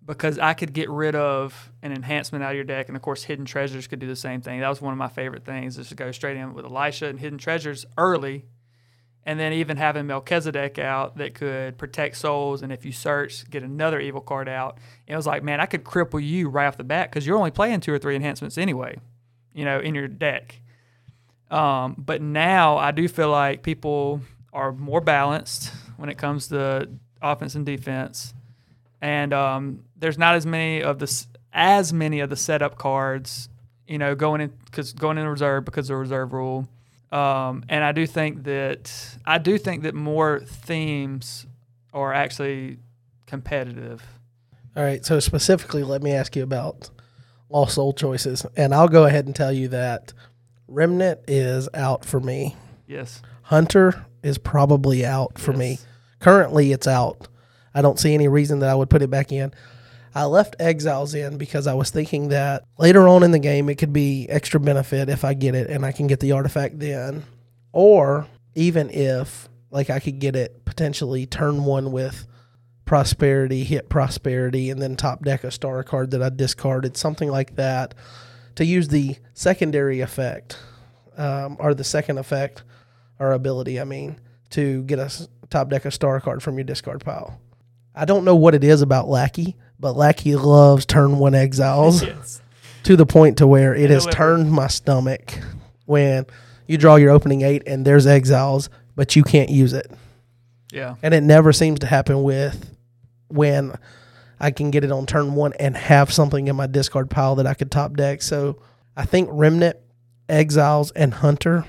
because 0.09 0.39
I 0.39 0.55
could 0.55 0.73
get 0.73 0.89
rid 0.89 1.15
of 1.15 1.71
an 1.83 1.91
enhancement 1.91 2.43
out 2.43 2.49
of 2.49 2.55
your 2.55 2.63
deck, 2.63 2.87
and 2.87 2.95
of 2.95 3.01
course, 3.03 3.23
hidden 3.23 3.45
treasures 3.45 3.85
could 3.85 3.99
do 3.99 4.07
the 4.07 4.15
same 4.15 4.41
thing. 4.41 4.59
That 4.59 4.67
was 4.67 4.81
one 4.81 4.91
of 4.91 4.97
my 4.97 5.07
favorite 5.07 5.45
things 5.45 5.77
is 5.77 5.89
to 5.89 5.95
go 5.95 6.11
straight 6.11 6.35
in 6.35 6.55
with 6.55 6.65
Elisha 6.65 7.05
and 7.05 7.19
hidden 7.19 7.37
treasures 7.37 7.85
early, 7.95 8.45
and 9.23 9.39
then 9.39 9.53
even 9.53 9.77
having 9.77 10.07
Melchizedek 10.07 10.79
out 10.79 11.17
that 11.17 11.35
could 11.35 11.77
protect 11.77 12.17
souls, 12.17 12.63
and 12.63 12.71
if 12.73 12.85
you 12.85 12.91
search, 12.91 13.47
get 13.51 13.61
another 13.61 13.99
evil 13.99 14.19
card 14.19 14.49
out. 14.49 14.79
And 15.07 15.13
it 15.13 15.15
was 15.15 15.27
like, 15.27 15.43
man, 15.43 15.59
I 15.59 15.67
could 15.67 15.83
cripple 15.83 16.25
you 16.25 16.49
right 16.49 16.65
off 16.65 16.77
the 16.77 16.83
bat 16.83 17.11
because 17.11 17.27
you're 17.27 17.37
only 17.37 17.51
playing 17.51 17.81
two 17.81 17.93
or 17.93 17.99
three 17.99 18.15
enhancements 18.15 18.57
anyway, 18.57 18.97
you 19.53 19.63
know, 19.63 19.79
in 19.79 19.93
your 19.93 20.07
deck. 20.07 20.59
Um, 21.51 21.93
but 21.99 22.19
now 22.19 22.77
I 22.77 22.89
do 22.89 23.07
feel 23.07 23.29
like 23.29 23.61
people 23.61 24.21
are 24.53 24.71
more 24.71 25.01
balanced 25.01 25.71
when 25.97 26.09
it 26.09 26.17
comes 26.17 26.47
to 26.47 26.89
offense 27.21 27.53
and 27.53 27.63
defense, 27.63 28.33
and 29.01 29.33
um, 29.33 29.83
there's 29.97 30.17
not 30.17 30.35
as 30.35 30.45
many 30.45 30.81
of 30.81 30.99
the 30.99 31.25
as 31.53 31.91
many 31.91 32.19
of 32.19 32.29
the 32.29 32.35
setup 32.35 32.77
cards, 32.77 33.49
you 33.87 33.97
know, 33.97 34.15
going 34.15 34.41
in 34.41 34.53
because 34.65 34.93
going 34.93 35.17
in 35.17 35.27
reserve 35.27 35.65
because 35.65 35.89
of 35.89 35.95
the 35.95 35.97
reserve 35.97 36.33
rule. 36.33 36.67
Um, 37.11 37.63
and 37.69 37.83
I 37.83 37.91
do 37.91 38.05
think 38.05 38.43
that 38.43 39.17
I 39.25 39.37
do 39.37 39.57
think 39.57 39.83
that 39.83 39.95
more 39.95 40.41
themes 40.41 41.45
are 41.93 42.13
actually 42.13 42.77
competitive. 43.25 44.03
All 44.75 44.83
right. 44.83 45.03
So 45.03 45.19
specifically, 45.19 45.83
let 45.83 46.03
me 46.03 46.11
ask 46.11 46.35
you 46.35 46.43
about 46.43 46.89
lost 47.49 47.75
soul 47.75 47.93
choices, 47.93 48.45
and 48.55 48.73
I'll 48.73 48.87
go 48.87 49.05
ahead 49.05 49.25
and 49.25 49.35
tell 49.35 49.51
you 49.51 49.69
that 49.69 50.13
Remnant 50.67 51.21
is 51.27 51.67
out 51.73 52.05
for 52.05 52.19
me. 52.19 52.55
Yes. 52.85 53.21
Hunter 53.43 54.05
is 54.21 54.37
probably 54.37 55.03
out 55.03 55.39
for 55.39 55.53
me. 55.53 55.79
Currently, 56.19 56.71
it's 56.71 56.87
out. 56.87 57.27
I 57.73 57.81
don't 57.81 57.99
see 57.99 58.13
any 58.13 58.27
reason 58.27 58.59
that 58.59 58.69
I 58.69 58.75
would 58.75 58.89
put 58.89 59.01
it 59.01 59.09
back 59.09 59.31
in. 59.31 59.53
I 60.13 60.25
left 60.25 60.55
Exiles 60.59 61.13
in 61.13 61.37
because 61.37 61.67
I 61.67 61.73
was 61.75 61.91
thinking 61.91 62.29
that 62.29 62.63
later 62.77 63.07
on 63.07 63.23
in 63.23 63.31
the 63.31 63.39
game 63.39 63.69
it 63.69 63.75
could 63.75 63.93
be 63.93 64.27
extra 64.29 64.59
benefit 64.59 65.07
if 65.09 65.23
I 65.23 65.33
get 65.33 65.55
it 65.55 65.69
and 65.69 65.85
I 65.85 65.91
can 65.91 66.07
get 66.07 66.19
the 66.19 66.31
artifact 66.31 66.79
then. 66.79 67.23
Or 67.71 68.27
even 68.55 68.89
if 68.89 69.47
like 69.71 69.89
I 69.89 69.99
could 69.99 70.19
get 70.19 70.35
it 70.35 70.65
potentially 70.65 71.25
turn 71.25 71.63
one 71.63 71.91
with 71.91 72.27
prosperity, 72.85 73.63
hit 73.63 73.87
prosperity, 73.87 74.71
and 74.71 74.81
then 74.81 74.95
top 74.95 75.23
deck 75.23 75.43
a 75.43 75.51
star 75.51 75.83
card 75.83 76.09
that 76.11 76.23
I 76.23 76.29
discarded, 76.29 76.97
something 76.97 77.29
like 77.29 77.55
that, 77.55 77.93
to 78.55 78.65
use 78.65 78.87
the 78.87 79.17
secondary 79.35 80.01
effect 80.01 80.57
um, 81.17 81.55
or 81.59 81.75
the 81.75 81.83
second 81.83 82.17
effect 82.17 82.63
or 83.19 83.33
ability. 83.33 83.79
I 83.79 83.83
mean, 83.83 84.19
to 84.51 84.81
get 84.83 84.97
a 84.97 85.27
top 85.51 85.69
deck 85.69 85.85
a 85.85 85.91
star 85.91 86.19
card 86.19 86.41
from 86.41 86.55
your 86.55 86.63
discard 86.63 87.05
pile. 87.05 87.39
I 87.95 88.05
don't 88.05 88.25
know 88.25 88.35
what 88.35 88.55
it 88.55 88.63
is 88.63 88.81
about 88.81 89.07
Lackey, 89.07 89.55
but 89.79 89.95
Lackey 89.95 90.35
loves 90.35 90.85
turn 90.85 91.19
one 91.19 91.35
exiles 91.35 92.03
Yes. 92.03 92.41
to 92.83 92.95
the 92.95 93.05
point 93.05 93.37
to 93.39 93.47
where 93.47 93.73
it 93.75 93.89
has 93.89 94.05
turned 94.07 94.51
my 94.51 94.67
stomach 94.67 95.37
when 95.85 96.25
you 96.67 96.77
draw 96.77 96.95
your 96.95 97.09
opening 97.11 97.41
eight 97.41 97.63
and 97.67 97.85
there's 97.85 98.05
exiles, 98.07 98.69
but 98.95 99.15
you 99.15 99.23
can't 99.23 99.49
use 99.49 99.73
it. 99.73 99.89
Yeah. 100.71 100.95
And 101.01 101.13
it 101.13 101.21
never 101.23 101.51
seems 101.51 101.79
to 101.79 101.87
happen 101.87 102.21
with 102.23 102.75
when 103.27 103.73
I 104.39 104.51
can 104.51 104.71
get 104.71 104.83
it 104.83 104.91
on 104.91 105.05
turn 105.05 105.33
one 105.33 105.53
and 105.59 105.75
have 105.75 106.13
something 106.13 106.47
in 106.47 106.55
my 106.55 106.67
discard 106.67 107.09
pile 107.09 107.35
that 107.35 107.47
I 107.47 107.53
could 107.55 107.71
top 107.71 107.95
deck. 107.97 108.21
So 108.21 108.61
I 108.95 109.05
think 109.05 109.29
Remnant, 109.31 109.77
Exiles, 110.29 110.91
and 110.91 111.13
Hunter 111.13 111.65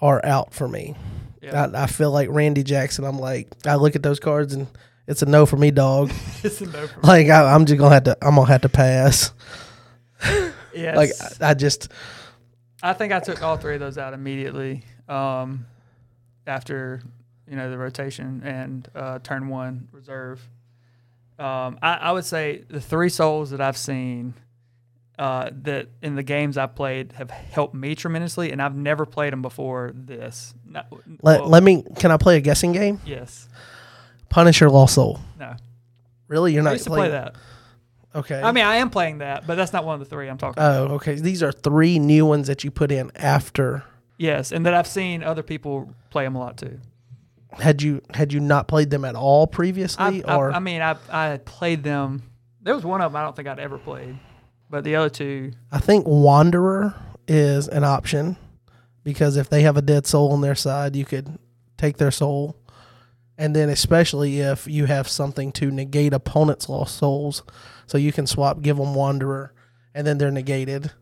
are 0.00 0.24
out 0.24 0.54
for 0.54 0.66
me. 0.66 0.96
Yeah. 1.42 1.66
I, 1.74 1.82
I 1.84 1.86
feel 1.86 2.10
like 2.10 2.28
Randy 2.30 2.62
Jackson. 2.62 3.04
I'm 3.04 3.18
like, 3.18 3.48
I 3.66 3.74
look 3.74 3.94
at 3.96 4.02
those 4.02 4.18
cards 4.18 4.54
and 4.54 4.66
it's 5.06 5.22
a 5.22 5.26
no 5.26 5.46
for 5.46 5.56
me, 5.56 5.70
dog. 5.70 6.10
It's 6.44 6.60
a 6.60 6.66
no 6.66 6.86
for 6.88 7.00
me. 7.00 7.06
like 7.08 7.28
I, 7.28 7.54
I'm 7.54 7.66
just 7.66 7.78
gonna 7.78 7.94
have 7.94 8.04
to. 8.04 8.16
I'm 8.20 8.34
gonna 8.34 8.48
have 8.48 8.62
to 8.62 8.68
pass. 8.68 9.32
Yes. 10.74 10.96
Like 10.96 11.10
I, 11.42 11.50
I 11.50 11.54
just 11.54 11.92
I 12.82 12.94
think 12.94 13.12
I 13.12 13.20
took 13.20 13.42
all 13.42 13.58
three 13.58 13.74
of 13.74 13.80
those 13.80 13.98
out 13.98 14.14
immediately 14.14 14.84
um, 15.08 15.66
after 16.46 17.02
you 17.46 17.56
know 17.56 17.70
the 17.70 17.76
rotation 17.76 18.42
and 18.42 18.88
uh, 18.94 19.18
turn 19.18 19.48
one 19.48 19.88
reserve. 19.92 20.40
Um, 21.38 21.78
I, 21.82 21.94
I 21.94 22.12
would 22.12 22.24
say 22.24 22.64
the 22.68 22.80
three 22.80 23.08
souls 23.08 23.50
that 23.50 23.60
I've 23.60 23.76
seen 23.76 24.34
uh, 25.18 25.50
that 25.62 25.88
in 26.02 26.14
the 26.14 26.22
games 26.22 26.56
I've 26.56 26.74
played 26.74 27.12
have 27.12 27.30
helped 27.30 27.74
me 27.74 27.94
tremendously, 27.94 28.50
and 28.50 28.60
I've 28.62 28.74
never 28.74 29.04
played 29.06 29.32
them 29.32 29.42
before 29.42 29.92
this. 29.94 30.54
Not, 30.66 30.86
let, 31.22 31.40
well, 31.42 31.48
let 31.48 31.62
me. 31.62 31.84
Can 31.98 32.10
I 32.10 32.16
play 32.16 32.36
a 32.36 32.40
guessing 32.40 32.72
game? 32.72 33.00
yes, 33.04 33.48
Punisher 34.32 34.70
Lost 34.70 34.94
Soul. 34.94 35.20
no. 35.38 35.54
Really, 36.26 36.54
you're 36.54 36.62
I 36.62 36.64
not 36.64 36.72
used 36.72 36.84
to 36.84 36.90
play 36.90 37.00
playing 37.00 37.12
that. 37.12 37.34
Okay. 38.14 38.40
I 38.40 38.52
mean, 38.52 38.64
I 38.64 38.76
am 38.76 38.88
playing 38.88 39.18
that, 39.18 39.46
but 39.46 39.56
that's 39.56 39.72
not 39.74 39.84
one 39.84 39.94
of 39.94 40.00
the 40.00 40.06
three 40.06 40.28
I'm 40.28 40.38
talking. 40.38 40.62
Oh, 40.62 40.94
okay. 40.94 41.14
These 41.16 41.42
are 41.42 41.52
three 41.52 41.98
new 41.98 42.24
ones 42.24 42.46
that 42.46 42.64
you 42.64 42.70
put 42.70 42.90
in 42.90 43.12
after. 43.14 43.84
Yes, 44.16 44.50
and 44.50 44.64
that 44.64 44.72
I've 44.72 44.86
seen 44.86 45.22
other 45.22 45.42
people 45.42 45.94
play 46.08 46.24
them 46.24 46.34
a 46.36 46.38
lot 46.38 46.56
too. 46.56 46.80
Had 47.52 47.82
you 47.82 48.00
had 48.14 48.32
you 48.32 48.40
not 48.40 48.68
played 48.68 48.88
them 48.88 49.04
at 49.04 49.14
all 49.14 49.46
previously, 49.46 50.24
I, 50.24 50.36
or 50.36 50.50
I, 50.50 50.56
I 50.56 50.58
mean, 50.60 50.80
I 50.80 50.96
I 51.10 51.26
had 51.26 51.44
played 51.44 51.82
them. 51.82 52.22
There 52.62 52.74
was 52.74 52.84
one 52.84 53.02
of 53.02 53.12
them 53.12 53.20
I 53.20 53.24
don't 53.24 53.36
think 53.36 53.48
I'd 53.48 53.58
ever 53.58 53.76
played, 53.76 54.18
but 54.70 54.84
the 54.84 54.96
other 54.96 55.10
two, 55.10 55.52
I 55.70 55.78
think 55.78 56.06
Wanderer 56.06 56.94
is 57.28 57.68
an 57.68 57.84
option 57.84 58.36
because 59.04 59.36
if 59.36 59.50
they 59.50 59.62
have 59.62 59.76
a 59.76 59.82
dead 59.82 60.06
soul 60.06 60.32
on 60.32 60.40
their 60.40 60.54
side, 60.54 60.96
you 60.96 61.04
could 61.04 61.38
take 61.76 61.98
their 61.98 62.10
soul. 62.10 62.56
And 63.42 63.56
then 63.56 63.70
especially 63.70 64.38
if 64.38 64.68
you 64.68 64.84
have 64.84 65.08
something 65.08 65.50
to 65.54 65.68
negate 65.68 66.12
opponent's 66.12 66.68
lost 66.68 66.96
souls, 66.96 67.42
so 67.88 67.98
you 67.98 68.12
can 68.12 68.24
swap, 68.24 68.62
give 68.62 68.76
them 68.76 68.94
Wanderer, 68.94 69.52
and 69.96 70.06
then 70.06 70.16
they're 70.16 70.30
negated. 70.30 70.92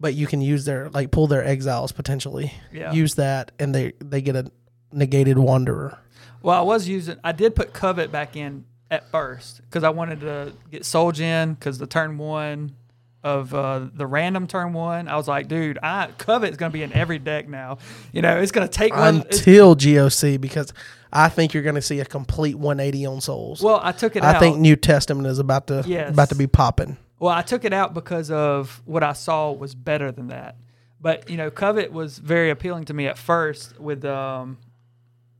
But 0.00 0.14
you 0.14 0.26
can 0.26 0.40
use 0.40 0.64
their 0.64 0.88
like 0.88 1.10
pull 1.10 1.26
their 1.26 1.44
exiles 1.44 1.92
potentially. 1.92 2.54
Yeah. 2.72 2.92
Use 2.92 3.16
that, 3.16 3.52
and 3.58 3.74
they 3.74 3.92
they 4.02 4.22
get 4.22 4.36
a 4.36 4.50
negated 4.90 5.36
Wanderer. 5.36 5.98
well, 6.42 6.58
I 6.58 6.62
was 6.62 6.88
using. 6.88 7.18
I 7.22 7.32
did 7.32 7.54
put 7.54 7.74
Covet 7.74 8.10
back 8.10 8.36
in 8.36 8.64
at 8.90 9.10
first 9.10 9.60
because 9.60 9.84
I 9.84 9.90
wanted 9.90 10.20
to 10.20 10.54
get 10.70 10.86
Soul 10.86 11.12
Gen 11.12 11.52
because 11.52 11.76
the 11.76 11.86
turn 11.86 12.16
one 12.16 12.74
of 13.22 13.52
uh, 13.52 13.86
the 13.92 14.06
random 14.06 14.46
turn 14.46 14.72
one, 14.72 15.08
I 15.08 15.16
was 15.16 15.28
like, 15.28 15.46
dude, 15.46 15.78
I 15.82 16.08
Covet 16.16 16.52
is 16.52 16.56
going 16.56 16.72
to 16.72 16.72
be 16.72 16.82
in 16.82 16.94
every 16.94 17.18
deck 17.18 17.50
now. 17.50 17.76
You 18.12 18.22
know, 18.22 18.38
it's 18.38 18.50
going 18.50 18.66
to 18.66 18.72
take 18.72 18.96
one. 18.96 19.16
until 19.16 19.76
GOC 19.76 20.40
because 20.40 20.72
I 21.12 21.28
think 21.28 21.54
you're 21.54 21.62
going 21.62 21.74
to 21.74 21.82
see 21.82 22.00
a 22.00 22.04
complete 22.04 22.56
180 22.56 23.06
on 23.06 23.20
souls. 23.20 23.60
well, 23.62 23.80
I 23.82 23.92
took 23.92 24.16
it 24.16 24.22
out. 24.22 24.32
I 24.34 24.36
out. 24.36 24.40
think 24.40 24.58
New 24.58 24.76
Testament 24.76 25.26
is 25.26 25.38
about 25.38 25.66
to 25.68 25.84
Yes. 25.86 26.12
about 26.12 26.28
to 26.30 26.34
be 26.34 26.46
popping. 26.46 26.96
Well, 27.18 27.34
I 27.34 27.42
took 27.42 27.64
it 27.64 27.72
out 27.72 27.92
because 27.94 28.30
of 28.30 28.80
what 28.86 29.02
I 29.02 29.12
saw 29.12 29.52
was 29.52 29.74
better 29.74 30.10
than 30.12 30.28
that. 30.28 30.56
But 31.00 31.28
you 31.30 31.36
know, 31.36 31.50
Covet 31.50 31.92
was 31.92 32.18
very 32.18 32.50
appealing 32.50 32.84
to 32.86 32.94
me 32.94 33.06
at 33.06 33.18
first 33.18 33.78
with 33.80 34.04
um, 34.04 34.58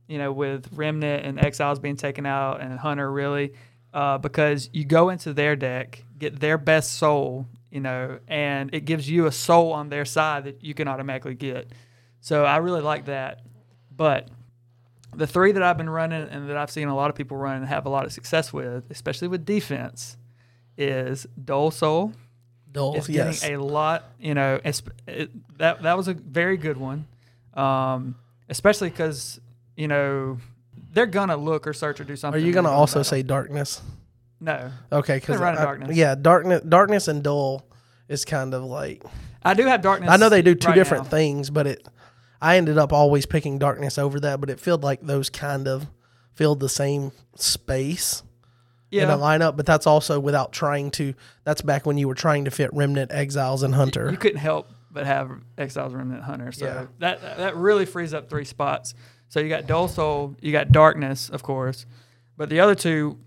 you 0.07 0.17
know, 0.17 0.31
with 0.31 0.67
Remnant 0.73 1.25
and 1.25 1.39
Exiles 1.39 1.79
being 1.79 1.95
taken 1.95 2.25
out 2.25 2.59
and 2.61 2.77
Hunter 2.77 3.09
really, 3.09 3.53
uh, 3.93 4.17
because 4.17 4.69
you 4.73 4.83
go 4.85 5.09
into 5.09 5.33
their 5.33 5.55
deck, 5.55 6.03
get 6.17 6.39
their 6.39 6.57
best 6.57 6.95
soul, 6.95 7.47
you 7.71 7.79
know, 7.79 8.19
and 8.27 8.73
it 8.73 8.85
gives 8.85 9.09
you 9.09 9.25
a 9.25 9.31
soul 9.31 9.71
on 9.71 9.89
their 9.89 10.03
side 10.03 10.43
that 10.43 10.63
you 10.63 10.73
can 10.73 10.87
automatically 10.87 11.33
get. 11.35 11.71
So 12.19 12.43
I 12.43 12.57
really 12.57 12.81
like 12.81 13.05
that. 13.05 13.41
But 13.95 14.27
the 15.15 15.27
three 15.27 15.51
that 15.51 15.61
I've 15.63 15.77
been 15.77 15.89
running 15.89 16.27
and 16.29 16.49
that 16.49 16.57
I've 16.57 16.71
seen 16.71 16.87
a 16.87 16.95
lot 16.95 17.09
of 17.09 17.15
people 17.15 17.37
run 17.37 17.57
and 17.57 17.65
have 17.67 17.85
a 17.85 17.89
lot 17.89 18.05
of 18.05 18.13
success 18.13 18.53
with, 18.53 18.89
especially 18.89 19.27
with 19.27 19.45
defense, 19.45 20.17
is 20.77 21.27
Dull 21.43 21.71
Soul. 21.71 22.13
Dull, 22.71 22.95
It's 22.95 23.09
yes. 23.09 23.41
getting 23.41 23.57
a 23.57 23.63
lot, 23.63 24.05
you 24.19 24.33
know. 24.33 24.59
It, 24.63 25.57
that 25.57 25.81
that 25.83 25.97
was 25.97 26.07
a 26.07 26.13
very 26.13 26.55
good 26.55 26.77
one, 26.77 27.05
um, 27.53 28.15
especially 28.49 28.89
because 28.89 29.41
you 29.75 29.87
know 29.89 30.37
they're 30.93 31.05
gonna 31.05 31.35
look 31.35 31.67
or 31.67 31.73
search 31.73 31.99
or 31.99 32.05
do 32.05 32.15
something. 32.15 32.41
Are 32.41 32.45
you 32.45 32.53
going 32.53 32.63
to 32.65 32.71
also 32.71 32.99
battle. 32.99 33.03
say 33.09 33.23
darkness? 33.23 33.81
no? 34.39 34.71
Okay, 34.91 35.17
because 35.17 35.39
darkness. 35.39 35.95
yeah, 35.95 36.15
darkness, 36.15 36.61
darkness 36.61 37.07
and 37.09 37.21
dull 37.23 37.65
is 38.07 38.23
kind 38.25 38.53
of 38.53 38.63
like 38.63 39.03
I 39.43 39.53
do 39.53 39.65
have 39.65 39.81
darkness. 39.81 40.09
I 40.09 40.17
know 40.17 40.29
they 40.29 40.41
do 40.41 40.55
two 40.55 40.69
right 40.69 40.75
different 40.75 41.03
now. 41.05 41.09
things, 41.09 41.49
but 41.49 41.67
it 41.67 41.85
I 42.41 42.57
ended 42.57 42.77
up 42.77 42.91
always 42.91 43.25
picking 43.25 43.59
darkness 43.59 43.97
over 43.97 44.19
that, 44.21 44.39
but 44.41 44.49
it 44.49 44.59
felt 44.59 44.81
like 44.81 45.01
those 45.01 45.29
kind 45.29 45.67
of 45.67 45.87
filled 46.33 46.59
the 46.59 46.69
same 46.69 47.11
space 47.35 48.23
in 48.91 49.09
a 49.09 49.17
lineup. 49.17 49.55
But 49.55 49.65
that's 49.65 49.85
also 49.87 50.19
without 50.19 50.51
trying 50.51 50.91
to. 50.91 51.13
That's 51.43 51.61
back 51.61 51.85
when 51.85 51.97
you 51.97 52.07
were 52.07 52.15
trying 52.15 52.45
to 52.45 52.51
fit 52.51 52.71
remnant, 52.73 53.11
exiles, 53.13 53.63
and 53.63 53.75
hunter. 53.75 54.09
you 54.09 54.17
couldn't 54.17 54.39
help 54.39 54.67
but 54.93 55.05
have 55.05 55.31
Exiles 55.57 55.93
Remnant 55.93 56.23
Hunter. 56.23 56.51
So 56.51 56.65
Yeah. 56.65 56.85
that 56.99 57.21
that 57.37 57.55
really 57.55 57.85
frees 57.85 58.13
up 58.13 58.29
three 58.29 58.43
spots. 58.43 58.93
So 59.29 59.39
you 59.39 59.47
got 59.47 59.65
Dull 59.65 59.87
Soul, 59.87 60.35
you 60.41 60.51
got 60.51 60.73
Darkness, 60.73 61.29
of 61.29 61.43
course, 61.43 61.85
but 62.35 62.49
the 62.49 62.59
other 62.59 62.75
two 62.75 63.17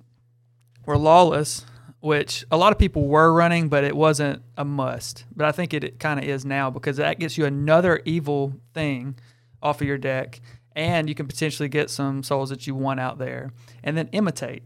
were 0.84 0.98
Lawless, 0.98 1.64
which 2.04 2.44
a 2.50 2.56
lot 2.58 2.70
of 2.70 2.78
people 2.78 3.06
were 3.06 3.32
running, 3.32 3.68
but 3.70 3.82
it 3.82 3.96
wasn't 3.96 4.42
a 4.58 4.64
must. 4.64 5.24
But 5.34 5.46
I 5.46 5.52
think 5.52 5.72
it, 5.72 5.82
it 5.84 5.98
kind 5.98 6.20
of 6.20 6.26
is 6.28 6.44
now 6.44 6.68
because 6.68 6.98
that 6.98 7.18
gets 7.18 7.38
you 7.38 7.46
another 7.46 8.02
evil 8.04 8.52
thing 8.74 9.16
off 9.62 9.80
of 9.80 9.86
your 9.86 9.96
deck, 9.96 10.42
and 10.76 11.08
you 11.08 11.14
can 11.14 11.26
potentially 11.26 11.68
get 11.70 11.88
some 11.88 12.22
souls 12.22 12.50
that 12.50 12.66
you 12.66 12.74
want 12.74 13.00
out 13.00 13.16
there, 13.18 13.50
and 13.82 13.96
then 13.96 14.08
imitate. 14.12 14.62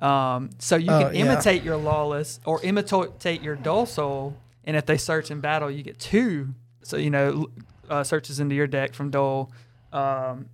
Um, 0.00 0.48
so 0.58 0.76
you 0.76 0.90
Oh, 0.90 1.02
can 1.04 1.14
yeah. 1.14 1.20
imitate 1.26 1.62
your 1.62 1.76
lawless 1.76 2.40
or 2.46 2.62
imitate 2.62 3.42
your 3.42 3.56
dull 3.56 3.84
soul, 3.84 4.34
and 4.64 4.74
if 4.74 4.86
they 4.86 4.96
search 4.96 5.30
in 5.30 5.40
battle, 5.40 5.70
you 5.70 5.82
get 5.82 5.98
two. 5.98 6.54
So 6.82 6.96
you 6.96 7.10
know, 7.10 7.48
uh, 7.90 8.04
searches 8.04 8.40
into 8.40 8.54
your 8.54 8.66
deck 8.66 8.94
from 8.94 9.10
dull. 9.10 9.52
Um, 9.92 10.48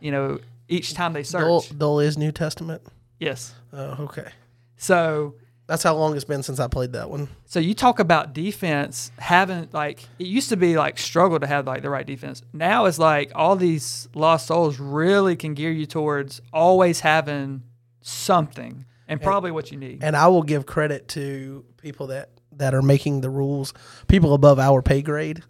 you 0.00 0.10
know, 0.10 0.38
each 0.68 0.94
time 0.94 1.12
they 1.12 1.22
search. 1.22 1.42
Dull, 1.42 1.60
dull 1.76 2.00
is 2.00 2.16
New 2.16 2.32
Testament. 2.32 2.80
Yes. 3.20 3.54
Oh, 3.74 4.04
okay. 4.04 4.30
So 4.78 5.34
That's 5.66 5.82
how 5.82 5.96
long 5.96 6.14
it's 6.14 6.24
been 6.24 6.44
since 6.44 6.60
I 6.60 6.68
played 6.68 6.92
that 6.92 7.10
one. 7.10 7.28
so 7.44 7.58
you 7.58 7.74
talk 7.74 7.98
about 7.98 8.32
defense 8.32 9.10
having 9.18 9.68
like 9.72 10.04
it 10.18 10.26
used 10.26 10.48
to 10.50 10.56
be 10.56 10.76
like 10.76 10.98
struggle 10.98 11.40
to 11.40 11.46
have 11.46 11.66
like 11.66 11.82
the 11.82 11.90
right 11.90 12.06
defense. 12.06 12.42
Now 12.52 12.84
it's 12.84 12.98
like 12.98 13.32
all 13.34 13.56
these 13.56 14.08
lost 14.14 14.46
souls 14.46 14.78
really 14.78 15.34
can 15.34 15.54
gear 15.54 15.72
you 15.72 15.86
towards 15.86 16.40
always 16.52 17.00
having 17.00 17.62
something 18.00 18.84
and 19.08 19.20
probably 19.20 19.50
what 19.50 19.72
you 19.72 19.78
need. 19.78 20.02
And 20.02 20.16
I 20.16 20.28
will 20.28 20.42
give 20.42 20.66
credit 20.66 21.08
to 21.08 21.64
people 21.78 22.08
that 22.08 22.30
that 22.52 22.74
are 22.74 22.82
making 22.82 23.20
the 23.20 23.30
rules, 23.30 23.74
people 24.08 24.34
above 24.34 24.58
our 24.58 24.82
pay 24.82 25.02
grade, 25.02 25.42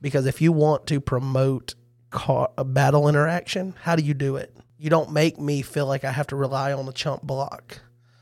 because 0.00 0.26
if 0.26 0.40
you 0.40 0.52
want 0.52 0.86
to 0.88 1.00
promote 1.00 1.74
car, 2.10 2.50
a 2.56 2.64
battle 2.64 3.08
interaction, 3.08 3.74
how 3.82 3.96
do 3.96 4.02
you 4.02 4.14
do 4.14 4.36
it? 4.36 4.54
You 4.78 4.90
don't 4.90 5.12
make 5.12 5.38
me 5.40 5.62
feel 5.62 5.86
like 5.86 6.04
I 6.04 6.12
have 6.12 6.26
to 6.28 6.36
rely 6.36 6.72
on 6.72 6.86
the 6.86 6.92
chump 6.92 7.22
block. 7.22 7.80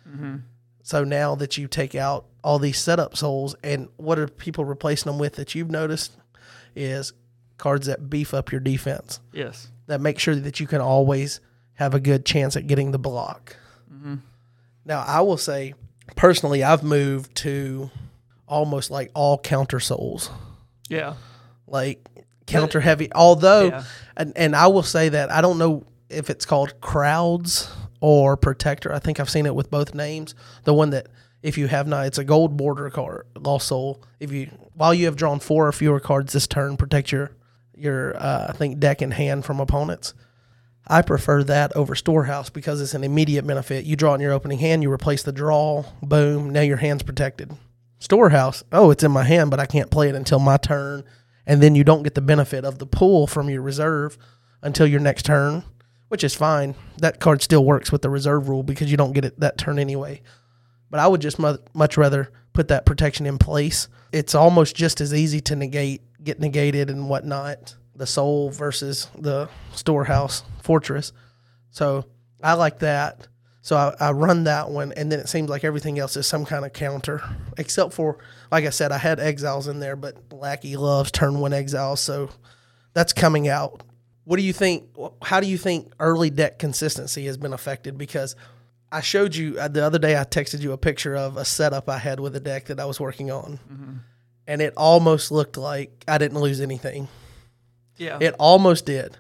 Mm-hmm. 0.09 0.37
So 0.83 1.05
now 1.05 1.35
that 1.37 1.57
you 1.57 1.69
take 1.69 1.95
out 1.95 2.27
all 2.43 2.59
these 2.59 2.79
setup 2.79 3.17
souls, 3.17 3.55
and 3.63 3.89
what 3.97 4.19
are 4.19 4.27
people 4.27 4.65
replacing 4.65 5.11
them 5.11 5.19
with 5.19 5.35
that 5.37 5.55
you've 5.55 5.71
noticed 5.71 6.17
is 6.75 7.13
cards 7.59 7.87
that 7.87 8.11
beef 8.11 8.35
up 8.35 8.51
your 8.51 8.61
defense, 8.61 9.21
yes. 9.33 9.69
that 9.87 10.01
make 10.01 10.19
sure 10.19 10.35
that 10.35 10.59
you 10.59 10.67
can 10.67 10.81
always 10.81 11.41
have 11.75 11.95
a 11.95 12.01
good 12.01 12.25
chance 12.25 12.57
at 12.57 12.67
getting 12.67 12.91
the 12.91 12.99
block. 12.99 13.57
Mm-hmm. 13.93 14.17
Now, 14.85 15.05
I 15.07 15.21
will 15.21 15.37
say, 15.37 15.75
personally, 16.17 16.65
I've 16.65 16.83
moved 16.83 17.37
to 17.37 17.91
almost 18.49 18.91
like 18.91 19.11
all 19.15 19.39
counter 19.39 19.79
souls, 19.79 20.31
Yeah. 20.89 21.15
like 21.69 22.07
counter 22.47 22.81
heavy. 22.81 23.13
Although, 23.15 23.67
Yeah. 23.67 23.85
and, 24.17 24.33
and 24.37 24.57
I 24.57 24.67
will 24.67 24.83
say 24.83 25.09
that 25.11 25.31
I 25.31 25.41
don't 25.41 25.59
know 25.59 25.85
if 26.11 26.29
it's 26.29 26.45
called 26.45 26.81
crowds 26.81 27.71
or 28.03 28.37
protector. 28.37 28.93
I 28.93 28.99
think 28.99 29.21
I've 29.21 29.31
seen 29.31 29.47
it 29.47 29.55
with 29.55 29.71
both 29.71 29.95
names. 29.95 30.35
The 30.65 30.75
one 30.75 30.91
that 30.91 31.07
if 31.41 31.57
you 31.57 31.69
have 31.69 31.87
not, 31.87 32.07
it's 32.07 32.19
a 32.19 32.25
gold 32.25 32.57
border 32.57 32.91
card, 32.91 33.27
lost 33.37 33.69
soul. 33.69 34.03
If 34.21 34.33
you 34.33 34.51
while 34.75 34.93
you 34.93 35.07
have 35.07 35.17
drawn 35.17 35.39
four 35.39 35.69
or 35.69 35.73
fewer 35.73 36.01
cards 36.01 36.33
this 36.33 36.47
turn, 36.47 36.77
protect 36.77 37.13
your 37.13 37.31
your 37.75 38.17
uh, 38.17 38.49
I 38.51 38.53
think 38.53 38.81
deck 38.81 39.01
in 39.01 39.13
hand 39.13 39.45
from 39.45 39.61
opponents. 39.61 40.15
I 40.89 41.03
prefer 41.03 41.45
that 41.45 41.75
over 41.77 41.95
storehouse 41.95 42.51
because 42.51 42.81
it's 42.81 42.95
an 42.95 43.05
immediate 43.05 43.47
benefit. 43.47 43.85
You 43.85 43.95
draw 43.95 44.15
in 44.15 44.21
your 44.21 44.33
opening 44.33 44.59
hand, 44.59 44.83
you 44.83 44.91
replace 44.91 45.23
the 45.23 45.31
draw, 45.31 45.85
boom, 46.03 46.51
now 46.51 46.63
your 46.63 46.79
hand's 46.79 47.05
protected. 47.05 47.53
Storehouse, 48.01 48.65
oh, 48.73 48.91
it's 48.91 49.05
in 49.05 49.13
my 49.13 49.23
hand, 49.23 49.53
but 49.53 49.61
I 49.61 49.67
can't 49.67 49.93
play 49.93 50.09
it 50.09 50.17
until 50.17 50.41
my 50.41 50.57
turn, 50.57 51.05
and 51.47 51.63
then 51.63 51.77
you 51.77 51.85
don't 51.85 52.03
get 52.03 52.17
the 52.17 52.21
benefit 52.21 52.65
of 52.65 52.81
the 52.81 52.87
pull 52.87 53.29
from 53.29 53.49
your 53.49 53.63
reserve 53.63 54.19
until 54.61 54.89
your 54.89 54.99
next 54.99 55.25
turn, 55.25 55.63
which 56.13 56.25
is 56.25 56.35
fine. 56.35 56.75
That 56.99 57.21
card 57.21 57.41
still 57.41 57.65
works 57.65 57.91
with 57.91 58.03
the 58.03 58.11
reserve 58.11 58.51
rule 58.51 58.63
because 58.63 58.91
you 58.91 58.99
don't 58.99 59.15
get 59.15 59.25
it 59.25 59.41
that 59.41 59.57
turn 59.57 59.79
anyway. 59.79 60.21
But 60.91 61.01
I 61.01 61.07
would 61.07 61.23
just 61.23 61.39
much 61.39 61.97
rather 61.97 62.31
put 62.53 62.69
that 62.69 62.85
protection 62.85 63.25
in 63.25 63.39
place. 63.39 63.89
It's 64.13 64.35
almost 64.35 64.77
just 64.77 65.01
as 65.01 65.15
easy 65.15 65.41
to 65.41 65.57
negate, 65.57 66.03
get 66.23 66.39
negated, 66.39 66.91
and 66.91 67.09
whatnot. 67.09 67.77
The 67.97 68.07
soul 68.07 68.51
versus 68.51 69.09
the 69.19 69.49
storehouse 69.73 70.43
fortress. 70.63 71.15
So 71.71 72.05
I 72.43 72.53
like 72.55 72.81
that. 72.81 73.29
So 73.63 73.77
I, 73.77 73.95
I 73.99 74.11
run 74.11 74.45
that 74.45 74.69
one, 74.69 74.93
and 74.93 75.11
then 75.11 75.19
it 75.19 75.31
seems 75.31 75.49
like 75.49 75.65
everything 75.65 75.99
else 75.99 76.19
is 76.19 76.27
some 76.27 76.45
kind 76.45 76.67
of 76.67 76.75
counter, 76.75 77.23
except 77.57 77.95
for, 77.95 78.19
like 78.51 78.67
I 78.67 78.71
said, 78.71 78.93
I 78.93 78.99
had 78.99 79.19
exiles 79.19 79.67
in 79.67 79.81
there, 79.81 79.97
but 79.97 80.31
Lackey 80.31 80.77
loves 80.77 81.11
turn 81.11 81.41
one 81.41 81.55
exiles, 81.55 82.01
so 82.01 82.29
that's 82.93 83.15
coming 83.15 83.49
out. 83.49 83.83
What 84.25 84.37
do 84.37 84.43
you 84.43 84.53
think? 84.53 84.85
How 85.23 85.41
do 85.41 85.47
you 85.47 85.59
think 85.59 85.93
early 85.99 86.31
deck 86.31 86.59
consistency 86.59 87.27
has 87.27 87.37
been 87.37 87.53
affected? 87.53 87.99
Because 87.99 88.37
I 88.91 89.01
showed 89.01 89.35
you 89.35 89.59
uh, 89.59 89.69
the 89.69 89.85
other 89.85 89.99
day, 89.99 90.19
I 90.19 90.25
texted 90.25 90.61
you 90.61 90.73
a 90.73 90.79
picture 90.79 91.17
of 91.17 91.37
a 91.37 91.45
setup 91.45 91.89
I 91.89 91.99
had 91.99 92.21
with 92.21 92.37
a 92.37 92.41
deck 92.41 92.67
that 92.67 92.79
I 92.79 92.85
was 92.85 93.01
working 93.01 93.31
on, 93.31 93.59
and 94.47 94.63
it 94.63 94.75
almost 94.77 95.33
looked 95.33 95.57
like 95.57 96.05
I 96.07 96.19
didn't 96.19 96.41
lose 96.41 96.61
anything. 96.61 97.09
Yeah. 97.97 98.19
It 98.21 98.35
almost 98.39 98.87
did. 98.87 99.17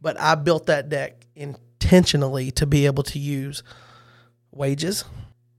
But 0.00 0.20
I 0.20 0.34
built 0.34 0.66
that 0.66 0.88
deck 0.88 1.26
intentionally 1.34 2.50
to 2.52 2.66
be 2.66 2.86
able 2.86 3.02
to 3.04 3.18
use 3.18 3.62
wages. 4.50 5.04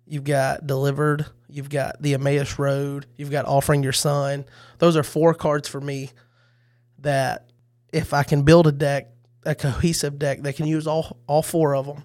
You've 0.05 0.23
got 0.23 0.65
delivered. 0.65 1.25
You've 1.49 1.69
got 1.69 2.01
the 2.01 2.13
Emmaus 2.13 2.57
Road. 2.59 3.07
You've 3.15 3.31
got 3.31 3.45
offering 3.45 3.83
your 3.83 3.93
son. 3.93 4.45
Those 4.79 4.95
are 4.95 5.03
four 5.03 5.33
cards 5.33 5.67
for 5.67 5.81
me 5.81 6.11
that 6.99 7.46
if 7.91 8.13
I 8.13 8.23
can 8.23 8.43
build 8.43 8.67
a 8.67 8.71
deck, 8.71 9.09
a 9.45 9.55
cohesive 9.55 10.19
deck 10.19 10.41
that 10.41 10.55
can 10.55 10.67
use 10.67 10.87
all 10.87 11.17
all 11.27 11.41
four 11.41 11.75
of 11.75 11.85
them, 11.85 12.03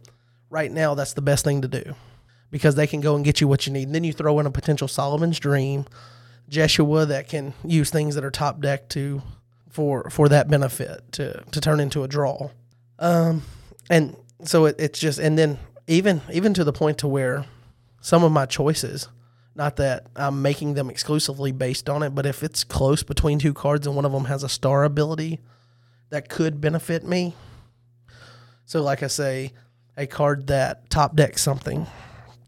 right 0.50 0.70
now 0.70 0.94
that's 0.94 1.14
the 1.14 1.22
best 1.22 1.44
thing 1.44 1.62
to 1.62 1.68
do 1.68 1.94
because 2.50 2.74
they 2.74 2.86
can 2.86 3.00
go 3.00 3.16
and 3.16 3.24
get 3.24 3.40
you 3.40 3.48
what 3.48 3.66
you 3.66 3.72
need. 3.72 3.84
And 3.84 3.94
then 3.94 4.04
you 4.04 4.12
throw 4.12 4.38
in 4.38 4.46
a 4.46 4.50
potential 4.50 4.86
Solomon's 4.86 5.40
Dream, 5.40 5.86
Jeshua 6.48 7.06
that 7.06 7.28
can 7.28 7.54
use 7.64 7.90
things 7.90 8.14
that 8.14 8.24
are 8.24 8.30
top 8.30 8.60
deck 8.60 8.88
to 8.90 9.22
for 9.70 10.08
for 10.10 10.28
that 10.28 10.48
benefit 10.48 11.10
to 11.12 11.42
to 11.50 11.60
turn 11.60 11.80
into 11.80 12.04
a 12.04 12.08
draw. 12.08 12.50
Um, 12.98 13.42
and 13.90 14.16
so 14.44 14.66
it, 14.66 14.76
it's 14.78 14.98
just 14.98 15.18
and 15.18 15.36
then 15.36 15.58
even 15.88 16.20
even 16.32 16.54
to 16.54 16.62
the 16.62 16.72
point 16.72 16.98
to 16.98 17.08
where 17.08 17.46
some 18.00 18.22
of 18.22 18.30
my 18.32 18.46
choices, 18.46 19.08
not 19.54 19.76
that 19.76 20.06
I'm 20.14 20.42
making 20.42 20.74
them 20.74 20.90
exclusively 20.90 21.52
based 21.52 21.88
on 21.88 22.02
it, 22.02 22.10
but 22.10 22.26
if 22.26 22.42
it's 22.42 22.64
close 22.64 23.02
between 23.02 23.38
two 23.38 23.54
cards 23.54 23.86
and 23.86 23.96
one 23.96 24.04
of 24.04 24.12
them 24.12 24.26
has 24.26 24.42
a 24.42 24.48
star 24.48 24.84
ability 24.84 25.40
that 26.12 26.28
could 26.28 26.60
benefit 26.60 27.04
me. 27.04 27.34
So 28.66 28.82
like 28.82 29.02
I 29.02 29.06
say, 29.06 29.52
a 29.96 30.06
card 30.06 30.46
that 30.48 30.90
top 30.90 31.16
decks 31.16 31.40
something. 31.40 31.86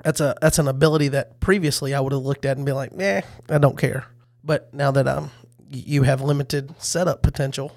That's 0.02 0.20
a 0.20 0.36
that's 0.40 0.58
an 0.58 0.68
ability 0.68 1.08
that 1.08 1.40
previously 1.40 1.94
I 1.94 2.00
would 2.00 2.12
have 2.12 2.22
looked 2.22 2.44
at 2.44 2.58
and 2.58 2.66
be 2.66 2.72
like, 2.72 2.92
"Nah, 2.92 3.22
I 3.48 3.58
don't 3.58 3.78
care." 3.78 4.04
But 4.44 4.72
now 4.74 4.90
that 4.90 5.08
um 5.08 5.30
you 5.70 6.02
have 6.02 6.20
limited 6.20 6.74
setup 6.78 7.22
potential 7.22 7.72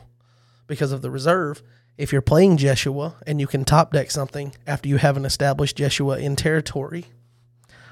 because 0.67 0.91
of 0.91 1.01
the 1.01 1.09
reserve, 1.09 1.63
if 1.97 2.11
you're 2.11 2.21
playing 2.21 2.57
Jeshua 2.57 3.15
and 3.25 3.39
you 3.39 3.47
can 3.47 3.63
top 3.63 3.93
deck 3.93 4.11
something 4.11 4.53
after 4.67 4.89
you 4.89 4.97
have 4.97 5.15
an 5.15 5.23
established 5.23 5.77
Jeshua 5.77 6.19
in 6.19 6.35
territory, 6.35 7.05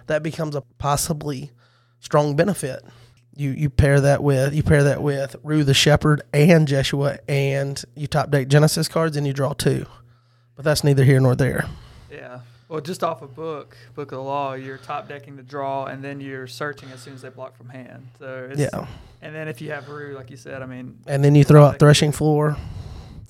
that 0.08 0.22
becomes 0.22 0.54
a 0.54 0.64
possibly 0.78 1.52
strong 2.02 2.36
benefit. 2.36 2.84
You 3.36 3.52
you 3.52 3.70
pair 3.70 4.00
that 4.02 4.24
with 4.24 4.54
you 4.54 4.64
pair 4.64 4.84
that 4.84 5.02
with 5.02 5.36
Rue 5.44 5.64
the 5.64 5.74
Shepherd 5.74 6.22
and 6.34 6.68
Jeshua, 6.68 7.20
and 7.28 7.84
you 7.96 8.08
top 8.08 8.32
deck 8.32 8.48
Genesis 8.48 8.88
cards 8.88 9.18
and 9.18 9.28
you 9.28 9.34
draw 9.34 9.54
two. 9.54 9.86
But 10.56 10.64
that's 10.64 10.84
neither 10.84 11.04
here 11.04 11.20
nor 11.20 11.36
there. 11.36 11.66
Yeah. 12.10 12.40
Well, 12.70 12.82
just 12.82 13.04
off 13.04 13.22
a 13.22 13.28
book, 13.28 13.78
Book 13.94 14.12
of 14.12 14.18
the 14.18 14.24
Law, 14.24 14.54
you're 14.54 14.78
top 14.78 15.08
decking 15.08 15.36
the 15.36 15.44
draw, 15.44 15.86
and 15.86 16.04
then 16.04 16.20
you're 16.20 16.48
searching 16.48 16.90
as 16.92 17.02
soon 17.02 17.14
as 17.14 17.22
they 17.22 17.30
block 17.30 17.56
from 17.56 17.70
hand. 17.70 18.08
So 18.18 18.48
it's, 18.50 18.60
Yeah. 18.60 18.88
And 19.22 19.36
then 19.36 19.48
if 19.48 19.62
you 19.62 19.70
have 19.72 19.88
Rue, 19.88 20.16
like 20.16 20.32
you 20.32 20.38
said, 20.38 20.62
I 20.64 20.66
mean, 20.66 20.98
And 21.06 21.24
then 21.24 21.36
you 21.36 21.44
throw 21.44 21.64
out 21.64 21.78
Threshing 21.78 22.12
Floor. 22.12 22.58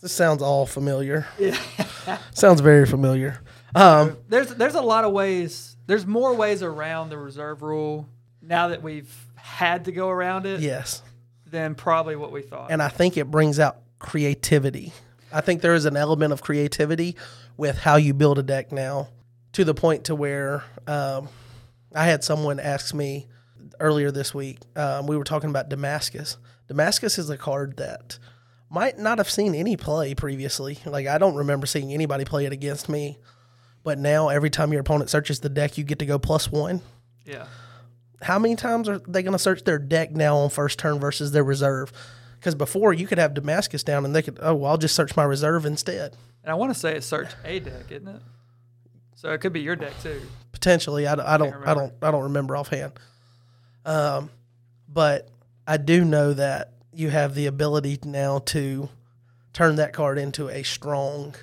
This 0.02 0.14
sounds 0.14 0.42
all 0.42 0.66
familiar. 0.66 1.26
yeah. 1.40 1.58
Sounds 2.34 2.62
very 2.62 2.86
familiar. 2.86 3.42
Um, 3.74 4.18
there's 4.30 4.54
there's 4.54 4.76
a 4.76 4.82
lot 4.82 5.04
of 5.04 5.12
ways. 5.12 5.76
There's 5.88 6.06
more 6.06 6.34
ways 6.36 6.62
around 6.62 7.10
the 7.10 7.18
reserve 7.18 7.64
rule 7.64 8.08
now 8.42 8.68
that 8.68 8.84
we've 8.84 9.12
had 9.46 9.86
to 9.86 9.92
go 9.92 10.10
around 10.10 10.48
it 10.48 10.60
yes. 10.60 11.04
than 11.46 11.76
probably 11.76 12.16
what 12.16 12.32
we 12.32 12.42
thought. 12.42 12.72
and 12.72 12.82
I 12.82 12.90
think 12.90 13.16
it 13.16 13.30
brings 13.30 13.60
out 13.60 13.78
creativity. 14.00 14.92
I 15.32 15.42
think 15.42 15.62
there 15.62 15.76
is 15.76 15.86
an 15.86 15.96
element 15.96 16.34
of 16.34 16.42
creativity 16.42 17.16
with 17.56 17.78
how 17.78 17.98
you 17.98 18.16
build 18.16 18.40
a 18.40 18.44
deck 18.44 18.72
now, 18.72 19.10
to 19.54 19.64
the 19.64 19.76
point 19.76 20.06
to 20.06 20.16
where 20.16 20.64
um, 20.88 21.30
I 21.94 22.06
had 22.06 22.24
someone 22.24 22.60
ask 22.60 22.94
me 22.96 23.28
earlier 23.80 24.10
this 24.10 24.34
week. 24.34 24.58
Um, 24.76 25.06
we 25.06 25.16
were 25.16 25.24
talking 25.24 25.52
about 25.52 25.70
Damascus. 25.70 26.38
Damascus 26.68 27.20
is 27.20 27.30
a 27.30 27.38
card 27.38 27.78
that 27.78 28.18
might 28.70 28.98
not 28.98 29.20
have 29.20 29.30
seen 29.30 29.54
any 29.54 29.78
play 29.78 30.16
previously. 30.16 30.80
Like 30.86 31.06
I 31.06 31.20
don't 31.20 31.36
remember 31.36 31.68
seeing 31.68 31.94
anybody 31.94 32.26
play 32.26 32.46
it 32.46 32.52
against 32.52 32.90
me, 32.90 33.20
but 33.84 34.00
now 34.00 34.30
every 34.30 34.50
time 34.50 34.72
your 34.72 34.82
opponent 34.82 35.12
searches 35.12 35.40
the 35.40 35.50
deck, 35.50 35.78
you 35.78 35.84
get 35.84 36.00
to 36.00 36.06
go 36.06 36.18
plus 36.18 36.52
one 36.52 36.82
yeah. 37.26 37.46
How 38.22 38.40
many 38.40 38.56
times 38.56 38.88
are 38.90 39.00
they 39.00 39.24
going 39.24 39.34
to 39.34 39.40
search 39.40 39.64
their 39.64 39.78
deck 39.80 40.12
now 40.12 40.38
on 40.38 40.50
first 40.50 40.80
turn 40.80 41.00
versus 41.00 41.32
their 41.32 41.44
reserve? 41.44 41.92
Because 42.40 42.56
before 42.56 42.94
you 42.94 43.08
could 43.08 43.18
have 43.18 43.34
Damascus 43.34 43.84
down 43.84 44.06
and 44.06 44.16
they 44.16 44.22
could, 44.22 44.38
oh, 44.42 44.54
well, 44.56 44.72
I'll 44.72 44.78
just 44.78 44.96
search 44.96 45.16
my 45.16 45.24
reserve 45.24 45.66
instead. 45.66 46.16
And 46.44 46.52
I 46.52 46.56
want 46.56 46.74
to 46.74 46.80
say 46.80 46.96
it's 46.96 47.08
search 47.08 47.30
a 47.44 47.60
deck, 47.60 47.92
isn't 47.92 48.08
it? 48.08 48.22
So 49.16 49.32
it 49.32 49.40
could 49.42 49.54
be 49.54 49.62
your 49.62 49.76
deck 49.76 49.94
too. 50.04 50.22
Potentially, 50.52 51.08
I, 51.08 51.16
don't- 51.16 51.26
I 51.26 51.38
don't, 51.38 51.68
I 51.68 51.74
don't, 51.74 51.94
I 52.02 52.12
don't 52.12 52.24
remember 52.24 52.56
offhand. 52.56 52.94
Um, 53.86 54.30
but 54.88 55.30
I 55.68 55.78
do 55.78 56.06
know 56.06 56.34
that 56.34 56.74
you 56.94 57.10
have 57.10 57.36
the 57.36 57.48
ability 57.48 58.00
now 58.04 58.40
to 58.40 58.90
turn 59.54 59.76
that 59.78 59.94
card 59.94 60.18
into 60.18 60.50
a 60.50 60.64
strong 60.64 61.36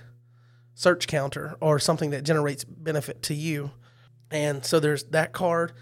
search 0.75 1.07
counter 1.07 1.57
or 1.61 1.79
something 1.79 2.11
that 2.11 2.23
generates 2.23 2.65
benefit 2.65 3.23
to 3.25 3.35
you. 3.35 3.71
And 4.31 4.65
so 4.65 4.81
there's 4.81 5.05
that 5.05 5.33
card. 5.33 5.73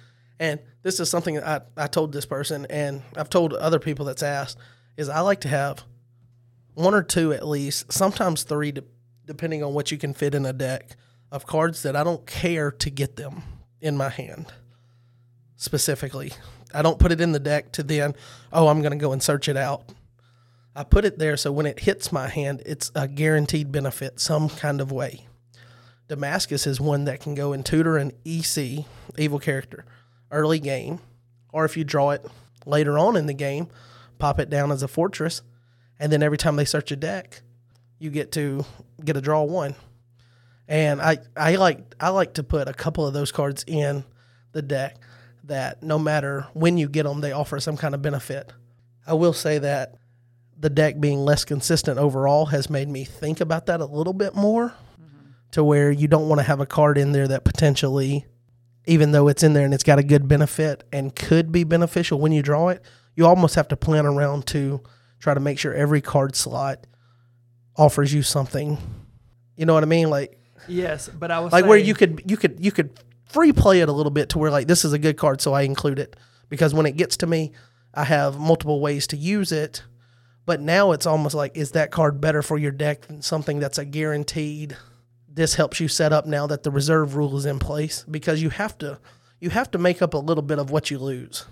And 0.40 0.58
this 0.82 0.98
is 0.98 1.10
something 1.10 1.38
I, 1.38 1.60
I 1.76 1.86
told 1.86 2.12
this 2.12 2.24
person, 2.24 2.66
and 2.70 3.02
I've 3.14 3.28
told 3.28 3.52
other 3.52 3.78
people 3.78 4.06
that's 4.06 4.22
asked, 4.22 4.58
is 4.96 5.10
I 5.10 5.20
like 5.20 5.42
to 5.42 5.48
have 5.48 5.84
one 6.74 6.94
or 6.94 7.02
two 7.02 7.32
at 7.32 7.46
least, 7.46 7.92
sometimes 7.92 8.42
three, 8.42 8.72
de- 8.72 8.84
depending 9.26 9.62
on 9.62 9.74
what 9.74 9.92
you 9.92 9.98
can 9.98 10.14
fit 10.14 10.34
in 10.34 10.46
a 10.46 10.54
deck 10.54 10.96
of 11.30 11.46
cards 11.46 11.82
that 11.82 11.94
I 11.94 12.02
don't 12.02 12.26
care 12.26 12.72
to 12.72 12.90
get 12.90 13.16
them 13.16 13.42
in 13.82 13.98
my 13.98 14.08
hand 14.08 14.46
specifically. 15.56 16.32
I 16.72 16.80
don't 16.80 16.98
put 16.98 17.12
it 17.12 17.20
in 17.20 17.32
the 17.32 17.38
deck 17.38 17.72
to 17.72 17.82
then, 17.82 18.14
oh, 18.50 18.68
I'm 18.68 18.80
going 18.80 18.92
to 18.92 18.98
go 18.98 19.12
and 19.12 19.22
search 19.22 19.46
it 19.46 19.58
out. 19.58 19.92
I 20.74 20.84
put 20.84 21.04
it 21.04 21.18
there 21.18 21.36
so 21.36 21.52
when 21.52 21.66
it 21.66 21.80
hits 21.80 22.12
my 22.12 22.28
hand, 22.28 22.62
it's 22.64 22.90
a 22.94 23.06
guaranteed 23.06 23.70
benefit 23.70 24.20
some 24.20 24.48
kind 24.48 24.80
of 24.80 24.90
way. 24.90 25.26
Damascus 26.08 26.66
is 26.66 26.80
one 26.80 27.04
that 27.04 27.20
can 27.20 27.34
go 27.34 27.52
and 27.52 27.64
tutor 27.64 27.98
an 27.98 28.12
EC, 28.24 28.86
evil 29.18 29.38
character, 29.38 29.84
early 30.30 30.58
game, 30.58 31.00
or 31.52 31.64
if 31.64 31.76
you 31.76 31.84
draw 31.84 32.10
it 32.10 32.24
later 32.66 32.98
on 32.98 33.16
in 33.16 33.26
the 33.26 33.34
game, 33.34 33.68
pop 34.18 34.38
it 34.38 34.50
down 34.50 34.70
as 34.70 34.82
a 34.82 34.88
fortress, 34.88 35.42
and 35.98 36.12
then 36.12 36.22
every 36.22 36.38
time 36.38 36.56
they 36.56 36.64
search 36.64 36.90
a 36.92 36.96
deck, 36.96 37.42
you 37.98 38.10
get 38.10 38.32
to 38.32 38.64
get 39.04 39.16
a 39.16 39.20
draw 39.20 39.42
one. 39.42 39.74
And 40.68 41.00
I, 41.00 41.18
I 41.36 41.56
like 41.56 41.94
I 41.98 42.10
like 42.10 42.34
to 42.34 42.44
put 42.44 42.68
a 42.68 42.72
couple 42.72 43.06
of 43.06 43.12
those 43.12 43.32
cards 43.32 43.64
in 43.66 44.04
the 44.52 44.62
deck 44.62 44.96
that 45.44 45.82
no 45.82 45.98
matter 45.98 46.46
when 46.54 46.78
you 46.78 46.88
get 46.88 47.02
them, 47.04 47.20
they 47.20 47.32
offer 47.32 47.58
some 47.58 47.76
kind 47.76 47.94
of 47.94 48.02
benefit. 48.02 48.52
I 49.06 49.14
will 49.14 49.32
say 49.32 49.58
that 49.58 49.96
the 50.56 50.70
deck 50.70 51.00
being 51.00 51.18
less 51.18 51.44
consistent 51.44 51.98
overall 51.98 52.46
has 52.46 52.70
made 52.70 52.88
me 52.88 53.04
think 53.04 53.40
about 53.40 53.66
that 53.66 53.80
a 53.80 53.86
little 53.86 54.12
bit 54.12 54.34
more 54.34 54.68
mm-hmm. 54.68 55.30
to 55.52 55.64
where 55.64 55.90
you 55.90 56.06
don't 56.06 56.28
want 56.28 56.38
to 56.38 56.44
have 56.44 56.60
a 56.60 56.66
card 56.66 56.98
in 56.98 57.12
there 57.12 57.26
that 57.26 57.44
potentially, 57.44 58.26
even 58.86 59.12
though 59.12 59.28
it's 59.28 59.42
in 59.42 59.52
there 59.52 59.64
and 59.64 59.74
it's 59.74 59.84
got 59.84 59.98
a 59.98 60.02
good 60.02 60.26
benefit 60.28 60.84
and 60.92 61.14
could 61.14 61.52
be 61.52 61.64
beneficial 61.64 62.20
when 62.20 62.32
you 62.32 62.42
draw 62.42 62.68
it, 62.68 62.82
you 63.14 63.26
almost 63.26 63.54
have 63.54 63.68
to 63.68 63.76
plan 63.76 64.06
around 64.06 64.46
to 64.48 64.80
try 65.18 65.34
to 65.34 65.40
make 65.40 65.58
sure 65.58 65.74
every 65.74 66.00
card 66.00 66.34
slot 66.34 66.86
offers 67.76 68.12
you 68.12 68.22
something 68.22 68.78
You 69.56 69.66
know 69.66 69.74
what 69.74 69.82
I 69.82 69.86
mean? 69.86 70.10
Like 70.10 70.38
Yes, 70.68 71.08
but 71.08 71.30
I 71.30 71.40
was 71.40 71.52
like 71.52 71.66
where 71.66 71.78
you 71.78 71.94
could 71.94 72.22
you 72.26 72.36
could 72.36 72.62
you 72.64 72.72
could 72.72 72.98
free 73.26 73.52
play 73.52 73.80
it 73.80 73.88
a 73.88 73.92
little 73.92 74.10
bit 74.10 74.30
to 74.30 74.38
where 74.38 74.50
like 74.50 74.66
this 74.66 74.84
is 74.84 74.92
a 74.92 74.98
good 74.98 75.16
card, 75.16 75.40
so 75.40 75.52
I 75.52 75.62
include 75.62 75.98
it 75.98 76.16
because 76.48 76.74
when 76.74 76.86
it 76.86 76.96
gets 76.96 77.16
to 77.18 77.26
me, 77.26 77.52
I 77.94 78.04
have 78.04 78.38
multiple 78.38 78.80
ways 78.80 79.06
to 79.08 79.16
use 79.16 79.52
it. 79.52 79.82
But 80.46 80.60
now 80.60 80.92
it's 80.92 81.06
almost 81.06 81.34
like 81.34 81.56
is 81.56 81.72
that 81.72 81.90
card 81.90 82.20
better 82.20 82.42
for 82.42 82.58
your 82.58 82.72
deck 82.72 83.02
than 83.02 83.22
something 83.22 83.60
that's 83.60 83.78
a 83.78 83.84
guaranteed? 83.84 84.76
This 85.32 85.54
helps 85.54 85.78
you 85.80 85.86
set 85.88 86.12
up 86.12 86.26
now 86.26 86.46
that 86.48 86.64
the 86.64 86.70
reserve 86.70 87.14
rule 87.14 87.36
is 87.36 87.46
in 87.46 87.58
place 87.60 88.04
because 88.10 88.42
you 88.42 88.50
have 88.50 88.76
to 88.78 88.98
you 89.38 89.50
have 89.50 89.70
to 89.70 89.78
make 89.78 90.02
up 90.02 90.12
a 90.12 90.18
little 90.18 90.42
bit 90.42 90.58
of 90.58 90.70
what 90.70 90.90
you 90.90 90.98
lose. 90.98 91.46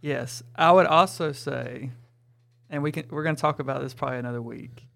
Yes, 0.00 0.42
I 0.56 0.72
would 0.72 0.86
also 0.86 1.32
say, 1.32 1.90
and 2.70 2.82
we 2.82 2.92
can 2.92 3.04
we're 3.10 3.22
going 3.22 3.36
to 3.36 3.40
talk 3.40 3.58
about 3.60 3.82
this 3.82 3.92
probably 3.94 4.18
another 4.18 4.40
week, 4.42 4.86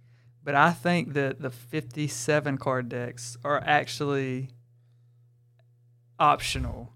but 0.43 0.55
I 0.55 0.73
think 0.73 1.13
that 1.15 1.41
the 1.41 1.51
57 1.51 2.57
card 2.59 2.89
decks 2.89 3.37
are 3.45 3.63
actually 3.65 4.49
optional. 6.19 6.93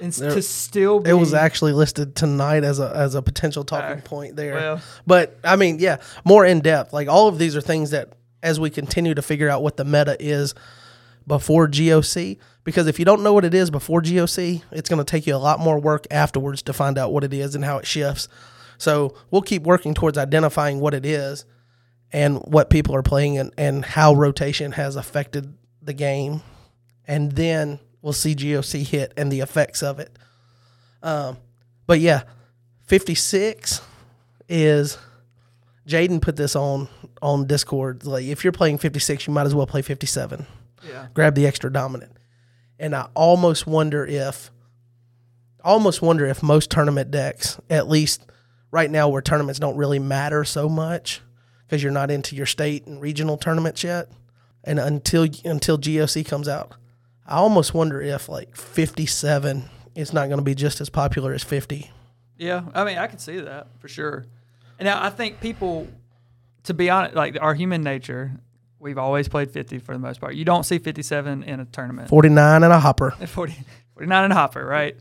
And 0.00 0.12
There- 0.12 0.30
to 0.34 0.42
still 0.42 1.00
be 1.00 1.10
It 1.10 1.14
was 1.14 1.34
actually 1.34 1.72
listed 1.72 2.16
tonight 2.16 2.64
as 2.64 2.78
a 2.80 2.90
as 2.96 3.14
a 3.14 3.22
potential 3.22 3.62
talking 3.62 3.98
Uh, 3.98 4.02
point 4.02 4.36
there. 4.36 4.54
well, 4.54 4.80
But 5.06 5.38
I 5.44 5.56
mean, 5.56 5.78
yeah, 5.78 5.98
more 6.24 6.44
in 6.46 6.60
depth. 6.60 6.92
Like 6.92 7.08
all 7.08 7.28
of 7.28 7.38
these 7.38 7.54
are 7.54 7.60
things 7.60 7.90
that 7.90 8.14
as 8.42 8.58
we 8.58 8.70
continue 8.70 9.14
to 9.14 9.22
figure 9.22 9.48
out 9.48 9.62
what 9.62 9.76
the 9.76 9.84
meta 9.84 10.16
is 10.20 10.54
before 11.26 11.68
GOC, 11.68 12.38
because 12.64 12.86
if 12.86 12.98
you 12.98 13.04
don't 13.04 13.22
know 13.22 13.32
what 13.32 13.44
it 13.44 13.54
is 13.54 13.70
before 13.70 14.02
GOC, 14.02 14.62
it's 14.70 14.88
going 14.88 14.98
to 14.98 15.10
take 15.10 15.26
you 15.26 15.34
a 15.34 15.36
lot 15.36 15.60
more 15.60 15.78
work 15.78 16.06
afterwards 16.10 16.62
to 16.62 16.72
find 16.72 16.98
out 16.98 17.12
what 17.12 17.24
it 17.24 17.32
is 17.32 17.54
and 17.54 17.64
how 17.64 17.78
it 17.78 17.86
shifts. 17.86 18.28
So 18.78 19.14
we'll 19.30 19.42
keep 19.42 19.62
working 19.62 19.94
towards 19.94 20.18
identifying 20.18 20.80
what 20.80 20.94
it 20.94 21.06
is 21.06 21.44
and 22.12 22.38
what 22.38 22.70
people 22.70 22.94
are 22.94 23.02
playing 23.02 23.38
and, 23.38 23.52
and 23.56 23.84
how 23.84 24.14
rotation 24.14 24.72
has 24.72 24.96
affected 24.96 25.56
the 25.80 25.92
game. 25.92 26.42
And 27.06 27.32
then 27.32 27.78
we'll 28.00 28.12
see 28.12 28.34
GOC 28.34 28.86
hit 28.86 29.12
and 29.16 29.30
the 29.30 29.40
effects 29.40 29.82
of 29.82 29.98
it. 29.98 30.18
Um, 31.02 31.38
but 31.86 32.00
yeah, 32.00 32.22
56 32.86 33.80
is 34.48 34.98
Jaden 35.86 36.20
put 36.20 36.36
this 36.36 36.54
on 36.54 36.88
on 37.22 37.46
Discord. 37.46 38.04
Like 38.04 38.24
if 38.24 38.44
you're 38.44 38.52
playing 38.52 38.78
56, 38.78 39.26
you 39.26 39.32
might 39.32 39.46
as 39.46 39.54
well 39.54 39.66
play 39.66 39.80
57. 39.82 40.46
yeah, 40.86 41.06
Grab 41.14 41.34
the 41.34 41.46
extra 41.46 41.72
dominant. 41.72 42.16
And 42.78 42.94
I 42.94 43.08
almost 43.14 43.66
wonder 43.66 44.04
if 44.04 44.50
almost 45.64 46.02
wonder 46.02 46.26
if 46.26 46.42
most 46.42 46.70
tournament 46.70 47.10
decks, 47.10 47.58
at 47.70 47.88
least 47.88 48.26
right 48.72 48.90
now 48.90 49.08
where 49.08 49.22
tournaments 49.22 49.60
don't 49.60 49.76
really 49.76 50.00
matter 50.00 50.44
so 50.44 50.68
much 50.68 51.20
because 51.66 51.82
you're 51.82 51.92
not 51.92 52.10
into 52.10 52.34
your 52.34 52.46
state 52.46 52.86
and 52.86 53.00
regional 53.00 53.36
tournaments 53.36 53.84
yet. 53.84 54.08
And 54.64 54.78
until 54.78 55.26
until 55.44 55.78
GOC 55.78 56.26
comes 56.26 56.48
out, 56.48 56.74
I 57.26 57.36
almost 57.36 57.74
wonder 57.74 58.00
if 58.00 58.28
like 58.28 58.56
57 58.56 59.64
is 59.94 60.12
not 60.12 60.26
going 60.26 60.38
to 60.38 60.44
be 60.44 60.54
just 60.54 60.80
as 60.80 60.88
popular 60.90 61.32
as 61.32 61.44
50. 61.44 61.90
yeah. 62.38 62.62
I 62.74 62.84
mean, 62.84 62.98
I 62.98 63.06
can 63.06 63.18
see 63.18 63.38
that 63.40 63.68
for 63.78 63.88
sure. 63.88 64.24
And 64.78 64.86
now 64.86 65.02
I 65.02 65.10
think 65.10 65.40
people, 65.40 65.86
to 66.64 66.74
be 66.74 66.90
honest, 66.90 67.14
like 67.14 67.36
our 67.40 67.54
human 67.54 67.82
nature, 67.82 68.32
we've 68.78 68.98
always 68.98 69.28
played 69.28 69.50
50 69.50 69.78
for 69.78 69.92
the 69.92 69.98
most 69.98 70.20
part. 70.20 70.34
You 70.34 70.44
don't 70.44 70.64
see 70.64 70.78
57 70.78 71.42
in 71.44 71.60
a 71.60 71.64
tournament. 71.66 72.08
49 72.08 72.62
and 72.62 72.72
a 72.72 72.78
hopper. 72.80 73.14
at 73.20 73.28
40, 73.28 73.54
49 73.94 74.24
and 74.24 74.32
a 74.32 74.36
hopper, 74.36 74.64
right? 74.64 74.96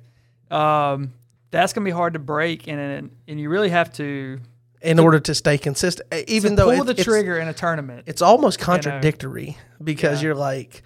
Um, 0.49 1.13
that's 1.51 1.73
gonna 1.73 1.85
be 1.85 1.91
hard 1.91 2.13
to 2.13 2.19
break, 2.19 2.67
and 2.67 3.11
and 3.27 3.39
you 3.39 3.49
really 3.49 3.69
have 3.69 3.91
to 3.93 4.39
in 4.81 4.97
order 4.99 5.19
to 5.19 5.35
stay 5.35 5.57
consistent. 5.57 6.11
Even 6.27 6.51
to 6.51 6.55
though 6.57 6.71
pull 6.75 6.89
it- 6.89 6.95
the 6.97 7.03
trigger 7.03 7.37
in 7.37 7.47
a 7.47 7.53
tournament. 7.53 8.03
it's 8.07 8.21
almost 8.21 8.57
contradictory 8.59 9.57
because 9.83 10.21
Yeah. 10.21 10.27
you're 10.27 10.35
like, 10.35 10.81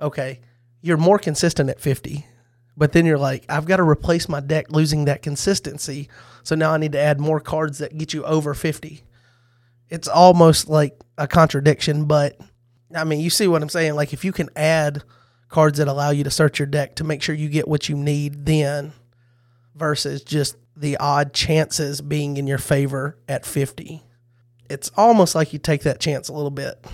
okay, 0.00 0.40
you're 0.80 0.96
more 0.96 1.18
consistent 1.20 1.70
at 1.70 1.78
50, 1.80 2.26
but 2.76 2.90
then 2.92 3.06
you're 3.06 3.18
like, 3.18 3.44
I've 3.48 3.64
got 3.66 3.76
to 3.76 3.84
replace 3.84 4.28
my 4.28 4.40
deck 4.40 4.70
losing 4.72 5.04
that 5.04 5.22
consistency. 5.22 6.08
So 6.42 6.56
now 6.56 6.72
I 6.72 6.78
need 6.78 6.92
to 6.92 6.98
add 7.00 7.20
more 7.20 7.38
cards 7.38 7.78
that 7.78 7.96
get 7.96 8.12
you 8.12 8.24
over 8.24 8.54
50. 8.54 9.04
It's 9.92 10.08
almost 10.08 10.68
like 10.68 10.98
a 11.18 11.28
contradiction, 11.28 12.06
but 12.06 12.40
I 12.94 13.04
mean, 13.04 13.20
you 13.20 13.30
see 13.30 13.46
what 13.46 13.62
I'm 13.62 13.68
saying? 13.68 13.94
Like, 13.94 14.12
if 14.12 14.24
you 14.24 14.32
can 14.32 14.48
add 14.56 15.02
cards 15.48 15.78
that 15.78 15.86
allow 15.86 16.10
you 16.10 16.24
to 16.24 16.30
search 16.30 16.58
your 16.58 16.66
deck 16.66 16.96
to 16.96 17.04
make 17.04 17.22
sure 17.22 17.34
you 17.34 17.48
get 17.48 17.68
what 17.68 17.88
you 17.88 17.94
need 17.94 18.46
then 18.46 18.92
versus 19.74 20.22
just 20.22 20.56
the 20.74 20.96
odd 20.96 21.34
chances 21.34 22.00
being 22.00 22.38
in 22.38 22.46
your 22.46 22.56
favor 22.58 23.18
at 23.28 23.44
50 23.44 24.02
it's 24.72 24.90
almost 24.96 25.34
like 25.34 25.52
you 25.52 25.58
take 25.58 25.82
that 25.82 26.00
chance 26.00 26.28
a 26.30 26.32
little 26.32 26.50
bit. 26.50 26.84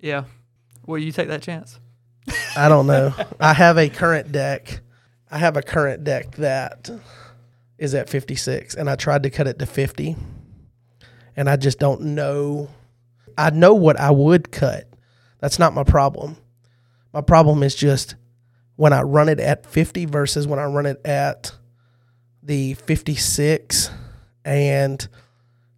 yeah. 0.00 0.24
Will 0.86 0.98
you 0.98 1.10
take 1.10 1.26
that 1.26 1.42
chance? 1.42 1.80
I 2.56 2.68
don't 2.68 2.86
know. 2.86 3.12
I 3.40 3.54
have 3.54 3.76
a 3.76 3.88
current 3.88 4.30
deck. 4.30 4.80
I 5.28 5.38
have 5.38 5.56
a 5.56 5.62
current 5.62 6.04
deck 6.04 6.36
that 6.36 6.88
is 7.76 7.92
at 7.92 8.08
56 8.08 8.76
and 8.76 8.88
I 8.88 8.94
tried 8.94 9.24
to 9.24 9.30
cut 9.30 9.48
it 9.48 9.58
to 9.58 9.66
50 9.66 10.14
and 11.36 11.48
I 11.48 11.56
just 11.56 11.78
don't 11.78 12.00
know. 12.00 12.68
I 13.38 13.50
know 13.50 13.74
what 13.74 14.00
I 14.00 14.10
would 14.10 14.50
cut. 14.50 14.88
That's 15.40 15.58
not 15.58 15.74
my 15.74 15.84
problem. 15.84 16.38
My 17.12 17.20
problem 17.20 17.62
is 17.62 17.74
just 17.74 18.16
when 18.76 18.92
I 18.92 19.02
run 19.02 19.28
it 19.28 19.40
at 19.40 19.66
50 19.66 20.06
versus 20.06 20.46
when 20.46 20.58
I 20.58 20.64
run 20.64 20.86
it 20.86 21.00
at 21.04 21.52
the 22.42 22.74
56 22.74 23.90
and 24.44 25.06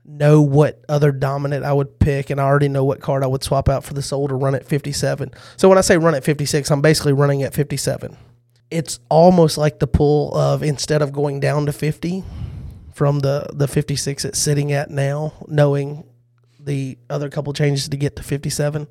know 0.04 0.40
what 0.40 0.82
other 0.88 1.12
dominant 1.12 1.64
I 1.64 1.72
would 1.72 1.98
pick, 1.98 2.30
and 2.30 2.40
I 2.40 2.44
already 2.44 2.68
know 2.68 2.84
what 2.84 3.00
card 3.00 3.22
I 3.22 3.26
would 3.26 3.44
swap 3.44 3.68
out 3.68 3.84
for 3.84 3.94
the 3.94 4.02
soul 4.02 4.28
to 4.28 4.34
run 4.34 4.54
at 4.54 4.64
57. 4.66 5.30
So 5.56 5.68
when 5.68 5.78
I 5.78 5.82
say 5.82 5.98
run 5.98 6.14
at 6.14 6.24
56, 6.24 6.70
I'm 6.70 6.80
basically 6.80 7.12
running 7.12 7.42
at 7.42 7.54
57. 7.54 8.16
It's 8.70 9.00
almost 9.08 9.58
like 9.58 9.78
the 9.78 9.86
pull 9.86 10.34
of 10.34 10.62
instead 10.62 11.02
of 11.02 11.12
going 11.12 11.40
down 11.40 11.66
to 11.66 11.72
50 11.72 12.24
from 12.98 13.20
the, 13.20 13.46
the 13.52 13.68
56 13.68 14.24
it's 14.24 14.40
sitting 14.40 14.72
at 14.72 14.90
now, 14.90 15.32
knowing 15.46 16.02
the 16.58 16.98
other 17.08 17.30
couple 17.30 17.52
changes 17.52 17.88
to 17.88 17.96
get 17.96 18.16
to 18.16 18.24
57, 18.24 18.88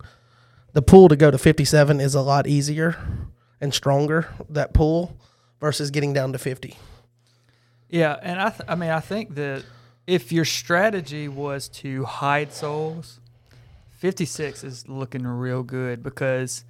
the 0.71 0.81
pull 0.81 1.09
to 1.09 1.17
go 1.17 1.29
to 1.29 1.37
57 1.37 1.99
is 1.99 2.15
a 2.15 2.21
lot 2.21 2.47
easier 2.47 2.97
and 3.59 3.73
stronger, 3.73 4.29
that 4.49 4.73
pull, 4.73 5.19
versus 5.59 5.91
getting 5.91 6.13
down 6.13 6.31
to 6.31 6.39
50. 6.39 6.77
Yeah, 7.89 8.15
and 8.21 8.39
I, 8.39 8.49
th- 8.51 8.61
I 8.69 8.75
mean, 8.75 8.91
I 8.91 9.01
think 9.01 9.35
that 9.35 9.65
if 10.07 10.31
your 10.31 10.45
strategy 10.45 11.27
was 11.27 11.67
to 11.69 12.05
hide 12.05 12.53
souls, 12.53 13.19
56 13.91 14.63
is 14.63 14.87
looking 14.87 15.27
real 15.27 15.63
good 15.63 16.01
because 16.01 16.63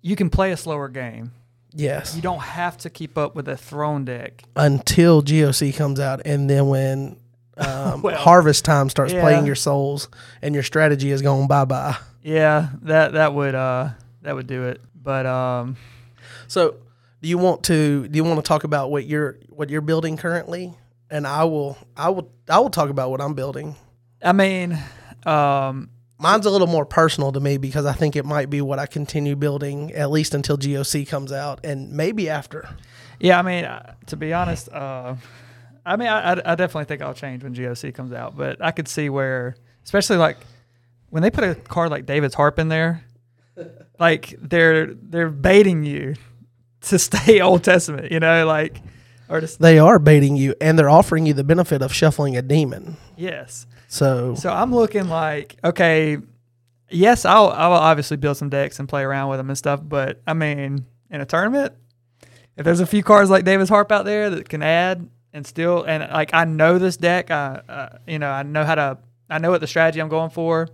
you 0.00 0.14
can 0.14 0.30
play 0.30 0.52
a 0.52 0.56
slower 0.56 0.86
game. 0.86 1.32
Yes. 1.78 2.16
You 2.16 2.22
don't 2.22 2.40
have 2.40 2.78
to 2.78 2.90
keep 2.90 3.18
up 3.18 3.34
with 3.36 3.48
a 3.48 3.56
throne 3.56 4.04
deck. 4.06 4.42
until 4.56 5.22
GOC 5.22 5.76
comes 5.76 6.00
out, 6.00 6.22
and 6.24 6.48
then 6.48 6.68
when 6.68 7.16
um, 7.58 8.02
Well, 8.02 8.16
harvest 8.16 8.64
time 8.64 8.88
starts 8.88 9.12
yeah. 9.12 9.20
playing 9.20 9.46
your 9.46 9.54
souls, 9.54 10.08
and 10.42 10.54
your 10.54 10.64
strategy 10.64 11.10
is 11.10 11.20
going 11.22 11.46
bye 11.48 11.64
bye. 11.66 11.96
Yeah, 12.22 12.70
that 12.82 13.12
that 13.12 13.34
would 13.34 13.54
uh 13.54 13.90
that 14.22 14.34
would 14.34 14.46
do 14.46 14.64
it. 14.64 14.80
But 15.00 15.26
um 15.26 15.76
So, 16.48 16.76
do 17.22 17.28
you 17.28 17.38
want 17.38 17.62
to 17.64 18.08
do 18.08 18.16
you 18.16 18.24
want 18.24 18.38
to 18.38 18.42
talk 18.48 18.64
about 18.64 18.90
what 18.90 19.04
you're 19.06 19.38
what 19.50 19.68
you're 19.70 19.80
building 19.82 20.16
currently? 20.16 20.74
And 21.10 21.26
I 21.26 21.44
will 21.44 21.76
I 21.96 22.08
will 22.08 22.32
I 22.48 22.58
will 22.58 22.70
talk 22.70 22.88
about 22.90 23.10
what 23.10 23.20
I'm 23.20 23.34
building. 23.34 23.76
I 24.22 24.32
mean, 24.32 24.78
um 25.24 25.90
Mine's 26.18 26.46
a 26.46 26.50
little 26.50 26.66
more 26.66 26.86
personal 26.86 27.30
to 27.32 27.40
me 27.40 27.58
because 27.58 27.84
I 27.84 27.92
think 27.92 28.16
it 28.16 28.24
might 28.24 28.48
be 28.48 28.60
what 28.62 28.78
I 28.78 28.86
continue 28.86 29.36
building 29.36 29.92
at 29.92 30.10
least 30.10 30.34
until 30.34 30.56
GOC 30.56 31.06
comes 31.08 31.30
out, 31.32 31.60
and 31.64 31.92
maybe 31.92 32.28
after. 32.30 32.68
yeah, 33.20 33.38
I 33.38 33.42
mean, 33.42 33.64
uh, 33.64 33.94
to 34.06 34.16
be 34.16 34.32
honest, 34.32 34.68
uh 34.70 35.16
I 35.84 35.94
mean, 35.96 36.08
I, 36.08 36.32
I 36.32 36.54
definitely 36.56 36.86
think 36.86 37.00
I'll 37.00 37.14
change 37.14 37.44
when 37.44 37.54
GOC 37.54 37.94
comes 37.94 38.12
out, 38.12 38.36
but 38.36 38.60
I 38.60 38.72
could 38.72 38.88
see 38.88 39.08
where, 39.08 39.54
especially 39.84 40.16
like 40.16 40.36
when 41.10 41.22
they 41.22 41.30
put 41.30 41.44
a 41.44 41.54
card 41.54 41.92
like 41.92 42.06
David's 42.06 42.34
Harp 42.34 42.58
in 42.58 42.68
there, 42.68 43.04
like 44.00 44.34
they're 44.40 44.86
they're 44.94 45.30
baiting 45.30 45.84
you 45.84 46.16
to 46.82 46.98
stay 47.08 47.40
Old 47.40 47.62
Testament, 47.62 48.10
you 48.10 48.18
know, 48.20 48.46
like 48.46 48.80
or 49.28 49.40
just 49.40 49.60
They 49.60 49.78
are 49.78 49.98
baiting 50.00 50.34
you, 50.36 50.54
and 50.60 50.78
they're 50.78 50.90
offering 50.90 51.24
you 51.26 51.34
the 51.34 51.44
benefit 51.44 51.82
of 51.82 51.92
shuffling 51.92 52.36
a 52.36 52.42
demon. 52.42 52.96
yes. 53.16 53.66
So, 53.88 54.34
So 54.34 54.50
I'm 54.50 54.74
looking 54.74 55.08
like 55.08 55.56
okay, 55.64 56.18
yes, 56.90 57.24
I'll 57.24 57.48
I'll 57.48 57.72
obviously 57.72 58.16
build 58.16 58.36
some 58.36 58.48
decks 58.48 58.78
and 58.78 58.88
play 58.88 59.02
around 59.02 59.30
with 59.30 59.38
them 59.38 59.48
and 59.48 59.58
stuff, 59.58 59.80
but 59.82 60.20
I 60.26 60.34
mean, 60.34 60.86
in 61.10 61.20
a 61.20 61.26
tournament, 61.26 61.74
if 62.56 62.64
there's 62.64 62.80
a 62.80 62.86
few 62.86 63.02
cards 63.02 63.30
like 63.30 63.44
David's 63.44 63.70
Harp 63.70 63.92
out 63.92 64.04
there 64.04 64.30
that 64.30 64.48
can 64.48 64.62
add 64.62 65.08
and 65.32 65.46
still 65.46 65.84
and 65.84 66.10
like 66.12 66.32
I 66.32 66.44
know 66.44 66.78
this 66.78 66.96
deck, 66.96 67.30
I 67.30 67.62
uh, 67.68 67.98
you 68.06 68.18
know 68.18 68.30
I 68.30 68.42
know 68.42 68.64
how 68.64 68.74
to 68.74 68.98
I 69.28 69.38
know 69.38 69.50
what 69.50 69.60
the 69.60 69.66
strategy 69.66 70.00
I'm 70.00 70.08
going 70.08 70.30
for. 70.30 70.68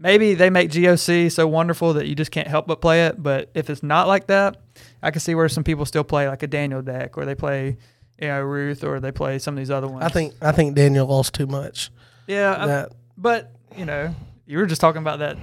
Maybe 0.00 0.34
they 0.34 0.48
make 0.48 0.70
GOC 0.70 1.32
so 1.32 1.48
wonderful 1.48 1.94
that 1.94 2.06
you 2.06 2.14
just 2.14 2.30
can't 2.30 2.46
help 2.46 2.68
but 2.68 2.80
play 2.80 3.06
it. 3.06 3.20
But 3.20 3.50
if 3.54 3.68
it's 3.68 3.82
not 3.82 4.06
like 4.06 4.28
that, 4.28 4.60
I 5.02 5.10
can 5.10 5.20
see 5.20 5.34
where 5.34 5.48
some 5.48 5.64
people 5.64 5.84
still 5.86 6.04
play 6.04 6.28
like 6.28 6.44
a 6.44 6.46
Daniel 6.46 6.82
deck, 6.82 7.18
or 7.18 7.24
they 7.24 7.34
play, 7.34 7.78
you 8.20 8.28
know, 8.28 8.40
Ruth, 8.42 8.84
or 8.84 9.00
they 9.00 9.10
play 9.10 9.40
some 9.40 9.54
of 9.54 9.58
these 9.58 9.72
other 9.72 9.88
ones. 9.88 10.04
I 10.04 10.08
think 10.08 10.34
I 10.40 10.52
think 10.52 10.76
Daniel 10.76 11.06
lost 11.06 11.34
too 11.34 11.46
much. 11.48 11.90
Yeah, 12.28 12.86
I- 12.88 12.94
but 13.16 13.50
you 13.76 13.84
know, 13.84 14.14
you 14.46 14.58
were 14.58 14.66
just 14.66 14.80
talking 14.80 15.02
about 15.02 15.18
that 15.18 15.36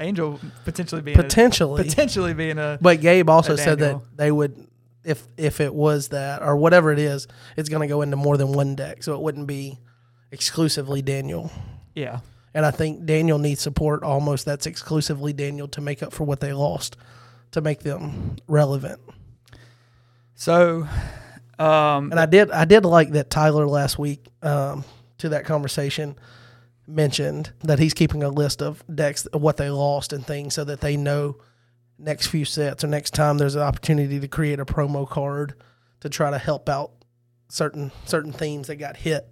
Angel 0.00 0.40
potentially 0.64 1.02
being 1.02 1.16
potentially. 1.16 1.82
a, 1.82 1.84
potentially 1.84 2.34
being 2.34 2.58
a 2.58 2.78
But 2.80 3.00
Gabe 3.00 3.30
also 3.30 3.54
said 3.54 3.78
that 3.78 4.00
they 4.16 4.32
would, 4.32 4.66
if 5.04 5.26
if 5.36 5.60
it 5.60 5.72
was 5.72 6.08
that 6.08 6.42
or 6.42 6.56
whatever 6.56 6.90
it 6.90 6.98
is, 6.98 7.28
it's 7.56 7.68
going 7.68 7.82
to 7.82 7.86
go 7.86 8.02
into 8.02 8.16
more 8.16 8.36
than 8.36 8.52
one 8.52 8.74
deck, 8.74 9.02
so 9.04 9.14
it 9.14 9.20
wouldn't 9.20 9.46
be 9.46 9.78
exclusively 10.32 11.00
Daniel. 11.02 11.52
yeah. 11.94 12.18
And 12.56 12.64
I 12.64 12.70
think 12.70 13.04
Daniel 13.04 13.38
needs 13.38 13.60
support 13.60 14.04
almost 14.04 14.44
that's 14.44 14.66
exclusively 14.66 15.32
Daniel 15.32 15.66
to 15.68 15.80
make 15.80 16.04
up 16.04 16.12
for 16.12 16.22
what 16.22 16.38
they 16.38 16.52
lost, 16.52 16.96
to 17.50 17.60
make 17.60 17.80
them 17.80 18.36
relevant. 18.46 19.00
So, 20.36 20.86
um, 21.58 22.10
And 22.10 22.18
I 22.20 22.26
did 22.26 22.50
I 22.50 22.64
did 22.64 22.84
like 22.84 23.10
that 23.12 23.30
Tyler 23.30 23.66
last 23.66 23.98
week 23.98 24.26
um, 24.42 24.84
to 25.24 25.30
that 25.30 25.44
conversation 25.46 26.16
mentioned 26.86 27.50
that 27.62 27.78
he's 27.78 27.94
keeping 27.94 28.22
a 28.22 28.28
list 28.28 28.60
of 28.60 28.84
decks 28.94 29.26
what 29.32 29.56
they 29.56 29.70
lost 29.70 30.12
and 30.12 30.26
things 30.26 30.52
so 30.52 30.64
that 30.64 30.82
they 30.82 30.98
know 30.98 31.36
next 31.98 32.26
few 32.26 32.44
sets 32.44 32.84
or 32.84 32.88
next 32.88 33.14
time 33.14 33.38
there's 33.38 33.54
an 33.54 33.62
opportunity 33.62 34.20
to 34.20 34.28
create 34.28 34.60
a 34.60 34.66
promo 34.66 35.08
card 35.08 35.54
to 36.00 36.10
try 36.10 36.30
to 36.30 36.36
help 36.36 36.68
out 36.68 36.90
certain 37.48 37.90
certain 38.04 38.32
themes 38.32 38.66
that 38.66 38.76
got 38.76 38.98
hit. 38.98 39.26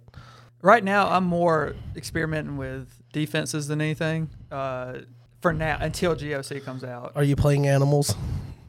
right 0.63 0.83
now 0.83 1.07
I'm 1.09 1.25
more 1.25 1.75
experimenting 1.95 2.57
with 2.57 2.87
defenses 3.11 3.67
than 3.67 3.79
anything. 3.81 4.29
Uh, 4.51 4.99
for 5.41 5.53
now, 5.53 5.77
until 5.79 6.15
GOC 6.15 6.63
comes 6.63 6.83
out, 6.83 7.11
Are 7.15 7.23
you 7.23 7.35
playing 7.35 7.67
animals? 7.67 8.15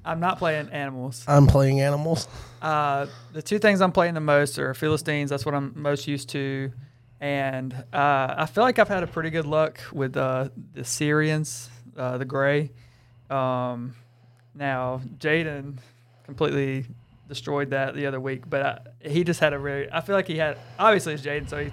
I'm 0.04 0.20
not 0.20 0.38
playing 0.38 0.68
animals. 0.70 1.24
I'm 1.26 1.46
playing 1.46 1.80
animals. 1.80 2.28
Uh, 2.60 3.06
the 3.32 3.40
two 3.40 3.58
things 3.58 3.80
I'm 3.80 3.92
playing 3.92 4.12
the 4.14 4.20
most 4.20 4.58
are 4.58 4.74
Philistines. 4.74 5.30
That's 5.30 5.46
what 5.46 5.54
I'm 5.54 5.72
most 5.74 6.06
used 6.06 6.28
to, 6.30 6.72
and 7.20 7.72
uh, 7.92 8.34
I 8.38 8.46
feel 8.46 8.64
like 8.64 8.78
I've 8.78 8.88
had 8.88 9.02
a 9.02 9.06
pretty 9.06 9.30
good 9.30 9.46
luck 9.46 9.80
with 9.92 10.16
uh, 10.16 10.48
the 10.72 10.84
Syrians, 10.84 11.70
uh, 11.96 12.18
the 12.18 12.24
Gray. 12.24 12.70
Um, 13.30 13.94
now 14.54 15.00
Jaden 15.18 15.78
completely 16.24 16.86
destroyed 17.28 17.70
that 17.70 17.94
the 17.94 18.06
other 18.06 18.20
week, 18.20 18.48
but 18.48 18.62
I, 18.62 19.08
he 19.08 19.24
just 19.24 19.40
had 19.40 19.52
a 19.52 19.58
very. 19.58 19.90
I 19.90 20.00
feel 20.00 20.14
like 20.14 20.26
he 20.26 20.38
had 20.38 20.58
obviously 20.78 21.14
it's 21.14 21.22
Jaden, 21.22 21.48
so 21.48 21.64
he's. 21.64 21.72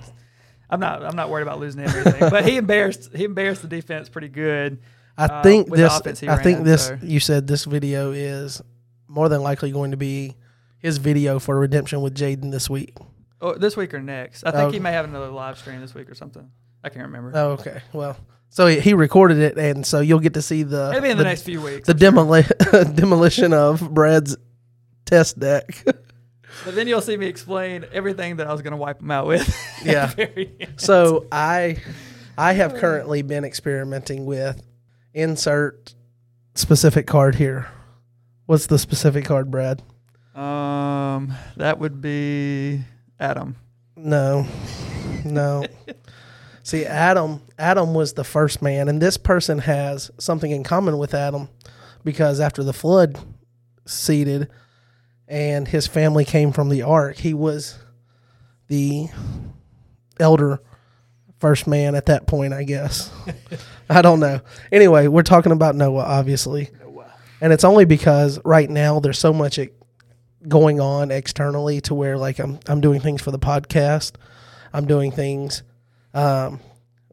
I'm 0.69 0.79
not. 0.79 1.03
I'm 1.03 1.15
not 1.15 1.29
worried 1.29 1.43
about 1.43 1.59
losing 1.59 1.81
everything, 1.81 2.29
but 2.29 2.45
he 2.45 2.57
embarrassed. 2.57 3.09
He 3.13 3.25
embarrassed 3.25 3.61
the 3.61 3.67
defense 3.67 4.07
pretty 4.09 4.29
good. 4.29 4.81
I 5.17 5.25
uh, 5.25 5.43
think 5.43 5.69
this. 5.69 6.01
I 6.23 6.41
think 6.41 6.63
this. 6.63 6.87
so- 6.87 6.97
You 7.01 7.19
said 7.19 7.47
this 7.47 7.65
video 7.65 8.11
is 8.11 8.61
more 9.07 9.27
than 9.27 9.41
likely 9.43 9.71
going 9.71 9.91
to 9.91 9.97
be 9.97 10.37
his 10.79 10.97
video 10.97 11.39
for 11.39 11.59
redemption 11.59 12.01
with 12.01 12.15
Jaden 12.15 12.51
this 12.51 12.69
week. 12.69 12.95
Oh, 13.41 13.55
this 13.55 13.75
week 13.75 13.93
or 13.93 13.99
next? 14.01 14.43
I 14.43 14.51
think 14.51 14.63
Oh. 14.63 14.71
he 14.71 14.79
may 14.79 14.91
have 14.91 15.05
another 15.05 15.29
live 15.29 15.57
stream 15.57 15.81
this 15.81 15.93
week 15.95 16.09
or 16.09 16.15
something. 16.15 16.49
I 16.83 16.89
can't 16.89 17.05
remember. 17.07 17.31
Oh, 17.33 17.51
okay. 17.51 17.81
Well, 17.93 18.17
so 18.49 18.67
he, 18.67 18.79
he 18.79 18.93
recorded 18.93 19.37
it, 19.39 19.57
and 19.57 19.85
so 19.85 19.99
you'll 19.99 20.19
get 20.19 20.33
to 20.35 20.41
see 20.41 20.63
the 20.63 20.91
Maybe 20.91 21.09
in 21.09 21.17
the, 21.17 21.23
next 21.23 21.43
few 21.43 21.61
weeks. 21.61 21.87
the 21.87 21.93
demoli- 21.93 22.95
demolition 22.95 23.53
of 23.53 23.93
Brad's 23.93 24.37
test 25.05 25.39
deck. 25.39 25.83
But 26.65 26.75
then 26.75 26.85
you'll 26.85 27.01
see 27.01 27.15
me 27.15 27.27
explain 27.27 27.85
everything 27.93 28.35
that 28.35 28.45
I 28.45 28.51
was 28.51 28.61
going 28.61 28.71
to 28.71 28.77
wipe 28.77 28.99
him 29.01 29.09
out 29.09 29.25
with. 29.25 29.41
at 29.79 29.83
the 29.85 29.91
Yeah. 29.91 30.05
very 30.07 30.51
end. 30.59 30.73
so 30.81 31.25
I 31.31 31.77
I 32.37 32.51
have 32.53 32.75
currently 32.75 33.21
been 33.21 33.45
experimenting 33.45 34.25
with 34.25 34.61
insert 35.13 35.95
specific 36.53 37.07
card 37.07 37.35
here. 37.35 37.67
What's 38.47 38.67
the 38.67 38.77
specific 38.77 39.23
card, 39.25 39.49
Brad? 39.49 39.81
Um, 40.35 41.33
that 41.55 41.79
would 41.79 42.01
be 42.01 42.81
Adam. 43.21 43.55
No, 43.95 44.47
no. 45.23 45.65
See, 46.63 46.85
Adam. 46.85 47.41
Adam 47.57 47.93
was 47.93 48.13
the 48.13 48.23
first 48.23 48.61
man, 48.61 48.89
and 48.89 49.01
this 49.01 49.17
person 49.17 49.59
has 49.59 50.11
something 50.19 50.51
in 50.51 50.63
common 50.63 50.97
with 50.97 51.13
Adam 51.13 51.47
because 52.03 52.39
after 52.39 52.63
the 52.63 52.73
flood 52.73 53.19
seeded, 53.85 54.49
and 55.27 55.67
his 55.67 55.87
family 55.87 56.25
came 56.25 56.51
from 56.51 56.69
the 56.69 56.81
ark, 56.81 57.17
he 57.17 57.33
was 57.33 57.77
the 58.67 59.07
elder 60.19 60.59
first 61.39 61.67
man 61.67 61.95
at 61.95 62.07
that 62.07 62.27
point. 62.27 62.53
I 62.53 62.63
guess. 62.63 63.11
I 63.89 64.01
don't 64.01 64.19
know. 64.19 64.41
Anyway, 64.71 65.07
we're 65.07 65.23
talking 65.23 65.51
about 65.51 65.75
Noah, 65.75 66.03
obviously, 66.03 66.69
and 67.39 67.53
it's 67.53 67.63
only 67.63 67.85
because 67.85 68.39
right 68.43 68.69
now 68.69 68.99
there's 68.99 69.19
so 69.19 69.33
much 69.33 69.59
going 70.47 70.79
on 70.79 71.11
externally 71.11 71.81
to 71.81 71.93
where 71.93 72.17
like 72.17 72.39
I'm 72.39 72.59
I'm 72.67 72.81
doing 72.81 72.99
things 72.99 73.21
for 73.21 73.31
the 73.31 73.39
podcast. 73.39 74.13
I'm 74.73 74.85
doing 74.85 75.11
things. 75.11 75.63
Um, 76.13 76.59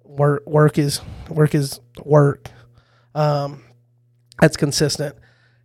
work 0.05 0.47
work 0.47 0.79
is 0.79 1.01
work 1.29 1.55
is 1.55 1.81
work. 2.05 2.51
Um, 3.15 3.65
that's 4.41 4.57
consistent. 4.57 5.17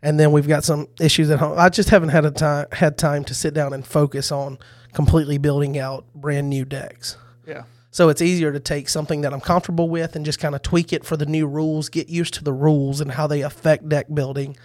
And 0.01 0.19
then 0.19 0.31
we've 0.33 0.47
got 0.47 0.65
some 0.65 0.87
issues 0.99 1.29
at 1.29 1.39
home. 1.39 1.57
I 1.57 1.69
just 1.69 1.89
haven't 1.89 2.09
had 2.09 2.25
a 2.25 2.31
time 2.31 2.67
had 2.71 2.97
time 2.97 3.23
to 3.25 3.33
sit 3.33 3.53
down 3.53 3.73
and 3.73 3.85
focus 3.85 4.31
on 4.31 4.59
completely 4.93 5.37
building 5.37 5.77
out 5.77 6.05
brand 6.13 6.49
new 6.49 6.65
decks. 6.65 7.17
Yeah. 7.47 7.63
So 7.91 8.09
it's 8.09 8.21
easier 8.21 8.51
to 8.51 8.59
take 8.59 8.89
something 8.89 9.21
that 9.21 9.33
I'm 9.33 9.39
comfortable 9.39 9.87
with 9.87 10.15
and 10.15 10.25
just 10.25 10.39
kind 10.39 10.55
of 10.55 10.63
tweak 10.63 10.91
it 10.93 11.05
for 11.05 11.15
the 11.15 11.27
new 11.27 11.45
rules, 11.45 11.89
get 11.89 12.09
used 12.09 12.33
to 12.33 12.43
the 12.43 12.51
rules 12.51 12.99
and 12.99 13.11
how 13.11 13.27
they 13.27 13.41
affect 13.41 13.87
deck 13.87 14.07
building. 14.11 14.57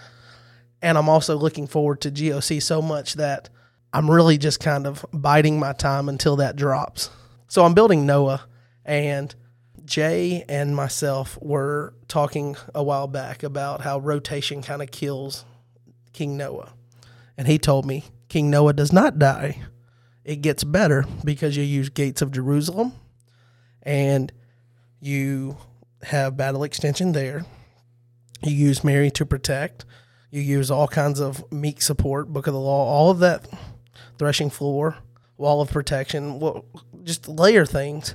And 0.81 0.97
I'm 0.97 1.09
also 1.09 1.37
looking 1.37 1.67
forward 1.67 2.01
to 2.03 2.11
GOC 2.11 2.63
so 2.63 2.81
much 2.81 3.15
that 3.15 3.51
I'm 3.93 4.11
really 4.11 4.39
just 4.39 4.61
kind 4.61 4.87
of 4.87 5.05
biding 5.13 5.59
my 5.59 5.73
time 5.73 6.09
until 6.09 6.37
that 6.37 6.57
drops. 6.57 7.11
So 7.49 7.65
I'm 7.65 7.75
building 7.75 8.05
Noah, 8.05 8.43
and 8.85 9.35
Jay 9.85 10.45
and 10.49 10.77
myself 10.77 11.39
were 11.41 11.95
talking 12.07 12.57
a 12.75 12.83
while 12.83 13.07
back 13.07 13.43
about 13.43 13.81
how 13.81 13.99
rotation 13.99 14.63
kind 14.63 14.83
of 14.83 14.91
kills 14.91 15.45
King 16.13 16.37
Noah. 16.37 16.75
And 17.39 17.49
he 17.49 17.59
told 17.59 17.87
me 17.87 18.05
King 18.29 18.51
Noah 18.51 18.75
does 18.75 18.93
not 18.93 19.19
die. 19.19 19.63
It 20.25 20.43
gets 20.43 20.63
better 20.63 21.07
because 21.25 21.57
you 21.57 21.63
use 21.63 21.89
Gates 21.89 22.21
of 22.21 22.33
Jerusalem 22.33 22.93
and 23.83 24.31
you 25.01 25.57
have 26.03 26.37
battle 26.37 26.65
extension 26.65 27.13
there. 27.13 27.47
You 28.43 28.55
use 28.55 28.85
Mary 28.85 29.11
to 29.13 29.25
protect. 29.25 29.87
You 30.31 30.43
use 30.43 30.71
all 30.71 30.89
kinds 30.89 31.21
of 31.21 31.51
meek 31.51 31.81
support, 31.81 32.29
Book 32.29 32.47
of 32.47 32.53
the 32.53 32.61
Law, 32.61 32.85
all 32.87 33.11
of 33.11 33.19
that, 33.21 33.49
threshing 34.19 34.51
floor, 34.51 34.97
wall 35.39 35.63
of 35.63 35.71
protection, 35.71 36.41
just 37.03 37.29
layer 37.29 37.65
things. 37.65 38.15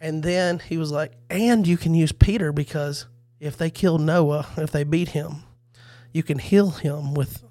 And 0.00 0.22
then 0.22 0.60
he 0.60 0.78
was 0.78 0.92
like, 0.92 1.12
and 1.28 1.66
you 1.66 1.76
can 1.76 1.94
use 1.94 2.12
Peter 2.12 2.52
because 2.52 3.06
if 3.40 3.56
they 3.56 3.70
kill 3.70 3.98
Noah, 3.98 4.46
if 4.56 4.70
they 4.70 4.84
beat 4.84 5.08
him, 5.08 5.42
you 6.12 6.22
can 6.22 6.38
heal 6.38 6.70
him 6.70 7.14
with 7.14 7.42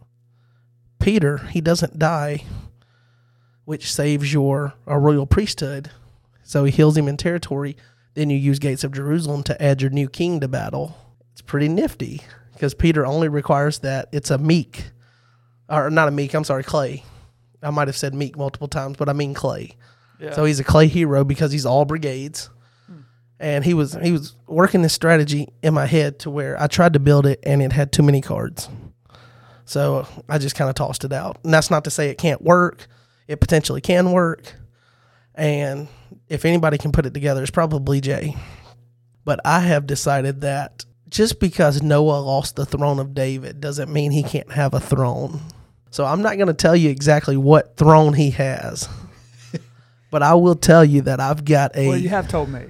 Peter. 1.00 1.38
He 1.38 1.60
doesn't 1.60 2.00
die, 2.00 2.46
which 3.66 3.92
saves 3.92 4.32
your 4.32 4.74
a 4.88 4.98
royal 4.98 5.26
priesthood. 5.26 5.92
So 6.44 6.64
he 6.64 6.72
heals 6.72 6.98
him 6.98 7.08
in 7.08 7.18
territory. 7.18 7.76
Then 8.14 8.30
you 8.30 8.38
use 8.38 8.60
Gates 8.60 8.84
of 8.84 8.94
Jerusalem 8.94 9.44
to 9.44 9.62
add 9.62 9.82
your 9.82 9.92
new 9.92 10.10
king 10.10 10.40
to 10.40 10.48
battle. 10.48 10.98
It's 11.32 11.42
pretty 11.42 11.68
nifty 11.68 12.22
because 12.60 12.74
Peter 12.74 13.06
only 13.06 13.30
requires 13.30 13.80
that 13.80 14.10
it's 14.12 14.32
a 14.32 14.38
meek, 14.38 14.92
or 15.70 15.90
not 15.90 16.10
a 16.10 16.12
meek. 16.12 16.34
I'm 16.34 16.44
sorry, 16.44 16.62
clay. 16.62 17.06
I 17.64 17.70
might 17.70 17.88
have 17.88 17.96
said 17.96 18.14
meek 18.14 18.38
multiple 18.38 18.68
times, 18.68 18.98
but 18.98 19.08
I 19.08 19.14
mean 19.14 19.34
clay. 19.34 19.78
Yeah. 20.20 20.34
So 20.34 20.44
he's 20.44 20.60
a 20.60 20.66
clay 20.66 20.88
hero 20.88 21.24
because 21.24 21.54
he's 21.54 21.66
all 21.66 21.86
brigades. 21.86 22.50
And 23.40 23.64
he 23.64 23.74
was 23.74 23.94
he 24.02 24.12
was 24.12 24.36
working 24.46 24.82
this 24.82 24.92
strategy 24.92 25.48
in 25.64 25.74
my 25.74 25.86
head 25.86 26.20
to 26.20 26.30
where 26.30 26.62
I 26.62 26.68
tried 26.68 26.92
to 26.92 27.00
build 27.00 27.26
it 27.26 27.40
and 27.44 27.62
it 27.62 27.72
had 27.72 27.94
too 27.94 28.04
many 28.04 28.20
cards. 28.20 28.68
So 29.64 30.06
I 30.28 30.38
just 30.38 30.58
kind 30.58 30.68
of 30.68 30.76
tossed 30.76 31.06
it 31.06 31.14
out. 31.14 31.38
And 31.46 31.54
that's 31.54 31.72
not 31.72 31.86
to 31.86 31.90
say 31.90 32.10
it 32.10 32.18
can't 32.18 32.42
work. 32.42 32.88
It 33.30 33.40
potentially 33.40 33.80
can 33.80 34.12
work. 34.12 34.54
And 35.34 35.88
if 36.28 36.44
anybody 36.44 36.78
can 36.78 36.92
put 36.92 37.06
it 37.06 37.14
together, 37.14 37.42
it's 37.42 37.52
probably 37.52 38.02
Jay. 38.02 38.36
But 39.24 39.40
I 39.46 39.62
have 39.62 39.88
decided 39.88 40.42
that 40.42 40.84
just 41.10 41.40
because 41.40 41.82
Noah 41.82 42.20
lost 42.20 42.56
the 42.56 42.66
throne 42.66 43.00
of 43.00 43.14
David 43.14 43.60
doesn't 43.60 43.92
mean 43.92 44.12
he 44.12 44.24
can't 44.24 44.52
have 44.52 44.74
a 44.74 44.80
throne. 44.80 45.42
So 45.92 46.06
I'm 46.06 46.22
not 46.22 46.36
going 46.36 46.48
to 46.48 46.54
tell 46.54 46.76
you 46.76 46.90
exactly 46.90 47.36
what 47.36 47.76
throne 47.76 48.14
he 48.14 48.32
has. 48.32 48.88
but 50.12 50.22
I 50.22 50.36
will 50.36 50.56
tell 50.56 50.86
you 50.86 51.02
that 51.02 51.20
I've 51.20 51.46
got 51.46 51.76
a 51.76 51.88
well, 51.88 51.98
you 51.98 52.10
have 52.10 52.28
told 52.28 52.50
me. 52.50 52.66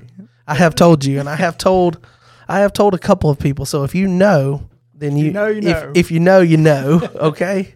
I 0.48 0.56
have 0.56 0.74
told 0.74 1.06
you, 1.06 1.20
and 1.20 1.30
I 1.30 1.36
have 1.36 1.58
told, 1.58 2.04
I 2.48 2.60
have 2.60 2.74
told 2.74 2.96
a 2.96 2.98
couple 2.98 3.30
of 3.30 3.38
people. 3.38 3.66
So 3.66 3.84
if 3.84 3.94
you 3.94 4.08
know, 4.08 4.68
then 4.96 5.16
you, 5.16 5.32
know, 5.32 5.48
you 5.48 5.60
if, 5.60 5.64
know. 5.64 5.92
If 5.96 6.12
you 6.12 6.20
know, 6.20 6.40
you 6.42 6.58
know. 6.58 7.02
Okay, 7.16 7.76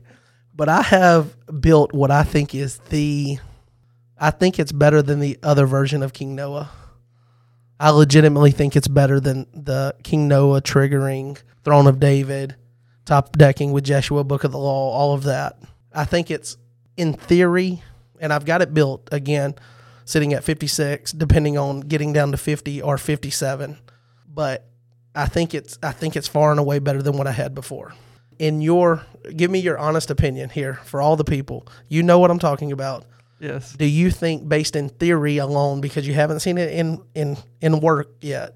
but 0.55 0.69
I 0.69 0.81
have 0.81 1.35
built 1.61 1.93
what 1.93 2.09
I 2.09 2.23
think 2.23 2.55
is 2.55 2.79
the, 2.89 3.37
I 4.17 4.31
think 4.31 4.57
it's 4.59 4.71
better 4.71 5.01
than 5.01 5.19
the 5.19 5.37
other 5.43 5.65
version 5.65 6.01
of 6.01 6.13
King 6.13 6.35
Noah. 6.35 6.71
I 7.79 7.89
legitimately 7.89 8.51
think 8.51 8.75
it's 8.75 8.87
better 8.87 9.19
than 9.19 9.47
the 9.53 9.95
King 10.03 10.27
Noah 10.27 10.61
triggering 10.61 11.41
Throne 11.63 11.87
of 11.87 11.99
David, 11.99 12.55
top 13.05 13.37
decking 13.37 13.71
with 13.71 13.83
Jeshua, 13.83 14.23
Book 14.23 14.43
of 14.43 14.51
the 14.51 14.57
Law, 14.59 14.91
all 14.91 15.13
of 15.13 15.23
that. 15.23 15.57
I 15.93 16.05
think 16.05 16.31
it's 16.31 16.57
in 16.97 17.13
theory, 17.13 17.83
and 18.19 18.31
I've 18.31 18.45
got 18.45 18.61
it 18.61 18.73
built 18.73 19.09
again, 19.11 19.55
sitting 20.05 20.33
at 20.33 20.43
56, 20.43 21.11
depending 21.13 21.57
on 21.57 21.81
getting 21.81 22.13
down 22.13 22.31
to 22.31 22.37
50 22.37 22.81
or 22.81 22.97
57. 22.97 23.77
But 24.27 24.67
I 25.15 25.27
think 25.27 25.53
it's 25.53 25.77
I 25.83 25.91
think 25.91 26.15
it's 26.15 26.27
far 26.27 26.51
and 26.51 26.59
away 26.59 26.79
better 26.79 27.01
than 27.01 27.17
what 27.17 27.27
I 27.27 27.31
had 27.31 27.53
before. 27.53 27.93
In 28.39 28.61
your 28.61 29.05
give 29.35 29.51
me 29.51 29.59
your 29.59 29.77
honest 29.77 30.09
opinion 30.09 30.49
here 30.49 30.75
for 30.83 31.01
all 31.01 31.15
the 31.15 31.23
people. 31.23 31.67
You 31.87 32.03
know 32.03 32.19
what 32.19 32.31
I'm 32.31 32.39
talking 32.39 32.71
about. 32.71 33.05
Yes. 33.43 33.73
Do 33.73 33.85
you 33.85 34.09
think 34.09 34.47
based 34.47 34.73
in 34.73 34.87
theory 34.87 35.37
alone 35.37 35.81
because 35.81 36.07
you 36.07 36.13
haven't 36.13 36.39
seen 36.39 36.57
it 36.57 36.71
in 36.71 37.03
in 37.13 37.37
in 37.59 37.81
work 37.81 38.15
yet. 38.21 38.55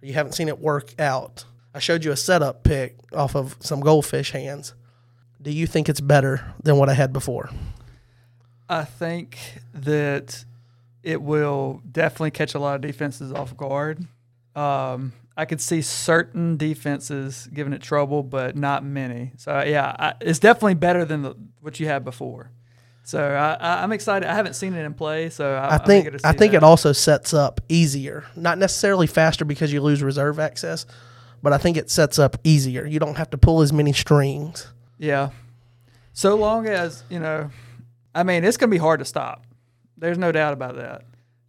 You 0.00 0.12
haven't 0.14 0.34
seen 0.34 0.46
it 0.46 0.60
work 0.60 0.94
out. 1.00 1.44
I 1.74 1.80
showed 1.80 2.04
you 2.04 2.12
a 2.12 2.16
setup 2.16 2.62
pick 2.62 2.96
off 3.12 3.34
of 3.34 3.56
some 3.58 3.80
goldfish 3.80 4.30
hands. 4.30 4.74
Do 5.40 5.50
you 5.50 5.66
think 5.66 5.88
it's 5.88 6.00
better 6.00 6.54
than 6.62 6.76
what 6.76 6.88
I 6.88 6.94
had 6.94 7.12
before? 7.12 7.50
I 8.68 8.84
think 8.84 9.38
that 9.74 10.44
it 11.02 11.20
will 11.20 11.82
definitely 11.90 12.30
catch 12.30 12.54
a 12.54 12.60
lot 12.60 12.76
of 12.76 12.80
defenses 12.80 13.32
off 13.32 13.56
guard. 13.56 14.06
Um, 14.54 15.14
I 15.36 15.46
could 15.46 15.60
see 15.60 15.82
certain 15.82 16.56
defenses 16.56 17.48
giving 17.52 17.72
it 17.72 17.82
trouble, 17.82 18.22
but 18.22 18.54
not 18.54 18.84
many. 18.84 19.32
So 19.36 19.62
yeah, 19.62 19.96
I, 19.98 20.14
it's 20.20 20.38
definitely 20.38 20.74
better 20.74 21.04
than 21.04 21.22
the, 21.22 21.34
what 21.60 21.80
you 21.80 21.86
had 21.88 22.04
before. 22.04 22.52
So 23.04 23.22
I, 23.22 23.82
I'm 23.82 23.92
excited. 23.92 24.28
I 24.28 24.34
haven't 24.34 24.54
seen 24.54 24.74
it 24.74 24.84
in 24.84 24.94
play, 24.94 25.28
so 25.28 25.54
I, 25.54 25.74
I 25.74 25.78
think 25.78 26.24
I 26.24 26.32
think 26.32 26.52
that. 26.52 26.58
it 26.58 26.62
also 26.62 26.92
sets 26.92 27.34
up 27.34 27.60
easier, 27.68 28.24
not 28.36 28.58
necessarily 28.58 29.06
faster 29.06 29.44
because 29.44 29.72
you 29.72 29.80
lose 29.80 30.02
reserve 30.02 30.38
access, 30.38 30.86
but 31.42 31.52
I 31.52 31.58
think 31.58 31.76
it 31.76 31.90
sets 31.90 32.18
up 32.18 32.36
easier. 32.44 32.86
You 32.86 33.00
don't 33.00 33.16
have 33.16 33.30
to 33.30 33.38
pull 33.38 33.60
as 33.62 33.72
many 33.72 33.92
strings. 33.92 34.68
Yeah. 34.98 35.30
So 36.12 36.36
long 36.36 36.66
as, 36.66 37.02
you 37.10 37.18
know, 37.18 37.50
I 38.14 38.22
mean, 38.22 38.44
it's 38.44 38.56
going 38.56 38.70
to 38.70 38.74
be 38.74 38.78
hard 38.78 39.00
to 39.00 39.04
stop. 39.04 39.44
There's 39.96 40.18
no 40.18 40.30
doubt 40.30 40.52
about 40.52 40.76
that. 40.76 41.04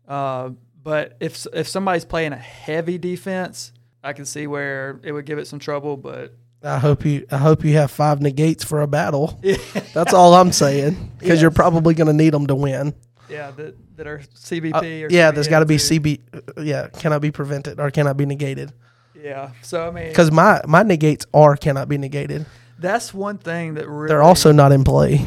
Uh, 0.08 0.52
but 0.82 1.18
if 1.20 1.46
if 1.54 1.68
somebody's 1.68 2.06
playing 2.06 2.34
a 2.34 2.38
heavy 2.38 2.98
defense, 2.98 3.72
I 4.04 4.14
can 4.14 4.26
see 4.26 4.48
where 4.48 5.00
it 5.04 5.12
would 5.12 5.26
give 5.26 5.38
it 5.38 5.48
some 5.48 5.60
trouble. 5.60 5.98
But 5.98 6.34
I 6.64 6.80
hope 6.80 7.04
you 7.06 7.26
I 7.32 7.38
hope 7.38 7.64
you 7.66 7.74
have 7.74 7.92
five 7.92 8.22
negates 8.22 8.64
for 8.64 8.82
a 8.82 8.88
battle. 8.88 9.40
That's 9.94 10.14
all 10.14 10.34
I'm 10.34 10.52
saying 10.52 11.12
because 11.20 11.42
you're 11.42 11.52
probably 11.52 11.94
going 11.94 12.08
to 12.08 12.14
need 12.14 12.34
them 12.34 12.48
to 12.48 12.56
win. 12.56 12.94
yeah, 13.30 13.52
that, 13.52 13.76
that 13.98 14.08
are 14.08 14.20
CBP 14.36 14.74
Uh, 14.74 15.06
or 15.06 15.10
yeah, 15.10 15.32
there's 15.32 15.48
got 15.50 15.60
to 15.60 15.66
be 15.66 15.76
CB. 15.78 16.20
uh, 16.34 16.62
Yeah, 16.62 16.88
cannot 16.88 17.22
be 17.22 17.32
prevented 17.32 17.80
or 17.80 17.92
cannot 17.92 18.16
be 18.18 18.26
negated. 18.26 18.72
Yeah. 19.14 19.52
So 19.62 19.88
I 19.88 19.92
mean, 19.92 20.08
Because 20.08 20.32
my 20.32 20.62
my 20.68 20.84
negates 20.84 21.26
are 21.34 21.56
cannot 21.58 21.88
be 21.90 21.98
negated. 21.98 22.46
that's 22.80 23.14
one 23.14 23.38
thing 23.38 23.74
that 23.76 23.88
really 23.88 24.08
They're 24.08 24.24
also 24.24 24.52
not 24.52 24.72
in 24.72 24.84
play. 24.84 25.26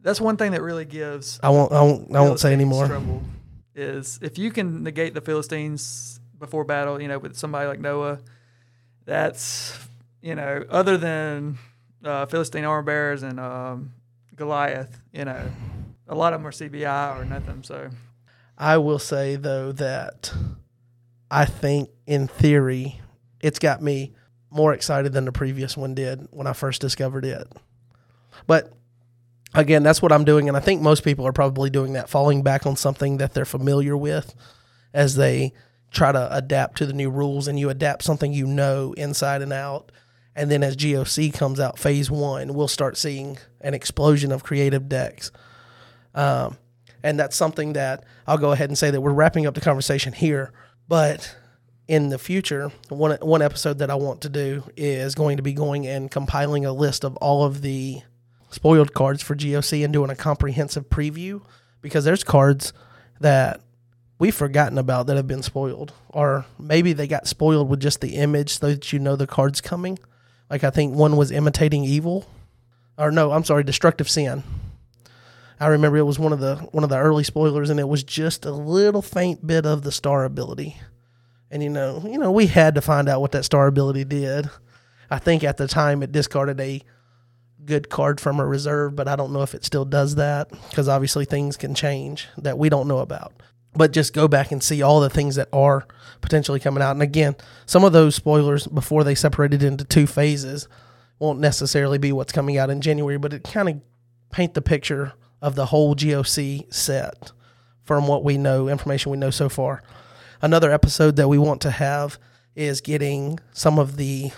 that's 0.00 0.20
one 0.20 0.36
thing 0.36 0.52
that 0.52 0.62
really 0.62 0.84
gives 0.86 1.38
I 1.42 1.50
won't 1.50 1.72
I 1.72 1.82
won't 1.82 2.14
I 2.16 2.20
won't 2.20 2.40
say 2.40 2.52
anymore. 2.52 2.86
Trouble 2.86 3.22
is 3.74 4.18
if 4.22 4.38
you 4.38 4.50
can 4.50 4.82
negate 4.82 5.12
the 5.14 5.20
Philistines 5.20 6.18
before 6.38 6.64
battle, 6.64 7.00
you 7.00 7.08
know, 7.08 7.18
with 7.18 7.36
somebody 7.36 7.66
like 7.68 7.80
Noah, 7.80 8.18
that's 9.04 9.72
you 10.22 10.34
know, 10.34 10.64
other 10.68 10.96
than 10.96 11.58
uh, 12.04 12.26
Philistine 12.26 12.64
armor 12.64 12.82
bearers 12.82 13.22
and 13.22 13.38
um, 13.38 13.92
Goliath, 14.34 15.00
you 15.12 15.24
know, 15.24 15.50
a 16.08 16.14
lot 16.14 16.32
of 16.32 16.40
them 16.40 16.46
are 16.46 16.52
CBI 16.52 17.20
or 17.20 17.24
nothing. 17.24 17.62
So 17.62 17.90
I 18.56 18.78
will 18.78 18.98
say 18.98 19.36
though 19.36 19.72
that 19.72 20.32
I 21.30 21.44
think 21.44 21.90
in 22.06 22.26
theory 22.26 23.00
it's 23.40 23.58
got 23.58 23.82
me 23.82 24.14
more 24.50 24.72
excited 24.72 25.12
than 25.12 25.26
the 25.26 25.32
previous 25.32 25.76
one 25.76 25.94
did 25.94 26.26
when 26.30 26.46
I 26.46 26.52
first 26.54 26.80
discovered 26.80 27.24
it. 27.24 27.46
But 28.46 28.72
again, 29.54 29.82
that's 29.82 30.00
what 30.00 30.12
I'm 30.12 30.24
doing 30.24 30.48
and 30.48 30.56
I 30.56 30.60
think 30.60 30.80
most 30.80 31.04
people 31.04 31.26
are 31.26 31.32
probably 31.32 31.70
doing 31.70 31.92
that 31.92 32.08
falling 32.08 32.42
back 32.42 32.66
on 32.66 32.76
something 32.76 33.18
that 33.18 33.34
they're 33.34 33.44
familiar 33.44 33.96
with 33.96 34.34
as 34.94 35.16
they 35.16 35.52
try 35.90 36.12
to 36.12 36.34
adapt 36.34 36.78
to 36.78 36.86
the 36.86 36.92
new 36.92 37.10
rules 37.10 37.48
and 37.48 37.58
you 37.58 37.70
adapt 37.70 38.02
something 38.02 38.32
you 38.32 38.46
know 38.46 38.92
inside 38.94 39.42
and 39.42 39.52
out. 39.52 39.92
And 40.38 40.52
then 40.52 40.62
as 40.62 40.76
GOC 40.76 41.34
comes 41.34 41.58
out 41.58 41.80
phase 41.80 42.12
1, 42.12 42.54
we'll 42.54 42.68
start 42.68 42.96
seeing 42.96 43.38
an 43.60 43.74
explosion 43.74 44.30
of 44.30 44.44
creative 44.44 44.88
decks. 44.88 45.32
Um, 46.14 46.56
and 47.02 47.18
that's 47.18 47.34
something 47.34 47.72
that 47.72 48.04
I'll 48.24 48.38
go 48.38 48.52
ahead 48.52 48.70
and 48.70 48.78
say 48.78 48.92
that 48.92 49.00
we're 49.00 49.12
wrapping 49.12 49.46
up 49.46 49.54
the 49.54 49.60
conversation 49.60 50.12
here. 50.12 50.52
But 50.86 51.36
in 51.88 52.10
the 52.10 52.18
future, 52.18 52.70
one 52.88 53.18
one 53.20 53.42
episode 53.42 53.78
that 53.78 53.90
I 53.90 53.96
want 53.96 54.20
to 54.20 54.28
do 54.28 54.62
is 54.76 55.16
going 55.16 55.38
to 55.38 55.42
be 55.42 55.52
going 55.52 55.88
and 55.88 56.08
compiling 56.08 56.64
a 56.64 56.72
list 56.72 57.02
of 57.02 57.16
all 57.16 57.44
of 57.44 57.60
the 57.62 58.02
spoiled 58.48 58.94
cards 58.94 59.24
for 59.24 59.34
GOC 59.34 59.82
and 59.82 59.92
doing 59.92 60.10
a 60.10 60.16
comprehensive 60.16 60.88
preview 60.88 61.42
because 61.82 62.04
there's 62.04 62.22
cards 62.22 62.72
that 63.18 63.60
we've 64.20 64.36
forgotten 64.36 64.78
about 64.78 65.08
that 65.08 65.16
have 65.16 65.26
been 65.26 65.42
spoiled, 65.42 65.94
or 66.10 66.46
maybe 66.60 66.92
they 66.92 67.08
got 67.08 67.26
spoiled 67.26 67.68
with 67.68 67.80
just 67.80 68.00
the 68.00 68.14
image 68.14 68.58
so 68.58 68.68
that 68.68 68.92
you 68.92 69.00
know 69.00 69.16
the 69.16 69.26
card's 69.26 69.60
coming. 69.60 69.98
Like 70.50 70.64
I 70.64 70.70
think 70.70 70.94
one 70.94 71.16
was 71.16 71.30
imitating 71.30 71.84
evil, 71.84 72.26
or 72.96 73.10
no, 73.10 73.32
I'm 73.32 73.44
sorry, 73.44 73.64
destructive 73.64 74.08
sin. 74.08 74.42
I 75.60 75.66
remember 75.66 75.98
it 75.98 76.04
was 76.04 76.18
one 76.18 76.32
of 76.32 76.40
the 76.40 76.56
one 76.72 76.84
of 76.84 76.90
the 76.90 76.98
early 76.98 77.24
spoilers, 77.24 77.70
and 77.70 77.80
it 77.80 77.88
was 77.88 78.04
just 78.04 78.44
a 78.44 78.52
little 78.52 79.02
faint 79.02 79.46
bit 79.46 79.66
of 79.66 79.82
the 79.82 79.92
star 79.92 80.24
ability. 80.24 80.76
And 81.50 81.62
you 81.62 81.70
know, 81.70 82.02
you 82.04 82.18
know, 82.18 82.30
we 82.30 82.46
had 82.46 82.74
to 82.76 82.80
find 82.80 83.08
out 83.08 83.20
what 83.20 83.32
that 83.32 83.44
star 83.44 83.66
ability 83.66 84.04
did. 84.04 84.48
I 85.10 85.18
think 85.18 85.42
at 85.42 85.56
the 85.56 85.66
time 85.66 86.02
it 86.02 86.12
discarded 86.12 86.60
a 86.60 86.82
good 87.64 87.88
card 87.88 88.20
from 88.20 88.40
a 88.40 88.46
reserve, 88.46 88.94
but 88.94 89.08
I 89.08 89.16
don't 89.16 89.32
know 89.32 89.42
if 89.42 89.54
it 89.54 89.64
still 89.64 89.84
does 89.84 90.14
that 90.14 90.50
because 90.70 90.88
obviously 90.88 91.24
things 91.24 91.56
can 91.56 91.74
change 91.74 92.28
that 92.38 92.58
we 92.58 92.68
don't 92.68 92.88
know 92.88 92.98
about. 92.98 93.32
But 93.74 93.92
just 93.92 94.14
go 94.14 94.28
back 94.28 94.52
and 94.52 94.62
see 94.62 94.82
all 94.82 95.00
the 95.00 95.10
things 95.10 95.36
that 95.36 95.48
are 95.52 95.86
potentially 96.20 96.60
coming 96.60 96.82
out. 96.82 96.92
And 96.92 97.02
again, 97.02 97.36
some 97.66 97.84
of 97.84 97.92
those 97.92 98.14
spoilers 98.14 98.66
before 98.66 99.04
they 99.04 99.14
separated 99.14 99.62
into 99.62 99.84
two 99.84 100.06
phases 100.06 100.68
won't 101.18 101.40
necessarily 101.40 101.98
be 101.98 102.12
what's 102.12 102.32
coming 102.32 102.58
out 102.58 102.70
in 102.70 102.80
January, 102.80 103.18
but 103.18 103.32
it 103.32 103.44
kind 103.44 103.68
of 103.68 103.80
paint 104.30 104.54
the 104.54 104.62
picture 104.62 105.12
of 105.40 105.54
the 105.54 105.66
whole 105.66 105.94
GOC 105.94 106.72
set 106.72 107.32
from 107.84 108.06
what 108.06 108.24
we 108.24 108.38
know, 108.38 108.68
information 108.68 109.10
we 109.10 109.18
know 109.18 109.30
so 109.30 109.48
far. 109.48 109.82
Another 110.40 110.70
episode 110.70 111.16
that 111.16 111.28
we 111.28 111.38
want 111.38 111.60
to 111.62 111.70
have 111.70 112.18
is 112.54 112.80
getting 112.80 113.38
some 113.52 113.78
of 113.78 113.96
the 113.96 114.30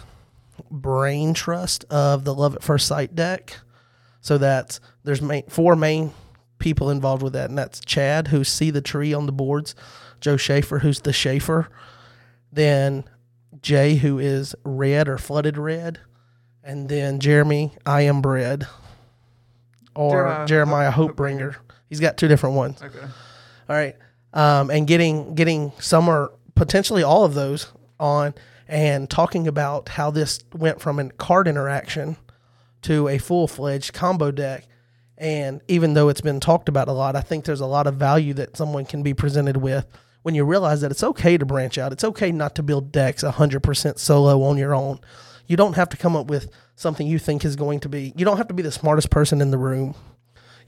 brain 0.70 1.34
trust 1.34 1.84
of 1.90 2.24
the 2.24 2.34
Love 2.34 2.54
at 2.54 2.62
First 2.62 2.86
Sight 2.86 3.14
deck. 3.14 3.56
So 4.22 4.36
that 4.36 4.78
there's 5.02 5.22
main, 5.22 5.44
four 5.48 5.74
main 5.76 6.12
people 6.58 6.90
involved 6.90 7.22
with 7.22 7.32
that, 7.32 7.48
and 7.48 7.58
that's 7.58 7.80
Chad, 7.80 8.28
who 8.28 8.44
See 8.44 8.70
the 8.70 8.82
Tree 8.82 9.14
on 9.14 9.24
the 9.24 9.32
boards, 9.32 9.74
Joe 10.20 10.36
Schaefer, 10.36 10.80
who's 10.80 11.00
the 11.00 11.12
Schaefer, 11.12 11.68
then 12.52 13.04
Jay, 13.62 13.96
who 13.96 14.18
is 14.18 14.54
Red 14.64 15.08
or 15.08 15.18
Flooded 15.18 15.56
Red, 15.58 16.00
and 16.62 16.88
then 16.88 17.20
Jeremy, 17.20 17.72
I 17.86 18.02
Am 18.02 18.20
Bread, 18.20 18.66
or 19.94 20.12
Jeremiah 20.24 20.46
Jeremiah 20.46 20.90
Hope- 20.90 21.16
Hopebringer. 21.16 21.56
He's 21.88 22.00
got 22.00 22.16
two 22.16 22.28
different 22.28 22.56
ones. 22.56 22.80
okay. 22.82 22.98
All 23.00 23.76
right. 23.76 23.96
Um, 24.32 24.70
and 24.70 24.86
getting 24.86 25.34
getting 25.34 25.72
some 25.80 26.08
or 26.08 26.32
potentially 26.54 27.02
all 27.02 27.24
of 27.24 27.34
those 27.34 27.72
on 27.98 28.34
and 28.68 29.10
talking 29.10 29.48
about 29.48 29.88
how 29.88 30.10
this 30.12 30.38
went 30.52 30.80
from 30.80 31.00
a 31.00 31.10
card 31.10 31.48
interaction 31.48 32.16
to 32.82 33.08
a 33.08 33.18
full 33.18 33.48
fledged 33.48 33.92
combo 33.92 34.30
deck. 34.30 34.66
And 35.18 35.60
even 35.68 35.94
though 35.94 36.08
it's 36.08 36.20
been 36.20 36.38
talked 36.40 36.68
about 36.68 36.88
a 36.88 36.92
lot, 36.92 37.16
I 37.16 37.20
think 37.20 37.44
there's 37.44 37.60
a 37.60 37.66
lot 37.66 37.86
of 37.88 37.96
value 37.96 38.32
that 38.34 38.56
someone 38.56 38.86
can 38.86 39.02
be 39.02 39.12
presented 39.12 39.56
with 39.56 39.86
when 40.22 40.34
you 40.34 40.44
realize 40.44 40.80
that 40.80 40.90
it's 40.90 41.02
okay 41.02 41.38
to 41.38 41.46
branch 41.46 41.78
out. 41.78 41.92
It's 41.92 42.04
okay 42.04 42.32
not 42.32 42.54
to 42.56 42.62
build 42.62 42.92
decks 42.92 43.22
100% 43.22 43.98
solo 43.98 44.42
on 44.42 44.58
your 44.58 44.74
own. 44.74 45.00
You 45.46 45.56
don't 45.56 45.76
have 45.76 45.88
to 45.90 45.96
come 45.96 46.16
up 46.16 46.26
with 46.26 46.50
something 46.76 47.06
you 47.06 47.18
think 47.18 47.44
is 47.44 47.56
going 47.56 47.80
to 47.80 47.88
be, 47.88 48.12
you 48.16 48.24
don't 48.24 48.36
have 48.36 48.48
to 48.48 48.54
be 48.54 48.62
the 48.62 48.72
smartest 48.72 49.10
person 49.10 49.40
in 49.40 49.50
the 49.50 49.58
room. 49.58 49.94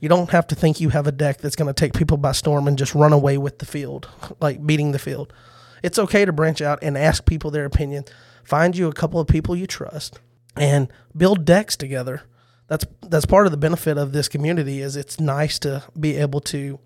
You 0.00 0.08
don't 0.08 0.30
have 0.30 0.48
to 0.48 0.56
think 0.56 0.80
you 0.80 0.88
have 0.88 1.06
a 1.06 1.12
deck 1.12 1.38
that's 1.38 1.54
going 1.54 1.72
to 1.72 1.80
take 1.80 1.94
people 1.94 2.16
by 2.16 2.32
storm 2.32 2.66
and 2.66 2.76
just 2.76 2.94
run 2.94 3.12
away 3.12 3.38
with 3.38 3.60
the 3.60 3.66
field, 3.66 4.08
like 4.40 4.66
beating 4.66 4.90
the 4.90 4.98
field. 4.98 5.32
It's 5.82 5.98
okay 5.98 6.24
to 6.24 6.32
branch 6.32 6.60
out 6.60 6.80
and 6.82 6.98
ask 6.98 7.24
people 7.24 7.50
their 7.50 7.64
opinion. 7.64 8.04
Find 8.42 8.76
you 8.76 8.88
a 8.88 8.92
couple 8.92 9.20
of 9.20 9.28
people 9.28 9.54
you 9.54 9.68
trust 9.68 10.18
and 10.56 10.88
build 11.16 11.44
decks 11.44 11.76
together. 11.76 12.22
That's 12.66 12.84
that's 13.02 13.26
part 13.26 13.46
of 13.46 13.52
the 13.52 13.58
benefit 13.58 13.98
of 13.98 14.12
this 14.12 14.28
community 14.28 14.80
is 14.80 14.96
it's 14.96 15.20
nice 15.20 15.58
to 15.60 15.84
be 15.98 16.16
able 16.16 16.40
to 16.40 16.80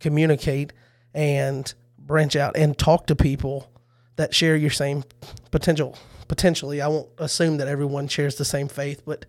communicate 0.00 0.72
and 1.14 1.72
branch 2.06 2.36
out 2.36 2.56
and 2.56 2.76
talk 2.78 3.06
to 3.06 3.16
people 3.16 3.70
that 4.16 4.34
share 4.34 4.56
your 4.56 4.70
same 4.70 5.04
potential 5.50 5.96
potentially. 6.28 6.80
I 6.80 6.88
won't 6.88 7.08
assume 7.18 7.58
that 7.58 7.68
everyone 7.68 8.08
shares 8.08 8.36
the 8.36 8.44
same 8.44 8.68
faith, 8.68 9.02
but 9.04 9.26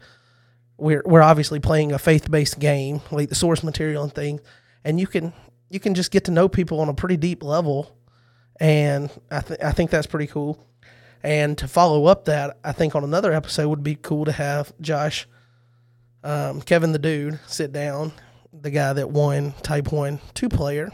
we're 0.77 1.03
we're 1.05 1.21
obviously 1.21 1.59
playing 1.59 1.91
a 1.91 1.99
faith 1.99 2.29
based 2.29 2.59
game, 2.59 3.01
like 3.11 3.29
the 3.29 3.35
source 3.35 3.63
material 3.63 4.03
and 4.03 4.13
things, 4.13 4.41
and 4.83 4.99
you 4.99 5.07
can 5.07 5.33
you 5.69 5.79
can 5.79 5.93
just 5.95 6.11
get 6.11 6.25
to 6.25 6.31
know 6.31 6.47
people 6.47 6.79
on 6.79 6.89
a 6.89 6.93
pretty 6.93 7.17
deep 7.17 7.43
level, 7.43 7.95
and 8.59 9.09
I 9.31 9.41
th- 9.41 9.59
I 9.61 9.71
think 9.71 9.91
that's 9.91 10.07
pretty 10.07 10.27
cool. 10.27 10.63
And 11.23 11.57
to 11.57 11.67
follow 11.67 12.05
up 12.05 12.25
that, 12.25 12.57
I 12.63 12.71
think 12.71 12.95
on 12.95 13.03
another 13.03 13.33
episode 13.33 13.69
would 13.69 13.83
be 13.83 13.95
cool 13.95 14.25
to 14.25 14.31
have 14.31 14.71
Josh, 14.79 15.27
um, 16.23 16.61
Kevin 16.61 16.91
the 16.91 16.99
Dude, 16.99 17.39
sit 17.47 17.71
down, 17.71 18.13
the 18.53 18.69
guy 18.69 18.93
that 18.93 19.09
won 19.09 19.53
Type 19.63 19.91
One 19.91 20.19
two 20.35 20.47
player, 20.47 20.91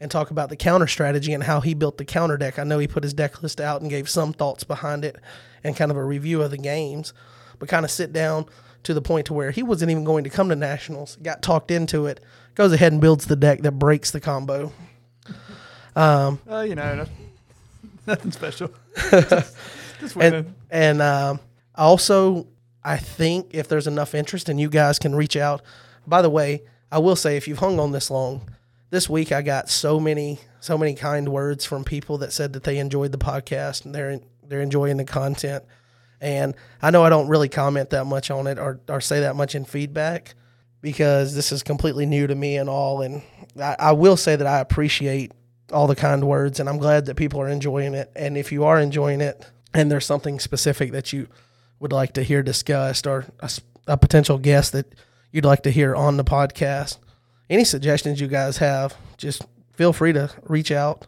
and 0.00 0.10
talk 0.10 0.30
about 0.30 0.48
the 0.48 0.56
counter 0.56 0.86
strategy 0.86 1.32
and 1.32 1.42
how 1.44 1.60
he 1.60 1.74
built 1.74 1.98
the 1.98 2.04
counter 2.04 2.36
deck. 2.36 2.58
I 2.58 2.64
know 2.64 2.78
he 2.78 2.86
put 2.86 3.02
his 3.02 3.14
deck 3.14 3.42
list 3.42 3.60
out 3.60 3.80
and 3.80 3.90
gave 3.90 4.08
some 4.08 4.32
thoughts 4.32 4.64
behind 4.64 5.04
it 5.04 5.16
and 5.64 5.76
kind 5.76 5.90
of 5.90 5.96
a 5.96 6.04
review 6.04 6.42
of 6.42 6.50
the 6.50 6.58
games, 6.58 7.12
but 7.58 7.68
kind 7.68 7.84
of 7.84 7.90
sit 7.90 8.12
down 8.12 8.46
to 8.84 8.94
the 8.94 9.02
point 9.02 9.26
to 9.26 9.34
where 9.34 9.50
he 9.50 9.62
wasn't 9.62 9.90
even 9.90 10.04
going 10.04 10.24
to 10.24 10.30
come 10.30 10.48
to 10.48 10.56
nationals, 10.56 11.16
got 11.22 11.42
talked 11.42 11.70
into 11.70 12.06
it, 12.06 12.20
goes 12.54 12.72
ahead 12.72 12.92
and 12.92 13.00
builds 13.00 13.26
the 13.26 13.36
deck 13.36 13.62
that 13.62 13.72
breaks 13.72 14.10
the 14.10 14.20
combo. 14.20 14.72
Um, 15.96 16.38
Uh, 16.48 16.60
you 16.60 16.76
know, 16.76 17.06
nothing 18.06 18.30
special. 18.30 18.70
Just 19.10 20.16
and 20.16 20.54
and 20.70 21.02
um, 21.02 21.40
also 21.74 22.46
I 22.84 22.98
think 22.98 23.48
if 23.50 23.66
there's 23.66 23.88
enough 23.88 24.14
interest 24.14 24.48
and 24.48 24.60
you 24.60 24.68
guys 24.68 24.98
can 25.00 25.14
reach 25.14 25.36
out. 25.36 25.60
By 26.06 26.22
the 26.22 26.30
way, 26.30 26.62
I 26.92 26.98
will 27.00 27.16
say 27.16 27.36
if 27.36 27.48
you've 27.48 27.58
hung 27.58 27.80
on 27.80 27.90
this 27.90 28.10
long, 28.12 28.42
this 28.90 29.08
week 29.08 29.32
I 29.32 29.42
got 29.42 29.68
so 29.68 30.00
many 30.00 30.38
so 30.60 30.76
many 30.76 30.94
kind 30.94 31.28
words 31.28 31.64
from 31.64 31.84
people 31.84 32.18
that 32.18 32.32
said 32.32 32.52
that 32.54 32.64
they 32.64 32.78
enjoyed 32.78 33.12
the 33.12 33.18
podcast 33.18 33.84
and 33.84 33.94
they're 33.94 34.20
they're 34.48 34.62
enjoying 34.62 34.96
the 34.96 35.04
content. 35.04 35.64
And 36.20 36.54
I 36.82 36.90
know 36.90 37.04
I 37.04 37.10
don't 37.10 37.28
really 37.28 37.48
comment 37.48 37.90
that 37.90 38.06
much 38.06 38.30
on 38.30 38.46
it 38.46 38.58
or, 38.58 38.80
or 38.88 39.00
say 39.00 39.20
that 39.20 39.36
much 39.36 39.54
in 39.54 39.64
feedback 39.64 40.34
because 40.80 41.34
this 41.34 41.52
is 41.52 41.62
completely 41.62 42.06
new 42.06 42.26
to 42.26 42.34
me 42.34 42.56
and 42.56 42.68
all. 42.68 43.02
And 43.02 43.22
I, 43.60 43.76
I 43.78 43.92
will 43.92 44.16
say 44.16 44.34
that 44.34 44.46
I 44.46 44.58
appreciate 44.58 45.32
all 45.72 45.86
the 45.86 45.94
kind 45.94 46.26
words 46.26 46.58
and 46.58 46.68
I'm 46.68 46.78
glad 46.78 47.06
that 47.06 47.16
people 47.16 47.40
are 47.40 47.48
enjoying 47.48 47.94
it. 47.94 48.10
And 48.16 48.36
if 48.36 48.50
you 48.50 48.64
are 48.64 48.80
enjoying 48.80 49.20
it 49.20 49.46
and 49.72 49.92
there's 49.92 50.06
something 50.06 50.40
specific 50.40 50.92
that 50.92 51.12
you 51.12 51.28
would 51.78 51.92
like 51.92 52.14
to 52.14 52.22
hear 52.22 52.42
discussed 52.42 53.06
or 53.06 53.26
a 53.86 53.96
potential 53.96 54.38
guest 54.38 54.72
that 54.72 54.92
you'd 55.30 55.44
like 55.44 55.62
to 55.62 55.70
hear 55.70 55.94
on 55.94 56.16
the 56.16 56.24
podcast, 56.24 56.98
any 57.50 57.64
suggestions 57.64 58.20
you 58.20 58.28
guys 58.28 58.58
have, 58.58 58.96
just 59.16 59.44
feel 59.72 59.92
free 59.92 60.12
to 60.12 60.30
reach 60.44 60.70
out 60.70 61.06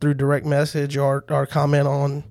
through 0.00 0.14
direct 0.14 0.46
message 0.46 0.96
or, 0.96 1.24
or 1.28 1.46
comment 1.46 1.86
on 1.86 2.24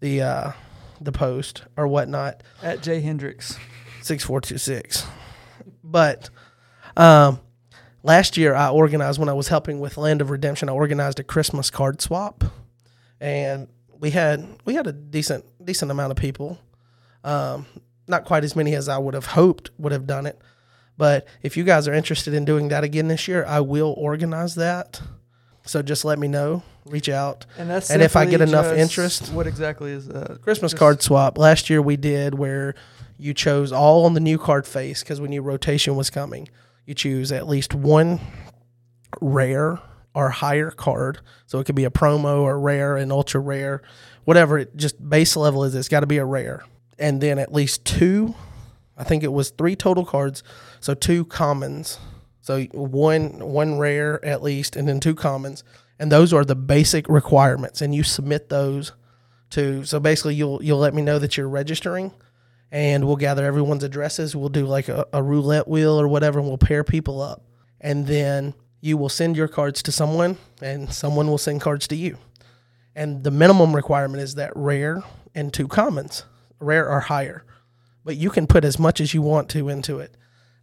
the 0.00 0.22
uh, 0.22 0.52
the 1.00 1.12
post 1.12 1.64
or 1.76 1.86
whatnot. 1.86 2.42
At 2.62 2.82
Jay 2.82 3.00
Hendricks. 3.00 3.58
six 4.02 4.24
four 4.24 4.40
two 4.40 4.58
six. 4.58 5.06
But 5.84 6.30
um, 6.96 7.40
last 8.02 8.36
year 8.36 8.54
I 8.54 8.70
organized 8.70 9.18
when 9.18 9.28
I 9.28 9.34
was 9.34 9.48
helping 9.48 9.80
with 9.80 9.96
Land 9.96 10.20
of 10.20 10.30
Redemption. 10.30 10.68
I 10.68 10.72
organized 10.72 11.20
a 11.20 11.24
Christmas 11.24 11.70
card 11.70 12.00
swap, 12.00 12.44
and 13.20 13.68
we 13.98 14.10
had 14.10 14.46
we 14.64 14.74
had 14.74 14.86
a 14.86 14.92
decent 14.92 15.44
decent 15.64 15.90
amount 15.90 16.10
of 16.10 16.16
people. 16.16 16.58
Um, 17.24 17.66
not 18.08 18.24
quite 18.24 18.42
as 18.42 18.56
many 18.56 18.74
as 18.74 18.88
I 18.88 18.98
would 18.98 19.14
have 19.14 19.26
hoped 19.26 19.70
would 19.78 19.92
have 19.92 20.06
done 20.06 20.26
it, 20.26 20.40
but 21.02 21.26
if 21.42 21.56
you 21.56 21.64
guys 21.64 21.88
are 21.88 21.92
interested 21.92 22.32
in 22.32 22.44
doing 22.44 22.68
that 22.68 22.84
again 22.84 23.08
this 23.08 23.26
year, 23.26 23.44
I 23.44 23.58
will 23.58 23.92
organize 23.98 24.54
that. 24.54 25.00
So 25.64 25.82
just 25.82 26.04
let 26.04 26.16
me 26.16 26.28
know. 26.28 26.62
Reach 26.86 27.08
out. 27.08 27.44
And 27.58 27.68
that's 27.68 27.90
And 27.90 28.00
if 28.02 28.14
I 28.14 28.24
get 28.24 28.40
enough 28.40 28.66
interest- 28.66 29.32
What 29.32 29.48
exactly 29.48 29.90
is 29.90 30.06
that? 30.06 30.40
Christmas 30.42 30.70
Just- 30.70 30.78
card 30.78 31.02
swap. 31.02 31.38
Last 31.38 31.68
year 31.68 31.82
we 31.82 31.96
did 31.96 32.34
where 32.38 32.76
you 33.18 33.34
chose 33.34 33.72
all 33.72 34.04
on 34.04 34.14
the 34.14 34.20
new 34.20 34.38
card 34.38 34.64
face 34.64 35.02
because 35.02 35.20
we 35.20 35.26
knew 35.26 35.42
rotation 35.42 35.96
was 35.96 36.08
coming. 36.08 36.48
You 36.86 36.94
choose 36.94 37.32
at 37.32 37.48
least 37.48 37.74
one 37.74 38.20
rare 39.20 39.80
or 40.14 40.30
higher 40.30 40.70
card. 40.70 41.18
So 41.46 41.58
it 41.58 41.64
could 41.64 41.74
be 41.74 41.84
a 41.84 41.90
promo 41.90 42.42
or 42.42 42.60
rare 42.60 42.96
and 42.96 43.10
ultra 43.10 43.40
rare, 43.40 43.82
whatever 44.22 44.56
it 44.56 44.76
just 44.76 44.96
base 45.08 45.34
level 45.34 45.64
is. 45.64 45.74
It's 45.74 45.88
got 45.88 46.00
to 46.00 46.06
be 46.06 46.18
a 46.18 46.24
rare. 46.24 46.62
And 46.96 47.20
then 47.20 47.40
at 47.40 47.52
least 47.52 47.84
two, 47.84 48.36
I 48.96 49.04
think 49.04 49.24
it 49.24 49.32
was 49.32 49.50
three 49.50 49.74
total 49.74 50.04
cards. 50.04 50.42
So 50.82 50.94
two 50.94 51.24
commons. 51.24 51.98
So 52.40 52.64
one 52.72 53.38
one 53.38 53.78
rare 53.78 54.22
at 54.24 54.42
least, 54.42 54.76
and 54.76 54.88
then 54.88 55.00
two 55.00 55.14
commons. 55.14 55.64
And 55.98 56.10
those 56.10 56.32
are 56.32 56.44
the 56.44 56.56
basic 56.56 57.08
requirements. 57.08 57.80
And 57.80 57.94
you 57.94 58.02
submit 58.02 58.48
those 58.48 58.92
to 59.52 59.84
so 59.84 60.00
basically 60.00 60.34
you'll 60.34 60.62
you'll 60.62 60.78
let 60.78 60.94
me 60.94 61.02
know 61.02 61.18
that 61.18 61.36
you're 61.36 61.48
registering 61.48 62.12
and 62.70 63.04
we'll 63.04 63.16
gather 63.16 63.44
everyone's 63.44 63.84
addresses 63.84 64.34
we'll 64.34 64.48
do 64.48 64.66
like 64.66 64.88
a, 64.88 65.06
a 65.12 65.22
roulette 65.22 65.68
wheel 65.68 66.00
or 66.00 66.08
whatever 66.08 66.38
and 66.38 66.48
we'll 66.48 66.58
pair 66.58 66.82
people 66.82 67.20
up 67.20 67.42
and 67.80 68.06
then 68.06 68.54
you 68.80 68.96
will 68.96 69.10
send 69.10 69.36
your 69.36 69.48
cards 69.48 69.82
to 69.82 69.92
someone 69.92 70.38
and 70.60 70.92
someone 70.92 71.28
will 71.28 71.38
send 71.38 71.60
cards 71.60 71.86
to 71.86 71.94
you 71.94 72.16
and 72.96 73.24
the 73.24 73.30
minimum 73.30 73.76
requirement 73.76 74.22
is 74.22 74.34
that 74.34 74.52
rare 74.56 75.02
and 75.34 75.52
two 75.52 75.68
commons 75.68 76.24
rare 76.58 76.88
or 76.88 77.00
higher 77.00 77.44
but 78.04 78.16
you 78.16 78.30
can 78.30 78.46
put 78.46 78.64
as 78.64 78.78
much 78.78 79.00
as 79.00 79.12
you 79.12 79.20
want 79.20 79.50
to 79.50 79.68
into 79.68 79.98
it 80.00 80.16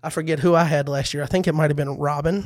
i 0.03 0.09
forget 0.09 0.39
who 0.39 0.55
i 0.55 0.63
had 0.63 0.87
last 0.89 1.13
year 1.13 1.23
i 1.23 1.27
think 1.27 1.47
it 1.47 1.55
might 1.55 1.69
have 1.69 1.77
been 1.77 1.97
robin 1.97 2.45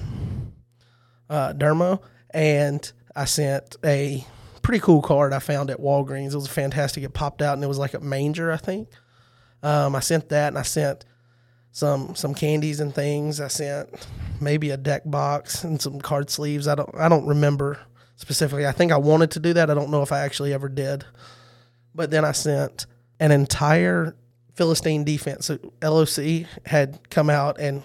uh, 1.30 1.54
Dermo, 1.54 2.00
and 2.30 2.92
I 3.16 3.26
sent 3.26 3.76
a 3.84 4.26
pretty 4.62 4.80
cool 4.80 5.02
card 5.02 5.34
I 5.34 5.40
found 5.40 5.70
at 5.70 5.80
Walgreens. 5.80 6.34
It 6.34 6.36
was 6.36 6.48
fantastic. 6.48 7.04
It 7.04 7.14
popped 7.14 7.42
out 7.42 7.56
and 7.56 7.64
it 7.64 7.68
was 7.68 7.80
like 7.80 7.94
a 7.94 8.00
manger, 8.00 8.52
I 8.52 8.58
think. 8.58 8.90
Um, 9.62 9.96
I 9.96 10.00
sent 10.00 10.30
that 10.30 10.50
and 10.50 10.58
I 10.58 10.64
sent 10.64 11.06
some 11.72 12.16
some 12.16 12.36
candies 12.36 12.80
and 12.80 12.94
things. 12.94 13.42
I 13.42 13.48
sent 13.48 14.08
maybe 14.40 14.70
a 14.70 14.78
deck 14.78 15.04
box 15.06 15.64
and 15.64 15.82
some 15.82 16.00
card 16.00 16.30
sleeves. 16.30 16.68
I 16.68 16.76
don't 16.76 16.94
I 16.96 17.10
don't 17.10 17.26
remember 17.26 17.80
specifically. 18.16 18.68
I 18.68 18.72
think 18.72 18.92
I 18.92 18.98
wanted 18.98 19.32
to 19.32 19.40
do 19.40 19.54
that. 19.54 19.72
I 19.72 19.74
don't 19.74 19.90
know 19.90 20.04
if 20.04 20.12
I 20.12 20.20
actually 20.20 20.54
ever 20.54 20.70
did. 20.70 21.04
But 21.96 22.12
then 22.12 22.26
I 22.26 22.32
sent 22.32 22.86
an 23.20 23.32
entire 23.32 24.16
Philistine 24.54 25.04
defense. 25.04 25.46
So 25.46 25.60
LOC 25.82 26.48
had 26.66 27.10
come 27.10 27.30
out 27.30 27.60
and 27.60 27.84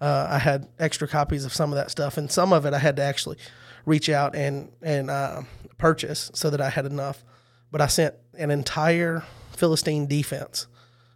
uh, 0.00 0.28
I 0.30 0.38
had 0.38 0.68
extra 0.78 1.08
copies 1.08 1.44
of 1.44 1.54
some 1.54 1.72
of 1.72 1.76
that 1.76 1.90
stuff, 1.90 2.18
and 2.18 2.30
some 2.30 2.52
of 2.52 2.66
it 2.66 2.74
I 2.74 2.78
had 2.78 2.96
to 2.96 3.02
actually 3.02 3.38
reach 3.86 4.08
out 4.08 4.34
and 4.34 4.70
and 4.82 5.10
uh, 5.10 5.42
purchase 5.78 6.30
so 6.34 6.50
that 6.50 6.60
I 6.60 6.70
had 6.70 6.86
enough. 6.86 7.24
But 7.72 7.80
I 7.80 7.86
sent 7.86 8.14
an 8.38 8.50
entire 8.50 9.24
Philistine 9.52 10.06
defense, 10.06 10.66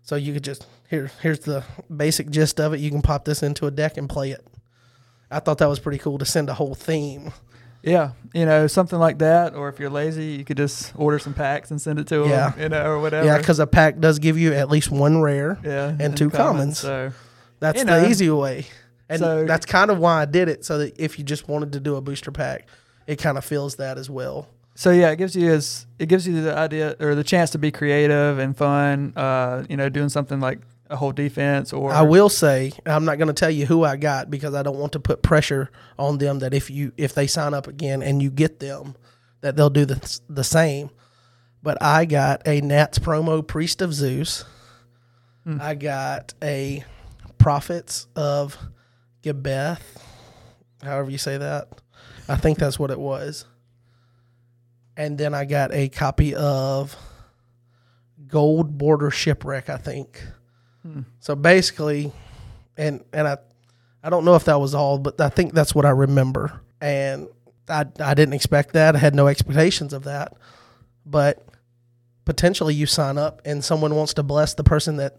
so 0.02 0.16
you 0.16 0.32
could 0.32 0.44
just 0.44 0.66
here 0.88 1.10
here's 1.20 1.40
the 1.40 1.62
basic 1.94 2.30
gist 2.30 2.58
of 2.58 2.72
it. 2.72 2.80
You 2.80 2.90
can 2.90 3.02
pop 3.02 3.24
this 3.26 3.42
into 3.42 3.66
a 3.66 3.70
deck 3.70 3.98
and 3.98 4.08
play 4.08 4.30
it. 4.30 4.46
I 5.30 5.40
thought 5.40 5.58
that 5.58 5.68
was 5.68 5.78
pretty 5.78 5.98
cool 5.98 6.18
to 6.18 6.24
send 6.24 6.48
a 6.48 6.54
whole 6.54 6.74
theme. 6.74 7.32
Yeah, 7.82 8.10
you 8.34 8.44
know, 8.44 8.66
something 8.66 8.98
like 8.98 9.18
that. 9.18 9.54
Or 9.54 9.68
if 9.68 9.78
you're 9.80 9.90
lazy, 9.90 10.26
you 10.26 10.44
could 10.44 10.56
just 10.58 10.92
order 10.96 11.18
some 11.18 11.32
packs 11.34 11.70
and 11.70 11.80
send 11.80 11.98
it 11.98 12.06
to 12.08 12.20
them. 12.20 12.28
Yeah. 12.28 12.52
You 12.58 12.68
know, 12.68 12.84
or 12.90 12.98
whatever. 13.00 13.26
Yeah, 13.26 13.38
because 13.38 13.58
a 13.58 13.66
pack 13.66 13.98
does 14.00 14.18
give 14.18 14.36
you 14.38 14.52
at 14.52 14.68
least 14.70 14.90
one 14.90 15.20
rare. 15.22 15.58
yeah, 15.64 15.96
and 15.98 16.16
two 16.16 16.30
commons. 16.30 16.78
So 16.78 17.12
That's 17.58 17.78
You 17.78 17.84
the 17.84 18.00
know. 18.02 18.06
easy 18.08 18.30
way. 18.30 18.66
And 19.08 19.18
So- 19.18 19.44
that's 19.44 19.66
kind 19.66 19.90
of 19.90 19.98
why 19.98 20.22
I 20.22 20.24
did 20.24 20.48
it, 20.48 20.64
so 20.64 20.78
that 20.78 20.94
if 20.98 21.18
you 21.18 21.24
just 21.24 21.48
wanted 21.48 21.72
to 21.72 21.80
do 21.80 21.96
a 21.96 22.00
booster 22.00 22.30
pack, 22.30 22.66
it 23.06 23.16
kind 23.16 23.36
of 23.36 23.44
fills 23.44 23.74
that 23.76 23.98
as 23.98 24.08
well. 24.08 24.48
So 24.76 24.90
yeah, 24.92 25.10
it 25.10 25.16
gives 25.16 25.34
you 25.34 25.50
as 25.50 25.84
it 25.98 26.06
gives 26.06 26.26
you 26.26 26.40
the 26.42 26.56
idea 26.56 26.96
or 27.00 27.14
the 27.14 27.24
chance 27.24 27.50
to 27.50 27.58
be 27.58 27.70
creative 27.70 28.38
and 28.38 28.56
fun. 28.56 29.12
Uh, 29.16 29.64
you 29.68 29.76
know, 29.76 29.88
doing 29.88 30.08
something 30.08 30.40
like 30.40 30.60
a 30.90 30.96
whole 30.96 31.12
defense 31.12 31.72
or 31.72 31.92
I 31.92 32.02
will 32.02 32.28
say 32.28 32.72
I'm 32.84 33.04
not 33.04 33.16
going 33.16 33.28
to 33.28 33.32
tell 33.32 33.50
you 33.50 33.64
who 33.64 33.84
I 33.84 33.96
got 33.96 34.28
because 34.28 34.54
I 34.54 34.62
don't 34.64 34.78
want 34.78 34.92
to 34.92 35.00
put 35.00 35.22
pressure 35.22 35.70
on 35.98 36.18
them 36.18 36.40
that 36.40 36.52
if 36.52 36.68
you 36.68 36.92
if 36.96 37.14
they 37.14 37.28
sign 37.28 37.54
up 37.54 37.68
again 37.68 38.02
and 38.02 38.20
you 38.20 38.30
get 38.30 38.58
them 38.58 38.96
that 39.40 39.56
they'll 39.56 39.70
do 39.70 39.84
the 39.84 40.20
the 40.28 40.44
same. 40.44 40.90
But 41.62 41.82
I 41.82 42.06
got 42.06 42.46
a 42.46 42.60
Nats 42.60 42.98
promo 42.98 43.46
Priest 43.46 43.82
of 43.82 43.94
Zeus. 43.94 44.44
Hmm. 45.44 45.58
I 45.60 45.74
got 45.74 46.34
a 46.42 46.84
Prophets 47.38 48.06
of 48.16 48.58
Gebeth, 49.22 49.80
however 50.82 51.10
you 51.10 51.18
say 51.18 51.38
that. 51.38 51.68
I 52.28 52.36
think 52.36 52.58
that's 52.58 52.78
what 52.78 52.90
it 52.90 52.98
was. 52.98 53.44
And 54.96 55.16
then 55.16 55.34
I 55.34 55.44
got 55.44 55.72
a 55.72 55.88
copy 55.88 56.34
of 56.34 56.96
Gold 58.26 58.76
Border 58.76 59.10
Shipwreck, 59.10 59.68
I 59.70 59.76
think. 59.78 60.22
So 61.20 61.34
basically, 61.34 62.12
and 62.76 63.04
and 63.12 63.26
I 63.28 63.38
I 64.02 64.10
don't 64.10 64.24
know 64.24 64.34
if 64.34 64.44
that 64.44 64.60
was 64.60 64.74
all, 64.74 64.98
but 64.98 65.20
I 65.20 65.28
think 65.28 65.52
that's 65.54 65.74
what 65.74 65.84
I 65.84 65.90
remember. 65.90 66.60
And 66.80 67.28
I 67.68 67.86
I 67.98 68.14
didn't 68.14 68.34
expect 68.34 68.72
that. 68.74 68.96
I 68.96 68.98
had 68.98 69.14
no 69.14 69.26
expectations 69.28 69.92
of 69.92 70.04
that. 70.04 70.34
But 71.06 71.44
potentially 72.24 72.74
you 72.74 72.86
sign 72.86 73.18
up 73.18 73.40
and 73.44 73.64
someone 73.64 73.94
wants 73.94 74.14
to 74.14 74.22
bless 74.22 74.54
the 74.54 74.64
person 74.64 74.96
that 74.96 75.16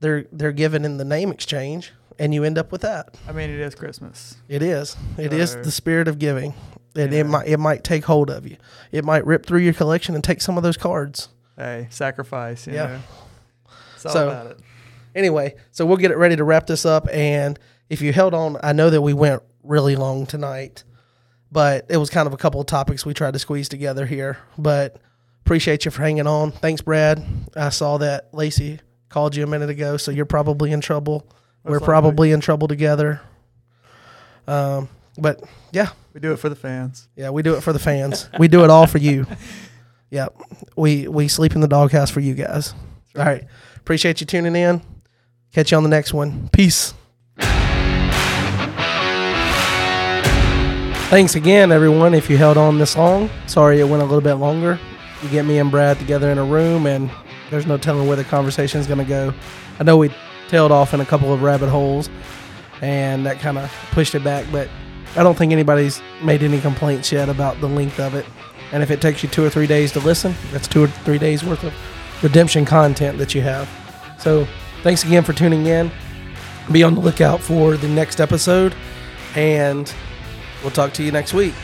they're 0.00 0.26
they're 0.32 0.52
given 0.52 0.84
in 0.84 0.96
the 0.96 1.04
name 1.04 1.30
exchange 1.30 1.92
and 2.18 2.34
you 2.34 2.44
end 2.44 2.58
up 2.58 2.72
with 2.72 2.80
that. 2.82 3.16
I 3.28 3.32
mean, 3.32 3.48
it 3.50 3.60
is 3.60 3.74
Christmas. 3.74 4.36
It 4.48 4.62
is. 4.62 4.96
It 5.16 5.32
is 5.32 5.52
So- 5.52 5.62
the 5.62 5.70
spirit 5.70 6.08
of 6.08 6.18
giving. 6.18 6.54
And 6.96 7.12
Yeah. 7.12 7.20
it 7.20 7.26
might 7.26 7.46
it 7.46 7.58
might 7.58 7.84
take 7.84 8.04
hold 8.04 8.30
of 8.30 8.46
you. 8.46 8.56
It 8.90 9.04
might 9.04 9.24
rip 9.24 9.46
through 9.46 9.60
your 9.60 9.72
collection 9.74 10.14
and 10.14 10.24
take 10.24 10.40
some 10.40 10.56
of 10.56 10.62
those 10.62 10.76
cards. 10.76 11.28
Hey, 11.56 11.86
sacrifice. 11.90 12.66
You 12.66 12.74
Yeah. 12.74 12.86
know. 12.86 12.98
It's 14.04 14.06
all 14.06 14.12
So- 14.12 14.28
about 14.28 14.46
it. 14.46 14.58
anyway, 15.14 15.54
so 15.70 15.84
we'll 15.86 15.96
get 15.96 16.10
it 16.10 16.16
ready 16.16 16.36
to 16.36 16.44
wrap 16.44 16.66
this 16.66 16.84
up. 16.86 17.08
And 17.12 17.58
if 17.88 18.00
you 18.02 18.12
held 18.12 18.34
on, 18.34 18.56
I 18.62 18.72
know 18.72 18.90
that 18.90 19.02
we 19.02 19.12
went 19.12 19.42
really 19.62 19.96
long 19.96 20.26
tonight, 20.26 20.84
but 21.52 21.86
it 21.88 21.96
was 21.96 22.10
kind 22.10 22.26
of 22.26 22.32
a 22.32 22.36
couple 22.36 22.60
of 22.60 22.66
topics 22.66 23.04
we 23.04 23.14
tried 23.14 23.32
to 23.34 23.38
squeeze 23.38 23.68
together 23.68 24.06
here. 24.06 24.38
But 24.56 24.96
appreciate 25.44 25.84
you 25.84 25.90
for 25.90 26.02
hanging 26.02 26.26
on. 26.26 26.52
Thanks, 26.52 26.80
Brad. 26.80 27.22
I 27.56 27.68
saw 27.70 27.98
that 27.98 28.28
Lacey 28.32 28.80
called 29.08 29.34
you 29.36 29.42
a 29.44 29.46
minute 29.46 29.68
ago, 29.70 29.96
so 29.96 30.10
you're 30.10 30.24
probably 30.26 30.70
in 30.72 30.80
trouble. 30.80 31.26
We're 31.64 31.72
likely. 31.74 31.84
probably 31.86 32.32
in 32.32 32.40
trouble 32.40 32.68
together. 32.68 33.20
Um, 34.46 34.88
But 35.18 35.42
yeah, 35.72 35.88
We 36.14 36.20
do 36.20 36.32
it 36.32 36.38
for 36.38 36.48
the 36.48 36.56
fans. 36.56 37.08
yeah, 37.16 37.30
we 37.30 37.42
do 37.42 37.54
it 37.54 37.62
for 37.62 37.72
the 37.72 37.78
fans. 37.78 38.28
we 38.38 38.48
do 38.48 38.64
it 38.64 38.70
all 38.70 38.86
for 38.86 38.98
you. 38.98 39.26
Yep. 40.12 40.34
We 40.76 41.06
we 41.06 41.28
sleep 41.28 41.54
in 41.54 41.60
the 41.60 41.68
doghouse 41.68 42.10
for 42.10 42.18
you 42.18 42.34
guys. 42.34 42.74
All 43.16 43.24
right. 43.24 43.44
Appreciate 43.90 44.20
you 44.20 44.26
tuning 44.26 44.54
in. 44.54 44.80
Catch 45.52 45.72
you 45.72 45.76
on 45.76 45.82
the 45.82 45.88
next 45.88 46.14
one. 46.14 46.48
Peace. 46.52 46.94
Thanks 51.10 51.34
again, 51.34 51.72
everyone, 51.72 52.14
if 52.14 52.30
you 52.30 52.36
held 52.36 52.56
on 52.56 52.78
this 52.78 52.96
long. 52.96 53.28
Sorry 53.48 53.80
it 53.80 53.88
went 53.88 54.00
a 54.00 54.06
little 54.06 54.20
bit 54.20 54.34
longer. 54.34 54.78
You 55.24 55.28
get 55.30 55.44
me 55.44 55.58
and 55.58 55.72
Brad 55.72 55.98
together 55.98 56.30
in 56.30 56.38
a 56.38 56.44
room, 56.44 56.86
and 56.86 57.10
there's 57.50 57.66
no 57.66 57.76
telling 57.76 58.06
where 58.06 58.16
the 58.16 58.22
conversation 58.22 58.78
is 58.78 58.86
going 58.86 59.00
to 59.00 59.04
go. 59.04 59.34
I 59.80 59.82
know 59.82 59.96
we 59.96 60.14
tailed 60.46 60.70
off 60.70 60.94
in 60.94 61.00
a 61.00 61.04
couple 61.04 61.32
of 61.32 61.42
rabbit 61.42 61.68
holes, 61.68 62.08
and 62.82 63.26
that 63.26 63.40
kind 63.40 63.58
of 63.58 63.72
pushed 63.90 64.14
it 64.14 64.22
back, 64.22 64.46
but 64.52 64.68
I 65.16 65.24
don't 65.24 65.36
think 65.36 65.50
anybody's 65.50 66.00
made 66.22 66.44
any 66.44 66.60
complaints 66.60 67.10
yet 67.10 67.28
about 67.28 67.60
the 67.60 67.68
length 67.68 67.98
of 67.98 68.14
it. 68.14 68.24
And 68.70 68.84
if 68.84 68.92
it 68.92 69.00
takes 69.00 69.24
you 69.24 69.28
two 69.28 69.44
or 69.44 69.50
three 69.50 69.66
days 69.66 69.90
to 69.94 69.98
listen, 69.98 70.36
that's 70.52 70.68
two 70.68 70.84
or 70.84 70.86
three 70.86 71.18
days 71.18 71.42
worth 71.42 71.64
of 71.64 71.74
redemption 72.22 72.64
content 72.64 73.18
that 73.18 73.34
you 73.34 73.40
have. 73.40 73.68
So 74.20 74.46
thanks 74.82 75.02
again 75.04 75.24
for 75.24 75.32
tuning 75.32 75.66
in. 75.66 75.90
Be 76.70 76.82
on 76.82 76.94
the 76.94 77.00
lookout 77.00 77.40
for 77.40 77.76
the 77.76 77.88
next 77.88 78.20
episode, 78.20 78.74
and 79.34 79.92
we'll 80.62 80.70
talk 80.70 80.92
to 80.94 81.02
you 81.02 81.10
next 81.10 81.32
week. 81.32 81.54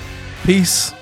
Peace. 0.43 0.96